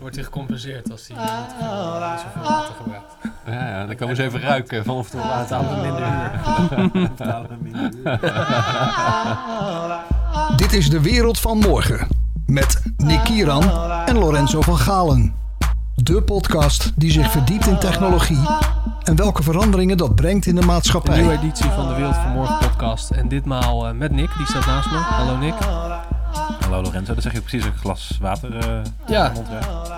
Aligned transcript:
wordt 0.00 0.14
hij 0.14 0.24
gecompenseerd 0.24 0.90
als 0.90 1.08
hij 1.08 1.16
niet, 1.16 1.30
veel, 1.58 2.10
niet 2.10 2.20
zoveel 2.20 2.42
water 2.50 2.74
gebruikt. 2.74 3.16
Ja, 3.46 3.68
ja, 3.68 3.86
dan 3.86 3.96
komen 3.96 4.16
ze 4.16 4.22
even 4.22 4.40
ruiken 4.40 4.84
van 4.84 4.96
of 4.96 5.12
het 5.12 5.20
Betalen 6.92 7.48
we 7.48 7.56
minder 7.60 7.90
huur. 7.90 8.16
Dit 10.56 10.72
is 10.72 10.90
de 10.90 11.00
wereld 11.00 11.40
van 11.40 11.58
morgen. 11.58 12.08
Met 12.46 12.82
Nick 12.96 13.24
Kieran 13.24 13.70
en 14.06 14.18
Lorenzo 14.18 14.60
van 14.60 14.78
Galen. 14.78 15.34
De 15.94 16.22
podcast 16.22 16.92
die 16.96 17.10
zich 17.10 17.30
verdiept 17.30 17.66
in 17.66 17.78
technologie 17.78 18.46
en 19.08 19.16
welke 19.16 19.42
veranderingen 19.42 19.96
dat 19.96 20.14
brengt 20.14 20.46
in 20.46 20.54
de 20.54 20.60
Een 20.60 20.66
nieuwe 20.66 20.72
maatschappij. 20.72 21.30
editie 21.30 21.70
van 21.70 21.88
de 21.88 21.94
Wereld 21.94 22.14
van 22.14 22.30
Morgen 22.30 22.58
podcast. 22.58 23.10
En 23.10 23.28
ditmaal 23.28 23.86
eh, 23.86 23.94
met 23.94 24.12
Nick, 24.12 24.30
die 24.36 24.46
staat 24.46 24.66
naast 24.66 24.90
me. 24.90 24.96
Hallo 24.96 25.36
Nick. 25.36 25.54
Hallo 26.68 26.82
Lorenzo, 26.82 27.12
dan 27.12 27.22
zeg 27.22 27.32
je 27.32 27.40
precies 27.40 27.64
een 27.64 27.76
glas 27.76 28.18
water 28.20 28.56
eh 28.58 28.80
Ja. 29.06 29.32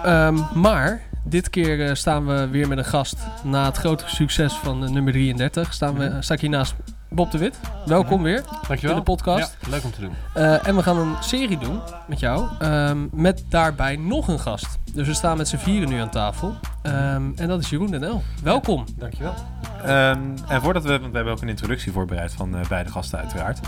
Ehm, 0.04 0.36
maar 0.54 1.02
dit 1.24 1.50
keer 1.50 1.86
eh, 1.86 1.94
staan 1.94 2.26
we 2.26 2.48
weer 2.48 2.68
met 2.68 2.78
een 2.78 2.84
gast. 2.84 3.16
Na 3.44 3.64
het 3.64 3.76
grote 3.76 4.04
succes 4.06 4.52
van 4.52 4.84
eh, 4.84 4.90
nummer 4.90 5.12
33 5.12 5.72
staan 5.72 5.94
we, 5.94 6.16
sta 6.20 6.34
ik 6.34 6.40
hier 6.40 6.50
naast 6.50 6.74
Bob 7.12 7.30
de 7.30 7.38
Wit. 7.38 7.60
Welkom 7.86 8.22
weer 8.22 8.42
Dankjewel. 8.68 8.90
in 8.90 8.96
de 8.96 9.02
podcast. 9.10 9.56
Ja, 9.60 9.68
leuk 9.70 9.84
om 9.84 9.90
te 9.90 10.00
doen. 10.00 10.12
Eh, 10.34 10.66
en 10.66 10.76
we 10.76 10.82
gaan 10.82 10.98
een 10.98 11.14
serie 11.20 11.58
doen 11.58 11.80
met 12.06 12.20
jou. 12.20 12.46
ehm, 12.58 12.98
met 13.12 13.44
daarbij 13.48 13.96
nog 13.96 14.28
een 14.28 14.38
gast. 14.40 14.78
Dus 14.94 15.06
we 15.06 15.14
staan 15.14 15.36
met 15.36 15.48
z'n 15.48 15.56
vieren 15.56 15.88
nu 15.88 16.00
aan 16.00 16.10
tafel. 16.10 16.54
Ehm, 16.82 17.22
en 17.36 17.48
dat 17.48 17.60
is 17.60 17.70
Jeroen 17.70 17.90
Den 17.90 18.04
El. 18.04 18.22
Welkom. 18.42 18.84
Dankjewel. 18.98 19.34
Ehm, 19.84 20.18
en 20.48 20.62
voordat 20.62 20.82
we, 20.82 20.88
want 20.88 21.10
we 21.10 21.16
hebben 21.16 21.32
ook 21.32 21.42
een 21.42 21.48
introductie 21.48 21.92
voorbereid 21.92 22.32
van 22.32 22.56
eh, 22.56 22.68
beide 22.68 22.90
gasten 22.90 23.18
uiteraard. 23.18 23.60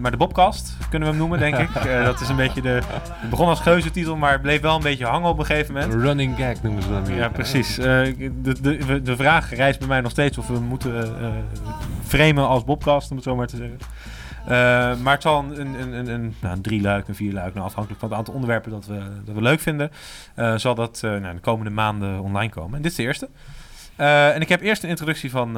Maar 0.00 0.10
de 0.10 0.16
Bobcast 0.16 0.76
kunnen 0.90 1.08
we 1.08 1.14
hem 1.14 1.22
noemen, 1.22 1.38
denk 1.38 1.58
ik. 1.68 1.74
Eh, 1.74 2.04
dat 2.04 2.20
is 2.20 2.28
een 2.28 2.36
beetje 2.36 2.62
de, 2.62 2.80
het 2.92 3.30
begon 3.30 3.48
als 3.48 3.60
geuzetitel, 3.60 4.16
maar 4.16 4.40
bleef 4.40 4.60
wel 4.60 4.76
een 4.76 4.82
beetje 4.82 5.06
hangen 5.06 5.28
op 5.28 5.38
een 5.38 5.46
gegeven 5.46 5.74
moment. 5.74 5.94
Running 5.94 6.36
gag 6.36 6.62
noemen 6.62 6.82
ze 6.82 6.88
dan 6.88 7.04
weer. 7.04 7.16
Ja, 7.16 7.28
precies. 7.28 7.74
De, 7.74 8.34
de, 8.60 9.02
de 9.02 9.16
vraag 9.16 9.54
rijst 9.54 9.78
bij 9.78 9.88
mij 9.88 10.00
nog 10.00 10.10
steeds 10.10 10.38
of 10.38 10.46
we 10.46 10.60
moeten 10.60 11.14
framen 12.08 12.46
als 12.46 12.64
Bobcast, 12.64 13.10
om 13.10 13.16
het 13.16 13.24
zo 13.24 13.36
maar 13.36 13.46
te 13.46 13.56
zeggen. 13.56 13.78
Eh, 14.48 15.00
maar 15.02 15.12
het 15.12 15.22
zal 15.22 15.44
een, 15.44 15.80
een, 15.80 15.92
een, 15.92 16.08
een, 16.08 16.34
nou, 16.40 16.56
een 16.56 16.62
drie 16.62 16.80
luik, 16.80 17.08
een 17.08 17.14
vier 17.14 17.32
luik, 17.32 17.54
nou, 17.54 17.66
afhankelijk 17.66 18.00
van 18.00 18.08
het 18.08 18.18
aantal 18.18 18.34
onderwerpen 18.34 18.70
dat 18.70 18.86
we, 18.86 19.00
dat 19.24 19.34
we 19.34 19.42
leuk 19.42 19.60
vinden, 19.60 19.90
eh, 20.34 20.56
zal 20.56 20.74
dat 20.74 21.00
eh, 21.04 21.16
nou, 21.16 21.34
de 21.34 21.40
komende 21.40 21.70
maanden 21.70 22.20
online 22.20 22.52
komen. 22.52 22.76
En 22.76 22.82
dit 22.82 22.90
is 22.90 22.96
de 22.96 23.02
eerste. 23.02 23.28
En 23.96 24.40
ik 24.40 24.48
heb 24.48 24.60
eerst 24.60 24.82
een 24.82 24.88
introductie 24.88 25.30
van, 25.30 25.52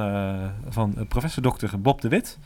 van 0.69 1.07
professor 1.09 1.43
Dr. 1.43 1.79
Bob 1.79 2.01
de 2.01 2.09
Wit. 2.09 2.39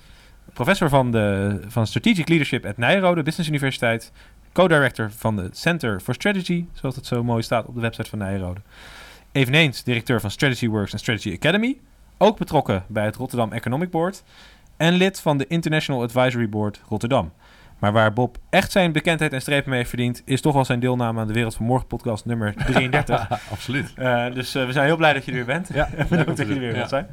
Professor 0.52 0.88
van, 0.88 1.10
de, 1.10 1.60
van 1.66 1.86
Strategic 1.86 2.28
Leadership 2.28 2.66
at 2.66 2.76
Nijrode 2.76 3.22
Business 3.22 3.48
Universiteit. 3.48 4.12
Co-director 4.52 5.10
van 5.16 5.36
de 5.36 5.48
Center 5.52 6.00
for 6.00 6.14
Strategy, 6.14 6.64
zoals 6.72 6.96
het 6.96 7.06
zo 7.06 7.24
mooi 7.24 7.42
staat 7.42 7.66
op 7.66 7.74
de 7.74 7.80
website 7.80 8.10
van 8.10 8.18
Nijrode. 8.18 8.60
Eveneens 9.32 9.82
directeur 9.82 10.20
van 10.20 10.30
Strategy 10.30 10.68
Works 10.68 10.92
en 10.92 10.98
Strategy 10.98 11.32
Academy. 11.34 11.78
Ook 12.18 12.38
betrokken 12.38 12.84
bij 12.88 13.04
het 13.04 13.16
Rotterdam 13.16 13.52
Economic 13.52 13.90
Board. 13.90 14.22
En 14.76 14.92
lid 14.92 15.20
van 15.20 15.38
de 15.38 15.46
International 15.46 16.02
Advisory 16.02 16.48
Board 16.48 16.80
Rotterdam. 16.88 17.32
Maar 17.78 17.92
waar 17.92 18.12
Bob 18.12 18.36
echt 18.50 18.72
zijn 18.72 18.92
bekendheid 18.92 19.32
en 19.32 19.40
strepen 19.40 19.68
mee 19.68 19.78
heeft 19.78 19.90
verdiend... 19.90 20.22
is 20.24 20.40
toch 20.40 20.54
wel 20.54 20.64
zijn 20.64 20.80
deelname 20.80 21.20
aan 21.20 21.26
de 21.26 21.32
Wereld 21.32 21.54
van 21.54 21.66
Morgen 21.66 21.86
podcast 21.86 22.24
nummer 22.24 22.54
33. 22.66 23.28
Absoluut. 23.50 23.92
Eh, 23.96 24.24
dus 24.34 24.54
eh, 24.54 24.66
we 24.66 24.72
zijn 24.72 24.86
heel 24.86 24.96
blij 24.96 25.12
dat 25.12 25.24
je 25.24 25.30
er 25.30 25.36
weer 25.36 25.46
bent. 25.46 25.68
Ja, 25.72 25.88
En 25.96 26.06
bedankt 26.08 26.36
dat 26.36 26.46
je 26.48 26.54
er 26.54 26.60
weer 26.60 26.68
Ja. 26.70 26.74
wilt 26.74 26.88
zijn. 26.88 27.06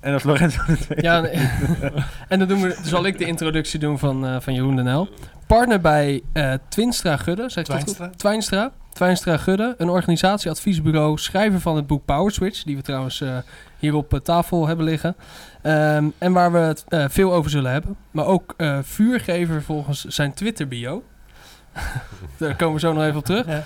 En 0.00 0.12
dat 0.12 0.24
Lorenzo 0.24 0.62
de 0.66 0.76
tweede. 0.76 1.02
Ja, 1.02 1.20
nee. 1.20 1.48
en 2.28 2.38
dan 2.38 2.48
doen 2.48 2.60
we, 2.60 2.76
zal 2.82 3.06
ik 3.06 3.18
de 3.18 3.24
introductie 3.24 3.78
doen 3.78 3.98
van, 3.98 4.26
eh, 4.26 4.36
van 4.40 4.54
Jeroen 4.54 4.76
Den 4.76 4.86
El. 4.86 5.08
Partner 5.46 5.80
bij 5.80 6.22
eh, 6.32 6.52
Twinstra 6.68 7.16
Gudde. 7.16 7.62
Twijnstra. 7.62 8.10
Twijnstra. 8.16 8.72
Twijnstra 8.92 9.36
Gudde. 9.36 9.74
Een 9.78 9.88
organisatie, 9.88 10.50
adviesbureau, 10.50 11.18
schrijver 11.18 11.60
van 11.60 11.76
het 11.76 11.86
boek 11.86 12.04
Power 12.04 12.32
Switch. 12.32 12.62
Die 12.62 12.76
we 12.76 12.82
trouwens 12.82 13.20
eh, 13.20 13.36
hier 13.84 13.94
op 13.94 14.12
eh, 14.14 14.20
tafel 14.20 14.66
hebben 14.66 14.84
liggen. 14.84 15.16
Ehm, 15.62 16.08
en 16.18 16.32
waar 16.32 16.52
we 16.52 16.58
het 16.58 16.84
eh, 16.88 17.04
veel 17.08 17.32
over 17.32 17.50
zullen 17.50 17.72
hebben. 17.72 17.96
Maar 18.10 18.26
ook 18.26 18.54
eh, 18.56 18.78
vuurgever 18.82 19.62
volgens 19.62 20.04
zijn 20.04 20.34
Twitter 20.34 20.68
bio. 20.68 21.02
Daar 22.38 22.56
komen 22.56 22.74
we 22.74 22.80
zo 22.80 22.92
nog 22.92 23.02
even 23.02 23.16
op 23.16 23.24
terug. 23.24 23.46
Ja. 23.46 23.62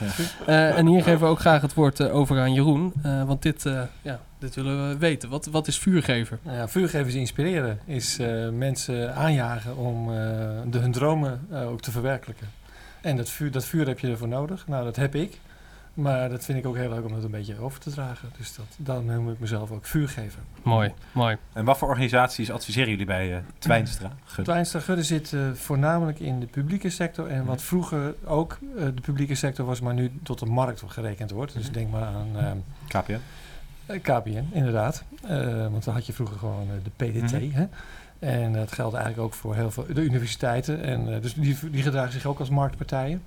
Eh, 0.47 0.79
en 0.79 0.87
hier 0.87 1.03
geven 1.03 1.21
we 1.21 1.27
ook 1.27 1.41
graag 1.41 1.63
het 1.63 1.75
woord 1.75 2.11
over 2.11 2.41
aan 2.41 2.53
Jeroen. 2.53 2.93
Eh, 3.03 3.25
want 3.25 3.43
dit, 3.43 3.67
eh, 3.67 3.83
ja, 4.03 4.21
dit 4.39 4.55
willen 4.55 4.89
we 4.89 4.99
weten. 4.99 5.29
Wat, 5.29 5.47
wat 5.47 5.67
is 5.67 5.79
vuurgever? 5.79 6.39
Nou 6.43 6.57
ja, 6.57 6.69
vuurgevers 6.69 7.15
inspireren 7.15 7.79
is 7.85 8.19
eh, 8.19 8.49
mensen 8.49 9.15
aanjagen 9.15 9.77
om 9.77 10.09
eh, 10.09 10.17
de, 10.67 10.79
hun 10.79 10.93
dromen 10.93 11.47
eh, 11.51 11.69
ook 11.69 11.81
te 11.81 11.91
verwerkelijken. 11.91 12.47
En 13.01 13.17
dat 13.17 13.31
vuur, 13.31 13.51
dat 13.51 13.65
vuur 13.65 13.87
heb 13.87 13.99
je 13.99 14.09
ervoor 14.09 14.29
nodig. 14.29 14.67
Nou, 14.67 14.85
dat 14.85 14.97
heb 14.97 15.15
ik. 15.15 15.41
Maar 15.99 16.29
dat 16.29 16.45
vind 16.45 16.59
ik 16.59 16.67
ook 16.67 16.77
heel 16.77 16.89
leuk 16.89 17.05
om 17.05 17.13
dat 17.13 17.25
een 17.25 17.31
beetje 17.31 17.61
over 17.61 17.81
te 17.81 17.91
dragen. 17.91 18.29
Dus 18.37 18.55
dat, 18.55 18.67
dan 18.77 19.05
noem 19.05 19.31
ik 19.31 19.39
mezelf 19.39 19.71
ook 19.71 19.85
vuurgever. 19.85 20.41
Mooi, 20.63 20.93
mooi. 21.13 21.37
En 21.53 21.65
wat 21.65 21.79
voor 21.79 21.89
organisaties 21.89 22.51
adviseren 22.51 22.91
jullie 22.91 23.07
bij 23.07 23.35
eh 23.35 23.43
Twijnstra? 23.59 24.13
Gudde? 24.25 24.43
Twijnstra 24.43 24.81
Gudde 24.81 25.03
zit 25.03 25.33
eh, 25.33 25.53
voornamelijk 25.53 26.21
in 26.21 26.41
de 26.41 26.47
publieke 26.47 26.91
sector. 26.91 27.27
En 27.27 27.45
wat 27.45 27.63
vroeger 27.63 28.15
ook 28.25 28.59
eh, 28.77 28.85
de 28.85 29.01
publieke 29.01 29.35
sector 29.35 29.67
was, 29.67 29.81
maar 29.81 29.95
nu 29.95 30.13
tot 30.23 30.39
de 30.39 30.47
markt 30.47 30.83
gerekend 30.87 31.31
wordt. 31.31 31.53
Dus 31.53 31.71
denk 31.71 31.91
maar 31.91 32.07
aan 32.07 32.29
ehm, 32.37 32.57
KPN. 32.87 33.21
KPN, 33.97 34.49
inderdaad. 34.53 35.05
Eh, 35.23 35.69
want 35.71 35.85
dan 35.85 35.95
had 35.95 36.07
je 36.07 36.13
vroeger 36.13 36.39
gewoon 36.39 36.69
de 36.83 37.05
PDT. 37.05 37.33
Mhm. 37.33 37.51
hè? 37.51 37.67
En 38.19 38.53
dat 38.53 38.73
geldt 38.73 38.95
eigenlijk 38.95 39.25
ook 39.25 39.35
voor 39.35 39.55
heel 39.55 39.71
veel 39.71 39.87
de 39.93 40.03
universiteiten. 40.03 40.83
En, 40.83 41.15
eh, 41.15 41.23
dus 41.23 41.35
die, 41.35 41.57
die 41.71 41.83
gedragen 41.83 42.13
zich 42.13 42.27
ook 42.27 42.39
als 42.39 42.51
marktpartijen. 42.51 43.23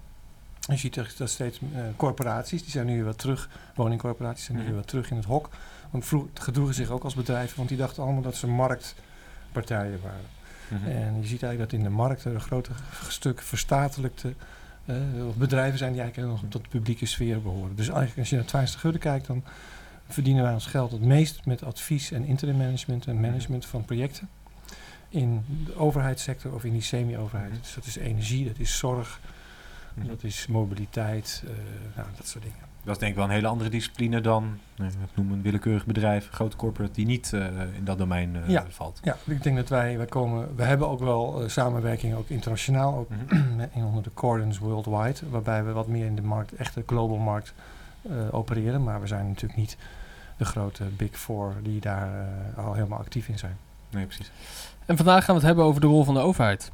Je 0.68 0.78
ziet 0.78 1.18
dat 1.18 1.30
steeds 1.30 1.60
eh, 1.60 1.82
corporaties, 1.96 2.62
die 2.62 2.72
zijn 2.72 2.86
nu 2.86 2.96
weer 2.96 3.04
wat 3.04 3.18
terug, 3.18 3.50
woningcorporaties 3.76 4.46
zijn 4.46 4.58
nu 4.58 4.64
Mhm. 4.64 4.72
weer 4.72 4.82
wat 4.82 4.90
terug 4.90 5.10
in 5.12 5.16
het 5.16 5.26
hok. 5.26 5.50
Want 5.90 6.06
vroeger 6.06 6.30
gedroegen 6.34 6.76
zich 6.76 6.90
ook 6.90 7.04
als 7.04 7.16
bedrijven, 7.16 7.58
want 7.58 7.70
die 7.70 7.78
dachten 7.78 8.04
allemaal 8.04 8.22
dat 8.22 8.36
ze 8.36 8.48
marktpartijen 8.48 10.00
waren. 10.04 10.26
Mhm. 10.68 10.90
En 10.90 11.22
je 11.22 11.28
ziet 11.28 11.44
eigenlijk 11.44 11.72
dat 11.72 11.80
in 11.80 11.84
de 11.86 11.90
markt 11.96 12.24
er 12.24 12.34
een 12.34 12.42
groot 12.42 12.70
stuk 13.08 13.42
verstatelijkte 13.42 14.34
of 15.28 15.36
bedrijven 15.36 15.78
zijn 15.78 15.92
die 15.92 16.02
eigenlijk 16.02 16.32
nog 16.32 16.42
tot 16.50 16.64
de 16.64 16.70
publieke 16.70 17.06
sfeer 17.06 17.42
behoren. 17.42 17.76
Dus 17.76 17.88
eigenlijk 17.88 18.20
als 18.20 18.30
je 18.30 18.36
naar 18.36 18.46
Twijns 18.46 18.72
de 18.72 18.78
Gudde 18.78 19.00
kijkt, 19.00 19.28
dan 19.28 19.44
verdienen 20.08 20.44
wij 20.44 20.54
ons 20.54 20.66
geld 20.66 20.92
het 20.92 21.02
meest 21.02 21.46
met 21.46 21.64
advies 21.64 22.12
en 22.12 22.26
interim 22.26 22.58
management 22.58 23.08
en 23.08 23.20
management 23.20 23.66
van 23.66 23.86
projecten. 23.86 24.30
In 25.10 25.44
de 25.66 25.76
overheidssector 25.76 26.54
of 26.54 26.64
in 26.64 26.72
die 26.72 26.82
semi-overheid. 26.82 27.52
Dus 27.62 27.74
dat 27.74 27.86
is 27.86 27.96
energie, 27.96 28.46
dat 28.48 28.60
is 28.60 28.78
zorg, 28.78 29.20
Mhm. 29.94 30.08
dat 30.08 30.24
is 30.24 30.48
mobiliteit, 30.48 31.44
eh, 31.46 31.52
nou, 31.96 32.08
dat 32.18 32.28
soort 32.28 32.44
dingen. 32.44 32.58
Dat 32.84 32.94
is 32.94 33.00
denk 33.00 33.12
ik 33.12 33.18
wel 33.18 33.26
een 33.28 33.32
hele 33.32 33.48
andere 33.48 33.70
discipline 33.70 34.22
dan, 34.22 34.58
ik 34.78 34.86
noem 35.16 35.32
een 35.32 35.42
willekeurig 35.42 35.86
bedrijf, 35.86 36.28
een 36.28 36.34
grote 36.34 36.56
corporate, 36.58 36.94
die 36.94 37.06
niet 37.06 37.34
eh, 37.34 37.46
in 37.78 37.84
dat 37.84 37.98
domein 37.98 38.36
eh, 38.36 38.50
Ja. 38.50 38.66
valt. 38.70 39.00
Ja, 39.04 39.18
ik 39.26 39.44
denk 39.44 39.56
dat 39.56 39.70
wij, 39.70 39.98
wij 39.98 40.06
komen, 40.06 40.56
we 40.56 40.64
hebben 40.64 40.90
ook 40.90 41.00
wel 41.00 41.42
eh, 41.44 41.50
samenwerking 41.50 42.16
ook 42.16 42.30
internationaal, 42.30 42.96
ook 42.98 43.10
met- 43.58 43.70
in 43.74 43.84
onder 43.84 44.04
de 44.04 44.14
Cordons 44.14 44.58
Worldwide, 44.60 45.30
waarbij 45.30 45.64
we 45.64 45.72
wat 45.72 45.88
meer 45.88 46.06
in 46.06 46.16
de 46.16 46.22
markt, 46.22 46.54
echte 46.56 46.84
global 46.86 47.18
markt 47.18 47.54
eh, 48.02 48.12
opereren. 48.32 48.84
Maar 48.84 49.02
we 49.02 49.08
zijn 49.08 49.28
natuurlijk 49.28 49.60
niet 49.60 49.78
de 50.38 50.46
grote 50.46 50.84
Big 50.84 51.18
Four 51.20 51.54
die 51.64 51.80
daar 51.82 52.28
eh, 52.58 52.66
al 52.66 52.74
helemaal 52.74 53.00
actief 53.00 53.28
in 53.28 53.38
zijn. 53.40 53.58
Nee, 53.90 54.06
precies. 54.06 54.32
En 54.86 54.98
vandaag 54.98 55.20
gaan 55.26 55.36
we 55.36 55.40
het 55.40 55.48
hebben 55.48 55.66
over 55.66 55.82
de 55.82 55.88
rol 55.88 56.04
van 56.04 56.14
de 56.14 56.20
overheid. 56.20 56.72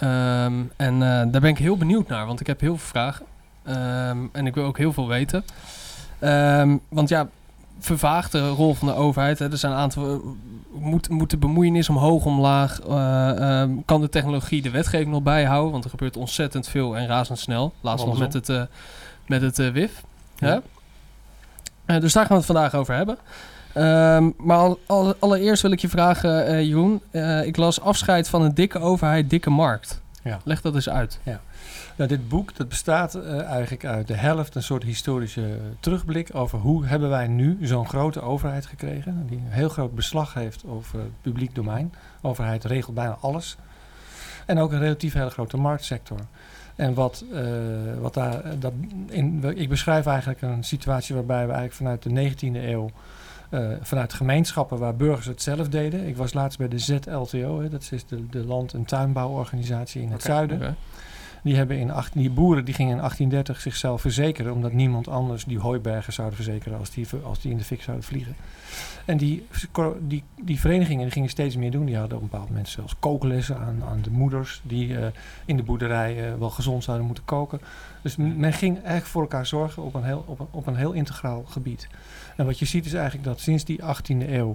Ehm, 0.00 0.52
en 0.76 0.94
eh, 0.94 1.00
daar 1.32 1.40
ben 1.40 1.44
ik 1.50 1.58
heel 1.58 1.76
benieuwd 1.76 2.08
naar, 2.08 2.26
want 2.26 2.40
ik 2.40 2.46
heb 2.46 2.60
heel 2.60 2.76
veel 2.76 2.88
vragen. 2.88 3.26
Ehm, 3.62 4.18
en 4.32 4.46
ik 4.46 4.54
wil 4.54 4.64
ook 4.64 4.78
heel 4.78 4.92
veel 4.92 5.08
weten. 5.08 5.44
Ehm, 6.18 6.76
want 6.88 7.08
ja, 7.08 7.28
vervaagt 7.78 8.32
de 8.32 8.48
rol 8.48 8.74
van 8.74 8.88
de 8.88 8.94
overheid. 8.94 9.38
Hè. 9.38 9.50
Er 9.50 9.58
zijn 9.58 9.72
een 9.72 9.78
aantal. 9.78 10.10
eh, 10.10 10.18
Moet, 10.72 11.08
moet 11.08 11.30
de 11.30 11.36
bemoeienis 11.36 11.88
omhoog, 11.88 12.24
omlaag? 12.24 12.80
Ehm, 12.80 13.70
kan 13.84 14.00
de 14.00 14.08
technologie 14.08 14.62
de 14.62 14.70
wetgeving 14.70 15.10
nog 15.10 15.22
bijhouden? 15.22 15.72
Want 15.72 15.84
er 15.84 15.90
gebeurt 15.90 16.16
ontzettend 16.16 16.68
veel 16.68 16.96
en 16.96 17.06
razendsnel. 17.06 17.72
Laatst 17.80 18.06
nog 18.06 18.18
met 18.18 18.32
het, 18.32 18.68
met 19.26 19.42
het 19.42 19.72
WIF. 19.72 20.02
Ja. 20.38 20.60
Eh, 21.84 22.00
dus 22.00 22.12
daar 22.12 22.22
gaan 22.26 22.32
we 22.36 22.42
het 22.42 22.52
vandaag 22.52 22.74
over 22.74 22.94
hebben. 22.94 23.16
Ehm, 23.72 24.30
maar 24.36 24.56
al, 24.56 24.78
al- 24.86 25.14
allereerst 25.18 25.62
wil 25.62 25.70
ik 25.70 25.78
je 25.78 25.88
vragen, 25.88 26.46
eh, 26.46 26.62
Jeroen. 26.62 27.00
Eh, 27.10 27.46
ik 27.46 27.56
las 27.56 27.80
afscheid 27.80 28.28
van 28.28 28.42
een 28.42 28.54
dikke 28.54 28.78
overheid, 28.78 29.30
dikke 29.30 29.50
markt. 29.50 30.00
Ja. 30.22 30.38
Leg 30.44 30.60
dat 30.60 30.74
eens 30.74 30.88
uit. 30.88 31.20
Nou, 31.96 32.08
dit 32.12 32.28
boek 32.28 32.56
dat 32.56 32.68
bestaat 32.68 33.14
eh, 33.14 33.42
eigenlijk 33.42 33.84
uit 33.84 34.06
de 34.06 34.14
helft 34.14 34.54
een 34.54 34.62
soort 34.62 34.82
historische 34.82 35.58
terugblik 35.80 36.28
over 36.34 36.58
hoe 36.58 36.86
hebben 36.86 37.08
wij 37.10 37.26
nu 37.26 37.58
zo'n 37.62 37.88
grote 37.88 38.20
overheid 38.20 38.66
gekregen. 38.66 39.26
Die 39.28 39.38
een 39.38 39.52
heel 39.52 39.68
groot 39.68 39.94
beslag 39.94 40.34
heeft 40.34 40.64
over 40.66 40.98
het 40.98 41.20
publiek 41.22 41.54
domein. 41.54 41.92
De 42.20 42.28
overheid 42.28 42.64
regelt 42.64 42.94
bijna 42.94 43.16
alles. 43.20 43.56
En 44.46 44.58
ook 44.58 44.72
een 44.72 44.78
relatief 44.78 45.12
hele 45.12 45.30
grote 45.30 45.56
marktsector. 45.56 46.18
En 46.76 46.94
wat, 46.94 47.24
wat 48.00 48.14
daar, 48.14 48.42
dat 48.58 48.72
in, 49.08 49.44
ik 49.54 49.68
beschrijf 49.68 50.06
eigenlijk 50.06 50.42
een 50.42 50.64
situatie 50.64 51.14
waarbij 51.14 51.46
we 51.46 51.52
eigenlijk 51.52 52.02
vanuit 52.02 52.02
de 52.02 52.46
19e 52.48 52.64
eeuw, 52.68 52.90
eh, 53.50 53.70
vanuit 53.80 54.12
gemeenschappen 54.12 54.78
waar 54.78 54.96
burgers 54.96 55.26
het 55.26 55.42
zelf 55.42 55.68
deden. 55.68 56.06
Ik 56.06 56.16
was 56.16 56.32
laatst 56.34 56.58
bij 56.58 56.68
de 56.68 56.78
ZLTO, 56.78 57.60
hè, 57.60 57.68
dat 57.68 57.88
is 57.90 58.06
de, 58.06 58.28
de 58.28 58.44
land- 58.44 58.74
en 58.74 58.84
tuinbouworganisatie 58.84 60.02
in 60.02 60.12
het 60.12 60.22
zuiden. 60.22 60.76
Die, 61.42 61.56
hebben 61.56 61.78
in 61.78 61.90
18, 61.90 62.20
die 62.20 62.30
boeren 62.30 62.64
die 62.64 62.74
gingen 62.74 62.92
in 62.92 62.98
1830 62.98 63.60
zichzelf 63.62 64.00
verzekeren, 64.00 64.52
omdat 64.52 64.72
niemand 64.72 65.08
anders 65.08 65.44
die 65.44 65.58
hooibergen 65.58 66.12
zouden 66.12 66.36
verzekeren 66.36 66.78
als 66.78 66.90
die, 66.90 67.06
als 67.22 67.40
die 67.40 67.50
in 67.50 67.56
de 67.56 67.64
fik 67.64 67.82
zouden 67.82 68.06
vliegen. 68.06 68.36
En 69.04 69.16
die, 69.16 69.46
die, 70.00 70.24
die 70.42 70.60
verenigingen 70.60 71.02
die 71.02 71.12
gingen 71.12 71.28
steeds 71.28 71.56
meer 71.56 71.70
doen. 71.70 71.84
Die 71.84 71.96
hadden 71.96 72.16
op 72.16 72.22
een 72.22 72.28
bepaald 72.30 72.48
moment 72.48 72.68
zelfs 72.68 72.96
kooklessen 72.98 73.58
aan, 73.58 73.82
aan 73.88 74.02
de 74.02 74.10
moeders 74.10 74.60
die 74.64 74.88
uh, 74.88 75.06
in 75.44 75.56
de 75.56 75.62
boerderij 75.62 76.30
uh, 76.30 76.38
wel 76.38 76.50
gezond 76.50 76.84
zouden 76.84 77.06
moeten 77.06 77.24
koken. 77.24 77.60
Dus 78.02 78.16
men 78.16 78.52
ging 78.52 78.76
eigenlijk 78.76 79.06
voor 79.06 79.22
elkaar 79.22 79.46
zorgen 79.46 79.82
op 79.82 79.94
een 79.94 80.04
heel, 80.04 80.24
op 80.26 80.40
een, 80.40 80.46
op 80.50 80.66
een 80.66 80.76
heel 80.76 80.92
integraal 80.92 81.44
gebied. 81.46 81.88
En 82.40 82.46
wat 82.46 82.58
je 82.58 82.64
ziet 82.64 82.86
is 82.86 82.92
eigenlijk 82.92 83.24
dat 83.24 83.40
sinds 83.40 83.64
die 83.64 83.80
18e 83.82 84.28
eeuw 84.28 84.54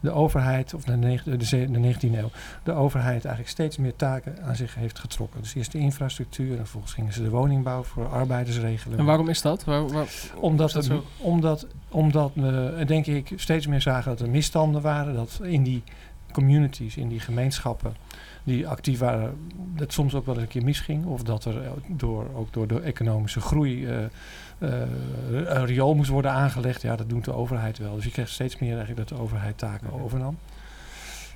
de 0.00 0.10
overheid, 0.10 0.74
of 0.74 0.84
de, 0.84 0.98
de, 0.98 1.70
de 1.70 1.94
19e 1.94 2.00
eeuw, 2.00 2.30
de 2.62 2.72
overheid 2.72 3.24
eigenlijk 3.24 3.48
steeds 3.48 3.76
meer 3.76 3.96
taken 3.96 4.42
aan 4.42 4.56
zich 4.56 4.74
heeft 4.74 4.98
getrokken. 4.98 5.40
Dus 5.40 5.54
eerst 5.54 5.72
de 5.72 5.78
infrastructuur 5.78 6.50
en 6.50 6.56
vervolgens 6.56 6.92
gingen 6.92 7.12
ze 7.12 7.22
de 7.22 7.30
woningbouw 7.30 7.82
voor 7.82 8.08
arbeiders 8.08 8.58
regelen. 8.58 8.98
En 8.98 9.04
waarom 9.04 9.28
is 9.28 9.42
dat? 9.42 9.64
Waar, 9.64 9.88
waar, 9.88 10.06
omdat, 10.40 10.72
dat 10.72 10.86
het, 10.86 11.02
omdat, 11.16 11.66
omdat 11.88 12.30
we, 12.34 12.82
denk 12.86 13.06
ik, 13.06 13.32
steeds 13.36 13.66
meer 13.66 13.82
zagen 13.82 14.10
dat 14.10 14.20
er 14.20 14.30
misstanden 14.30 14.82
waren. 14.82 15.14
Dat 15.14 15.40
in 15.42 15.62
die 15.62 15.82
communities, 16.36 16.96
in 16.96 17.08
die 17.08 17.20
gemeenschappen 17.20 17.96
die 18.44 18.68
actief 18.68 18.98
waren, 18.98 19.50
dat 19.76 19.92
soms 19.92 20.14
ook 20.14 20.26
wel 20.26 20.34
eens 20.34 20.42
een 20.42 20.48
keer 20.48 20.64
misging. 20.64 21.04
Of 21.04 21.22
dat 21.22 21.44
er 21.44 21.72
door, 21.86 22.34
ook 22.34 22.52
door 22.52 22.66
de 22.66 22.80
economische 22.80 23.40
groei 23.40 23.86
uh, 23.86 23.98
uh, 24.58 24.70
een 25.28 25.66
riool 25.66 25.94
moest 25.94 26.10
worden 26.10 26.30
aangelegd. 26.30 26.82
Ja, 26.82 26.96
dat 26.96 27.08
doet 27.08 27.24
de 27.24 27.32
overheid 27.32 27.78
wel. 27.78 27.94
Dus 27.94 28.04
je 28.04 28.10
krijgt 28.10 28.30
steeds 28.30 28.58
meer 28.58 28.76
eigenlijk 28.76 29.08
dat 29.08 29.18
de 29.18 29.24
overheid 29.24 29.58
taken 29.58 29.92
overnam. 29.92 30.38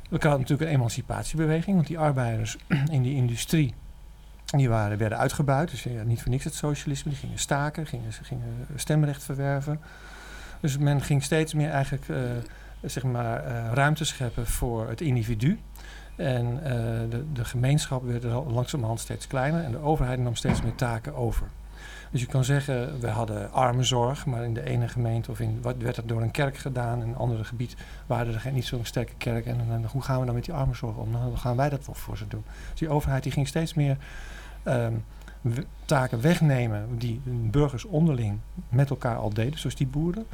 We 0.08 0.16
hadden 0.20 0.40
natuurlijk 0.40 0.70
een 0.70 0.76
emancipatiebeweging, 0.76 1.76
want 1.76 1.86
die 1.86 1.98
arbeiders 1.98 2.56
in 2.96 3.02
die 3.02 3.14
industrie 3.14 3.74
die 4.44 4.68
waren, 4.68 4.98
werden 4.98 5.18
uitgebuit. 5.18 5.70
Dus 5.70 5.82
ja, 5.82 6.02
niet 6.02 6.22
voor 6.22 6.30
niks 6.30 6.44
het 6.44 6.54
socialisme. 6.54 7.10
Die 7.10 7.20
gingen 7.20 7.38
staken, 7.38 7.86
gingen, 7.86 8.12
gingen 8.12 8.66
stemrecht 8.76 9.24
verwerven. 9.24 9.80
Dus 10.60 10.78
men 10.78 11.00
ging 11.00 11.22
steeds 11.22 11.54
meer 11.54 11.70
eigenlijk 11.70 12.08
uh, 12.08 12.18
zeg 12.82 13.02
maar, 13.02 13.46
uh, 13.46 13.72
ruimte 13.72 14.04
scheppen 14.04 14.46
voor 14.46 14.88
het 14.88 15.00
individu. 15.00 15.58
En 16.16 16.46
uh, 16.46 16.60
de, 17.10 17.24
de 17.32 17.44
gemeenschap 17.44 18.04
werd 18.04 18.24
langzamerhand 18.24 19.00
steeds 19.00 19.26
kleiner 19.26 19.64
en 19.64 19.70
de 19.70 19.82
overheid 19.82 20.18
nam 20.18 20.34
steeds 20.34 20.62
meer 20.62 20.74
taken 20.74 21.14
over. 21.14 21.46
Dus 22.10 22.20
je 22.20 22.26
kan 22.26 22.44
zeggen, 22.44 23.00
we 23.00 23.08
hadden 23.08 23.52
armenzorg, 23.52 24.26
maar 24.26 24.44
in 24.44 24.54
de 24.54 24.64
ene 24.64 24.88
gemeente 24.88 25.30
of 25.30 25.40
in 25.40 25.58
wat 25.62 25.76
werd 25.78 25.96
dat 25.96 26.08
door 26.08 26.22
een 26.22 26.30
kerk 26.30 26.56
gedaan. 26.56 27.02
In 27.02 27.08
een 27.08 27.16
ander 27.16 27.44
gebied 27.44 27.76
waren 28.06 28.34
er 28.34 28.40
geen, 28.40 28.54
niet 28.54 28.64
zo'n 28.64 28.84
sterke 28.84 29.12
kerk. 29.18 29.46
En, 29.46 29.84
hoe 29.92 30.02
gaan 30.02 30.20
we 30.20 30.26
dan 30.26 30.34
met 30.34 30.44
die 30.44 30.54
armenzorg 30.54 30.96
om? 30.96 31.10
Nou, 31.10 31.28
dan 31.28 31.38
gaan 31.38 31.56
wij 31.56 31.68
dat 31.68 31.86
wel 31.86 31.94
voor 31.94 32.16
ze 32.16 32.28
doen. 32.28 32.44
Dus 32.70 32.78
die 32.78 32.88
overheid 32.88 33.22
die 33.22 33.32
ging 33.32 33.48
steeds 33.48 33.74
meer 33.74 33.96
um, 34.64 35.04
taken 35.84 36.20
wegnemen 36.20 36.98
die 36.98 37.20
burgers 37.24 37.84
onderling 37.84 38.38
met 38.68 38.90
elkaar 38.90 39.16
al 39.16 39.30
deden, 39.34 39.58
zoals 39.58 39.76
die 39.76 39.86
boeren. 39.86 40.26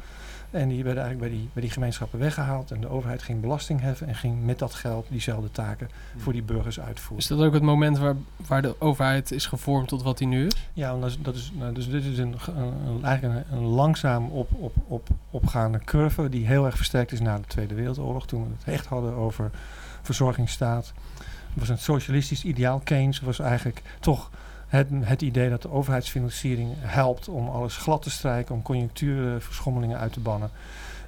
En 0.51 0.67
die 0.67 0.83
werden 0.83 1.03
eigenlijk 1.03 1.31
bij 1.31 1.39
die, 1.39 1.49
bij 1.53 1.61
die 1.61 1.71
gemeenschappen 1.71 2.19
weggehaald. 2.19 2.71
En 2.71 2.81
de 2.81 2.89
overheid 2.89 3.23
ging 3.23 3.41
belasting 3.41 3.81
heffen 3.81 4.07
en 4.07 4.15
ging 4.15 4.45
met 4.45 4.59
dat 4.59 4.73
geld 4.73 5.07
diezelfde 5.09 5.51
taken 5.51 5.89
voor 6.17 6.33
die 6.33 6.43
burgers 6.43 6.79
uitvoeren. 6.79 7.17
Is 7.17 7.27
dat 7.27 7.39
ook 7.39 7.53
het 7.53 7.63
moment 7.63 7.97
waar, 7.97 8.15
waar 8.47 8.61
de 8.61 8.75
overheid 8.81 9.31
is 9.31 9.45
gevormd 9.45 9.87
tot 9.87 10.03
wat 10.03 10.17
die 10.17 10.27
nu 10.27 10.45
is? 10.45 10.69
Ja, 10.73 10.99
dat 10.99 11.09
is, 11.09 11.17
dat 11.21 11.35
is, 11.35 11.51
nou, 11.53 11.73
dus 11.73 11.89
dit 11.89 12.05
is 12.05 12.17
een, 12.17 12.35
een, 12.55 13.03
eigenlijk 13.03 13.45
een, 13.49 13.57
een, 13.57 13.63
langzaam 13.63 14.29
op, 14.29 14.49
op, 14.53 14.75
op, 14.87 15.07
opgaande 15.31 15.79
curve 15.79 16.29
die 16.29 16.45
heel 16.45 16.65
erg 16.65 16.75
versterkt 16.75 17.11
is 17.11 17.19
na 17.19 17.37
de 17.37 17.47
Tweede 17.47 17.73
Wereldoorlog. 17.73 18.27
Toen 18.27 18.43
we 18.43 18.49
het 18.57 18.73
echt 18.73 18.85
hadden 18.85 19.13
over 19.13 19.51
verzorgingsstaat. 20.01 20.93
Het 21.49 21.59
was 21.59 21.69
een 21.69 21.77
socialistisch 21.77 22.43
ideaal. 22.43 22.79
Keynes 22.79 23.19
was 23.19 23.39
eigenlijk 23.39 23.81
toch 23.99 24.29
het, 24.67 24.87
het, 24.99 25.21
idee 25.21 25.49
dat 25.49 25.61
de 25.61 25.71
overheidsfinanciering 25.71 26.69
helpt 26.77 27.27
om 27.27 27.47
alles 27.49 27.77
glad 27.77 28.01
te 28.01 28.09
strijken, 28.09 28.55
om 28.55 28.61
conjunctuurverschommelingen 28.61 29.97
uit 29.97 30.13
te 30.13 30.19
bannen. 30.19 30.49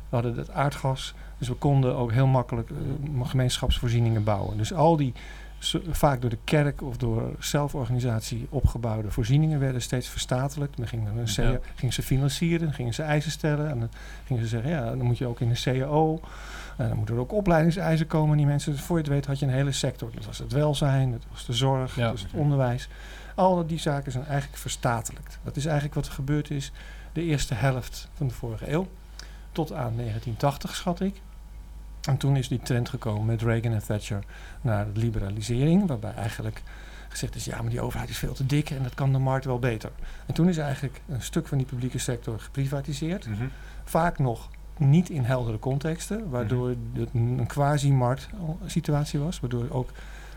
We 0.10 0.16
hadden 0.16 0.38
het 0.38 0.52
aardgas, 0.52 1.14
dus 1.38 1.48
we 1.48 1.54
konden 1.54 1.96
ook 1.96 2.12
heel 2.12 2.28
makkelijk 2.28 2.70
uh, 2.70 3.26
gemeenschapsvoorzieningen 3.26 4.24
bouwen. 4.24 4.58
Dus 4.58 4.74
al 4.74 4.96
die 4.96 5.14
vaak 5.90 6.22
door 6.22 6.30
de 6.30 6.38
kerk 6.44 6.82
of 6.82 6.98
door 6.98 7.32
zelforganisatie 7.40 8.48
opgebouwde 8.50 9.12
voorzieningen 9.12 9.60
werden 9.60 9.82
steeds 9.82 10.08
verstatelijkt. 10.08 10.78
Dan 10.78 10.88
gingen, 10.88 11.18
een 11.18 11.60
ja. 11.82 11.92
ze 11.92 12.02
financieren, 12.02 12.74
gingen 12.74 12.94
ze 12.94 13.04
eisen 13.04 13.32
stellen 13.32 13.70
en 13.70 13.80
dan 13.80 13.90
gingen 14.26 14.44
ze 14.44 14.50
zeggen, 14.50 14.70
ja, 14.72 14.86
dan 14.86 15.02
moet 15.02 15.18
je 15.18 15.26
ook 15.26 15.40
in 15.40 15.50
een 15.50 15.80
CAO. 15.80 16.20
En 16.78 16.88
dan 16.88 16.98
moeten 16.98 17.16
er 17.16 17.22
ook 17.22 17.34
opleidingseisen 17.34 18.08
komen. 18.08 18.38
Die 18.38 18.46
mensen, 18.46 18.78
voor 18.78 18.98
je 18.98 19.04
het 19.04 19.12
weet, 19.12 19.26
had 19.26 19.40
je 19.40 19.46
een 19.46 19.52
hele 19.52 19.72
sector. 19.72 20.12
Dat 20.14 20.26
was 20.26 20.38
het 20.38 20.52
welzijn, 20.52 21.12
dat 21.12 21.22
was 21.32 21.46
de 21.46 21.54
zorg, 21.54 21.96
ja. 21.96 22.02
dat 22.02 22.12
was 22.12 22.22
het 22.22 22.34
onderwijs. 22.34 22.90
Al 23.40 23.68
die 23.68 23.80
zaken 23.80 24.12
zijn 24.12 24.26
eigenlijk 24.26 24.58
verstatelijkt. 24.58 25.40
Dat 25.44 25.56
is 25.56 25.66
eigenlijk 25.66 25.96
wat 25.96 26.06
er 26.06 26.12
gebeurd 26.12 26.50
is 26.50 26.72
de 27.14 27.24
eerste 27.24 27.54
helft 27.54 28.08
van 28.14 28.28
de 28.28 28.34
vorige 28.34 28.72
eeuw. 28.72 28.88
Tot 29.52 29.72
aan 29.72 29.96
1980, 29.96 30.76
schat 30.76 31.00
ik. 31.00 31.22
En 32.02 32.18
toen 32.18 32.36
is 32.36 32.48
die 32.48 32.60
trend 32.60 32.90
gekomen 32.90 33.26
met 33.26 33.42
Reagan 33.42 33.74
en 33.74 33.84
Thatcher 33.86 34.24
naar 34.62 34.88
liberalisering. 34.94 35.88
Waarbij 35.88 36.14
eigenlijk 36.14 36.62
gezegd 37.10 37.36
is, 37.36 37.46
ja, 37.46 37.62
maar 37.62 37.70
die 37.70 37.82
overheid 37.82 38.10
is 38.10 38.18
veel 38.18 38.34
te 38.34 38.46
dik 38.46 38.70
en 38.70 38.84
dat 38.84 38.94
kan 38.94 39.12
de 39.12 39.18
markt 39.18 39.46
wel 39.46 39.60
beter. 39.60 39.92
En 40.26 40.34
toen 40.34 40.50
is 40.50 40.58
eigenlijk 40.58 41.02
een 41.08 41.22
stuk 41.22 41.48
van 41.48 41.58
die 41.58 41.68
publieke 41.68 42.00
sector 42.00 42.40
geprivatiseerd. 42.40 43.28
Mm 43.28 43.34
-hmm. 43.34 43.52
Vaak 43.84 44.20
nog 44.20 44.50
niet 44.78 45.10
in 45.10 45.24
heldere 45.24 45.60
contexten, 45.60 46.30
waardoor 46.30 46.70
het 46.94 47.10
een 47.14 47.48
quasi-markt 47.48 48.30
situatie 48.66 49.20
was. 49.20 49.40
Waardoor 49.40 49.70
ook 49.70 49.90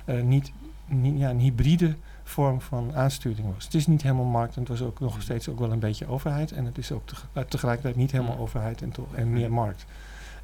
uh, 0.07 0.23
niet, 0.23 0.53
niet 0.87 1.19
ja, 1.19 1.31
een 1.31 1.41
hybride 1.41 1.95
vorm 2.33 2.61
van 2.61 2.95
aansturing 2.95 3.55
was. 3.55 3.65
Het 3.65 3.75
is 3.75 3.87
niet 3.87 4.03
helemaal 4.03 4.25
markt 4.25 4.55
en 4.55 4.61
het 4.61 4.69
was 4.69 4.83
ook 4.83 5.01
nog 5.01 5.23
steeds 5.23 5.49
ook 5.49 5.59
wel 5.59 5.73
een 5.73 5.79
beetje 5.79 6.07
overheid. 6.07 6.53
En 6.53 6.65
het 6.65 6.79
is 6.79 6.93
ook 6.93 7.03
tegelijkertijd 7.49 7.97
niet 7.97 8.13
helemaal 8.13 8.39
overheid 8.39 8.83
en, 8.83 8.93
en 9.15 9.33
meer 9.33 9.53
markt. 9.53 9.85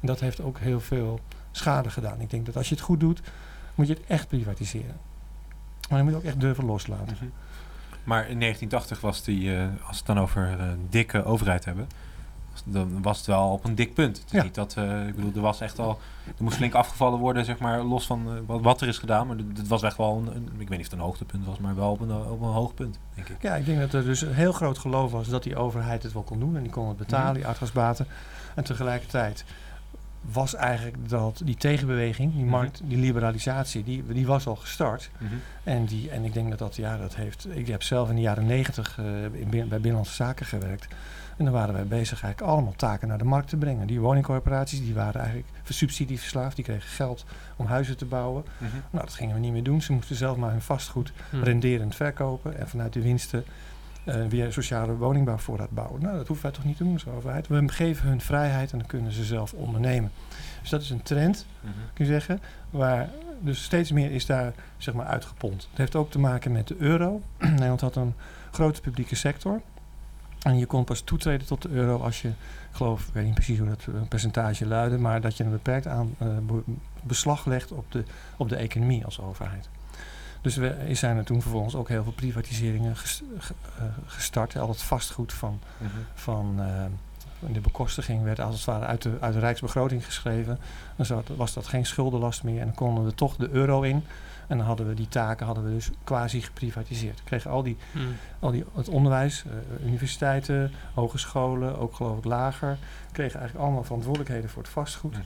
En 0.01 0.07
dat 0.07 0.19
heeft 0.19 0.41
ook 0.41 0.59
heel 0.59 0.79
veel 0.79 1.19
schade 1.51 1.89
gedaan. 1.89 2.21
Ik 2.21 2.29
denk 2.29 2.45
dat 2.45 2.57
als 2.57 2.69
je 2.69 2.75
het 2.75 2.83
goed 2.83 2.99
doet, 2.99 3.21
moet 3.75 3.87
je 3.87 3.93
het 3.93 4.03
echt 4.07 4.27
privatiseren. 4.27 4.97
Maar 5.89 5.97
je 5.97 6.03
moet 6.03 6.15
ook 6.15 6.23
echt 6.23 6.39
durven 6.39 6.65
loslaten. 6.65 7.13
Mm 7.13 7.19
-hmm. 7.19 7.31
Maar 8.03 8.29
in 8.29 8.39
1980 8.39 9.01
was 9.01 9.23
die, 9.23 9.41
uh, 9.41 9.61
als 9.61 9.71
we 9.79 9.95
het 9.95 10.05
dan 10.05 10.19
over 10.19 10.59
uh, 10.59 10.65
dikke 10.89 11.23
overheid 11.23 11.65
hebben, 11.65 11.87
dan 12.65 13.01
was 13.01 13.17
het 13.17 13.25
wel 13.25 13.51
op 13.51 13.63
een 13.63 13.75
dik 13.75 13.93
punt. 13.93 14.17
Het 14.17 14.25
is 14.25 14.31
ja. 14.31 14.43
niet 14.43 14.55
dat, 14.55 14.75
uh, 14.79 15.07
ik 15.07 15.15
bedoel, 15.15 15.31
er 15.35 15.41
was 15.41 15.61
echt 15.61 15.79
al, 15.79 15.99
er 16.37 16.43
moest 16.43 16.55
flink 16.55 16.73
afgevallen 16.73 17.19
worden, 17.19 17.45
zeg 17.45 17.59
maar, 17.59 17.83
los 17.83 18.05
van 18.05 18.23
uh, 18.27 18.33
wat, 18.45 18.61
wat, 18.61 18.81
er 18.81 18.87
is 18.87 18.97
gedaan. 18.97 19.27
Maar 19.27 19.37
het 19.55 19.67
was 19.67 19.83
echt 19.83 19.97
wel, 19.97 20.17
een, 20.17 20.35
een, 20.35 20.49
ik 20.57 20.69
weet 20.69 20.69
niet 20.69 20.79
of 20.79 20.83
het 20.85 20.93
een 20.93 20.99
hoogtepunt 20.99 21.45
was, 21.45 21.57
maar 21.57 21.75
wel 21.75 21.91
op 21.91 21.99
een, 21.99 22.11
op 22.11 22.41
een 22.41 22.47
hoog 22.47 22.73
punt, 22.73 22.99
denk 23.15 23.29
ik. 23.29 23.41
Ja, 23.41 23.55
ik 23.55 23.65
denk 23.65 23.79
dat 23.79 23.93
er 23.93 24.03
dus 24.03 24.21
een 24.21 24.33
heel 24.33 24.53
groot 24.53 24.77
geloof 24.77 25.11
was 25.11 25.27
dat 25.27 25.43
die 25.43 25.55
overheid 25.55 26.03
het 26.03 26.13
wel 26.13 26.23
kon 26.23 26.39
doen 26.39 26.55
en 26.55 26.63
die 26.63 26.71
kon 26.71 26.87
het 26.87 26.97
betalen, 26.97 27.29
mm. 27.29 27.33
die 27.33 27.47
aardgasbaten. 27.47 28.07
En 28.55 28.63
tegelijkertijd 28.63 29.45
was 30.21 30.55
eigenlijk 30.55 31.09
dat 31.09 31.41
die 31.43 31.55
tegenbeweging, 31.55 32.33
die 32.33 32.45
markt, 32.45 32.81
die 32.83 32.97
liberalisatie, 32.97 33.83
die, 33.83 34.03
die 34.07 34.27
was 34.27 34.47
al 34.47 34.55
gestart. 34.55 35.09
Mm 35.17 35.27
-hmm. 35.27 35.41
en, 35.63 35.85
die, 35.85 36.09
en 36.09 36.23
ik 36.23 36.33
denk 36.33 36.49
dat 36.49 36.59
dat, 36.59 36.75
ja, 36.75 36.97
dat 36.97 37.15
heeft, 37.15 37.47
ik 37.49 37.67
heb 37.67 37.83
zelf 37.83 38.09
in 38.09 38.15
de 38.15 38.21
jaren 38.21 38.45
negentig 38.45 38.97
uh, 38.99 39.23
in, 39.23 39.49
bij 39.49 39.67
Binnenlandse 39.67 40.13
Zaken 40.13 40.45
gewerkt. 40.45 40.87
En 41.39 41.45
dan 41.45 41.53
waren 41.53 41.73
wij 41.73 41.87
bezig 41.87 42.23
eigenlijk 42.23 42.51
allemaal 42.51 42.73
taken 42.75 43.07
naar 43.07 43.17
de 43.17 43.23
markt 43.23 43.49
te 43.49 43.57
brengen. 43.57 43.87
Die 43.87 43.99
woningcorporaties 43.99 44.79
die 44.79 44.93
waren 44.93 45.21
eigenlijk 45.21 45.49
subsidieverslaafd. 45.63 46.55
Die 46.55 46.65
kregen 46.65 46.89
geld 46.89 47.25
om 47.55 47.65
huizen 47.65 47.97
te 47.97 48.05
bouwen. 48.05 48.43
Mm 48.57 48.67
-hmm. 48.67 48.81
Nou, 48.89 49.05
dat 49.05 49.13
gingen 49.13 49.35
we 49.35 49.41
niet 49.41 49.51
meer 49.51 49.63
doen. 49.63 49.81
Ze 49.81 49.93
moesten 49.93 50.15
zelf 50.15 50.37
maar 50.37 50.51
hun 50.51 50.61
vastgoed 50.61 51.11
mm. 51.31 51.43
renderend 51.43 51.95
verkopen. 51.95 52.57
En 52.57 52.69
vanuit 52.69 52.93
de 52.93 53.01
winsten 53.01 53.43
uh, 54.05 54.25
weer 54.25 54.53
sociale 54.53 54.95
woningbouwvoorraad 54.95 55.69
bouwen. 55.69 56.01
Nou, 56.01 56.17
dat 56.17 56.27
hoeven 56.27 56.45
wij 56.45 56.55
toch 56.55 56.65
niet 56.65 56.77
te 56.77 56.83
doen 56.83 56.93
als 56.93 57.07
overheid. 57.07 57.47
We 57.47 57.63
geven 57.67 58.07
hun 58.07 58.21
vrijheid 58.21 58.71
en 58.71 58.77
dan 58.77 58.87
kunnen 58.87 59.11
ze 59.11 59.23
zelf 59.23 59.53
ondernemen. 59.53 60.11
Dus 60.61 60.69
dat 60.69 60.81
is 60.81 60.89
een 60.89 61.03
trend, 61.03 61.45
mm 61.61 61.71
-hmm. 61.71 61.81
kun 61.93 62.05
je 62.05 62.11
zeggen. 62.11 62.41
Waar 62.69 63.09
dus 63.39 63.63
steeds 63.63 63.91
meer 63.91 64.11
is 64.11 64.25
daar 64.25 64.53
zeg 64.77 64.93
maar 64.93 65.05
uitgepompt. 65.05 65.67
Het 65.69 65.77
heeft 65.77 65.95
ook 65.95 66.11
te 66.11 66.19
maken 66.19 66.51
met 66.51 66.67
de 66.67 66.75
euro. 66.79 67.21
Nederland 67.39 67.81
had 67.81 67.95
een 67.95 68.13
grote 68.51 68.81
publieke 68.81 69.15
sector. 69.15 69.61
En 70.39 70.57
je 70.57 70.65
kon 70.65 70.83
pas 70.83 71.01
toetreden 71.01 71.47
tot 71.47 71.61
de 71.61 71.69
euro 71.69 71.97
als 71.97 72.21
je, 72.21 72.27
ik 72.27 72.35
geloof, 72.71 73.07
ik 73.07 73.13
weet 73.13 73.25
niet 73.25 73.33
precies 73.33 73.57
hoe 73.57 73.67
dat 73.67 74.07
percentage 74.09 74.65
luidde, 74.65 74.97
maar 74.97 75.21
dat 75.21 75.37
je 75.37 75.43
een 75.43 75.51
beperkt 75.51 75.87
aan 75.87 76.15
uh, 76.21 76.57
beslag 77.03 77.45
legt 77.45 77.71
op 77.71 77.91
de, 77.91 78.03
op 78.37 78.49
de 78.49 78.55
economie 78.55 79.05
als 79.05 79.21
overheid. 79.21 79.69
Dus 80.41 80.55
we 80.55 80.89
zijn 80.91 81.17
er 81.17 81.23
toen 81.23 81.41
vervolgens 81.41 81.75
ook 81.75 81.87
heel 81.87 82.03
veel 82.03 82.11
privatiseringen 82.11 82.95
gestart. 84.05 84.57
Al 84.57 84.69
het 84.69 84.81
vastgoed 84.81 85.33
van, 85.33 85.59
mm 85.77 85.87
-hmm. 85.87 86.05
van 86.13 86.55
uh, 86.59 87.53
de 87.53 87.59
bekostiging 87.59 88.23
werd 88.23 88.39
als 88.39 88.55
het 88.55 88.65
ware 88.65 88.85
uit 88.85 89.01
de, 89.01 89.17
uit 89.19 89.33
de 89.33 89.39
Rijksbegroting 89.39 90.05
geschreven. 90.05 90.59
Dan 90.95 91.23
was 91.35 91.53
dat 91.53 91.67
geen 91.67 91.85
schuldenlast 91.85 92.43
meer 92.43 92.59
en 92.59 92.65
dan 92.65 92.75
konden 92.75 93.05
we 93.05 93.15
toch 93.15 93.35
de 93.35 93.49
euro 93.49 93.81
in. 93.81 94.03
En 94.49 94.57
dan 94.57 94.65
hadden 94.65 94.87
we 94.87 94.93
die 94.93 95.07
taken 95.07 95.45
hadden 95.45 95.63
we 95.63 95.69
dus 95.71 95.89
quasi 96.03 96.41
geprivatiseerd. 96.41 97.17
We 97.17 97.23
kregen 97.23 97.51
al 97.51 97.63
die, 97.63 97.77
Hmm. 97.91 98.15
al 98.39 98.51
die 98.51 98.63
het 98.75 98.89
onderwijs, 98.89 99.43
uh, 99.47 99.85
universiteiten, 99.87 100.71
hogescholen, 100.93 101.79
ook 101.79 101.95
geloof 101.95 102.17
ik 102.17 102.23
lager, 102.25 102.77
kregen 103.11 103.39
eigenlijk 103.39 103.65
allemaal 103.67 103.83
verantwoordelijkheden 103.83 104.49
voor 104.49 104.61
het 104.61 104.71
vastgoed. 104.71 105.11
Mhm. 105.11 105.21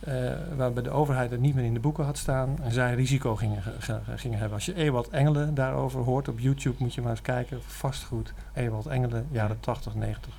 eh, 0.00 0.32
waarbij 0.56 0.82
de 0.82 0.90
overheid 0.90 1.30
het 1.30 1.40
niet 1.40 1.54
meer 1.54 1.64
in 1.64 1.74
de 1.74 1.80
boeken 1.80 2.04
had 2.04 2.18
staan 2.18 2.56
en 2.62 2.72
zij 2.72 2.94
risico 2.94 3.36
gingen, 3.36 3.62
ge- 3.62 3.72
ge- 3.80 4.00
gingen 4.18 4.38
hebben. 4.38 4.54
Als 4.56 4.66
je 4.66 4.74
Ewald 4.74 5.08
Engelen 5.08 5.54
daarover 5.54 6.00
hoort 6.00 6.28
op 6.28 6.38
YouTube, 6.38 6.76
moet 6.78 6.94
je 6.94 7.00
maar 7.00 7.10
eens 7.10 7.22
kijken. 7.22 7.60
Vastgoed, 7.66 8.32
Ewald 8.54 8.86
Engelen, 8.86 9.26
jaren 9.30 9.60
80, 9.60 9.94
90. 9.94 10.32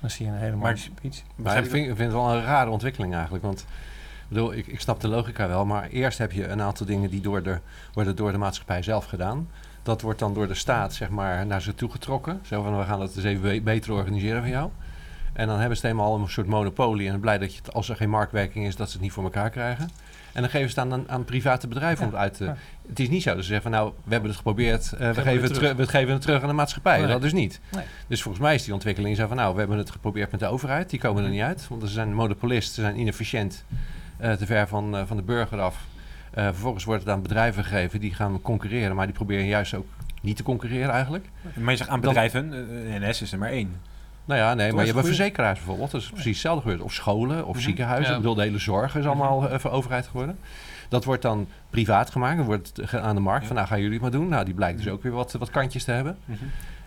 Dan 0.00 0.10
zie 0.10 0.26
je 0.26 0.32
een 0.32 0.38
hele 0.38 0.50
mooie 0.56 0.62
Maar- 0.62 0.78
speech. 0.78 1.22
Maar 1.34 1.56
ik 1.58 1.70
vind, 1.70 1.86
vind 1.86 1.98
het 1.98 2.12
wel 2.12 2.34
een 2.34 2.42
rare 2.44 2.70
ontwikkeling 2.70 3.14
eigenlijk. 3.14 3.44
Want 3.44 3.66
bedoel, 4.28 4.54
ik, 4.54 4.66
ik 4.66 4.80
snap 4.80 5.00
de 5.00 5.08
logica 5.08 5.48
wel, 5.48 5.64
maar 5.66 5.88
eerst 5.88 6.18
heb 6.18 6.32
je 6.32 6.46
een 6.48 6.60
aantal 6.62 6.86
dingen 6.86 7.10
die 7.10 7.20
door 7.20 7.42
de, 7.42 7.58
worden 7.92 8.16
door 8.16 8.32
de 8.32 8.38
maatschappij 8.38 8.82
zelf 8.82 9.04
gedaan. 9.04 9.48
Dat 9.82 10.00
wordt 10.00 10.18
dan 10.18 10.34
door 10.34 10.48
de 10.48 10.54
staat 10.54 10.94
zeg 10.94 11.08
maar, 11.08 11.46
naar 11.46 11.62
ze 11.62 11.74
toe 11.74 11.90
getrokken. 11.90 12.40
Zo 12.42 12.62
van, 12.62 12.78
we 12.78 12.84
gaan 12.84 12.98
dat 12.98 13.16
eens 13.16 13.24
even 13.24 13.42
be- 13.42 13.60
beter 13.60 13.92
organiseren 13.92 14.40
van 14.40 14.50
jou. 14.50 14.70
En 15.32 15.46
dan 15.46 15.58
hebben 15.58 15.76
ze 15.76 15.86
het 15.86 15.92
helemaal 15.96 16.18
een 16.20 16.28
soort 16.28 16.46
monopolie. 16.46 17.08
En 17.08 17.20
blij 17.20 17.38
dat 17.38 17.54
je 17.54 17.60
als 17.72 17.88
er 17.88 17.96
geen 17.96 18.10
marktwerking 18.10 18.66
is, 18.66 18.76
dat 18.76 18.86
ze 18.86 18.92
het 18.92 19.02
niet 19.02 19.12
voor 19.12 19.24
elkaar 19.24 19.50
krijgen. 19.50 19.88
En 20.32 20.40
dan 20.40 20.50
geven 20.50 20.70
ze 20.70 20.80
het 20.80 20.92
aan, 20.92 21.04
aan 21.08 21.24
private 21.24 21.68
bedrijven 21.68 22.04
om 22.06 22.10
het 22.12 22.20
uit 22.20 22.34
te... 22.36 22.44
ja. 22.44 22.56
Het 22.88 23.00
is 23.00 23.08
niet 23.08 23.22
zo 23.22 23.34
dat 23.34 23.42
ze 23.42 23.44
zeggen 23.48 23.70
van, 23.70 23.80
nou, 23.80 23.92
we 24.04 24.10
hebben 24.12 24.28
het 24.28 24.36
geprobeerd. 24.38 24.92
eh, 24.92 25.10
we, 25.10 25.20
geven 25.22 25.42
het 25.42 25.54
terug. 25.54 25.76
we 25.76 25.86
geven 25.86 26.12
het 26.12 26.22
terug 26.22 26.42
aan 26.42 26.48
de 26.48 26.54
maatschappij. 26.54 26.98
Nee. 26.98 27.06
Dat 27.06 27.20
dus 27.22 27.32
niet. 27.32 27.60
Nee. 27.72 27.84
Dus 28.06 28.22
volgens 28.22 28.42
mij 28.44 28.54
is 28.54 28.64
die 28.64 28.72
ontwikkeling 28.72 29.16
zo 29.16 29.26
van, 29.26 29.36
nou, 29.36 29.52
we 29.52 29.58
hebben 29.58 29.78
het 29.78 29.90
geprobeerd 29.90 30.30
met 30.30 30.40
de 30.40 30.46
overheid. 30.46 30.90
Die 30.90 30.98
komen 31.00 31.24
er 31.24 31.30
niet 31.30 31.40
uit, 31.42 31.66
want 31.68 31.82
ze 31.82 31.88
zijn 31.88 32.14
monopolist, 32.14 32.74
ze 32.74 32.80
zijn 32.80 32.98
inefficiënt, 32.98 33.64
te 34.18 34.46
ver 34.46 34.68
van, 34.68 34.96
eh, 34.96 35.02
van 35.06 35.16
de 35.16 35.22
burger 35.22 35.60
af. 35.60 35.76
Eh, 36.30 36.44
vervolgens 36.44 36.84
wordt 36.84 37.02
het 37.02 37.10
aan 37.12 37.22
bedrijven 37.22 37.64
gegeven 37.64 38.00
die 38.00 38.14
gaan 38.14 38.40
concurreren, 38.42 38.96
maar 38.96 39.06
die 39.06 39.14
proberen 39.14 39.46
juist 39.46 39.74
ook 39.74 39.86
niet 40.22 40.36
te 40.36 40.42
concurreren 40.42 40.90
eigenlijk. 40.90 41.28
Maar 41.54 41.70
je 41.70 41.76
zegt 41.76 41.90
aan 41.90 42.00
bedrijven, 42.00 42.52
eh, 42.52 43.00
NS 43.08 43.22
is 43.22 43.32
er 43.32 43.38
maar 43.38 43.50
één. 43.50 43.80
Nou 44.24 44.40
ja, 44.40 44.54
nee, 44.54 44.72
maar 44.72 44.86
je 44.86 44.92
hebt 44.92 45.06
verzekeraars 45.06 45.58
bijvoorbeeld. 45.58 45.90
Dat 45.90 46.00
is 46.00 46.08
precies 46.10 46.30
hetzelfde 46.32 46.62
gebeurd. 46.62 46.80
Of 46.80 46.92
scholen, 46.92 47.46
of 47.46 47.54
Mhm. 47.54 47.64
ziekenhuizen. 47.64 48.06
Ja. 48.10 48.16
Ik 48.16 48.22
bedoel, 48.22 48.34
de 48.34 48.42
hele 48.42 48.58
zorg 48.58 48.96
is 48.96 49.04
allemaal 49.06 49.48
eh, 49.48 49.58
voor 49.58 49.70
overheid 49.70 50.06
geworden. 50.06 50.38
Dat 50.88 51.04
wordt 51.04 51.22
dan 51.22 51.48
privaat 51.70 52.10
gemaakt. 52.10 52.36
Dan 52.36 52.46
wordt 52.46 52.94
aan 52.94 53.14
de 53.14 53.20
markt 53.20 53.40
Ja. 53.40 53.46
van, 53.46 53.56
nou 53.56 53.68
gaan 53.68 53.78
jullie 53.78 53.92
het 53.92 54.02
maar 54.02 54.10
doen. 54.10 54.28
Nou, 54.28 54.44
die 54.44 54.54
blijkt 54.54 54.78
dus 54.78 54.88
ook 54.88 55.02
weer 55.02 55.12
wat, 55.12 55.32
wat 55.32 55.50
kantjes 55.50 55.84
te 55.84 55.90
hebben. 55.92 56.16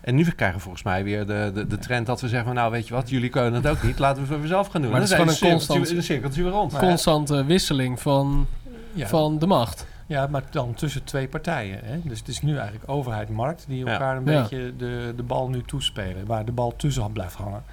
En 0.07 0.15
nu 0.15 0.23
krijgen 0.23 0.57
we 0.57 0.63
volgens 0.63 0.83
mij 0.83 1.03
weer 1.03 1.25
de, 1.25 1.51
de, 1.53 1.67
de 1.67 1.77
trend 1.77 2.05
dat 2.05 2.21
we 2.21 2.27
zeggen 2.27 2.47
van, 2.47 2.55
nou 2.55 2.71
weet 2.71 2.87
je 2.87 2.93
wat, 2.93 3.09
jullie 3.09 3.29
kunnen 3.29 3.53
het 3.53 3.67
ook 3.67 3.83
niet. 3.83 3.99
Laten 3.99 4.23
we 4.23 4.29
het 4.29 4.39
voor 4.39 4.47
zelf 4.47 4.67
gaan 4.67 4.81
doen. 4.81 4.91
Maar 4.91 4.99
dan 4.99 5.09
is 5.09 5.13
gewoon 5.15 5.27
een 5.29 5.35
cirkeltje- 5.35 5.67
constant- 5.73 5.97
een 5.97 6.03
cirkeltje 6.03 6.43
weer 6.43 6.51
rond. 6.51 6.71
Maar- 6.71 6.81
Constante 6.81 7.45
wisseling 7.45 7.99
van, 7.99 8.47
Ja, 8.93 9.07
van 9.07 9.39
de 9.39 9.47
macht. 9.47 9.85
ja, 10.05 10.27
maar 10.27 10.43
dan 10.51 10.73
tussen 10.73 11.03
twee 11.03 11.27
partijen. 11.27 11.79
Hè? 11.83 11.99
Dus 12.03 12.19
het 12.19 12.27
is 12.27 12.41
nu 12.41 12.55
eigenlijk 12.57 12.89
overheid-markt 12.91 13.65
die 13.67 13.85
Ja. 13.85 13.91
elkaar 13.91 14.17
een 14.17 14.25
Ja. 14.25 14.41
beetje 14.41 14.73
de, 14.77 15.13
de 15.15 15.23
bal 15.23 15.49
nu 15.49 15.61
toespelen. 15.63 16.25
Waar 16.25 16.45
de 16.45 16.51
bal 16.51 16.73
tussen 16.75 17.11
blijft 17.11 17.35
hangen. 17.35 17.63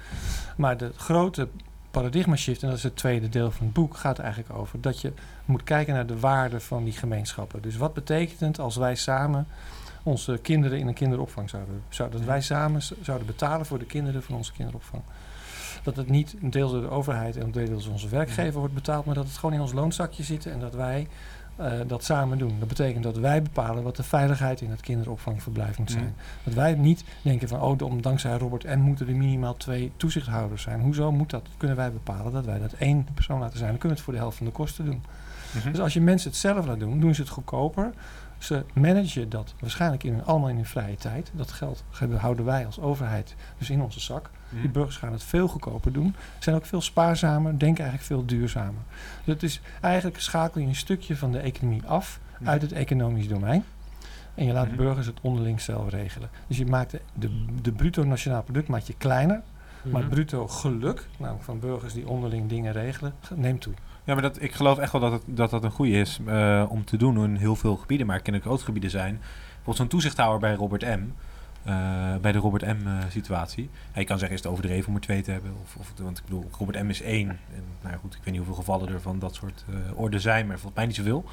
Maar 0.55 0.77
de 0.77 0.91
grote 0.95 1.47
paradigma 1.91 2.35
shift, 2.35 2.61
en 2.63 2.67
dat 2.69 2.77
is 2.77 2.83
het 2.83 2.95
tweede 2.95 3.29
deel 3.29 3.51
van 3.51 3.65
het 3.65 3.73
boek, 3.73 3.97
gaat 3.97 4.19
eigenlijk 4.19 4.53
over 4.57 4.81
dat 4.81 5.01
je 5.01 5.11
moet 5.45 5.63
kijken 5.63 5.93
naar 5.93 6.05
de 6.05 6.19
waarde 6.19 6.59
van 6.59 6.83
die 6.83 6.93
gemeenschappen. 6.93 7.61
Dus 7.61 7.77
wat 7.77 7.93
betekent 7.93 8.39
het 8.39 8.59
als 8.59 8.75
wij 8.75 8.95
samen 8.95 9.47
onze 10.05 10.39
kinderen 10.41 10.79
in 10.79 10.87
een 10.87 10.93
kinderopvang 10.93 11.49
zouden, 11.49 11.81
zouden 11.89 12.17
dat 12.19 12.27
wij 12.27 12.41
samen 12.41 12.81
zouden 13.01 13.27
betalen 13.27 13.65
voor 13.65 13.79
de 13.79 13.85
kinderen 13.85 14.23
van 14.23 14.35
onze 14.35 14.51
kinderopvang. 14.51 15.03
Dat 15.83 15.95
het 15.95 16.09
niet 16.09 16.35
een 16.41 16.49
deel 16.49 16.71
door 16.71 16.81
de 16.81 16.89
overheid 16.89 17.35
en 17.35 17.41
een 17.41 17.51
deel 17.51 17.69
door 17.69 17.91
onze 17.91 18.09
werkgever 18.09 18.59
wordt 18.59 18.73
betaald, 18.73 19.05
maar 19.05 19.15
dat 19.15 19.27
het 19.27 19.37
gewoon 19.37 19.55
in 19.55 19.61
ons 19.61 19.73
loonzakje 19.73 20.23
zit 20.23 20.45
en 20.45 20.59
dat 20.59 20.73
wij 20.73 21.07
eh, 21.55 21.71
dat 21.87 22.03
samen 22.03 22.37
doen. 22.37 22.55
Dat 22.59 22.67
betekent 22.67 23.03
dat 23.03 23.17
wij 23.17 23.41
bepalen 23.41 23.83
wat 23.83 23.95
de 23.95 24.03
veiligheid 24.03 24.61
in 24.61 24.69
het 24.69 24.81
kinderopvangverblijf 24.81 25.77
moet 25.77 25.91
zijn. 25.91 26.15
Dat 26.43 26.53
wij 26.53 26.73
niet 26.73 27.03
denken 27.21 27.47
van, 27.47 27.61
oh, 27.61 27.81
om, 27.81 28.01
dankzij 28.01 28.37
Robert 28.37 28.63
M. 28.63 28.79
moeten 28.79 29.07
er 29.07 29.15
minimaal 29.15 29.57
twee 29.57 29.91
toezichthouders 29.97 30.61
zijn. 30.61 30.81
Hoezo 30.81 31.11
moet 31.11 31.29
dat? 31.29 31.47
Kunnen 31.57 31.77
wij 31.77 31.91
bepalen 31.91 32.31
dat 32.31 32.45
wij 32.45 32.59
dat 32.59 32.73
één 32.73 33.07
persoon 33.13 33.39
laten 33.39 33.57
zijn. 33.57 33.69
Dan 33.69 33.79
kunnen 33.79 33.97
we 33.97 34.03
het 34.03 34.03
voor 34.03 34.13
de 34.13 34.19
helft 34.19 34.37
van 34.37 34.45
de 34.45 34.51
kosten 34.51 34.85
doen. 34.85 35.03
Mhm. 35.55 35.71
Dus 35.71 35.79
als 35.79 35.93
je 35.93 36.01
mensen 36.01 36.29
het 36.29 36.39
zelf 36.39 36.65
laat 36.65 36.79
doen, 36.79 36.99
doen 36.99 37.15
ze 37.15 37.21
het 37.21 37.29
goedkoper. 37.29 37.93
Ze 38.37 38.63
managen 38.73 39.29
dat 39.29 39.53
waarschijnlijk 39.59 40.03
in, 40.03 40.23
allemaal 40.25 40.49
in 40.49 40.55
hun 40.55 40.65
vrije 40.65 40.95
tijd. 40.95 41.31
Dat 41.33 41.51
geld 41.51 41.83
houden 42.17 42.45
wij 42.45 42.65
als 42.65 42.79
overheid 42.79 43.35
dus 43.57 43.69
in 43.69 43.81
onze 43.81 43.99
zak. 43.99 44.29
Mhm. 44.49 44.61
Die 44.61 44.69
burgers 44.69 44.97
gaan 44.97 45.11
het 45.11 45.23
veel 45.23 45.47
goedkoper 45.47 45.91
doen. 45.93 46.15
Zijn 46.39 46.55
ook 46.55 46.65
veel 46.65 46.81
spaarzamer, 46.81 47.59
denken 47.59 47.83
eigenlijk 47.83 48.03
veel 48.03 48.25
duurzamer. 48.25 48.81
Dus 49.23 49.33
het 49.33 49.43
is 49.43 49.61
eigenlijk 49.81 50.19
schakel 50.19 50.61
je 50.61 50.67
een 50.67 50.75
stukje 50.75 51.17
van 51.17 51.31
de 51.31 51.39
economie 51.39 51.85
af 51.85 52.19
Mhm. 52.39 52.49
uit 52.49 52.61
het 52.61 52.71
economisch 52.71 53.27
domein. 53.27 53.63
En 54.35 54.45
je 54.45 54.53
laat 54.53 54.67
Mhm. 54.67 54.75
burgers 54.75 55.05
het 55.05 55.17
onderling 55.21 55.61
zelf 55.61 55.89
regelen. 55.89 56.29
Dus 56.47 56.57
je 56.57 56.65
maakt 56.65 56.91
de, 56.91 57.01
de, 57.13 57.45
de 57.61 57.71
bruto 57.71 58.03
nationaal 58.03 58.43
product 58.43 58.67
maak 58.67 58.81
je 58.81 58.95
kleiner. 58.97 59.41
Maar 59.91 60.01
het 60.01 60.09
bruto 60.09 60.47
geluk, 60.47 61.07
namelijk 61.17 61.43
van 61.43 61.59
burgers 61.59 61.93
die 61.93 62.07
onderling 62.07 62.49
dingen 62.49 62.71
regelen, 62.73 63.13
neemt 63.35 63.61
toe. 63.61 63.73
Ja, 64.05 64.13
maar 64.13 64.21
dat, 64.21 64.41
ik 64.41 64.53
geloof 64.53 64.77
echt 64.77 64.91
wel 64.91 65.01
dat 65.01 65.11
het, 65.11 65.21
dat, 65.25 65.49
dat 65.49 65.63
een 65.63 65.71
goede 65.71 65.91
is 65.91 66.19
eh, 66.25 66.65
om 66.69 66.85
te 66.85 66.97
doen 66.97 67.23
in 67.23 67.35
heel 67.35 67.55
veel 67.55 67.75
gebieden. 67.75 68.05
Maar 68.05 68.15
het 68.15 68.23
kunnen 68.23 68.41
ook 68.41 68.47
grote 68.47 68.63
gebieden 68.63 68.89
zijn. 68.89 69.17
Bijvoorbeeld 69.45 69.77
zo'n 69.77 69.87
toezichthouder 69.87 70.39
bij 70.39 70.53
Robert 70.53 70.81
M. 70.81 71.01
eh, 71.63 72.15
bij 72.21 72.31
de 72.31 72.37
Robert 72.37 72.63
M. 72.65 72.87
eh, 72.87 73.09
je 73.99 74.03
kan 74.05 74.17
zeggen, 74.17 74.37
is 74.37 74.43
het 74.43 74.51
overdreven 74.51 74.87
om 74.89 74.95
er 74.95 75.01
twee 75.01 75.21
te 75.21 75.31
hebben? 75.31 75.51
Of, 75.63 75.75
of, 75.75 75.93
want 76.01 76.17
ik 76.17 76.23
bedoel, 76.23 76.49
Robert 76.57 76.83
M. 76.83 76.89
is 76.89 77.01
één. 77.01 77.29
En, 77.29 77.63
nou 77.81 77.93
ja, 77.93 77.99
goed, 77.99 78.13
ik 78.13 78.19
weet 78.23 78.27
niet 78.33 78.37
hoeveel 78.45 78.55
gevallen 78.63 78.89
er 78.93 79.01
van 79.01 79.19
dat 79.19 79.35
soort 79.35 79.65
eh 79.69 79.99
orde 79.99 80.19
zijn. 80.19 80.47
Maar 80.47 80.55
volgens 80.59 80.75
mij 80.75 80.85
niet 80.85 80.95
zoveel. 80.95 81.25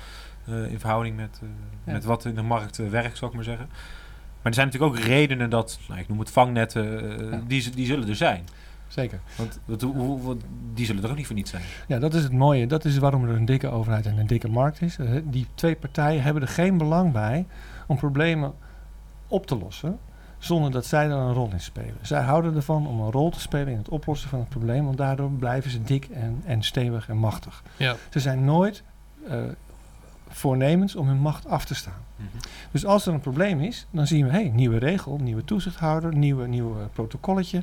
in 0.71 0.81
verhouding 0.81 1.17
met, 1.17 1.41
Ja. 1.85 1.93
met 1.93 2.05
wat 2.05 2.25
in 2.25 2.35
de 2.35 2.43
markt 2.43 2.77
werkt, 2.77 3.17
zou 3.19 3.31
ik 3.31 3.37
maar 3.37 3.47
zeggen. 3.47 3.67
Maar 4.43 4.53
er 4.53 4.55
zijn 4.55 4.67
natuurlijk 4.67 4.95
ook 4.95 5.05
redenen 5.05 5.51
dat, 5.51 5.79
nou, 5.89 6.01
ik 6.01 6.09
noem 6.09 6.19
het 6.19 6.31
vangnetten, 6.31 7.31
Ja. 7.31 7.41
die, 7.47 7.71
die 7.71 7.87
zullen 7.87 8.09
er 8.09 8.17
zijn. 8.17 8.45
Zeker. 8.93 9.21
Want 9.37 9.59
wat, 9.65 9.83
hoe, 9.83 10.23
wat- 10.23 10.43
die 10.75 10.87
zullen 10.87 11.03
er 11.05 11.11
ook 11.11 11.17
niet 11.17 11.27
voor 11.27 11.37
niet 11.37 11.49
zijn. 11.49 11.63
Ja, 11.87 11.99
dat 11.99 12.15
is 12.15 12.23
het 12.23 12.33
mooie. 12.33 12.67
Dat 12.67 12.85
is 12.85 12.99
waarom 12.99 13.25
er 13.29 13.37
een 13.37 13.45
dikke 13.45 13.69
overheid 13.69 14.07
en 14.07 14.19
een 14.19 14.27
dikke 14.27 14.49
markt 14.49 14.81
is. 14.83 14.99
Eh, 14.99 15.11
Die 15.25 15.47
twee 15.55 15.77
partijen 15.77 16.23
hebben 16.23 16.43
er 16.43 16.49
geen 16.49 16.79
belang 16.79 17.13
bij 17.13 17.47
om 17.87 17.97
problemen 17.97 18.53
op 19.29 19.47
te 19.47 19.59
lossen 19.59 19.99
zonder 20.39 20.71
dat 20.71 20.87
zij 20.87 21.05
er 21.05 21.11
een 21.17 21.33
rol 21.33 21.49
in 21.53 21.61
spelen. 21.61 21.97
Zij 22.01 22.21
houden 22.23 22.55
ervan 22.57 22.87
om 22.87 23.01
een 23.01 23.11
rol 23.11 23.31
te 23.31 23.41
spelen 23.41 23.69
in 23.69 23.79
het 23.79 23.89
oplossen 23.89 24.29
van 24.29 24.39
het 24.39 24.49
probleem, 24.49 24.85
want 24.85 24.97
daardoor 24.97 25.31
blijven 25.31 25.71
ze 25.71 25.83
dik 25.83 26.05
en, 26.05 26.43
en 26.45 26.63
stevig 26.63 27.09
en 27.09 27.17
machtig. 27.17 27.63
Ja. 27.77 27.97
Ze 28.11 28.21
zijn 28.21 28.45
nooit 28.45 28.83
eh, 29.29 29.37
voornemens 30.29 30.97
om 30.97 31.07
hun 31.09 31.19
macht 31.19 31.47
af 31.49 31.65
te 31.65 31.75
staan. 31.75 32.01
Dus 32.71 32.87
als 32.87 33.07
er 33.07 33.15
een 33.15 33.21
probleem 33.21 33.61
is, 33.61 33.87
dan 33.91 34.07
zien 34.07 34.25
we, 34.27 34.31
hey, 34.31 34.49
nieuwe 34.55 34.79
regel, 34.79 35.17
nieuwe 35.19 35.45
toezichthouder, 35.45 36.15
nieuwe, 36.17 36.47
nieuwe 36.47 36.77
protocolletje, 36.93 37.63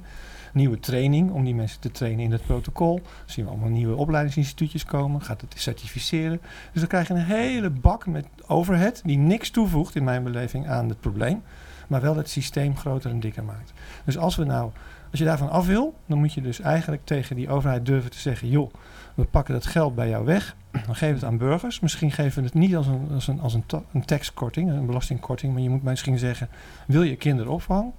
nieuwe 0.54 0.80
training 0.80 1.32
om 1.32 1.44
die 1.44 1.56
mensen 1.56 1.80
te 1.80 1.92
trainen 1.92 2.24
in 2.24 2.32
het 2.32 2.46
protocol. 2.46 2.96
Dan 2.96 3.04
zien 3.26 3.46
we 3.46 3.52
allemaal 3.52 3.70
nieuwe 3.70 3.96
opleidingsinstituutjes 3.96 4.86
komen, 4.86 5.22
gaat 5.22 5.42
het 5.42 5.54
certificeren. 5.58 6.42
Dus 6.72 6.80
dan 6.82 6.88
krijg 6.88 7.08
je 7.08 7.14
een 7.14 7.20
hele 7.20 7.70
bak 7.70 8.08
met 8.08 8.26
overhead 8.48 9.02
die 9.06 9.18
niks 9.18 9.50
toevoegt 9.50 9.96
in 9.96 10.04
mijn 10.04 10.24
beleving 10.24 10.68
aan 10.68 10.90
het 10.90 11.00
probleem, 11.00 11.42
maar 11.88 12.02
wel 12.02 12.16
het 12.16 12.30
systeem 12.30 12.78
groter 12.78 13.12
en 13.12 13.20
dikker 13.20 13.44
maakt. 13.44 13.74
Dus 14.06 14.18
als 14.18 14.36
we 14.36 14.44
nou, 14.44 14.72
als 15.12 15.20
je 15.20 15.26
daarvan 15.26 15.50
af 15.50 15.66
wil, 15.66 15.96
dan 16.06 16.18
moet 16.18 16.34
je 16.34 16.42
dus 16.42 16.60
eigenlijk 16.60 17.06
tegen 17.06 17.36
die 17.36 17.50
overheid 17.50 17.86
durven 17.86 18.12
te 18.12 18.20
zeggen, 18.20 18.50
joh, 18.50 18.72
we 19.16 19.26
pakken 19.26 19.54
dat 19.54 19.66
geld 19.66 19.96
bij 19.96 20.10
jou 20.10 20.26
weg. 20.26 20.56
Dan 20.86 20.96
geven 20.96 21.08
we 21.08 21.14
het 21.14 21.24
aan 21.24 21.38
burgers. 21.38 21.80
Misschien 21.80 22.12
geven 22.12 22.40
we 22.40 22.48
het 22.48 22.58
niet 22.58 22.76
als 22.76 22.88
een, 22.88 23.08
als 23.14 23.28
een, 23.28 23.40
als 23.40 23.54
een, 23.54 23.64
een 23.94 24.06
taxkorting, 24.06 24.70
een 24.70 24.86
belastingkorting. 24.86 25.54
Maar 25.54 25.62
je 25.62 25.70
moet 25.70 25.84
misschien 25.84 26.18
zeggen, 26.18 26.50
wil 26.88 27.04
je 27.04 27.16
kinderopvang? 27.16 27.92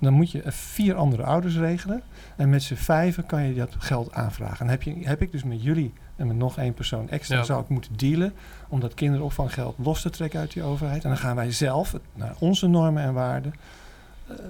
Dan 0.00 0.12
moet 0.12 0.30
je 0.30 0.42
vier 0.46 0.94
andere 0.94 1.22
ouders 1.22 1.56
regelen. 1.56 2.02
En 2.36 2.50
met 2.50 2.62
z'n 2.62 2.74
vijven 2.74 3.26
kan 3.26 3.42
je 3.42 3.54
dat 3.54 3.74
geld 3.78 4.12
aanvragen. 4.12 4.66
En 4.66 4.68
heb, 4.68 4.82
je, 4.82 4.94
heb 5.00 5.22
ik 5.22 5.32
dus 5.32 5.44
met 5.44 5.62
jullie 5.62 5.92
en 6.16 6.26
met 6.26 6.36
nog 6.36 6.58
één 6.58 6.74
persoon 6.74 7.08
extra 7.08 7.36
Ja. 7.36 7.44
zou 7.44 7.62
ik 7.62 7.68
moeten 7.68 7.96
dealen 7.96 8.32
om 8.68 8.80
dat 8.80 8.94
kinderopvanggeld 8.94 9.74
los 9.78 10.02
te 10.02 10.10
trekken 10.10 10.40
uit 10.40 10.52
die 10.52 10.62
overheid. 10.62 11.02
En 11.02 11.08
dan 11.08 11.18
gaan 11.18 11.36
wij 11.36 11.52
zelf 11.52 11.96
naar 12.14 12.34
onze 12.38 12.66
normen 12.66 13.02
en 13.02 13.12
waarden 13.12 13.52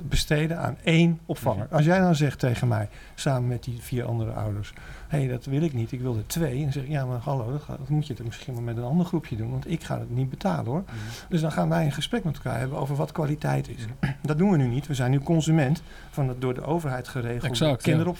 besteden 0.08 0.58
aan 0.58 0.76
één 0.84 1.20
opvanger. 1.26 1.66
Als 1.70 1.84
jij 1.84 1.98
nou 1.98 2.14
zegt 2.14 2.38
tegen 2.38 2.68
mij, 2.68 2.88
samen 3.14 3.48
met 3.48 3.64
die 3.64 3.78
vier 3.80 4.04
andere 4.04 4.32
ouders, 4.32 4.72
hé, 5.08 5.18
hey, 5.18 5.28
dat 5.28 5.44
wil 5.44 5.62
ik 5.62 5.72
niet, 5.72 5.92
ik 5.92 6.00
wil 6.00 6.16
er 6.16 6.26
twee. 6.26 6.56
En 6.56 6.62
dan 6.62 6.72
zeg 6.72 6.82
ik, 6.82 6.88
ja, 6.88 7.04
maar 7.04 7.18
hallo, 7.18 7.60
dat 7.66 7.88
moet 7.88 8.06
je 8.06 8.12
het 8.12 8.24
misschien 8.24 8.54
maar 8.54 8.62
met 8.62 8.76
een 8.76 8.82
ander 8.82 9.06
groepje 9.06 9.36
doen, 9.36 9.50
want 9.50 9.70
ik 9.70 9.84
ga 9.84 9.98
het 9.98 10.10
niet 10.10 10.30
betalen 10.30 10.64
hoor. 10.64 10.84
Dus 11.28 11.40
dan 11.40 11.52
gaan 11.52 11.68
wij 11.68 11.84
een 11.84 11.92
gesprek 11.92 12.24
met 12.24 12.34
elkaar 12.34 12.58
hebben 12.58 12.78
over 12.78 12.96
wat 12.96 13.12
kwaliteit 13.12 13.68
is. 13.68 13.86
Dat 14.22 14.38
doen 14.38 14.50
we 14.50 14.56
nu 14.56 14.66
niet. 14.66 14.86
We 14.86 14.94
zijn 14.94 15.10
nu 15.10 15.20
consument 15.20 15.82
van 16.10 16.28
het 16.28 16.40
door 16.40 16.54
de 16.54 16.62
overheid 16.62 17.08
geregelde 17.08 17.48
Exact, 17.48 17.84
ja. 17.84 18.14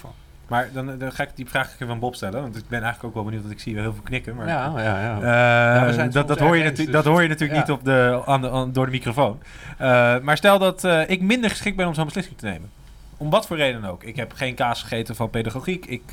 Maar 0.48 0.68
dan, 0.72 0.98
dan 0.98 1.12
ga 1.12 1.22
ik 1.22 1.28
die 1.34 1.48
vraag 1.48 1.72
even 1.74 1.88
aan 1.88 1.98
Bob 1.98 2.14
stellen. 2.14 2.40
Want 2.42 2.56
ik 2.56 2.68
ben 2.68 2.82
eigenlijk 2.82 3.04
ook 3.04 3.14
wel 3.14 3.24
benieuwd, 3.24 3.42
want 3.42 3.54
ik 3.54 3.60
zie 3.60 3.74
wel 3.74 3.82
heel 3.82 3.92
veel 3.92 4.02
knikken. 4.02 4.34
Maar 4.36 4.48
Ja, 4.48 4.72
ja, 4.76 5.00
ja. 5.20 5.86
Eh, 5.96 6.12
dat, 6.12 6.28
dat, 6.28 6.38
hoor 6.38 6.56
je 6.56 6.64
eens, 6.64 6.78
dus- 6.78 6.86
dat 6.90 7.04
hoor 7.04 7.22
je 7.22 7.28
natuurlijk 7.28 7.58
Ja. 7.60 7.64
niet 7.66 7.78
op 7.78 7.84
de, 7.84 8.22
aan 8.26 8.40
de, 8.40 8.50
aan- 8.50 8.72
door 8.72 8.84
de 8.84 8.90
microfoon. 8.90 9.38
Eh, 9.78 10.18
maar 10.18 10.36
stel 10.36 10.58
dat 10.58 10.84
eh, 10.84 11.10
ik 11.10 11.20
minder 11.20 11.50
geschikt 11.50 11.76
ben 11.76 11.86
om 11.86 11.94
zo'n 11.94 12.04
beslissing 12.04 12.38
te 12.38 12.44
nemen. 12.46 12.70
Om 13.16 13.30
wat 13.30 13.46
voor 13.46 13.56
reden 13.56 13.84
ook. 13.84 14.02
Ik 14.04 14.16
heb 14.16 14.32
geen 14.32 14.54
kaas 14.54 14.82
gegeten 14.82 15.16
van 15.16 15.30
pedagogiek. 15.30 15.86
Ik, 15.86 16.10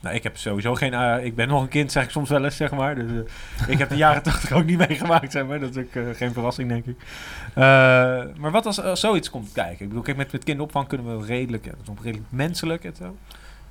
nou, 0.00 0.14
ik 0.14 0.22
heb 0.22 0.36
sowieso 0.36 0.74
geen... 0.74 1.24
ik 1.24 1.34
ben 1.34 1.48
nog 1.48 1.62
een 1.62 1.68
kind, 1.68 1.92
zeg 1.92 2.04
ik 2.04 2.10
soms 2.10 2.28
wel 2.30 2.44
eens, 2.44 2.56
zeg 2.56 2.70
maar. 2.70 2.94
Dus, 2.94 3.10
ik 3.66 3.78
heb 3.78 3.88
de 3.88 3.96
jaren 3.96 4.22
tachtig 4.32 4.52
ook 4.52 4.64
niet 4.64 4.78
meegemaakt, 4.88 5.32
zeg 5.32 5.46
maar. 5.46 5.60
Dat 5.60 5.76
is 5.76 5.82
ook 5.84 6.16
geen 6.16 6.32
verrassing, 6.32 6.68
denk 6.68 6.86
ik. 6.86 6.96
Maar 8.38 8.50
wat 8.50 8.66
als, 8.66 8.82
als 8.82 9.00
zoiets 9.00 9.30
komt 9.30 9.52
kijken? 9.52 9.82
Ik 9.82 9.88
bedoel, 9.88 10.02
kijk, 10.02 10.16
met, 10.16 10.32
met 10.32 10.44
kinderopvang 10.44 10.86
kunnen 10.88 11.18
we 11.18 11.26
redelijk... 11.26 11.64
Ja, 11.64 11.70
dat 11.84 11.94
redelijk 12.02 12.26
menselijk 12.30 12.84
en 12.84 12.94
zo. 12.96 13.16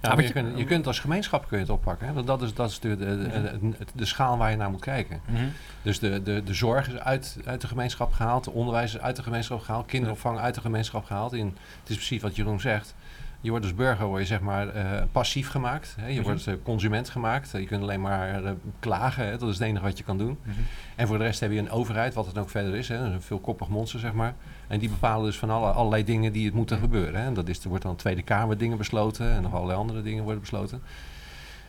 Ja, 0.01 0.15
maar 0.15 0.23
je, 0.23 0.31
kunt, 0.31 0.57
je 0.57 0.63
kunt 0.65 0.87
als 0.87 0.99
gemeenschap 0.99 1.47
kun 1.47 1.57
je 1.57 1.63
het 1.63 1.73
oppakken. 1.73 2.07
Hè? 2.07 2.23
Dat 2.23 2.41
is, 2.41 2.53
dat 2.53 2.69
is 2.69 2.79
de, 2.79 2.97
de, 2.97 3.71
de, 3.93 4.05
schaal 4.05 4.37
waar 4.37 4.51
je 4.51 4.57
naar 4.57 4.69
moet 4.69 4.81
kijken. 4.81 5.19
Mhm. 5.25 5.45
Dus 5.81 5.99
de, 5.99 6.23
de, 6.23 6.43
de 6.43 6.53
zorg 6.53 6.87
is 6.87 6.99
uit, 6.99 7.37
uit 7.45 7.61
de 7.61 7.67
gemeenschap 7.67 8.13
gehaald, 8.13 8.43
de 8.43 8.51
onderwijs 8.51 8.95
is 8.95 9.01
uit 9.01 9.15
de 9.15 9.23
gemeenschap 9.23 9.61
gehaald, 9.61 9.85
kinderopvang 9.85 10.39
uit 10.39 10.55
de 10.55 10.61
gemeenschap 10.61 11.05
gehaald. 11.05 11.33
En 11.33 11.45
het 11.79 11.89
is 11.89 11.95
precies 11.95 12.21
wat 12.21 12.35
Jeroen 12.35 12.59
zegt. 12.59 12.95
Je 13.41 13.49
wordt 13.49 13.65
als 13.65 13.75
burger 13.75 14.05
word 14.05 14.21
je 14.21 14.27
zeg 14.27 14.39
maar 14.39 14.69
eh, 14.69 15.01
passief 15.11 15.49
gemaakt. 15.49 15.95
Hè? 15.99 16.07
Je 16.07 16.13
Mhm. 16.13 16.23
wordt 16.23 16.47
eh, 16.47 16.53
consument 16.63 17.09
gemaakt. 17.09 17.51
je 17.51 17.65
kunt 17.65 17.81
alleen 17.81 18.01
maar 18.01 18.43
eh, 18.43 18.51
klagen. 18.79 19.25
Hè? 19.25 19.37
Dat 19.37 19.49
is 19.49 19.57
het 19.57 19.67
enige 19.67 19.83
wat 19.83 19.97
je 19.97 20.03
kan 20.03 20.17
doen. 20.17 20.37
Mhm. 20.43 20.55
En 20.95 21.07
voor 21.07 21.17
de 21.17 21.23
rest 21.23 21.39
heb 21.39 21.51
je 21.51 21.59
een 21.59 21.69
overheid, 21.71 22.13
wat 22.13 22.25
het 22.25 22.37
ook 22.37 22.49
verder 22.49 22.75
is. 22.75 22.87
Hè? 22.87 22.95
Een 22.97 23.21
veelkoppig 23.21 23.67
monster, 23.67 23.99
zeg 23.99 24.13
maar. 24.13 24.33
En 24.67 24.79
die 24.79 24.89
bepalen 24.89 25.25
dus 25.25 25.37
van 25.37 25.49
alle, 25.49 25.71
allerlei 25.71 26.03
dingen 26.03 26.31
die 26.31 26.45
het 26.45 26.53
moeten 26.53 26.79
gebeuren. 26.79 27.19
Hè? 27.19 27.25
En 27.25 27.33
dat 27.33 27.47
is, 27.47 27.63
er 27.63 27.69
wordt 27.69 27.83
dan 27.83 27.95
Tweede 27.95 28.21
Kamer 28.21 28.57
dingen 28.57 28.77
besloten. 28.77 29.31
En 29.31 29.41
nog 29.41 29.53
allerlei 29.53 29.79
andere 29.79 30.01
dingen 30.01 30.23
worden 30.23 30.41
besloten. 30.41 30.81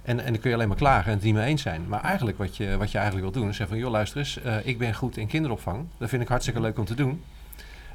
En, 0.02 0.20
en 0.20 0.32
dan 0.32 0.40
kun 0.40 0.50
je 0.50 0.56
alleen 0.56 0.68
maar 0.68 0.76
klagen 0.76 1.06
en 1.06 1.16
het 1.16 1.22
niet 1.22 1.34
mee 1.34 1.46
eens 1.46 1.62
zijn. 1.62 1.84
Maar 1.88 2.00
eigenlijk 2.00 2.38
wat 2.38 2.56
je, 2.56 2.76
wat 2.76 2.90
je 2.90 2.98
eigenlijk 2.98 3.32
wil 3.32 3.40
doen 3.40 3.50
is 3.50 3.56
zeggen 3.56 3.76
van... 3.76 3.84
joh, 3.84 3.92
luister 3.92 4.18
eens, 4.18 4.40
eh, 4.40 4.66
ik 4.66 4.78
ben 4.78 4.94
goed 4.94 5.16
in 5.16 5.26
kinderopvang. 5.26 5.86
Dat 5.98 6.08
vind 6.08 6.22
ik 6.22 6.28
hartstikke 6.28 6.60
leuk 6.60 6.78
om 6.78 6.84
te 6.84 6.94
doen. 6.94 7.22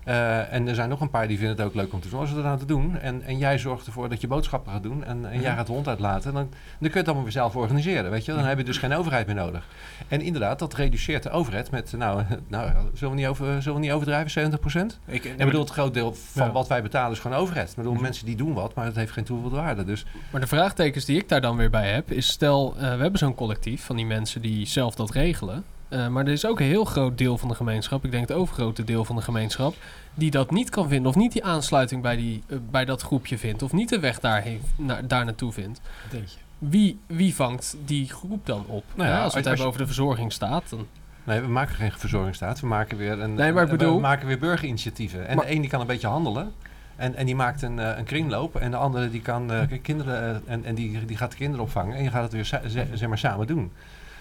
Eh, 0.05 0.53
en 0.53 0.67
er 0.67 0.75
zijn 0.75 0.89
nog 0.89 1.01
een 1.01 1.09
paar 1.09 1.27
die 1.27 1.37
vinden 1.37 1.55
het 1.57 1.65
ook 1.65 1.73
leuk 1.73 1.93
om 1.93 2.01
te 2.01 2.09
doen. 2.09 2.19
Als 2.19 2.29
we 2.29 2.35
dat 2.35 2.45
aan 2.45 2.57
te 2.57 2.65
doen 2.65 2.99
en, 2.99 3.21
en 3.21 3.37
jij 3.37 3.57
zorgt 3.57 3.85
ervoor 3.85 4.09
dat 4.09 4.21
je 4.21 4.27
boodschappen 4.27 4.71
gaat 4.71 4.83
doen... 4.83 5.03
en, 5.03 5.31
en 5.31 5.41
jij 5.41 5.55
gaat 5.55 5.67
de 5.67 5.71
hond 5.73 5.87
uitlaten, 5.87 6.33
dan, 6.33 6.43
dan 6.43 6.51
kun 6.79 6.89
je 6.91 6.97
het 6.97 7.05
allemaal 7.05 7.23
weer 7.23 7.31
zelf 7.31 7.55
organiseren. 7.55 8.11
Weet 8.11 8.25
je? 8.25 8.33
Dan 8.33 8.43
heb 8.45 8.57
je 8.57 8.63
dus 8.63 8.77
geen 8.77 8.93
overheid 8.93 9.25
meer 9.25 9.35
nodig. 9.35 9.67
En 10.07 10.21
inderdaad, 10.21 10.59
dat 10.59 10.73
reduceert 10.73 11.23
de 11.23 11.29
overheid 11.29 11.71
met... 11.71 11.93
nou, 11.97 12.23
nou 12.47 12.71
zullen, 12.93 13.13
we 13.15 13.19
niet 13.19 13.29
over, 13.29 13.61
zullen 13.61 13.79
we 13.79 13.85
niet 13.85 13.93
overdrijven, 13.93 14.31
70 14.31 14.59
procent? 14.59 14.99
Ik, 15.05 15.23
Ik 15.23 15.37
bedoel, 15.37 15.61
het 15.61 15.69
groot 15.69 15.93
deel 15.93 16.13
van 16.13 16.45
Ja. 16.45 16.51
wat 16.51 16.67
wij 16.67 16.81
betalen 16.81 17.11
is 17.11 17.19
gewoon 17.19 17.37
overheid. 17.37 17.69
Ik 17.69 17.75
bedoel, 17.75 17.93
Mhm. 17.93 18.01
mensen 18.01 18.25
die 18.25 18.35
doen 18.35 18.53
wat, 18.53 18.73
maar 18.75 18.85
het 18.85 18.95
heeft 18.95 19.11
geen 19.11 19.23
toegevoegde 19.23 19.57
waarde. 19.59 19.83
Dus 19.83 20.05
Maar 20.31 20.41
de 20.41 20.47
vraagtekens 20.47 21.05
die 21.05 21.17
ik 21.17 21.29
daar 21.29 21.41
dan 21.41 21.57
weer 21.57 21.69
bij 21.69 21.91
heb, 21.91 22.11
is 22.11 22.27
stel, 22.27 22.73
eh, 22.75 22.81
we 22.81 23.01
hebben 23.01 23.17
zo'n 23.19 23.35
collectief 23.35 23.83
van 23.85 23.95
die 23.95 24.05
mensen 24.05 24.41
die 24.41 24.65
zelf 24.67 24.95
dat 24.95 25.11
regelen. 25.11 25.63
Eh, 25.93 26.07
maar 26.07 26.25
er 26.25 26.31
is 26.31 26.45
ook 26.45 26.59
een 26.59 26.65
heel 26.65 26.85
groot 26.85 27.17
deel 27.17 27.37
van 27.37 27.47
de 27.49 27.55
gemeenschap, 27.55 28.05
ik 28.05 28.11
denk 28.11 28.27
het 28.27 28.37
overgrote 28.37 28.83
deel 28.83 29.05
van 29.05 29.15
de 29.15 29.21
gemeenschap, 29.21 29.75
die 30.13 30.31
dat 30.31 30.51
niet 30.51 30.69
kan 30.69 30.87
vinden 30.89 31.09
of 31.09 31.15
niet 31.15 31.31
die 31.31 31.43
aansluiting 31.43 32.01
bij, 32.01 32.15
die, 32.15 32.43
eh, 32.47 32.57
bij 32.71 32.85
dat 32.85 33.01
groepje 33.01 33.37
vindt 33.37 33.61
of 33.63 33.71
niet 33.71 33.89
de 33.89 33.99
weg 33.99 34.19
daarheen, 34.19 34.61
naar, 34.77 35.07
daar 35.07 35.25
naartoe 35.25 35.51
vindt. 35.51 35.81
Denk 36.11 36.27
je. 36.27 36.37
Wie, 36.57 36.99
wie 37.07 37.35
vangt 37.35 37.75
die 37.85 38.09
groep 38.09 38.45
dan 38.45 38.65
op? 38.67 38.83
Nou 38.95 39.09
ja, 39.09 39.15
Ja, 39.15 39.23
als 39.23 39.23
we 39.23 39.23
als- 39.23 39.33
het 39.35 39.45
hebben 39.45 39.65
over 39.65 39.79
de 39.79 39.85
verzorgingsstaat, 39.85 40.69
dan 40.69 40.87
Nee, 41.25 41.39
we 41.41 41.47
maken 41.47 41.75
geen 41.75 41.91
verzorgingsstaat. 41.91 42.59
We 42.59 42.67
maken 42.67 42.97
weer, 42.97 43.11
een, 43.21 43.33
Nee, 43.33 43.51
maar 43.51 43.63
ik 43.63 43.69
we 43.69 43.77
bedoel- 43.77 43.99
maken 43.99 44.27
weer 44.27 44.39
burgerinitiatieven. 44.39 45.27
En 45.27 45.35
Maar- 45.35 45.45
de 45.45 45.51
een 45.55 45.61
die 45.61 45.69
kan 45.69 45.81
een 45.81 45.87
beetje 45.87 46.07
handelen. 46.07 46.51
En, 46.95 47.15
en 47.15 47.25
die 47.25 47.35
maakt 47.35 47.61
een, 47.61 47.79
eh, 47.79 47.97
een 47.97 48.03
kringloop. 48.03 48.55
En 48.55 48.71
de 48.71 48.77
andere 48.77 49.09
die 49.09 49.21
kan 49.21 49.51
eh, 49.51 49.61
kinderen 49.81 50.41
eh, 50.45 50.53
en, 50.53 50.65
en 50.65 50.75
die, 50.75 51.05
die 51.05 51.17
gaat 51.17 51.31
de 51.31 51.37
kinderen 51.37 51.65
opvangen. 51.65 51.95
En 51.97 52.03
je 52.03 52.09
gaat 52.09 52.23
het 52.23 52.31
weer 52.33 52.45
zeg 52.93 53.07
maar, 53.07 53.17
samen 53.17 53.47
doen. 53.47 53.71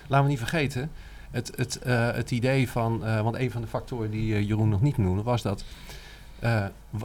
Laten 0.07 0.25
we 0.25 0.31
niet 0.31 0.39
vergeten, 0.41 0.91
het, 1.33 1.53
het, 1.57 1.77
eh, 1.77 2.11
het 2.13 2.31
idee 2.31 2.71
van, 2.71 3.05
eh, 3.05 3.21
want 3.21 3.37
een 3.37 3.51
van 3.51 3.61
de 3.61 3.67
factoren 3.67 4.11
die 4.11 4.35
eh, 4.35 4.47
Jeroen 4.49 4.69
nog 4.69 4.83
niet 4.83 4.97
noemde, 4.97 5.23
was 5.23 5.43
dat 5.43 5.65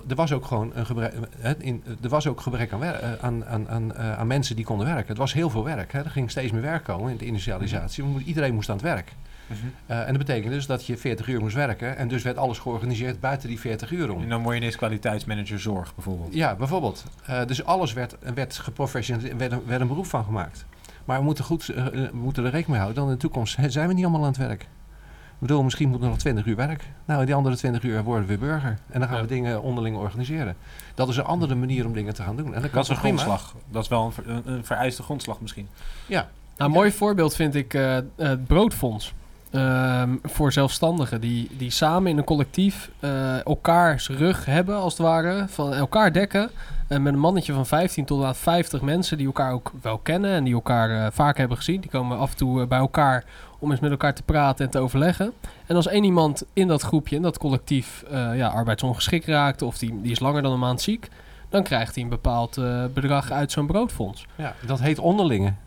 er 0.07 0.15
was 0.15 0.31
ook 0.31 0.45
gewoon 0.45 0.71
een 0.75 0.85
gebrek, 0.85 1.13
in, 1.57 1.83
er 2.01 2.09
was 2.09 2.27
ook 2.27 2.41
gebrek 2.41 2.73
aan, 2.73 2.83
aan, 3.21 3.45
aan, 3.45 3.69
aan, 3.69 3.95
aan 3.95 4.27
mensen 4.27 4.55
die 4.55 4.65
konden 4.65 4.87
werken. 4.87 5.07
Het 5.07 5.17
was 5.17 5.33
heel 5.33 5.49
veel 5.49 5.63
werk. 5.63 5.91
Hè. 5.91 6.03
Er 6.03 6.09
ging 6.09 6.31
steeds 6.31 6.51
meer 6.51 6.61
werk 6.61 6.83
komen 6.83 7.11
in 7.11 7.17
de 7.17 7.25
industrialisatie. 7.25 8.03
We 8.03 8.09
mo- 8.09 8.19
Iedereen 8.19 8.53
moest 8.53 8.69
aan 8.69 8.75
het 8.75 8.85
werk. 8.85 9.11
Mhm. 9.47 9.59
En 9.85 10.07
dat 10.07 10.17
betekent 10.17 10.53
dus 10.53 10.65
dat 10.65 10.85
je 10.85 10.97
40 10.97 11.27
uur 11.27 11.39
moest 11.39 11.55
werken. 11.55 11.97
En 11.97 12.07
dus 12.07 12.23
werd 12.23 12.37
alles 12.37 12.59
georganiseerd 12.59 13.19
buiten 13.19 13.49
die 13.49 13.59
40 13.59 13.91
uur 13.91 14.11
om. 14.11 14.21
En 14.21 14.29
dan 14.29 14.41
word 14.41 14.53
je 14.55 14.61
ineens 14.61 14.75
kwaliteitsmanager 14.75 15.59
zorg 15.59 15.95
bijvoorbeeld. 15.95 16.33
Ja, 16.33 16.55
bijvoorbeeld. 16.55 17.03
Dus 17.47 17.63
alles 17.63 17.93
werd, 17.93 18.15
werd 18.33 18.57
geprofessionaliseerd, 18.57 19.65
werd 19.65 19.81
een 19.81 19.87
beroep 19.87 20.05
van 20.05 20.23
gemaakt. 20.23 20.65
Maar 21.07 21.17
we 21.17 21.23
moeten, 21.23 21.43
goed, 21.43 21.69
eh, 21.69 21.85
eh, 21.87 21.93
we 21.93 22.09
moeten 22.13 22.43
er 22.43 22.49
rekening 22.51 22.67
mee 22.71 22.79
houden. 22.79 23.01
Dan 23.01 23.07
in 23.11 23.13
de 23.13 23.21
toekomst 23.21 23.55
hè, 23.55 23.69
zijn 23.69 23.87
we 23.87 23.93
niet 23.93 24.03
allemaal 24.03 24.21
aan 24.21 24.27
het 24.27 24.37
werk. 24.37 24.61
Ik 24.61 25.43
bedoel, 25.47 25.63
misschien 25.63 25.89
moeten 25.89 26.05
we 26.07 26.13
nog 26.13 26.21
20 26.23 26.45
uur 26.45 26.55
werk. 26.55 26.83
Nou, 27.05 27.25
die 27.25 27.35
andere 27.35 27.55
20 27.55 27.83
uur 27.83 28.03
worden 28.03 28.27
we 28.27 28.37
weer 28.37 28.47
burger. 28.49 28.77
En 28.89 28.99
dan 28.99 29.07
gaan 29.07 29.17
Ja. 29.17 29.23
we 29.23 29.27
dingen 29.27 29.61
onderling 29.61 29.97
organiseren. 29.97 30.55
Dat 30.95 31.09
is 31.09 31.17
een 31.17 31.23
andere 31.23 31.55
manier 31.55 31.85
om 31.85 31.93
dingen 31.93 32.13
te 32.13 32.21
gaan 32.23 32.35
doen. 32.35 32.53
En 32.53 32.61
dat, 32.71 32.83
is 32.83 32.89
een 32.89 32.97
prima? 32.99 33.17
grondslag. 33.17 33.55
Dat 33.69 33.83
is 33.83 33.89
wel 33.89 34.05
een, 34.05 34.11
ver- 34.11 34.29
een, 34.29 34.41
een 34.45 34.65
vereiste 34.65 35.03
grondslag 35.03 35.41
misschien. 35.41 35.67
Ja, 36.05 36.29
Nou, 36.57 36.69
een 36.69 36.75
mooi 36.77 36.91
voorbeeld 36.91 37.35
vind 37.35 37.55
ik 37.55 37.73
eh, 37.73 37.97
het 38.15 38.47
broodfonds. 38.47 39.13
Ehm, 39.51 40.15
voor 40.23 40.51
zelfstandigen 40.51 41.21
die, 41.21 41.49
die 41.57 41.69
samen 41.69 42.11
in 42.11 42.17
een 42.17 42.23
collectief 42.23 42.89
eh, 42.99 43.45
elkaars 43.45 44.09
rug 44.09 44.45
hebben, 44.45 44.75
als 44.75 44.93
het 44.93 45.01
ware. 45.01 45.45
Van 45.47 45.73
elkaar 45.73 46.13
dekken. 46.13 46.49
En 46.87 47.01
met 47.01 47.13
een 47.13 47.19
mannetje 47.19 47.53
van 47.53 47.65
15 47.65 48.05
tot 48.05 48.23
aan 48.23 48.35
50 48.35 48.81
mensen 48.81 49.17
die 49.17 49.25
elkaar 49.25 49.51
ook 49.51 49.71
wel 49.81 49.97
kennen 49.97 50.31
en 50.31 50.43
die 50.43 50.53
elkaar 50.53 50.89
eh, 50.89 51.11
vaak 51.11 51.37
hebben 51.37 51.57
gezien. 51.57 51.81
Die 51.81 51.89
komen 51.89 52.17
af 52.17 52.31
en 52.31 52.37
toe 52.37 52.61
eh, 52.61 52.67
bij 52.67 52.79
elkaar 52.79 53.23
om 53.59 53.71
eens 53.71 53.79
met 53.79 53.91
elkaar 53.91 54.13
te 54.13 54.23
praten 54.23 54.65
en 54.65 54.71
te 54.71 54.79
overleggen. 54.79 55.33
En 55.65 55.75
als 55.75 55.87
één 55.87 56.03
iemand 56.03 56.43
in 56.53 56.67
dat 56.67 56.81
groepje, 56.81 57.15
in 57.15 57.21
dat 57.21 57.37
collectief, 57.37 58.03
ja, 58.33 58.47
arbeidsongeschikt 58.47 59.25
raakt 59.25 59.61
of 59.61 59.77
die, 59.77 60.01
die 60.01 60.11
is 60.11 60.19
langer 60.19 60.41
dan 60.41 60.51
een 60.51 60.59
maand 60.59 60.81
ziek, 60.81 61.09
dan 61.49 61.63
krijgt 61.63 61.95
hij 61.95 62.03
een 62.03 62.09
bepaald 62.09 62.59
bedrag 62.93 63.31
uit 63.31 63.51
zo'n 63.51 63.67
broodfonds. 63.67 64.25
ja, 64.35 64.53
dat 64.65 64.79
heet 64.79 64.99
onderlingen. 64.99 65.57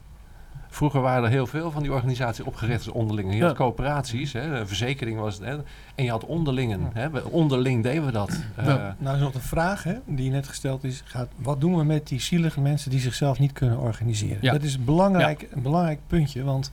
Vroeger 0.70 1.00
waren 1.00 1.24
er 1.24 1.30
heel 1.30 1.46
veel 1.46 1.70
van 1.70 1.82
die 1.82 1.92
organisaties 1.92 2.44
opgericht 2.44 2.78
als 2.86 2.94
onderlingen. 2.94 3.32
Je 3.32 3.38
Ja. 3.38 3.46
had 3.46 3.56
coöperaties, 3.56 4.32
hè, 4.32 4.58
een 4.58 4.66
verzekering 4.66 5.18
was 5.18 5.34
het. 5.34 5.44
Hè, 5.44 5.56
en 5.94 6.04
je 6.04 6.10
had 6.10 6.24
onderlingen. 6.24 6.90
Hè, 6.92 7.08
onderling 7.20 7.82
deden 7.82 8.06
we 8.06 8.12
dat. 8.12 8.42
Eh, 8.56 8.64
Wel, 8.64 8.78
nou 8.98 9.16
is 9.16 9.22
nog 9.22 9.32
de 9.32 9.40
vraag 9.40 9.82
hè, 9.82 9.94
die 10.06 10.30
net 10.30 10.48
gesteld 10.48 10.84
is. 10.84 11.02
Gaat, 11.04 11.28
wat 11.36 11.60
doen 11.60 11.76
we 11.76 11.84
met 11.84 12.08
die 12.08 12.20
zielige 12.20 12.60
mensen 12.60 12.90
die 12.90 13.00
zichzelf 13.00 13.38
niet 13.38 13.52
kunnen 13.52 13.78
organiseren? 13.78 14.38
Ja. 14.40 14.52
Dat 14.52 14.62
is 14.62 14.74
een 14.74 14.84
belangrijk, 14.84 15.48
een 15.50 15.62
belangrijk 15.62 15.98
puntje. 16.06 16.42
Want 16.44 16.70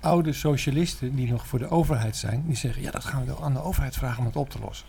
oude 0.00 0.32
socialisten 0.32 1.14
die 1.14 1.30
nog 1.30 1.46
voor 1.46 1.58
de 1.58 1.68
overheid 1.70 2.16
zijn... 2.16 2.42
die 2.46 2.56
zeggen, 2.56 2.82
ja, 2.82 2.90
dat 2.90 3.04
gaan 3.04 3.20
we 3.20 3.26
wel 3.26 3.42
aan 3.44 3.52
de 3.52 3.62
overheid 3.62 3.94
vragen 3.96 4.18
om 4.18 4.26
het 4.26 4.36
op 4.36 4.50
te 4.50 4.58
lossen. 4.64 4.86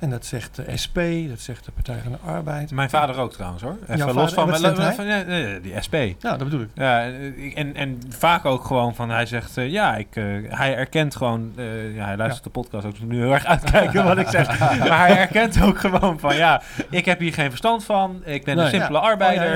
En 0.00 0.10
dat 0.10 0.26
zegt 0.26 0.56
de 0.56 0.64
SP, 0.82 0.98
dat 1.28 1.40
zegt 1.40 1.64
de 1.64 1.70
Partij 1.72 1.98
van 2.02 2.12
de 2.12 2.18
Arbeid. 2.24 2.70
Mijn 2.70 2.90
vader 2.90 3.16
ook 3.18 3.32
trouwens 3.32 3.62
hoor. 3.62 3.76
Even 3.82 3.96
Jouw 3.96 4.06
los 4.12 4.32
vader? 4.32 4.56
van, 4.56 4.64
En 4.70 4.76
van, 4.76 4.94
van- 4.94 5.06
nee, 5.26 5.60
die 5.60 5.72
SP. 5.86 5.94
Ja, 6.18 6.36
dat 6.36 6.38
bedoel 6.38 6.60
ik. 6.60 6.68
Ja, 6.74 7.02
eh, 7.04 7.58
en, 7.58 7.74
en 7.74 8.00
vaak 8.08 8.44
ook 8.44 8.64
gewoon 8.64 8.94
van, 8.94 9.10
hij 9.10 9.26
zegt, 9.26 9.56
eh, 9.56 9.70
ja, 9.70 9.96
ik, 9.96 10.06
eh, 10.16 10.24
hij 10.48 10.76
erkent 10.76 11.16
gewoon, 11.16 11.52
ja, 11.94 12.04
hij 12.04 12.16
luistert 12.16 12.44
de 12.44 12.50
podcast 12.50 12.84
ook, 12.86 12.90
dus 12.92 13.00
nu 13.08 13.16
heel 13.20 13.32
erg 13.32 13.44
uitkijken 13.46 14.04
wat 14.04 14.18
ik 14.18 14.28
zeg. 14.28 14.58
Maar 14.88 15.06
hij 15.06 15.16
erkent 15.18 15.62
ook 15.62 15.78
gewoon 15.78 16.18
van, 16.18 16.36
ja, 16.36 16.62
ik 16.90 17.04
heb 17.04 17.18
hier 17.18 17.32
geen 17.32 17.48
verstand 17.48 17.84
van, 17.84 18.22
ik 18.24 18.44
ben 18.44 18.56
Nee. 18.56 18.64
een 18.64 18.70
simpele 18.70 18.98
Ja. 18.98 19.04
arbeider, 19.04 19.48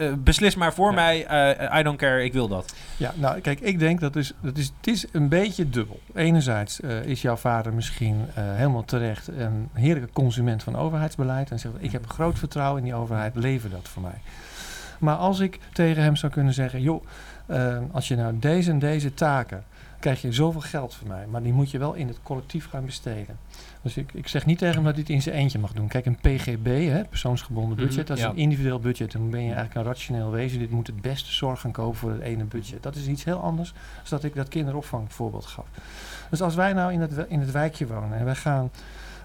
Oh, 0.00 0.12
beslis 0.18 0.54
maar 0.54 0.72
voor 0.74 0.94
mij, 0.94 1.26
I 1.78 1.82
don't 1.82 1.98
care, 1.98 2.24
ik 2.24 2.32
wil 2.32 2.48
dat. 2.48 2.74
Ja, 2.96 3.12
nou 3.14 3.40
kijk, 3.40 3.60
ik 3.60 3.78
denk 3.78 4.00
dat 4.00 4.16
is, 4.16 4.32
dat 4.40 4.56
is, 4.58 4.72
het 4.76 4.86
is 4.86 5.04
een 5.12 5.28
beetje 5.28 5.68
dubbel. 5.70 6.00
Enerzijds 6.14 6.80
is 7.04 7.22
jouw 7.22 7.36
vader 7.36 7.72
misschien 7.74 8.26
helemaal 8.34 8.84
terecht 8.84 9.28
een 9.74 9.80
heerlijke 9.80 10.12
consument 10.12 10.62
van 10.62 10.76
overheidsbeleid. 10.76 11.50
En 11.50 11.58
zegt, 11.58 11.74
ik 11.78 11.92
heb 11.92 12.06
groot 12.06 12.38
vertrouwen 12.38 12.78
in 12.78 12.84
die 12.84 12.94
overheid, 12.94 13.34
lever 13.34 13.70
dat 13.70 13.88
voor 13.88 14.02
mij. 14.02 14.20
Maar 14.98 15.16
als 15.16 15.40
ik 15.40 15.58
tegen 15.72 16.02
hem 16.02 16.16
zou 16.16 16.32
kunnen 16.32 16.54
zeggen, 16.54 16.82
joh, 16.82 17.04
eh, 17.46 17.78
als 17.92 18.08
je 18.08 18.16
nou 18.16 18.38
deze 18.38 18.70
en 18.70 18.78
deze 18.78 19.14
taken, 19.14 19.64
krijg 20.00 20.22
je 20.22 20.32
zoveel 20.32 20.60
geld 20.60 20.94
van 20.94 21.08
mij. 21.08 21.26
Maar 21.26 21.42
die 21.42 21.52
moet 21.52 21.70
je 21.70 21.78
wel 21.78 21.94
in 21.94 22.08
het 22.08 22.18
collectief 22.22 22.68
gaan 22.68 22.84
besteden. 22.84 23.38
Dus 23.82 23.96
ik, 23.96 24.12
ik 24.12 24.28
zeg 24.28 24.46
niet 24.46 24.58
tegen 24.58 24.74
hem 24.74 24.84
dat 24.84 24.92
hij 24.92 25.02
het 25.02 25.10
in 25.10 25.22
zijn 25.22 25.34
eentje 25.34 25.58
mag 25.58 25.72
doen. 25.72 25.88
Kijk, 25.88 26.06
een 26.06 26.16
PGB, 26.16 26.88
hè, 26.88 27.04
persoonsgebonden 27.04 27.76
budget, 27.76 27.96
Mhm, 27.96 28.06
dat 28.06 28.16
is 28.16 28.22
ja. 28.22 28.30
een 28.30 28.36
individueel 28.36 28.78
budget. 28.78 29.12
Dan 29.12 29.30
ben 29.30 29.40
je 29.40 29.46
eigenlijk 29.46 29.74
een 29.74 29.82
rationeel 29.82 30.30
wezen. 30.30 30.58
Dit 30.58 30.70
moet 30.70 30.86
het 30.86 31.00
beste 31.00 31.32
zorg 31.32 31.60
gaan 31.60 31.72
kopen 31.72 31.98
voor 31.98 32.10
het 32.10 32.20
ene 32.20 32.44
budget. 32.44 32.82
Dat 32.82 32.96
is 32.96 33.06
iets 33.06 33.24
heel 33.24 33.40
anders 33.40 33.72
dan 33.72 34.18
dat 34.18 34.24
ik 34.24 34.34
dat 34.34 34.48
kinderopvang 34.48 35.12
voorbeeld 35.12 35.46
gaf. 35.46 35.66
Dus 36.30 36.42
als 36.42 36.54
wij 36.54 36.72
nou 36.72 36.92
in 36.92 37.00
het, 37.00 37.24
in 37.28 37.40
het 37.40 37.50
wijkje 37.50 37.86
wonen 37.86 38.18
en 38.18 38.24
wij 38.24 38.34
gaan 38.34 38.70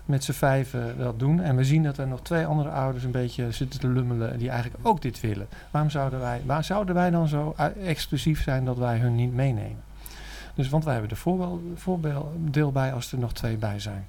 met 0.06 0.24
z'n 0.24 0.32
vijven 0.32 0.98
dat 0.98 1.20
doen 1.20 1.42
en 1.42 1.56
we 1.56 1.64
zien 1.64 1.84
dat 1.84 1.98
er 1.98 2.08
nog 2.08 2.22
twee 2.22 2.46
andere 2.46 2.70
ouders 2.70 3.04
een 3.04 3.12
beetje 3.12 3.52
zitten 3.52 3.80
te 3.80 3.88
lummelen 3.88 4.38
die 4.38 4.50
eigenlijk 4.50 4.88
ook 4.88 5.02
dit 5.02 5.22
willen. 5.22 5.48
Waarom 5.72 5.90
zouden 5.90 6.20
wij, 6.20 6.42
waar 6.46 6.64
zouden 6.64 6.96
wij 6.96 7.10
dan 7.10 7.28
zo 7.28 7.54
eh, 7.58 7.66
exclusief 7.90 8.44
zijn 8.44 8.66
dat 8.66 8.78
wij 8.78 8.98
hun 8.98 9.16
niet 9.16 9.34
meenemen? 9.34 9.84
Dus, 10.56 10.70
want 10.70 10.84
wij 10.84 10.94
hebben 10.94 11.12
er 11.12 11.48
voorbeeld 11.76 12.74
bij 12.74 12.94
als 12.94 13.12
er 13.12 13.18
nog 13.18 13.34
twee 13.34 13.58
bij 13.58 13.80
zijn. 13.80 14.06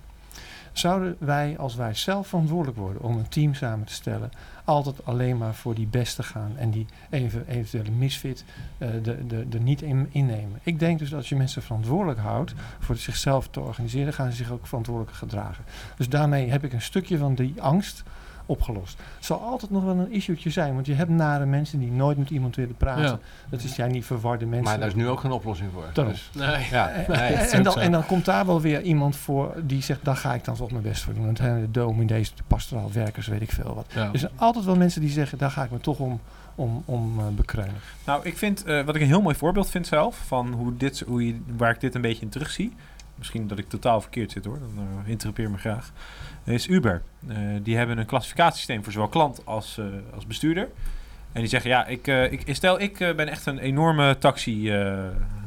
Zouden 0.73 1.17
wij, 1.19 1.59
als 1.59 1.75
wij 1.75 1.95
zelf 1.95 2.27
verantwoordelijk 2.27 2.79
worden 2.79 3.03
om 3.03 3.17
een 3.17 3.29
team 3.29 3.55
samen 3.55 3.87
te 3.87 3.93
stellen, 3.93 4.31
altijd 4.67 5.05
alleen 5.05 5.39
maar 5.39 5.55
voor 5.55 5.75
die 5.75 5.87
beste 5.87 6.23
gaan 6.23 6.53
en 6.57 6.71
die 6.71 6.87
even, 7.11 7.47
eventuele 7.49 7.91
misfit 7.91 8.45
eh, 8.79 8.89
de, 9.03 9.27
de, 9.27 9.49
de 9.49 9.61
niet 9.61 9.83
in, 9.83 10.09
innemen? 10.11 10.61
Ik 10.63 10.79
denk 10.79 10.99
dus 10.99 11.09
dat 11.09 11.19
als 11.19 11.29
je 11.29 11.37
mensen 11.37 11.63
verantwoordelijk 11.63 12.19
houdt 12.19 12.55
voor 12.79 12.97
zichzelf 12.97 13.49
te 13.49 13.61
organiseren, 13.61 14.13
gaan 14.13 14.31
ze 14.31 14.37
zich 14.37 14.51
ook 14.51 14.67
verantwoordelijk 14.67 15.17
gedragen. 15.17 15.65
Dus 15.97 16.09
daarmee 16.09 16.51
heb 16.51 16.65
ik 16.65 16.73
een 16.73 16.83
stukje 16.83 17.19
van 17.19 17.35
die 17.35 17.63
angst 17.63 18.03
opgelost. 18.47 18.99
Het 19.17 19.25
zal 19.25 19.41
altijd 19.41 19.71
nog 19.71 19.85
wel 19.85 19.97
een 19.99 20.13
issue'tje 20.13 20.51
zijn, 20.51 20.75
want 20.75 20.87
je 20.87 20.95
hebt 20.95 21.11
nare 21.11 21.47
mensen 21.47 21.79
die 21.79 21.91
nooit 21.91 22.19
met 22.19 22.31
iemand 22.31 22.57
willen 22.57 22.77
praten. 22.77 23.03
Ja. 23.05 23.19
Dat 23.49 23.63
is 23.63 23.77
ja 23.77 23.87
niet 23.87 24.05
verwarde 24.05 24.47
mensen. 24.47 24.65
Maar 24.65 24.79
daar 24.79 24.89
is 24.89 24.95
nu 24.95 25.09
ook 25.09 25.21
geen 25.21 25.31
oplossing 25.31 25.71
voor. 25.73 25.85
Daarom. 25.93 26.13
Dus, 26.13 26.31
Nee. 26.35 26.67
ja, 26.71 26.89
En- 26.89 27.05
nee. 27.53 27.63
dan, 27.63 27.73
zo. 27.73 27.79
en 27.79 27.93
dan 27.93 28.07
komt 28.07 28.25
daar 28.25 28.47
wel 28.47 28.61
weer 28.61 28.83
iemand 28.83 29.17
voor 29.17 29.55
die 29.63 29.83
zegt, 29.83 30.05
daar 30.05 30.17
ga 30.17 30.35
ik 30.35 30.45
dan 30.45 30.55
toch 30.57 30.71
mijn 30.71 30.83
best 30.83 31.03
voor 31.03 31.15
doen. 31.15 31.29
Het 31.29 31.37
zijn 31.39 31.61
de 31.61 31.71
dominees, 31.71 32.35
de 32.35 32.43
pastoraal 32.47 32.93
werkers, 32.93 33.27
weet 33.27 33.41
ik 33.43 33.53
veel 33.53 33.75
wat. 33.75 33.87
Ja. 33.95 34.09
Er 34.13 34.19
zijn 34.19 34.33
altijd 34.37 34.65
wel 34.65 34.77
mensen 34.77 35.01
die 35.01 35.11
zeggen, 35.11 35.39
daar 35.39 35.51
ga 35.51 35.65
ik 35.65 35.71
me 35.71 35.81
toch 35.81 35.99
om, 35.99 36.21
om, 36.55 36.83
om 36.85 37.19
eh, 37.19 37.25
bekreunen. 37.31 37.75
Nou, 38.07 38.21
ik 38.25 38.37
vind, 38.39 38.65
eh, 38.65 38.83
wat 38.85 38.95
ik 38.95 39.01
een 39.01 39.07
heel 39.07 39.23
mooi 39.23 39.35
voorbeeld 39.37 39.71
vind 39.71 39.87
zelf, 39.87 40.17
van 40.27 40.53
hoe 40.53 40.77
dit, 40.77 41.01
hoe 41.07 41.27
je, 41.27 41.41
waar 41.57 41.71
ik 41.71 41.81
dit 41.81 41.95
een 41.95 42.01
beetje 42.01 42.23
in 42.23 42.29
terugzie. 42.29 42.73
Misschien 43.19 43.47
dat 43.47 43.59
ik 43.59 43.69
totaal 43.69 44.01
verkeerd 44.01 44.33
zit 44.33 44.45
hoor, 44.45 44.59
dan 44.59 44.85
uh, 45.05 45.09
interrupeer 45.11 45.51
me 45.51 45.59
graag. 45.59 45.93
Is 46.45 46.69
Uber. 46.69 47.03
Eh, 47.29 47.37
die 47.63 47.77
hebben 47.77 47.99
een 47.99 48.07
klassificatiesysteem 48.07 48.85
voor 48.85 48.93
zowel 48.93 49.09
klant 49.09 49.47
als, 49.47 49.79
eh, 49.79 49.85
als 50.15 50.27
bestuurder. 50.27 50.69
En 51.37 51.43
die 51.43 51.51
zeggen, 51.51 51.71
ja, 51.71 51.87
ik, 51.87 52.07
eh, 52.07 52.33
ik, 52.33 52.55
stel 52.55 52.81
ik 52.81 53.01
eh, 53.01 53.15
ben 53.15 53.29
echt 53.29 53.47
een 53.47 53.59
enorme 53.59 54.19
taxi, 54.19 54.71
eh, 54.71 54.99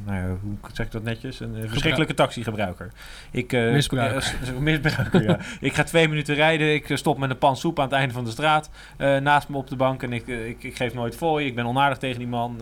nou 0.06 0.38
hoe 0.42 0.58
zeg 0.74 0.86
ik 0.86 0.92
dat 0.92 1.04
netjes? 1.04 1.40
Een 1.40 1.56
eh, 1.56 1.70
verschrikkelijke 1.70 2.14
taxigebruiker. 2.14 2.92
Ik, 3.32 3.54
eh, 3.54 3.72
Misbruiker. 3.72 5.24
ja. 5.28 5.40
Ik 5.68 5.74
ga 5.74 5.84
twee 5.84 6.08
minuten 6.08 6.36
rijden, 6.36 6.74
ik 6.74 6.90
stop 6.94 7.18
met 7.18 7.30
een 7.30 7.38
pan 7.38 7.58
soep 7.58 7.80
aan 7.80 7.86
het 7.86 7.94
einde 7.94 8.14
van 8.14 8.24
de 8.24 8.32
straat, 8.32 8.70
naast 8.98 9.50
me 9.50 9.58
op 9.58 9.68
de 9.68 9.76
bank 9.76 10.04
en 10.04 10.14
ik, 10.14 10.28
ik, 10.28 10.64
ik 10.64 10.76
geef 10.76 10.94
nooit 10.94 11.16
fooi, 11.16 11.46
ik 11.46 11.56
ben 11.56 11.66
onaardig 11.66 11.98
tegen 11.98 12.20
die 12.20 12.28
man, 12.28 12.62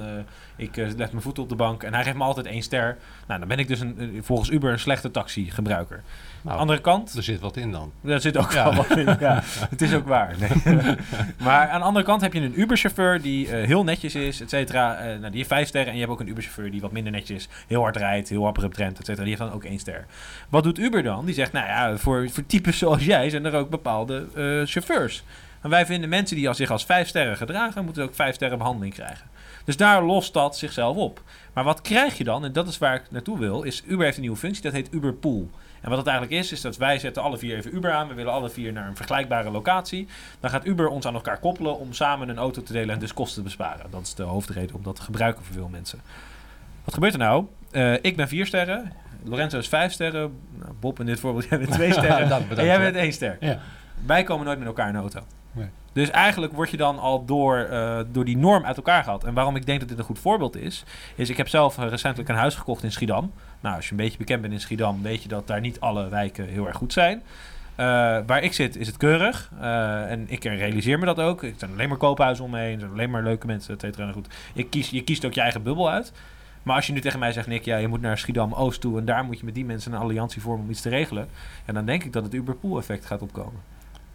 ik 0.55 0.75
leg 0.75 1.11
mijn 1.11 1.21
voeten 1.21 1.43
op 1.43 1.49
de 1.49 1.55
bank 1.55 1.83
en 1.83 1.93
hij 1.93 2.03
geeft 2.03 2.17
me 2.17 2.23
altijd 2.23 2.45
één 2.45 2.61
ster. 2.61 2.97
Nou, 3.27 3.39
dan 3.39 3.47
ben 3.47 3.59
ik 3.59 3.67
dus 3.67 3.79
een, 3.79 4.19
volgens 4.21 4.49
Uber 4.49 4.71
een 4.71 4.79
slechte 4.79 5.11
taxigebruiker. 5.11 6.03
Nou, 6.47 6.59
Andere 6.59 6.81
kant, 6.81 7.13
er 7.13 7.23
zit 7.23 7.39
wat 7.39 7.57
in 7.57 7.71
dan. 7.71 7.91
daar 8.01 8.21
zit 8.21 8.37
ook 8.37 8.51
wel 8.51 8.75
wat 8.75 8.89
in. 8.89 9.17
Ja, 9.19 9.43
het 9.69 9.81
is 9.81 9.93
ook 9.93 10.07
waar. 10.07 10.35
Nee. 10.39 10.75
maar 11.43 11.69
aan 11.69 11.79
de 11.79 11.85
andere 11.85 12.05
kant 12.05 12.21
heb 12.21 12.33
je 12.33 12.41
een 12.41 12.59
Uber-chauffeur 12.59 13.21
die 13.21 13.47
eh, 13.47 13.65
heel 13.65 13.83
netjes 13.83 14.15
is, 14.15 14.41
et 14.41 14.49
cetera. 14.49 14.97
Eh, 14.97 15.05
nou, 15.05 15.21
die 15.21 15.35
heeft 15.35 15.47
vijf 15.47 15.67
sterren. 15.67 15.87
En 15.89 15.93
je 15.93 15.99
hebt 15.99 16.11
ook 16.11 16.19
een 16.19 16.27
Uber-chauffeur 16.27 16.71
die 16.71 16.81
wat 16.81 16.91
minder 16.91 17.11
netjes 17.11 17.37
is, 17.37 17.47
heel 17.67 17.81
hard 17.81 17.95
rijdt, 17.95 18.29
heel 18.29 18.47
abrupt 18.47 18.77
rent, 18.77 18.99
et 18.99 19.05
cetera. 19.05 19.25
Die 19.25 19.35
heeft 19.35 19.49
dan 19.49 19.51
ook 19.51 19.63
één 19.63 19.79
ster. 19.79 20.05
Wat 20.49 20.63
doet 20.63 20.79
Uber 20.79 21.03
dan? 21.03 21.25
Die 21.25 21.33
zegt, 21.33 21.51
nou 21.51 21.67
ja, 21.67 21.97
voor, 21.97 22.29
voor 22.29 22.45
types 22.45 22.77
zoals 22.77 23.05
jij 23.05 23.29
zijn 23.29 23.45
er 23.45 23.53
ook 23.53 23.69
bepaalde 23.69 24.25
eh, 24.35 24.43
chauffeurs. 24.65 25.23
En 25.61 25.69
wij 25.69 25.85
vinden 25.85 26.09
mensen 26.09 26.35
die 26.35 26.47
als 26.47 26.57
zich 26.57 26.71
als 26.71 26.85
vijf 26.85 27.07
sterren 27.07 27.37
gedragen, 27.37 27.85
moeten 27.85 28.03
ook 28.03 28.15
vijf 28.15 28.35
sterren 28.35 28.57
behandeling 28.57 28.93
krijgen. 28.93 29.27
Dus 29.65 29.77
daar 29.77 30.03
lost 30.03 30.33
dat 30.33 30.57
zichzelf 30.57 30.97
op. 30.97 31.21
Maar 31.53 31.63
wat 31.63 31.81
krijg 31.81 32.17
je 32.17 32.23
dan? 32.23 32.45
En 32.45 32.53
dat 32.53 32.67
is 32.67 32.77
waar 32.77 32.95
ik 32.95 33.11
naartoe 33.11 33.39
wil. 33.39 33.63
Is 33.63 33.83
Uber 33.87 34.03
heeft 34.03 34.15
een 34.15 34.21
nieuwe 34.21 34.37
functie, 34.37 34.63
dat 34.63 34.73
heet 34.73 34.93
Uber 34.93 35.13
Pool. 35.13 35.49
En 35.81 35.89
wat 35.89 35.97
het 35.97 36.07
eigenlijk 36.07 36.41
is, 36.41 36.51
is 36.51 36.61
dat 36.61 36.77
wij 36.77 36.99
zetten 36.99 37.23
alle 37.23 37.37
vier 37.37 37.57
even 37.57 37.75
Uber 37.75 37.91
aan. 37.91 38.07
We 38.07 38.13
willen 38.13 38.33
alle 38.33 38.49
vier 38.49 38.73
naar 38.73 38.87
een 38.87 38.95
vergelijkbare 38.95 39.49
locatie. 39.49 40.07
Dan 40.39 40.49
gaat 40.49 40.65
Uber 40.65 40.87
ons 40.87 41.05
aan 41.05 41.13
elkaar 41.13 41.39
koppelen 41.39 41.79
om 41.79 41.93
samen 41.93 42.29
een 42.29 42.37
auto 42.37 42.63
te 42.63 42.73
delen 42.73 42.93
en 42.93 42.99
dus 42.99 43.13
kosten 43.13 43.37
te 43.37 43.43
besparen. 43.43 43.91
Dat 43.91 44.01
is 44.01 44.13
de 44.13 44.23
hoofdreden 44.23 44.75
om 44.75 44.83
dat 44.83 44.95
te 44.95 45.01
gebruiken 45.01 45.43
voor 45.43 45.53
veel 45.53 45.69
mensen. 45.71 46.01
Wat 46.83 46.93
gebeurt 46.93 47.13
er 47.13 47.19
nou? 47.19 47.45
Eh, 47.71 47.93
ik 47.93 48.15
ben 48.15 48.27
vier 48.27 48.45
sterren. 48.45 48.93
Lorenzo 49.23 49.57
is 49.57 49.67
vijf 49.67 49.91
sterren. 49.91 50.39
Nou, 50.59 50.73
Bob 50.79 50.99
in 50.99 51.05
dit 51.05 51.19
voorbeeld, 51.19 51.45
jij 51.49 51.57
bent 51.57 51.71
twee 51.71 51.91
sterren. 51.99 52.29
Dank, 52.29 52.41
bedankt, 52.41 52.57
en 52.57 52.65
jij 52.65 52.79
bent 52.79 52.95
één 52.95 53.13
ster. 53.13 53.37
Ja. 53.39 53.59
Wij 54.05 54.23
komen 54.23 54.45
nooit 54.45 54.57
met 54.57 54.67
elkaar 54.67 54.87
in 54.87 54.93
de 54.93 54.99
auto. 54.99 55.19
Nee. 55.51 55.69
Dus 55.93 56.09
eigenlijk 56.09 56.53
word 56.53 56.69
je 56.69 56.77
dan 56.77 56.99
al 56.99 57.25
door, 57.25 57.57
eh, 57.57 57.99
door 58.11 58.25
die 58.25 58.37
norm 58.37 58.65
uit 58.65 58.77
elkaar 58.77 59.03
gehaald. 59.03 59.23
En 59.23 59.33
waarom 59.33 59.55
ik 59.55 59.65
denk 59.65 59.79
dat 59.79 59.89
dit 59.89 59.97
een 59.97 60.03
goed 60.03 60.19
voorbeeld 60.19 60.55
is, 60.55 60.83
is 61.15 61.29
ik 61.29 61.37
heb 61.37 61.47
zelf 61.47 61.77
eh, 61.77 61.87
recentelijk 61.87 62.29
een 62.29 62.35
huis 62.35 62.55
gekocht 62.55 62.83
in 62.83 62.91
Schiedam. 62.91 63.31
Nou, 63.59 63.75
als 63.75 63.85
je 63.85 63.91
een 63.91 63.97
beetje 63.97 64.17
bekend 64.17 64.41
bent 64.41 64.53
in 64.53 64.59
Schiedam, 64.59 65.01
weet 65.01 65.23
je 65.23 65.29
dat 65.29 65.47
daar 65.47 65.59
niet 65.59 65.79
alle 65.79 66.09
wijken 66.09 66.47
heel 66.47 66.67
erg 66.67 66.77
goed 66.77 66.93
zijn. 66.93 67.21
Eh, 67.75 67.85
waar 68.25 68.43
ik 68.43 68.53
zit 68.53 68.75
is 68.75 68.87
het 68.87 68.97
keurig. 68.97 69.51
Eh, 69.59 70.11
en 70.11 70.25
ik 70.27 70.43
realiseer 70.43 70.99
me 70.99 71.05
dat 71.05 71.19
ook. 71.19 71.43
Er 71.43 71.53
zijn 71.57 71.71
alleen 71.71 71.89
maar 71.89 71.97
koophuizen 71.97 72.45
omheen. 72.45 72.73
Er 72.73 72.79
zijn 72.79 72.91
alleen 72.91 73.09
maar 73.09 73.23
leuke 73.23 73.47
mensen, 73.47 73.73
et 73.73 73.81
cetera. 73.81 74.07
En 74.07 74.13
goed, 74.13 74.27
ik 74.53 74.69
kies, 74.69 74.89
je 74.89 75.03
kiest 75.03 75.25
ook 75.25 75.33
je 75.33 75.41
eigen 75.41 75.63
bubbel 75.63 75.89
uit. 75.89 76.11
Maar 76.63 76.75
als 76.75 76.87
je 76.87 76.93
nu 76.93 77.01
tegen 77.01 77.19
mij 77.19 77.31
zegt, 77.31 77.47
Nick, 77.47 77.65
ja, 77.65 77.77
je 77.77 77.87
moet 77.87 78.01
naar 78.01 78.17
Schiedam-Oost 78.17 78.81
toe... 78.81 78.99
en 78.99 79.05
daar 79.05 79.23
moet 79.23 79.39
je 79.39 79.45
met 79.45 79.55
die 79.55 79.65
mensen 79.65 79.93
een 79.93 79.99
alliantie 79.99 80.41
vormen 80.41 80.63
om 80.63 80.69
iets 80.71 80.81
te 80.81 80.89
regelen... 80.89 81.27
Ja, 81.65 81.73
dan 81.73 81.85
denk 81.85 82.03
ik 82.03 82.13
dat 82.13 82.23
het 82.23 82.33
Uber-Pool-effect 82.33 83.05
gaat 83.05 83.21
opkomen. 83.21 83.61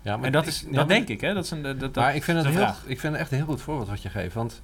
Ja, 0.03 0.17
maar 0.17 0.27
en 0.27 0.33
dat 0.33 0.47
is, 0.47 0.65
dat 0.71 0.89
denk 0.89 1.09
ik, 1.09 1.21
hè? 1.21 1.35
Dat 1.35 1.45
is 1.45 1.51
een, 1.51 1.63
dat, 1.63 1.81
dat, 1.81 1.95
maar 1.95 2.15
ik 2.15 2.23
vind, 2.25 2.45
het 2.45 2.55
heel, 2.55 2.75
ik 2.87 3.01
vind 3.01 3.13
het 3.13 3.23
echt 3.23 3.31
een 3.31 3.37
heel 3.37 3.47
goed 3.47 3.63
voorbeeld 3.63 3.89
wat 3.89 4.03
je 4.03 4.09
geeft. 4.09 4.35
Want 4.35 4.63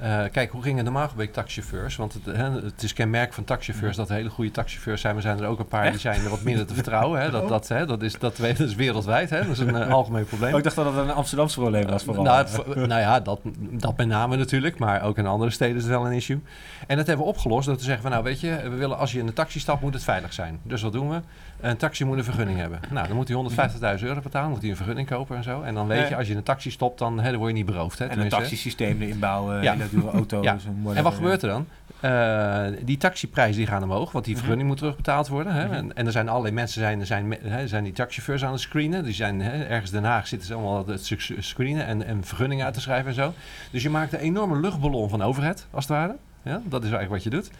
eh, 0.00 0.22
kijk, 0.32 0.50
hoe 0.50 0.62
gingen 0.62 0.84
normaal 0.84 1.08
bij 1.16 1.26
taxichauffeurs? 1.26 1.96
Want 1.96 2.12
het, 2.12 2.36
hè, 2.36 2.50
het 2.50 2.82
is 2.82 2.92
kenmerk 2.92 3.32
van 3.32 3.44
taxichauffeurs 3.44 3.96
dat 3.96 4.08
er 4.08 4.14
hele 4.14 4.28
goede 4.28 4.50
taxichauffeurs 4.50 5.00
zijn. 5.00 5.14
Maar 5.14 5.22
zijn 5.22 5.38
er 5.38 5.46
ook 5.46 5.58
een 5.58 5.66
paar 5.66 5.90
die 5.90 6.00
zijn 6.00 6.24
er 6.24 6.30
wat 6.30 6.42
minder 6.42 6.66
te 6.66 6.74
vertrouwen. 6.74 7.20
Hè? 7.20 7.30
Dat, 7.30 7.48
dat, 7.48 7.68
hè, 7.68 7.86
dat, 7.86 8.02
is, 8.02 8.18
dat, 8.18 8.36
dat 8.36 8.58
is 8.58 8.74
wereldwijd. 8.74 9.30
Hè? 9.30 9.38
Dat 9.42 9.50
is 9.50 9.58
een 9.58 9.76
eh, 9.76 9.92
algemeen 9.92 10.24
probleem. 10.24 10.52
Oh, 10.52 10.58
ik 10.58 10.64
dacht 10.64 10.76
dat 10.76 10.86
het 10.86 10.96
een 10.96 11.10
Amsterdamse 11.10 11.60
probleem 11.60 11.86
was 11.86 12.04
vooral. 12.04 12.24
Nou, 12.24 12.46
nou 12.74 13.00
ja, 13.00 13.20
dat, 13.20 13.40
dat 13.58 13.96
met 13.96 14.06
name 14.06 14.36
natuurlijk, 14.36 14.78
maar 14.78 15.02
ook 15.02 15.18
in 15.18 15.26
andere 15.26 15.50
steden 15.50 15.76
is 15.76 15.82
het 15.82 15.90
wel 15.90 16.06
een 16.06 16.12
issue. 16.12 16.40
En 16.86 16.96
dat 16.96 17.06
hebben 17.06 17.24
we 17.24 17.32
opgelost 17.32 17.66
door 17.66 17.76
te 17.76 17.84
zeggen 17.84 18.02
van 18.02 18.10
nou 18.10 18.24
weet 18.24 18.40
je, 18.40 18.60
we 18.62 18.76
willen 18.76 18.98
als 18.98 19.12
je 19.12 19.18
in 19.18 19.26
een 19.26 19.32
taxi 19.32 19.58
stapt 19.58 19.82
moet 19.82 19.94
het 19.94 20.04
veilig 20.04 20.32
zijn. 20.32 20.60
Dus 20.62 20.82
wat 20.82 20.92
doen 20.92 21.10
we? 21.10 21.20
Een 21.60 21.76
taxi 21.76 22.04
moet 22.04 22.18
een 22.18 22.24
vergunning 22.24 22.58
hebben. 22.58 22.80
Nou, 22.90 23.06
dan 23.06 23.16
moet 23.16 23.28
hij 23.28 23.68
150.000 23.98 24.04
euro 24.04 24.20
betalen, 24.20 24.50
moet 24.50 24.60
hij 24.60 24.70
een 24.70 24.76
vergunning 24.76 25.08
kopen 25.08 25.36
en 25.36 25.42
zo. 25.42 25.62
En 25.62 25.74
dan 25.74 25.86
weet 25.86 26.08
je, 26.08 26.16
als 26.16 26.26
je 26.26 26.32
in 26.32 26.38
een 26.38 26.44
taxi 26.44 26.70
stopt, 26.70 26.98
dan, 26.98 27.20
hè, 27.20 27.30
dan 27.30 27.38
word 27.38 27.50
je 27.50 27.56
niet 27.56 27.66
beroofd. 27.66 27.98
Hè, 27.98 28.06
en 28.06 28.20
een 28.20 28.28
taxisysteem 28.28 29.02
erin 29.02 29.18
bouwen, 29.18 29.62
Ja. 29.62 29.76
Dure 29.90 30.10
auto's. 30.10 30.44
Ja. 30.44 30.52
en 30.52 30.58
whatever, 30.82 30.96
En 30.96 31.02
wat 31.02 31.12
ja. 31.12 31.18
gebeurt 31.18 31.42
er 31.42 31.48
dan? 31.48 31.66
Eh, 32.00 32.66
die 32.84 32.96
taxiprijzen 32.96 33.56
die 33.56 33.66
gaan 33.66 33.82
omhoog, 33.82 34.12
want 34.12 34.24
die 34.24 34.32
Mhm. 34.34 34.42
vergunning 34.42 34.68
moet 34.68 34.78
terugbetaald 34.78 35.28
worden. 35.28 35.52
Hè? 35.54 35.64
Mhm. 35.64 35.74
en, 35.74 35.96
en 35.96 36.06
er 36.06 36.12
zijn 36.12 36.28
allerlei 36.28 36.54
mensen, 36.54 36.80
zijn, 36.80 37.06
zijn, 37.06 37.36
hè, 37.42 37.68
zijn 37.68 37.84
die 37.84 37.92
taxichauffeurs 37.92 38.44
aan 38.44 38.52
het 38.52 38.60
screenen. 38.60 39.04
Die 39.04 39.14
zijn 39.14 39.40
hè, 39.40 39.62
ergens 39.64 39.90
Den 39.90 40.04
Haag 40.04 40.26
zitten 40.26 40.48
ze 40.48 40.54
allemaal 40.54 40.86
het 40.86 41.06
sc- 41.06 41.32
screenen 41.38 41.86
en, 41.86 42.06
en 42.06 42.24
vergunningen 42.24 42.64
uit 42.64 42.74
te 42.74 42.80
schrijven 42.80 43.08
en 43.08 43.14
zo. 43.14 43.32
Dus 43.70 43.82
je 43.82 43.90
maakt 43.90 44.12
een 44.12 44.18
enorme 44.18 44.60
luchtballon 44.60 45.08
van 45.08 45.22
overheid, 45.22 45.66
als 45.70 45.84
het 45.88 45.92
ware. 45.96 46.16
Ja, 46.42 46.60
dat 46.64 46.84
is 46.84 46.90
eigenlijk 46.90 47.10
wat 47.10 47.22
je 47.22 47.30
doet. 47.30 47.50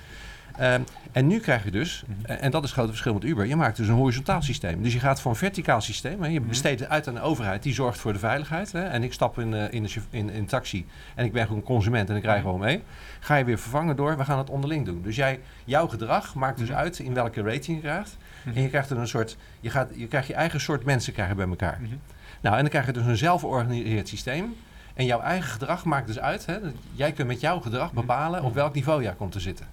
Ehm, 0.60 0.80
en 1.12 1.26
nu 1.26 1.38
krijg 1.38 1.64
je 1.64 1.70
dus, 1.70 2.02
Mhm. 2.06 2.30
en 2.30 2.50
dat 2.50 2.60
is 2.62 2.68
het 2.68 2.76
grote 2.78 2.90
verschil 2.90 3.14
met 3.14 3.24
Uber, 3.24 3.46
je 3.46 3.56
maakt 3.56 3.76
dus 3.76 3.88
een 3.88 3.94
horizontaal 3.94 4.42
systeem. 4.42 4.82
Dus 4.82 4.92
je 4.92 4.98
gaat 4.98 5.20
van 5.20 5.30
een 5.30 5.36
verticaal 5.36 5.80
systeem, 5.80 6.22
hè, 6.22 6.28
je 6.28 6.38
Mhm. 6.40 6.48
besteedt 6.48 6.80
het 6.80 6.88
uit 6.88 7.08
aan 7.08 7.14
de 7.14 7.20
overheid, 7.20 7.62
die 7.62 7.74
zorgt 7.74 7.98
voor 7.98 8.12
de 8.12 8.18
veiligheid. 8.18 8.72
Hè, 8.72 8.82
en 8.82 9.02
ik 9.02 9.12
stap 9.12 9.38
in, 9.38 9.54
eh, 9.54 9.72
in, 9.72 9.82
de, 9.82 9.90
in, 10.10 10.30
in 10.30 10.36
een 10.38 10.46
taxi 10.46 10.86
en 11.14 11.24
ik 11.24 11.32
ben 11.32 11.46
gewoon 11.46 11.62
consument 11.62 12.10
en 12.10 12.16
ik 12.16 12.24
rij 12.24 12.40
gewoon 12.40 12.60
mee. 12.60 12.82
Ga 13.20 13.34
je 13.36 13.44
weer 13.44 13.58
vervangen 13.58 13.96
door, 13.96 14.16
we 14.16 14.24
gaan 14.24 14.38
het 14.38 14.50
onderling 14.50 14.84
doen. 14.84 15.02
Dus 15.02 15.16
jij, 15.16 15.40
jouw 15.64 15.88
gedrag 15.88 16.34
maakt 16.34 16.58
dus 16.58 16.68
Mhm. 16.68 16.78
uit 16.78 16.98
in 16.98 17.14
welke 17.14 17.42
rating 17.42 17.76
je 17.76 17.82
krijgt. 17.82 18.16
Mhm. 18.44 18.56
En 18.56 18.62
je 18.62 18.68
krijgt 18.68 18.90
er 18.90 18.98
een 18.98 19.08
soort, 19.08 19.36
je, 19.60 19.70
gaat, 19.70 19.88
je 19.94 20.06
krijgt 20.06 20.26
je 20.28 20.34
eigen 20.34 20.60
soort 20.60 20.84
mensen 20.84 21.12
krijgen 21.12 21.36
bij 21.36 21.48
elkaar. 21.48 21.78
Mhm. 21.80 21.94
Nou, 22.40 22.54
en 22.54 22.60
dan 22.60 22.70
krijg 22.70 22.86
je 22.86 22.92
dus 22.92 23.06
een 23.06 23.16
zelfgeorganiseerd 23.16 24.08
systeem. 24.08 24.54
En 24.94 25.04
jouw 25.06 25.20
eigen 25.20 25.50
gedrag 25.50 25.84
maakt 25.84 26.06
dus 26.06 26.18
uit. 26.18 26.46
Hè, 26.46 26.58
jij 26.92 27.12
kunt 27.12 27.28
met 27.28 27.40
jouw 27.40 27.60
gedrag 27.60 27.92
bepalen 27.92 28.42
op 28.42 28.54
welk 28.54 28.74
niveau 28.74 29.02
jij 29.02 29.14
komt 29.14 29.32
te 29.32 29.40
zitten. 29.40 29.66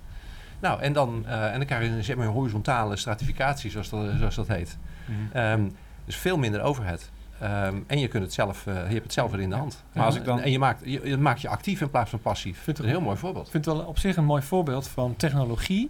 Nou, 0.60 0.82
en 0.82 0.94
dan, 0.94 1.24
eh, 1.28 1.46
en 1.52 1.58
dan 1.58 1.66
krijg 1.66 1.84
je 1.84 1.90
een, 1.90 2.04
zeg 2.04 2.16
maar, 2.16 2.26
een 2.26 2.32
horizontale 2.32 2.96
stratificatie, 2.96 3.72
zoals 3.72 3.90
dat, 3.90 4.06
zoals 4.18 4.36
dat 4.36 4.48
heet. 4.48 4.78
Mhm. 5.06 5.38
Ehm, 5.38 5.70
dus 6.06 6.16
veel 6.16 6.38
minder 6.38 6.62
overhead. 6.62 7.10
Ehm, 7.40 7.76
en 7.88 8.00
je, 8.00 8.08
kunt 8.08 8.24
het 8.24 8.34
zelf, 8.34 8.68
eh, 8.68 8.74
je 8.74 8.80
hebt 8.94 9.04
het 9.04 9.14
zelf 9.14 9.32
weer 9.32 9.40
in 9.42 9.50
de 9.50 9.56
hand. 9.56 9.84
Maar 9.94 10.06
als 10.06 10.14
En- 10.16 10.20
ik 10.20 10.26
dan- 10.28 10.40
En 10.42 10.52
je 10.52 10.60
maakt, 10.60 10.82
je, 10.86 11.02
je 11.04 11.18
maakt 11.18 11.42
je 11.42 11.48
actief 11.50 11.82
in 11.82 11.90
plaats 11.90 12.10
van 12.10 12.20
passief. 12.20 12.56
Vind 12.64 12.78
Dat 12.78 12.86
is 12.86 12.92
een 12.92 12.98
heel 12.98 13.06
mooi 13.08 13.18
voorbeeld. 13.18 13.46
Ik 13.46 13.52
vind 13.52 13.66
het 13.66 13.74
wel 13.76 13.84
op 13.86 13.98
zich 14.00 14.16
een 14.16 14.26
mooi 14.26 14.42
voorbeeld 14.42 14.88
van 14.88 15.16
technologie. 15.16 15.90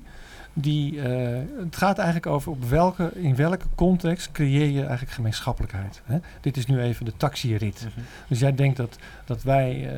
Die, 0.54 1.02
eh, 1.02 1.38
het 1.64 1.76
gaat 1.76 1.98
eigenlijk 1.98 2.28
over 2.28 2.52
op 2.52 2.64
welke, 2.64 3.12
in 3.14 3.36
welke 3.36 3.66
context 3.76 4.32
creëer 4.32 4.70
je 4.70 4.80
eigenlijk 4.82 5.12
gemeenschappelijkheid. 5.12 6.02
Hè? 6.06 6.18
Dit 6.42 6.58
is 6.58 6.66
nu 6.66 6.82
even 6.82 7.06
de 7.06 7.14
taxirit. 7.18 7.88
Mhm. 7.90 8.06
Dus 8.28 8.40
jij 8.40 8.56
denkt 8.56 8.78
dat, 8.78 8.98
dat, 9.26 9.44
wij, 9.44 9.90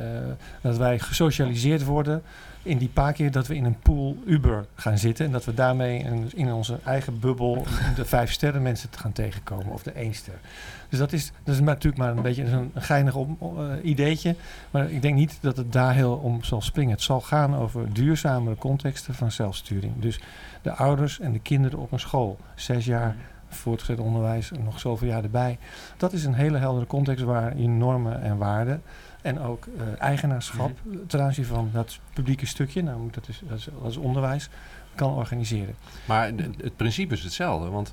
dat 0.60 0.76
wij 0.76 0.98
gesocialiseerd 0.98 1.84
worden 1.84 2.22
in 2.62 2.78
die 2.78 2.88
paar 2.88 3.12
keer 3.12 3.30
dat 3.30 3.46
we 3.46 3.54
in 3.54 3.64
een 3.64 3.78
pool 3.78 4.16
Uber 4.26 4.66
gaan 4.74 4.98
zitten. 4.98 5.26
En 5.26 5.32
dat 5.32 5.44
we 5.44 5.54
daarmee 5.54 6.04
een- 6.04 6.30
in 6.34 6.52
onze 6.52 6.78
eigen 6.84 7.20
bubbel 7.20 7.64
de 7.96 8.04
vijf 8.04 8.32
sterren 8.32 8.62
mensen 8.62 8.90
te 8.90 8.98
gaan 8.98 9.12
tegenkomen. 9.12 9.72
Of 9.72 9.82
de 9.82 9.90
één 9.92 10.14
ster. 10.14 10.38
Dus 10.88 10.98
dat 10.98 11.12
is, 11.12 11.32
dat 11.44 11.54
is 11.54 11.60
natuurlijk 11.60 11.96
maar 12.02 12.16
een 12.16 12.22
beetje 12.22 12.44
een 12.44 12.70
geinig 12.74 13.14
eh, 13.16 13.24
ideetje. 13.82 14.34
Maar 14.70 14.90
ik 14.90 15.02
denk 15.02 15.14
niet 15.14 15.38
dat 15.40 15.56
het 15.56 15.72
daar 15.72 15.94
heel 15.94 16.14
om 16.14 16.42
zal 16.44 16.60
springen. 16.60 16.92
Het 16.92 17.02
zal 17.02 17.20
gaan 17.20 17.56
over 17.56 17.92
duurzamere 17.92 18.56
contexten 18.56 19.14
van 19.14 19.30
zelfsturing. 19.32 19.92
Dus 19.98 20.20
de 20.62 20.72
ouders 20.72 21.20
en 21.20 21.32
de 21.32 21.38
kinderen 21.40 21.78
op 21.78 21.92
een 21.92 22.00
school. 22.00 22.38
Zes 22.54 22.84
jaar 22.84 23.16
voortgezet 23.48 23.98
onderwijs 23.98 24.50
nog 24.64 24.80
zoveel 24.80 25.08
jaar 25.08 25.22
erbij. 25.22 25.58
Dat 25.96 26.12
is 26.12 26.24
een 26.24 26.34
hele 26.34 26.58
heldere 26.58 26.86
context 26.86 27.24
waar 27.24 27.56
je 27.58 27.68
normen 27.68 28.22
en 28.22 28.36
waarden 28.36 28.82
en 29.22 29.40
ook 29.40 29.66
eh, 29.66 29.82
eigenaarschap 29.98 30.70
ten 31.06 31.22
aanzien 31.22 31.44
van 31.44 31.70
dat 31.72 31.98
publieke 32.12 32.46
stukje, 32.46 32.82
nou, 32.82 33.08
dat, 33.10 33.28
is, 33.28 33.42
dat, 33.48 33.58
is, 33.58 33.68
dat 33.82 33.90
is 33.90 33.96
onderwijs, 33.96 34.48
kan 34.94 35.14
organiseren. 35.14 35.74
Maar 36.04 36.26
het 36.56 36.76
principe 36.76 37.14
is 37.14 37.22
hetzelfde. 37.22 37.68
Want 37.68 37.92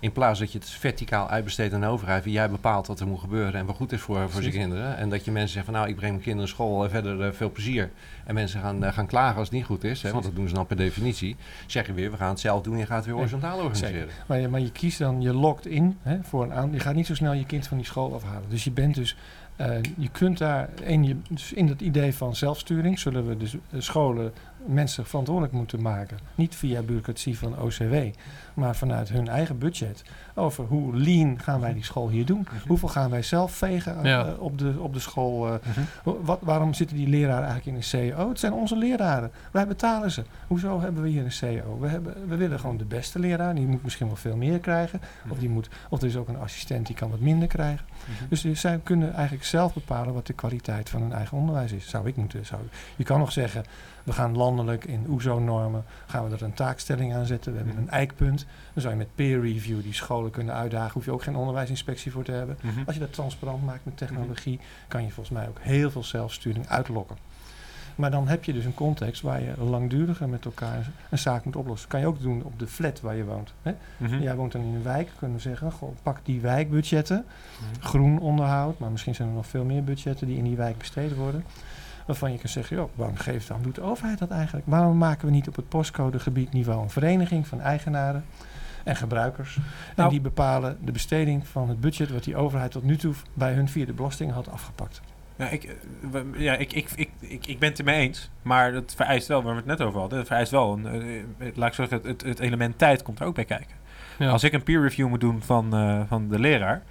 in 0.00 0.12
plaats 0.12 0.38
dat 0.38 0.52
je 0.52 0.58
het 0.58 0.68
verticaal 0.68 1.28
uitbesteedt 1.28 1.74
aan 1.74 1.80
de 1.80 1.86
overheid... 1.86 2.24
wie 2.24 2.32
jij 2.32 2.50
bepaalt 2.50 2.86
wat 2.86 3.00
er 3.00 3.06
moet 3.06 3.20
gebeuren 3.20 3.54
en 3.54 3.66
wat 3.66 3.76
goed 3.76 3.92
is 3.92 4.00
voor, 4.00 4.30
voor 4.30 4.42
zijn 4.42 4.54
kinderen... 4.54 4.96
en 4.96 5.10
dat 5.10 5.24
je 5.24 5.30
mensen 5.30 5.52
zegt 5.52 5.64
van 5.64 5.74
nou, 5.74 5.88
ik 5.88 5.96
breng 5.96 6.12
mijn 6.12 6.24
kinderen 6.24 6.48
naar 6.48 6.56
school 6.56 6.84
en 6.84 6.90
verder 6.90 7.22
eh, 7.22 7.32
veel 7.32 7.50
plezier... 7.50 7.90
en 8.24 8.34
mensen 8.34 8.60
gaan, 8.60 8.84
eh, 8.84 8.92
gaan 8.92 9.06
klagen 9.06 9.36
als 9.36 9.48
het 9.48 9.56
niet 9.56 9.66
goed 9.66 9.84
is, 9.84 10.02
hè, 10.02 10.12
want 10.12 10.24
dat 10.24 10.34
doen 10.34 10.48
ze 10.48 10.54
dan 10.54 10.66
per 10.66 10.76
definitie... 10.76 11.36
zeg 11.66 11.86
je 11.86 11.92
weer, 11.92 12.10
we 12.10 12.16
gaan 12.16 12.28
het 12.28 12.40
zelf 12.40 12.62
doen 12.62 12.72
en 12.72 12.78
je 12.78 12.86
gaat 12.86 12.96
het 12.96 13.04
weer 13.04 13.14
Nee, 13.14 13.24
horizontaal 13.24 13.58
organiseren. 13.58 14.08
Maar 14.26 14.40
je, 14.40 14.48
maar 14.48 14.60
je 14.60 14.72
kiest 14.72 14.98
dan, 14.98 15.20
je 15.22 15.34
lokt 15.34 15.66
in 15.66 15.98
hè, 16.02 16.18
voor 16.22 16.42
een 16.42 16.52
aan. 16.52 16.72
Je 16.72 16.80
gaat 16.80 16.94
niet 16.94 17.06
zo 17.06 17.14
snel 17.14 17.32
je 17.32 17.46
kind 17.46 17.66
van 17.66 17.76
die 17.76 17.86
school 17.86 18.14
afhalen. 18.14 18.48
Dus 18.48 18.64
je 18.64 18.70
bent 18.70 18.94
dus, 18.94 19.16
eh, 19.58 19.82
je 19.96 20.08
kunt 20.08 20.38
daar 20.38 20.68
in, 20.82 21.04
je, 21.04 21.16
dus 21.28 21.52
in 21.52 21.66
dat 21.66 21.80
idee 21.80 22.14
van 22.14 22.36
zelfsturing 22.36 22.98
zullen 22.98 23.26
we 23.26 23.36
dus 23.36 23.54
eh, 23.54 23.80
scholen 23.80 24.32
mensen 24.66 25.06
verantwoordelijk 25.06 25.54
moeten 25.54 25.82
maken. 25.82 26.18
Niet 26.34 26.54
via 26.54 26.82
bureaucratie 26.82 27.38
van 27.38 27.58
OCW, 27.58 27.94
maar 28.58 28.76
vanuit 28.76 29.08
hun 29.08 29.28
eigen 29.28 29.58
budget. 29.58 30.02
Over 30.34 30.64
hoe 30.64 30.96
lean 30.96 31.38
gaan 31.40 31.60
wij 31.60 31.72
die 31.72 31.84
school 31.84 32.08
hier 32.08 32.26
doen? 32.26 32.46
Hoeveel 32.66 32.88
gaan 32.88 33.10
wij 33.10 33.22
zelf 33.22 33.52
vegen 33.52 33.98
eh, 33.98 34.04
Ja. 34.04 34.32
op, 34.38 34.58
de, 34.58 34.74
op 34.78 34.92
de 34.92 35.00
school? 35.00 35.46
eh, 35.46 35.52
Mhm. 35.64 36.14
wat, 36.24 36.38
waarom 36.42 36.74
zitten 36.74 36.96
die 36.96 37.08
leraren 37.08 37.46
eigenlijk 37.48 37.66
in 37.66 37.74
een 37.74 37.82
CEO? 37.82 38.28
Het 38.28 38.38
zijn 38.40 38.52
onze 38.52 38.76
leraren. 38.76 39.30
Wij 39.52 39.66
betalen 39.66 40.10
ze. 40.10 40.24
Hoezo 40.46 40.80
hebben 40.80 41.02
we 41.02 41.08
hier 41.08 41.24
een 41.24 41.32
CEO? 41.32 41.78
We, 41.80 41.88
hebben, 41.88 42.14
we 42.28 42.36
willen 42.36 42.60
gewoon 42.60 42.76
de 42.76 42.84
beste 42.84 43.18
leraar. 43.18 43.54
Die 43.54 43.66
moet 43.66 43.82
misschien 43.82 44.06
wel 44.06 44.16
veel 44.16 44.36
meer 44.36 44.58
krijgen. 44.58 45.00
Of, 45.28 45.38
die 45.38 45.48
moet, 45.48 45.68
of 45.88 46.00
er 46.00 46.06
is 46.08 46.16
ook 46.16 46.28
een 46.28 46.38
assistent 46.38 46.86
die 46.86 46.96
kan 46.96 47.10
wat 47.10 47.20
minder 47.20 47.48
krijgen. 47.48 47.86
Mhm. 48.04 48.28
Dus 48.28 48.60
zij 48.60 48.80
kunnen 48.82 49.14
eigenlijk 49.14 49.44
zelf 49.44 49.74
bepalen 49.74 50.14
wat 50.14 50.26
de 50.26 50.32
kwaliteit 50.32 50.88
van 50.90 51.00
hun 51.02 51.12
eigen 51.12 51.38
onderwijs 51.38 51.72
is. 51.72 51.88
Zou 51.88 52.06
ik 52.06 52.16
moeten. 52.16 52.46
Zou, 52.46 52.60
je 52.96 53.04
kan 53.04 53.18
nog 53.18 53.32
zeggen, 53.32 53.64
we 54.04 54.12
gaan 54.14 54.36
landelijk 54.36 54.84
in 54.84 55.06
OESO-normen, 55.08 55.84
gaan 56.06 56.28
we 56.28 56.34
er 56.36 56.42
een 56.42 56.54
taakstelling 56.54 57.14
aan 57.14 57.26
zetten. 57.26 57.52
We 57.52 57.58
hebben 57.58 57.74
Mhm. 57.74 57.82
een 57.84 57.90
eikpunt. 57.90 58.46
Dan 58.72 58.82
zou 58.82 58.92
je 58.92 58.98
met 58.98 59.14
peer 59.14 59.40
review 59.40 59.82
die 59.82 59.94
scholen 59.94 60.30
kunnen 60.30 60.54
uitdagen. 60.54 60.92
Hoef 60.92 61.04
je 61.04 61.10
ook 61.10 61.22
geen 61.22 61.36
onderwijsinspectie 61.36 62.12
voor 62.12 62.24
te 62.24 62.32
hebben. 62.32 62.58
Mhm. 62.60 62.82
Als 62.86 62.94
je 62.94 63.00
dat 63.00 63.12
transparant 63.12 63.64
maakt 63.64 63.84
met 63.84 63.96
technologie, 63.96 64.60
kan 64.88 65.02
je 65.02 65.10
volgens 65.10 65.38
mij 65.38 65.48
ook 65.48 65.58
heel 65.60 65.90
veel 65.90 66.04
zelfsturing 66.04 66.68
uitlokken. 66.68 67.16
Maar 67.98 68.10
dan 68.10 68.28
heb 68.28 68.44
je 68.44 68.52
dus 68.52 68.64
een 68.64 68.74
context 68.74 69.22
waar 69.22 69.42
je 69.42 69.64
langduriger 69.64 70.28
met 70.28 70.44
elkaar 70.44 70.90
een 71.10 71.18
zaak 71.18 71.44
moet 71.44 71.56
oplossen. 71.56 71.88
Kan 71.88 72.00
je 72.00 72.06
ook 72.06 72.20
doen 72.20 72.42
op 72.42 72.58
de 72.58 72.66
flat 72.66 73.00
waar 73.00 73.16
je 73.16 73.24
woont. 73.24 73.52
Hè? 73.62 73.74
Mhm. 73.96 74.22
Jij 74.22 74.34
woont 74.34 74.52
dan 74.52 74.60
in 74.60 74.74
een 74.74 74.82
wijk, 74.82 75.10
kunnen 75.18 75.36
we 75.36 75.42
zeggen, 75.42 75.72
goh, 75.72 75.96
pak 76.02 76.18
die 76.22 76.40
wijkbudgetten, 76.40 77.24
groen 77.80 78.18
onderhoud, 78.18 78.78
maar 78.78 78.90
misschien 78.90 79.14
zijn 79.14 79.28
er 79.28 79.34
nog 79.34 79.46
veel 79.46 79.64
meer 79.64 79.84
budgetten 79.84 80.26
die 80.26 80.36
in 80.36 80.44
die 80.44 80.56
wijk 80.56 80.78
besteed 80.78 81.14
worden. 81.14 81.44
Waarvan 82.08 82.32
je 82.32 82.38
kan 82.38 82.48
zeggen, 82.48 82.76
joh, 82.76 82.88
waarom 82.94 83.16
geeft 83.16 83.48
dan 83.48 83.62
doet 83.62 83.74
de 83.74 83.80
overheid 83.80 84.18
dat 84.18 84.30
eigenlijk? 84.30 84.66
Waarom 84.66 84.98
maken 84.98 85.26
we 85.26 85.32
niet 85.32 85.48
op 85.48 85.56
het 85.56 85.68
postcodegebied 85.68 86.52
niveau 86.52 86.82
een 86.82 86.90
vereniging 86.90 87.46
van 87.46 87.60
eigenaren 87.60 88.24
en 88.84 88.96
gebruikers? 88.96 89.56
en 89.56 89.62
Nou- 89.96 90.10
die 90.10 90.20
bepalen 90.20 90.78
de 90.84 90.92
besteding 90.92 91.46
van 91.46 91.68
het 91.68 91.80
budget 91.80 92.10
wat 92.10 92.24
die 92.24 92.36
overheid 92.36 92.70
tot 92.70 92.82
nu 92.82 92.96
toe 92.96 93.14
bij 93.34 93.52
hun 93.52 93.68
via 93.68 93.86
de 93.86 93.92
belasting 93.92 94.32
had 94.32 94.50
afgepakt. 94.50 95.00
Ja, 95.36 95.48
ik, 95.48 95.76
eh, 96.12 96.20
ja 96.36 96.56
ik, 96.56 96.72
ik, 96.72 96.90
ik, 96.94 97.10
ik, 97.18 97.46
ik 97.46 97.58
ben 97.58 97.68
het 97.68 97.78
ermee 97.78 98.00
eens. 98.00 98.30
Maar 98.42 98.72
het 98.72 98.94
vereist 98.96 99.28
wel, 99.28 99.42
waar 99.42 99.52
we 99.52 99.58
het 99.58 99.68
net 99.68 99.80
over 99.80 100.00
hadden, 100.00 100.18
het 100.18 100.26
vereist 100.26 100.50
wel 100.50 100.72
een, 100.72 100.86
eh, 101.38 101.46
laat 101.54 101.68
ik 101.68 101.74
zeggen, 101.74 101.96
het, 101.96 102.06
het, 102.06 102.22
het 102.22 102.38
element 102.38 102.78
tijd 102.78 103.02
komt 103.02 103.20
er 103.20 103.26
ook 103.26 103.34
bij 103.34 103.44
kijken. 103.44 103.76
Ja. 104.18 104.30
Als 104.30 104.44
ik 104.44 104.52
een 104.52 104.62
peer 104.62 104.82
review 104.82 105.08
moet 105.08 105.20
doen 105.20 105.42
van, 105.42 105.74
eh, 105.74 106.00
van 106.08 106.28
de 106.28 106.38
leraar. 106.38 106.82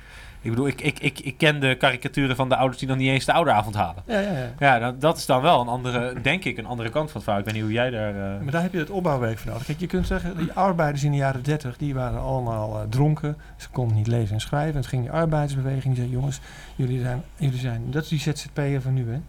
Ik 0.48 0.54
bedoel, 0.54 0.68
ik, 0.68 0.82
ik, 0.82 1.00
ik, 1.00 1.20
ik 1.20 1.38
ken 1.38 1.60
de 1.60 1.76
karikaturen 1.76 2.36
van 2.36 2.50
de 2.50 2.56
ouders 2.56 2.80
die 2.80 2.88
dan 2.88 2.98
niet 2.98 3.10
eens 3.10 3.26
de 3.26 3.34
ouderavond 3.34 3.76
halen. 3.76 4.04
Ja, 4.06 4.20
ja, 4.20 4.32
ja. 4.32 4.50
Ja, 4.60 4.80
dat, 4.80 5.02
dat 5.02 5.18
is 5.18 5.26
dan 5.26 5.42
wel 5.42 5.62
een 5.62 5.68
andere, 5.68 6.14
denk 6.22 6.44
ik, 6.44 6.58
een 6.58 6.66
andere 6.66 6.90
kant 6.90 7.06
van 7.06 7.14
het 7.14 7.24
verhaal. 7.24 7.40
Ik 7.40 7.46
weet 7.46 7.54
niet 7.54 7.64
hoe 7.64 7.74
jij 7.74 7.90
daar... 7.90 8.10
eh, 8.36 8.42
Maar 8.42 8.52
daar 8.52 8.62
heb 8.62 8.74
je 8.74 8.80
het 8.80 8.90
opbouwwerk 8.90 9.38
voor 9.38 9.52
nodig. 9.52 9.66
Kijk, 9.66 9.80
je 9.80 9.88
kunt 9.88 10.08
zeggen, 10.08 10.38
die 10.38 10.52
arbeiders 10.54 11.04
in 11.04 11.12
de 11.12 11.18
jaren 11.18 11.44
30, 11.44 11.78
die 11.78 11.94
waren 11.94 12.22
allemaal 12.22 12.80
eh, 12.80 12.88
dronken. 12.90 13.38
Ze 13.58 13.70
konden 13.70 13.96
niet 13.98 14.08
lezen 14.08 14.34
en 14.34 14.42
schrijven. 14.42 14.76
En 14.76 14.82
toen 14.82 14.90
ging 14.90 15.02
die 15.02 15.12
arbeidersbeweging, 15.12 15.96
zei, 15.96 16.10
jongens, 16.10 16.40
jullie 16.76 17.02
zijn, 17.02 17.24
jullie 17.36 17.60
zijn, 17.60 17.82
dat 17.92 18.04
is 18.04 18.10
die 18.10 18.20
ZZP'er 18.20 18.82
van 18.82 18.94
nu, 18.94 19.06
hè. 19.12 19.20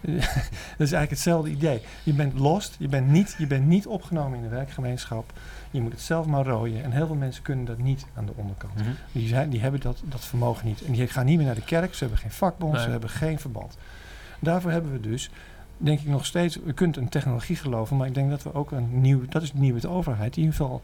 dat 0.76 0.86
is 0.86 0.92
eigenlijk 0.92 1.10
hetzelfde 1.10 1.50
idee. 1.50 1.80
Je 2.02 2.12
bent 2.12 2.38
lost, 2.38 2.76
je 2.78 2.88
bent 2.88 3.08
niet, 3.08 3.34
je 3.38 3.46
bent 3.46 3.66
niet 3.66 3.86
opgenomen 3.86 4.36
in 4.36 4.42
de 4.44 4.48
werkgemeenschap. 4.56 5.32
Je 5.74 5.80
moet 5.80 5.92
het 5.92 6.00
zelf 6.00 6.26
maar 6.26 6.44
rooien. 6.44 6.84
En 6.84 6.90
heel 6.90 7.06
veel 7.06 7.16
mensen 7.16 7.42
kunnen 7.42 7.64
dat 7.64 7.78
niet 7.78 8.06
aan 8.14 8.26
de 8.26 8.32
onderkant. 8.34 8.74
mhm. 8.74 8.90
Die, 9.12 9.28
zijn, 9.28 9.50
die 9.50 9.60
hebben 9.60 9.80
dat, 9.80 10.02
dat 10.04 10.24
vermogen 10.24 10.66
niet. 10.66 10.84
En 10.84 10.92
die 10.92 11.06
gaan 11.06 11.24
niet 11.24 11.36
meer 11.36 11.46
naar 11.46 11.54
de 11.54 11.64
kerk. 11.64 11.94
Ze 11.94 12.00
hebben 12.00 12.18
geen 12.18 12.30
vakbond. 12.30 12.80
Ze 12.80 12.90
hebben 12.90 13.10
geen 13.10 13.38
verband. 13.38 13.76
Daarvoor 14.40 14.70
hebben 14.70 14.92
we 14.92 15.00
dus, 15.00 15.30
denk 15.76 16.00
ik 16.00 16.06
nog 16.06 16.26
steeds... 16.26 16.58
We 16.64 16.72
kunnen 16.72 17.00
een 17.00 17.08
technologie 17.08 17.56
geloven. 17.56 17.96
Maar 17.96 18.06
ik 18.06 18.14
denk 18.14 18.30
dat 18.30 18.42
we 18.42 18.54
ook 18.54 18.70
een 18.70 19.00
nieuw... 19.00 19.20
Dat 19.28 19.42
is 19.42 19.52
nieuw 19.52 19.72
met 19.72 19.82
de 19.82 19.88
overheid. 19.88 20.36
In 20.36 20.42
ieder 20.42 20.56
geval... 20.56 20.82